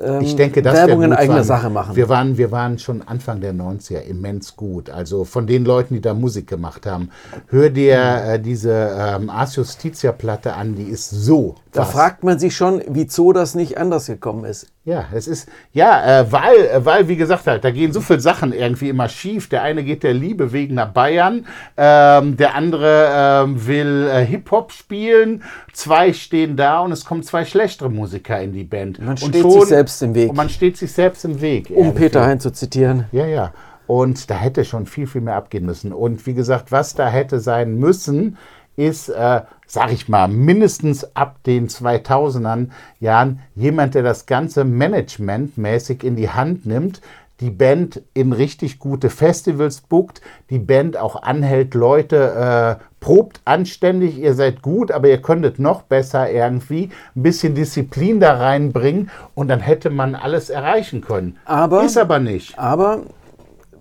ähm, 0.00 0.22
ich 0.22 0.36
denke, 0.36 0.62
das 0.62 0.74
Werbung 0.74 1.02
in 1.02 1.12
eigener 1.12 1.44
Sache 1.44 1.70
machen. 1.70 1.96
Wir 1.96 2.08
waren, 2.08 2.36
wir 2.38 2.50
waren 2.50 2.78
schon 2.78 3.02
Anfang 3.02 3.40
der 3.40 3.54
90er 3.54 4.00
immens 4.00 4.56
gut. 4.56 4.90
Also 4.90 5.24
von 5.24 5.46
den 5.46 5.64
Leuten, 5.64 5.94
die 5.94 6.00
da 6.00 6.14
Musik 6.14 6.46
gemacht 6.46 6.86
haben. 6.86 7.10
Hör 7.48 7.70
dir 7.70 7.96
äh, 7.96 8.40
diese 8.40 8.72
ähm, 8.98 9.30
Ars 9.30 9.56
Justitia-Platte 9.56 10.54
an, 10.54 10.74
die 10.74 10.84
ist 10.84 11.10
so. 11.10 11.56
Da 11.72 11.82
was. 11.82 11.90
fragt 11.90 12.24
man 12.24 12.38
sich 12.38 12.56
schon, 12.56 12.82
wieso 12.88 13.32
das 13.32 13.54
nicht 13.54 13.78
anders 13.78 14.06
gekommen 14.06 14.44
ist. 14.44 14.66
Ja, 14.84 15.04
es 15.14 15.28
ist, 15.28 15.48
ja, 15.72 16.22
äh, 16.22 16.32
weil, 16.32 16.66
äh, 16.66 16.84
weil, 16.84 17.06
wie 17.06 17.14
gesagt, 17.14 17.46
halt, 17.46 17.62
da 17.62 17.70
gehen 17.70 17.92
so 17.92 18.00
viele 18.00 18.18
Sachen 18.18 18.52
irgendwie 18.52 18.88
immer 18.88 19.08
schief. 19.08 19.48
Der 19.48 19.62
eine 19.62 19.84
geht 19.84 20.02
der 20.02 20.12
Liebe 20.12 20.52
wegen 20.52 20.74
nach 20.74 20.88
Bayern, 20.88 21.46
ähm, 21.76 22.36
der 22.36 22.56
andere 22.56 23.44
ähm, 23.44 23.64
will 23.68 24.10
äh, 24.12 24.26
Hip-Hop 24.26 24.72
spielen, 24.72 25.44
zwei 25.72 26.12
stehen 26.12 26.56
da 26.56 26.80
und 26.80 26.90
es 26.90 27.04
kommen 27.04 27.22
zwei 27.22 27.44
schlechtere 27.44 27.90
Musiker 27.90 28.40
in 28.40 28.52
die 28.52 28.64
Band. 28.64 28.98
Man 28.98 29.10
und 29.10 29.18
steht 29.18 29.42
schon, 29.42 29.52
sich 29.52 29.64
selbst 29.66 30.02
im 30.02 30.16
Weg. 30.16 30.30
Und 30.30 30.36
man 30.36 30.48
steht 30.48 30.76
sich 30.76 30.90
selbst 30.90 31.24
im 31.24 31.40
Weg. 31.40 31.70
Um. 31.70 31.94
Peter 31.94 32.26
Hein 32.26 32.40
zu 32.40 32.50
zitieren. 32.50 33.04
Ja, 33.12 33.26
ja. 33.26 33.52
Und 33.86 34.30
da 34.30 34.34
hätte 34.34 34.64
schon 34.64 34.86
viel, 34.86 35.06
viel 35.06 35.20
mehr 35.20 35.36
abgehen 35.36 35.64
müssen. 35.64 35.92
Und 35.92 36.26
wie 36.26 36.34
gesagt, 36.34 36.72
was 36.72 36.96
da 36.96 37.06
hätte 37.06 37.38
sein 37.38 37.76
müssen, 37.78 38.36
ist, 38.74 39.10
äh, 39.10 39.42
sag 39.72 39.90
ich 39.90 40.06
mal, 40.06 40.28
mindestens 40.28 41.16
ab 41.16 41.38
den 41.46 41.66
2000er 41.66 42.66
Jahren 43.00 43.40
jemand, 43.54 43.94
der 43.94 44.02
das 44.02 44.26
Ganze 44.26 44.64
managementmäßig 44.64 46.04
in 46.04 46.14
die 46.14 46.28
Hand 46.28 46.66
nimmt, 46.66 47.00
die 47.40 47.48
Band 47.48 48.02
in 48.12 48.34
richtig 48.34 48.78
gute 48.78 49.08
Festivals 49.08 49.80
bookt, 49.80 50.20
die 50.50 50.58
Band 50.58 50.98
auch 50.98 51.22
anhält, 51.22 51.72
Leute, 51.72 52.78
äh, 52.78 52.84
probt 53.00 53.40
anständig, 53.46 54.18
ihr 54.18 54.34
seid 54.34 54.60
gut, 54.60 54.92
aber 54.92 55.08
ihr 55.08 55.22
könntet 55.22 55.58
noch 55.58 55.80
besser 55.80 56.30
irgendwie 56.30 56.90
ein 57.16 57.22
bisschen 57.22 57.54
Disziplin 57.54 58.20
da 58.20 58.34
reinbringen 58.34 59.08
und 59.34 59.48
dann 59.48 59.60
hätte 59.60 59.88
man 59.88 60.14
alles 60.14 60.50
erreichen 60.50 61.00
können. 61.00 61.38
Aber, 61.46 61.82
Ist 61.82 61.96
aber 61.96 62.18
nicht. 62.18 62.58
Aber 62.58 63.04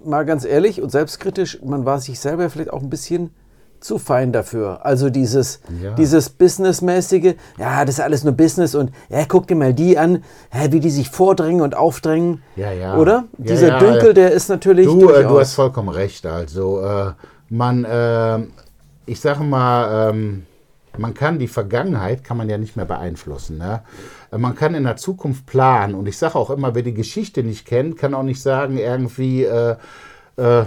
mal 0.06 0.24
ganz 0.24 0.46
ehrlich 0.46 0.82
und 0.82 0.90
selbstkritisch, 0.90 1.60
man 1.66 1.84
war 1.84 2.00
sich 2.00 2.18
selber 2.18 2.50
vielleicht 2.50 2.72
auch 2.72 2.82
ein 2.82 2.90
bisschen 2.90 3.32
zu 3.82 3.98
fein 3.98 4.32
dafür. 4.32 4.86
Also 4.86 5.10
dieses, 5.10 5.60
ja. 5.82 5.92
dieses 5.92 6.30
Businessmäßige, 6.30 7.36
ja, 7.58 7.84
das 7.84 7.96
ist 7.96 8.02
alles 8.02 8.24
nur 8.24 8.34
Business 8.34 8.76
und 8.76 8.92
ja, 9.10 9.26
guck 9.28 9.48
dir 9.48 9.56
mal 9.56 9.74
die 9.74 9.98
an, 9.98 10.24
ja, 10.54 10.72
wie 10.72 10.80
die 10.80 10.92
sich 10.92 11.10
vordrängen 11.10 11.62
und 11.62 11.76
aufdrängen. 11.76 12.42
Ja, 12.56 12.72
ja. 12.72 12.98
Oder? 12.98 13.26
Ja, 13.38 13.54
Dieser 13.54 13.68
ja, 13.68 13.80
Dünkel, 13.80 14.14
der 14.14 14.32
ist 14.32 14.50
natürlich. 14.50 14.86
Du, 14.86 15.10
äh, 15.10 15.24
du 15.24 15.40
hast 15.40 15.56
vollkommen 15.56 15.90
recht. 15.90 16.26
Also, 16.26 16.82
äh, 16.82 17.12
man, 17.50 17.84
äh, 17.84 18.40
ich 19.06 19.20
sage 19.20 19.44
mal, 19.44 20.10
ähm, 20.12 20.46
man 20.98 21.14
kann 21.14 21.40
die 21.40 21.48
Vergangenheit, 21.48 22.24
kann 22.24 22.38
man 22.38 22.50
ja 22.50 22.58
nicht 22.58 22.76
mehr 22.76 22.86
beeinflussen. 22.86 23.58
Ne? 23.58 23.82
Man 24.32 24.56
kann 24.56 24.76
in 24.76 24.84
der 24.84 24.98
Zukunft 24.98 25.46
planen. 25.46 25.96
Und 25.96 26.08
ich 26.08 26.18
sage 26.18 26.36
auch 26.36 26.50
immer, 26.50 26.76
wer 26.76 26.84
die 26.84 26.94
Geschichte 26.94 27.44
nicht 27.44 27.66
kennt, 27.66 27.98
kann 27.98 28.14
auch 28.14 28.24
nicht 28.24 28.42
sagen, 28.42 28.78
irgendwie, 28.78 29.44
äh, 29.44 29.76
äh, 30.38 30.66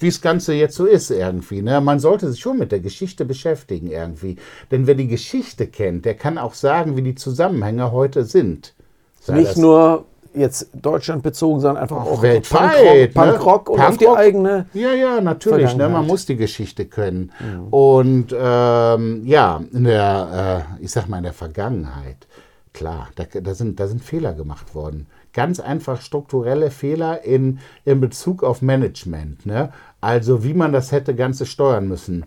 wie 0.00 0.08
das 0.08 0.20
Ganze 0.20 0.54
jetzt 0.54 0.76
so 0.76 0.84
ist 0.84 1.10
irgendwie. 1.10 1.62
Ne? 1.62 1.80
Man 1.80 1.98
sollte 1.98 2.30
sich 2.30 2.40
schon 2.40 2.58
mit 2.58 2.72
der 2.72 2.80
Geschichte 2.80 3.24
beschäftigen 3.24 3.90
irgendwie. 3.90 4.36
Denn 4.70 4.86
wer 4.86 4.94
die 4.94 5.08
Geschichte 5.08 5.66
kennt, 5.66 6.04
der 6.04 6.14
kann 6.14 6.38
auch 6.38 6.54
sagen, 6.54 6.96
wie 6.96 7.02
die 7.02 7.14
Zusammenhänge 7.14 7.92
heute 7.92 8.24
sind. 8.24 8.74
Sei 9.20 9.34
Nicht 9.34 9.56
nur 9.56 10.04
jetzt 10.34 10.68
Deutschland 10.74 11.22
bezogen, 11.22 11.60
sondern 11.60 11.82
einfach 11.82 11.96
auch, 11.96 12.18
auch 12.18 12.22
weltweit. 12.22 13.14
Punkrock, 13.14 13.68
ne? 13.68 13.72
und 13.72 13.78
Punk 13.78 13.90
auf 13.90 13.96
die 13.96 14.08
eigene. 14.08 14.66
Ja, 14.74 14.92
ja, 14.92 15.20
natürlich. 15.20 15.74
Ne? 15.76 15.88
Man 15.88 16.06
muss 16.06 16.26
die 16.26 16.36
Geschichte 16.36 16.84
können. 16.84 17.32
Mhm. 17.40 17.68
Und 17.70 18.36
ähm, 18.38 19.22
ja, 19.24 19.62
in 19.72 19.84
der, 19.84 20.66
äh, 20.78 20.84
ich 20.84 20.90
sag 20.90 21.08
mal, 21.08 21.18
in 21.18 21.24
der 21.24 21.32
Vergangenheit, 21.32 22.26
klar, 22.74 23.08
da, 23.16 23.24
da, 23.24 23.54
sind, 23.54 23.80
da 23.80 23.86
sind 23.86 24.04
Fehler 24.04 24.34
gemacht 24.34 24.74
worden 24.74 25.06
ganz 25.36 25.60
einfach 25.60 26.00
strukturelle 26.00 26.70
Fehler 26.70 27.22
in, 27.22 27.60
in 27.84 28.00
Bezug 28.00 28.42
auf 28.42 28.62
Management. 28.62 29.44
Ne? 29.44 29.70
Also 30.00 30.42
wie 30.42 30.54
man 30.54 30.72
das 30.72 30.92
hätte 30.92 31.14
Ganze 31.14 31.44
steuern 31.44 31.86
müssen. 31.86 32.24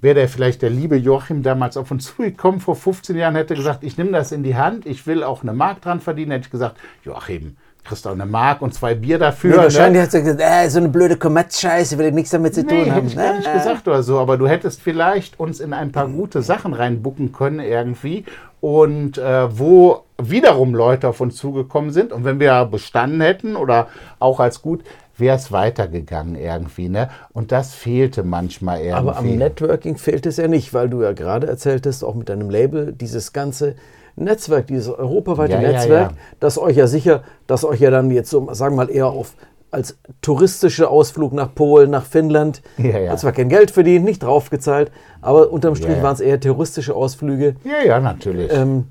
Wäre 0.00 0.14
der 0.14 0.28
vielleicht 0.28 0.62
der 0.62 0.70
liebe 0.70 0.96
Joachim 0.96 1.42
damals 1.42 1.76
auf 1.76 1.90
uns 1.90 2.04
zugekommen 2.16 2.60
vor 2.60 2.76
15 2.76 3.16
Jahren, 3.16 3.34
hätte 3.34 3.56
gesagt, 3.56 3.82
ich 3.82 3.98
nehme 3.98 4.12
das 4.12 4.30
in 4.30 4.44
die 4.44 4.56
Hand, 4.56 4.86
ich 4.86 5.06
will 5.08 5.24
auch 5.24 5.42
eine 5.42 5.52
Mark 5.52 5.82
dran 5.82 6.00
verdienen, 6.00 6.30
hätte 6.30 6.46
ich 6.46 6.50
gesagt, 6.52 6.78
Joachim, 7.04 7.56
kriegst 7.84 8.06
auch 8.06 8.12
eine 8.12 8.26
Mark 8.26 8.62
und 8.62 8.72
zwei 8.74 8.94
Bier 8.94 9.18
dafür. 9.18 9.50
Ja, 9.50 9.56
ne? 9.56 9.62
wahrscheinlich 9.64 10.00
ne? 10.00 10.06
hat 10.06 10.14
er 10.14 10.20
gesagt, 10.20 10.40
äh, 10.40 10.68
so 10.68 10.78
eine 10.78 10.88
blöde 10.88 11.16
Kommerzscheiße, 11.16 11.98
will 11.98 12.06
ich 12.06 12.14
nichts 12.14 12.30
damit 12.30 12.54
zu 12.54 12.62
nee, 12.62 12.68
tun 12.68 12.92
haben. 12.92 13.06
Hätte 13.06 13.06
ich 13.08 13.16
gar 13.16 13.34
nicht 13.34 13.52
gesagt 13.52 13.88
oder 13.88 14.02
so, 14.02 14.18
aber 14.18 14.36
du 14.36 14.46
hättest 14.46 14.80
vielleicht 14.80 15.40
uns 15.40 15.60
in 15.60 15.72
ein 15.72 15.92
paar 15.92 16.08
gute 16.08 16.42
Sachen 16.42 16.74
reinbucken 16.74 17.32
können 17.32 17.60
irgendwie 17.60 18.24
und 18.60 19.18
äh, 19.18 19.58
wo 19.58 20.04
wiederum 20.18 20.74
Leute 20.74 21.08
auf 21.08 21.20
uns 21.20 21.36
zugekommen 21.36 21.90
sind 21.90 22.12
und 22.12 22.24
wenn 22.24 22.38
wir 22.38 22.64
bestanden 22.66 23.20
hätten 23.20 23.56
oder 23.56 23.88
auch 24.20 24.38
als 24.38 24.62
gut, 24.62 24.84
wäre 25.16 25.36
es 25.36 25.50
weitergegangen 25.50 26.36
irgendwie. 26.36 26.88
Ne? 26.88 27.10
Und 27.32 27.52
das 27.52 27.74
fehlte 27.74 28.22
manchmal 28.22 28.78
irgendwie. 28.78 28.96
Aber 28.96 29.16
am 29.16 29.36
Networking 29.36 29.96
fehlt 29.96 30.26
es 30.26 30.36
ja 30.36 30.48
nicht, 30.48 30.72
weil 30.72 30.88
du 30.88 31.02
ja 31.02 31.12
gerade 31.12 31.48
erzähltest, 31.48 32.04
auch 32.04 32.14
mit 32.14 32.28
deinem 32.28 32.50
Label, 32.50 32.92
dieses 32.92 33.32
ganze 33.32 33.74
Netzwerk, 34.16 34.66
dieses 34.66 34.88
europaweite 34.88 35.54
ja, 35.54 35.60
Netzwerk, 35.60 36.10
ja, 36.10 36.16
ja. 36.16 36.36
das 36.40 36.58
euch 36.58 36.76
ja 36.76 36.86
sicher, 36.86 37.22
das 37.46 37.64
euch 37.64 37.80
ja 37.80 37.90
dann 37.90 38.10
jetzt 38.10 38.30
so, 38.30 38.52
sagen 38.52 38.76
wir 38.76 38.84
mal, 38.84 38.90
eher 38.90 39.06
auf 39.06 39.34
als 39.72 39.96
touristischer 40.20 40.90
Ausflug 40.90 41.32
nach 41.32 41.54
Polen, 41.54 41.90
nach 41.90 42.04
Finnland. 42.04 42.62
Ja, 42.76 42.98
ja. 42.98 43.12
Hat 43.12 43.20
zwar 43.20 43.32
kein 43.32 43.48
Geld 43.48 43.70
verdient, 43.70 44.04
nicht 44.04 44.22
draufgezahlt, 44.22 44.92
aber 45.22 45.50
unterm 45.50 45.74
Strich 45.74 45.96
ja, 45.96 46.02
waren 46.02 46.14
es 46.14 46.20
eher 46.20 46.38
touristische 46.38 46.94
Ausflüge. 46.94 47.56
Ja, 47.64 47.82
ja, 47.84 47.98
natürlich. 47.98 48.52
Ähm, 48.52 48.84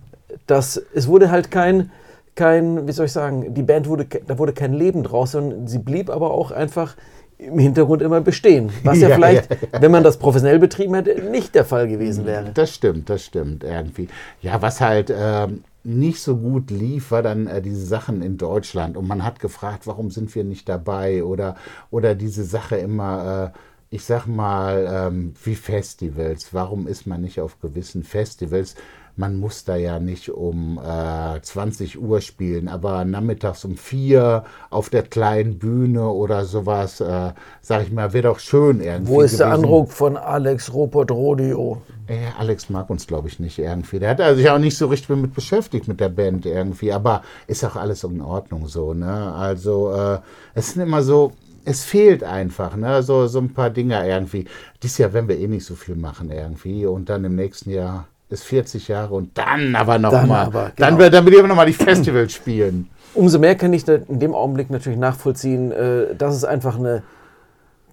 das, 0.48 0.82
es 0.94 1.08
wurde 1.08 1.30
halt 1.30 1.52
kein, 1.52 1.92
kein, 2.36 2.88
wie 2.88 2.92
soll 2.92 3.06
ich 3.06 3.12
sagen, 3.12 3.54
die 3.54 3.62
Band 3.62 3.88
wurde, 3.88 4.06
da 4.06 4.40
wurde 4.40 4.54
kein 4.54 4.74
Leben 4.74 5.04
draus, 5.04 5.34
sondern 5.34 5.68
sie 5.68 5.80
blieb 5.80 6.10
aber 6.10 6.32
auch 6.32 6.52
einfach 6.52 6.96
im 7.42 7.58
Hintergrund 7.58 8.02
immer 8.02 8.22
bestehen. 8.22 8.70
Was 8.84 9.00
ja, 9.00 9.10
ja 9.10 9.16
vielleicht, 9.16 9.50
ja, 9.50 9.82
wenn 9.82 9.92
man 9.92 10.04
das 10.04 10.18
professionell 10.18 10.60
betrieben 10.60 10.94
hätte, 10.94 11.22
nicht 11.22 11.56
der 11.56 11.66
Fall 11.66 11.88
gewesen 11.88 12.26
wäre. 12.26 12.52
Das 12.54 12.74
stimmt, 12.74 13.10
das 13.10 13.26
stimmt 13.26 13.64
irgendwie. 13.64 14.08
Ja, 14.42 14.62
was 14.62 14.80
halt 14.80 15.12
ähm, 15.16 15.64
nicht 15.84 16.22
so 16.22 16.38
gut 16.38 16.70
lief, 16.70 17.10
war 17.12 17.24
dann 17.24 17.48
äh, 17.48 17.62
diese 17.62 17.84
Sachen 17.86 18.22
in 18.22 18.38
Deutschland. 18.38 18.96
Und 18.96 19.08
man 19.08 19.26
hat 19.26 19.40
gefragt, 19.40 19.88
warum 19.88 20.12
sind 20.12 20.34
wir 20.36 20.44
nicht 20.44 20.70
dabei? 20.70 21.24
Oder, 21.24 21.56
oder 21.90 22.14
diese 22.14 22.44
Sache 22.44 22.76
immer, 22.78 23.54
äh, 23.54 23.58
ich 23.92 24.04
sag 24.06 24.26
mal, 24.26 24.88
ähm, 24.90 25.34
wie 25.44 25.56
Festivals. 25.56 26.54
Warum 26.54 26.88
ist 26.88 27.06
man 27.06 27.22
nicht 27.22 27.40
auf 27.40 27.60
gewissen 27.60 28.04
Festivals? 28.04 28.76
man 29.16 29.40
muss 29.40 29.66
da 29.66 29.76
ja 29.76 30.00
nicht 30.00 30.30
um 30.30 30.80
äh, 30.80 31.42
20 31.42 32.02
Uhr 32.02 32.22
spielen, 32.22 32.68
aber 32.68 33.06
nachmittags 33.06 33.66
um 33.66 33.78
4 33.78 34.44
auf 34.70 34.90
der 34.90 35.04
kleinen 35.04 35.60
Bühne 35.60 36.08
oder 36.08 36.46
sowas, 36.46 37.02
äh, 37.02 37.32
sag 37.62 37.84
ich 37.84 37.92
mal, 37.92 38.14
wäre 38.14 38.30
doch 38.30 38.40
schön 38.40 38.82
irgendwie. 38.82 39.12
Wo 39.12 39.22
ist 39.22 39.34
gewesen. 39.34 39.38
der 39.38 39.54
Anruf 39.54 39.94
von 39.94 40.18
Alex 40.18 40.74
Robert 40.74 41.12
Rodeo? 41.12 41.82
Äh, 42.08 42.28
Alex 42.38 42.70
mag 42.70 42.90
uns, 42.90 43.06
glaube 43.06 43.28
ich, 43.28 43.40
nicht 43.40 43.60
irgendwie. 43.60 44.00
Der 44.00 44.12
hat 44.12 44.36
sich 44.36 44.50
auch 44.50 44.60
nicht 44.60 44.78
so 44.78 44.88
richtig 44.88 45.10
mit 45.18 45.34
beschäftigt 45.34 45.88
mit 45.88 46.00
der 46.00 46.10
Band 46.10 46.46
irgendwie, 46.46 46.92
aber 46.92 47.22
ist 47.48 47.64
auch 47.64 47.76
alles 47.76 48.04
in 48.04 48.22
Ordnung 48.22 48.68
so, 48.68 48.94
ne? 48.94 49.34
Also, 49.34 49.92
äh, 49.92 50.20
es 50.54 50.74
sind 50.74 50.82
immer 50.82 51.04
so, 51.04 51.32
es 51.66 51.84
fehlt 51.84 52.24
einfach, 52.24 52.76
ne? 52.76 53.04
So, 53.04 53.28
so 53.28 53.40
ein 53.40 53.54
paar 53.54 53.70
Dinge 53.70 54.08
irgendwie. 54.08 54.46
Dieses 54.82 54.98
Jahr 54.98 55.14
werden 55.14 55.28
wir 55.28 55.38
eh 55.38 55.48
nicht 55.48 55.66
so 55.66 55.76
viel 55.76 55.96
machen 55.96 56.32
irgendwie 56.32 56.86
und 56.86 57.10
dann 57.10 57.24
im 57.26 57.36
nächsten 57.36 57.72
Jahr 57.72 58.08
ist 58.30 58.44
40 58.44 58.88
Jahre 58.88 59.14
und 59.14 59.38
dann 59.38 59.76
aber 59.76 60.00
nochmal. 60.00 60.50
Dann, 60.52 60.74
genau. 60.76 61.02
dann, 61.02 61.12
dann 61.12 61.26
will 61.26 61.34
ich 61.34 61.40
aber 61.40 61.48
nochmal 61.48 61.66
die 61.66 61.74
Festivals 61.74 62.34
spielen. 62.34 62.90
Umso 63.14 63.40
mehr 63.40 63.56
kann 63.56 63.74
ich 63.74 63.88
in 63.88 64.20
dem 64.20 64.34
Augenblick 64.34 64.70
natürlich 64.70 64.98
nachvollziehen, 64.98 65.72
äh, 65.72 66.16
dass 66.16 66.36
es 66.36 66.46
einfach 66.46 66.80
eine 66.80 67.04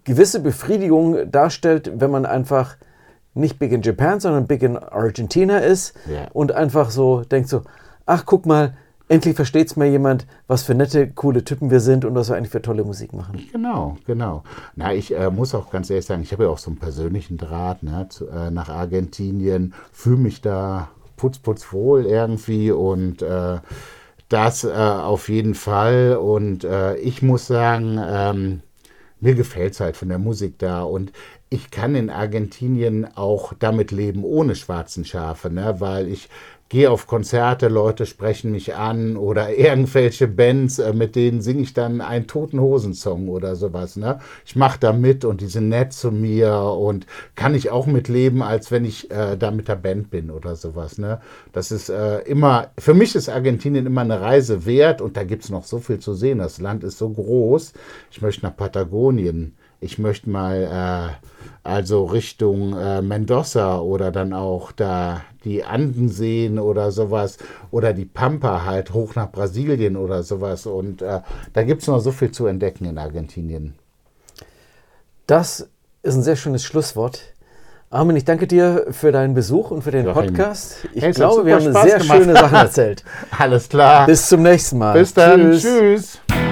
gewisse 0.05 0.41
Befriedigung 0.41 1.31
darstellt, 1.31 1.91
wenn 1.97 2.11
man 2.11 2.25
einfach 2.25 2.77
nicht 3.35 3.59
Big 3.59 3.73
in 3.73 3.83
Japan, 3.83 4.21
sondern 4.21 4.47
Big 4.47 4.63
in 4.63 4.77
Argentina 4.77 5.59
ist 5.59 5.95
ja. 6.11 6.29
und 6.33 6.53
einfach 6.53 6.91
so 6.91 7.23
denkt 7.25 7.49
so, 7.49 7.63
ach 8.07 8.25
guck 8.25 8.47
mal, 8.47 8.75
endlich 9.09 9.35
versteht 9.35 9.69
es 9.69 9.77
mal 9.77 9.87
jemand, 9.87 10.27
was 10.47 10.63
für 10.63 10.75
nette, 10.75 11.09
coole 11.09 11.45
Typen 11.45 11.71
wir 11.71 11.81
sind 11.81 12.05
und 12.05 12.15
was 12.15 12.29
wir 12.29 12.37
eigentlich 12.37 12.51
für 12.51 12.63
tolle 12.63 12.85
Musik 12.85 13.13
machen. 13.13 13.49
Genau, 13.53 13.97
genau. 14.07 14.45
Na, 14.77 14.95
ich 14.95 15.15
äh, 15.15 15.31
muss 15.31 15.55
auch 15.55 15.71
ganz 15.71 15.91
ehrlich 15.91 16.07
sagen, 16.07 16.23
ich 16.23 16.33
habe 16.33 16.45
ja 16.45 16.51
auch 16.51 16.59
so 16.59 16.71
einen 16.71 16.79
persönlichen 16.79 17.39
Draht 17.39 17.83
ne, 17.83 18.07
zu, 18.09 18.29
äh, 18.29 18.51
nach 18.51 18.69
Argentinien, 18.69 19.75
fühle 19.93 20.19
mich 20.19 20.41
da 20.41 20.91
putzputz 21.17 21.73
wohl 21.73 22.07
irgendwie 22.07 22.71
und 22.71 23.23
äh, 23.23 23.59
das 24.29 24.65
äh, 24.65 24.69
auf 24.69 25.29
jeden 25.29 25.55
Fall. 25.55 26.17
Und 26.17 26.65
äh, 26.65 26.97
ich 26.97 27.23
muss 27.23 27.47
sagen, 27.47 27.99
ähm, 28.01 28.63
mir 29.21 29.35
gefällt 29.35 29.73
es 29.73 29.81
halt 29.81 29.97
von 29.97 30.09
der 30.09 30.19
Musik 30.19 30.59
da 30.59 30.83
und 30.83 31.13
ich 31.51 31.71
kann 31.71 31.95
in 31.95 32.11
Argentinien 32.11 33.07
auch 33.17 33.53
damit 33.59 33.91
leben 33.91 34.23
ohne 34.23 34.55
schwarzen 34.55 35.05
Schafe, 35.05 35.51
ne? 35.51 35.77
weil 35.79 36.09
ich 36.09 36.29
gehe 36.69 36.91
auf 36.91 37.07
Konzerte, 37.07 37.69
Leute 37.69 38.05
sprechen 38.07 38.51
mich 38.51 38.75
an 38.75 39.17
oder 39.17 39.55
irgendwelche 39.57 40.29
Bands, 40.29 40.79
äh, 40.79 40.93
mit 40.93 41.17
denen 41.17 41.41
singe 41.41 41.63
ich 41.63 41.75
dann 41.75 42.01
einen 42.01 42.27
Toten 42.27 42.61
Hosen-Song 42.61 43.29
oder 43.29 43.57
sowas. 43.57 43.97
Ne? 43.97 44.21
Ich 44.45 44.57
mache 44.57 44.79
da 44.79 44.93
mit 44.93 45.25
und 45.25 45.41
die 45.41 45.47
sind 45.47 45.69
nett 45.69 45.93
zu 45.93 46.11
mir 46.11 46.55
und 46.55 47.07
kann 47.35 47.55
ich 47.55 47.71
auch 47.71 47.87
mitleben, 47.87 48.43
als 48.43 48.71
wenn 48.71 48.85
ich 48.85 49.11
äh, 49.11 49.37
da 49.37 49.51
mit 49.51 49.69
der 49.69 49.77
Band 49.77 50.11
bin 50.11 50.31
oder 50.31 50.57
sowas. 50.57 50.99
Ne? 50.99 51.21
Das 51.53 51.71
ist 51.73 51.89
äh, 51.89 52.21
immer, 52.21 52.71
für 52.79 52.95
mich 52.95 53.15
ist 53.15 53.29
Argentinien 53.29 53.87
immer 53.87 54.03
eine 54.03 54.21
Reise 54.21 54.67
wert 54.67 55.01
und 55.01 55.17
da 55.17 55.25
gibt 55.25 55.45
es 55.45 55.51
noch 55.51 55.65
so 55.65 55.79
viel 55.79 55.99
zu 55.99 56.15
sehen. 56.15 56.39
Das 56.39 56.61
Land 56.61 56.85
ist 56.85 56.99
so 56.99 57.09
groß. 57.09 57.73
Ich 58.11 58.21
möchte 58.21 58.45
nach 58.45 58.57
Patagonien 58.57 59.55
ich 59.81 59.99
möchte 59.99 60.29
mal 60.31 61.17
äh, 61.21 61.27
also 61.63 62.05
Richtung 62.07 62.77
äh, 62.77 63.03
Mendoza 63.03 63.79
oder 63.79 64.11
dann 64.11 64.33
auch 64.33 64.73
da 64.73 65.23
die 65.45 65.65
Anden 65.65 66.09
sehen 66.09 66.59
oder 66.59 66.91
sowas 66.91 67.39
oder 67.71 67.93
die 67.93 68.05
Pampa 68.05 68.65
halt 68.65 68.93
hoch 68.93 69.15
nach 69.15 69.31
Brasilien 69.31 69.97
oder 69.97 70.23
sowas. 70.23 70.67
Und 70.67 71.03
äh, 71.03 71.21
da 71.53 71.63
gibt 71.63 71.83
es 71.83 71.89
noch 71.89 72.01
so 72.01 72.11
viel 72.11 72.31
zu 72.31 72.47
entdecken 72.47 72.85
in 72.85 72.99
Argentinien. 72.99 73.75
Das 75.27 75.69
ist 76.03 76.15
ein 76.15 76.23
sehr 76.23 76.37
schönes 76.37 76.65
Schlusswort. 76.65 77.35
Armin, 77.91 78.17
ich 78.17 78.25
danke 78.25 78.47
dir 78.47 78.87
für 78.91 79.13
deinen 79.13 79.33
Besuch 79.33 79.71
und 79.71 79.83
für 79.83 79.91
den 79.91 80.05
Joachim. 80.07 80.35
Podcast. 80.35 80.87
Ich 80.93 81.03
hey, 81.03 81.13
glaube, 81.13 81.47
wir 81.47 81.55
haben 81.55 81.71
Spaß 81.71 81.83
sehr 81.85 81.99
gemacht. 81.99 82.19
schöne 82.19 82.33
Sachen 82.35 82.57
erzählt. 82.57 83.05
Alles 83.39 83.69
klar. 83.69 84.07
Bis 84.07 84.29
zum 84.29 84.43
nächsten 84.43 84.79
Mal. 84.79 84.99
Bis 84.99 85.15
dann. 85.15 85.53
Tschüss. 85.53 85.63
Tschüss. 85.63 86.48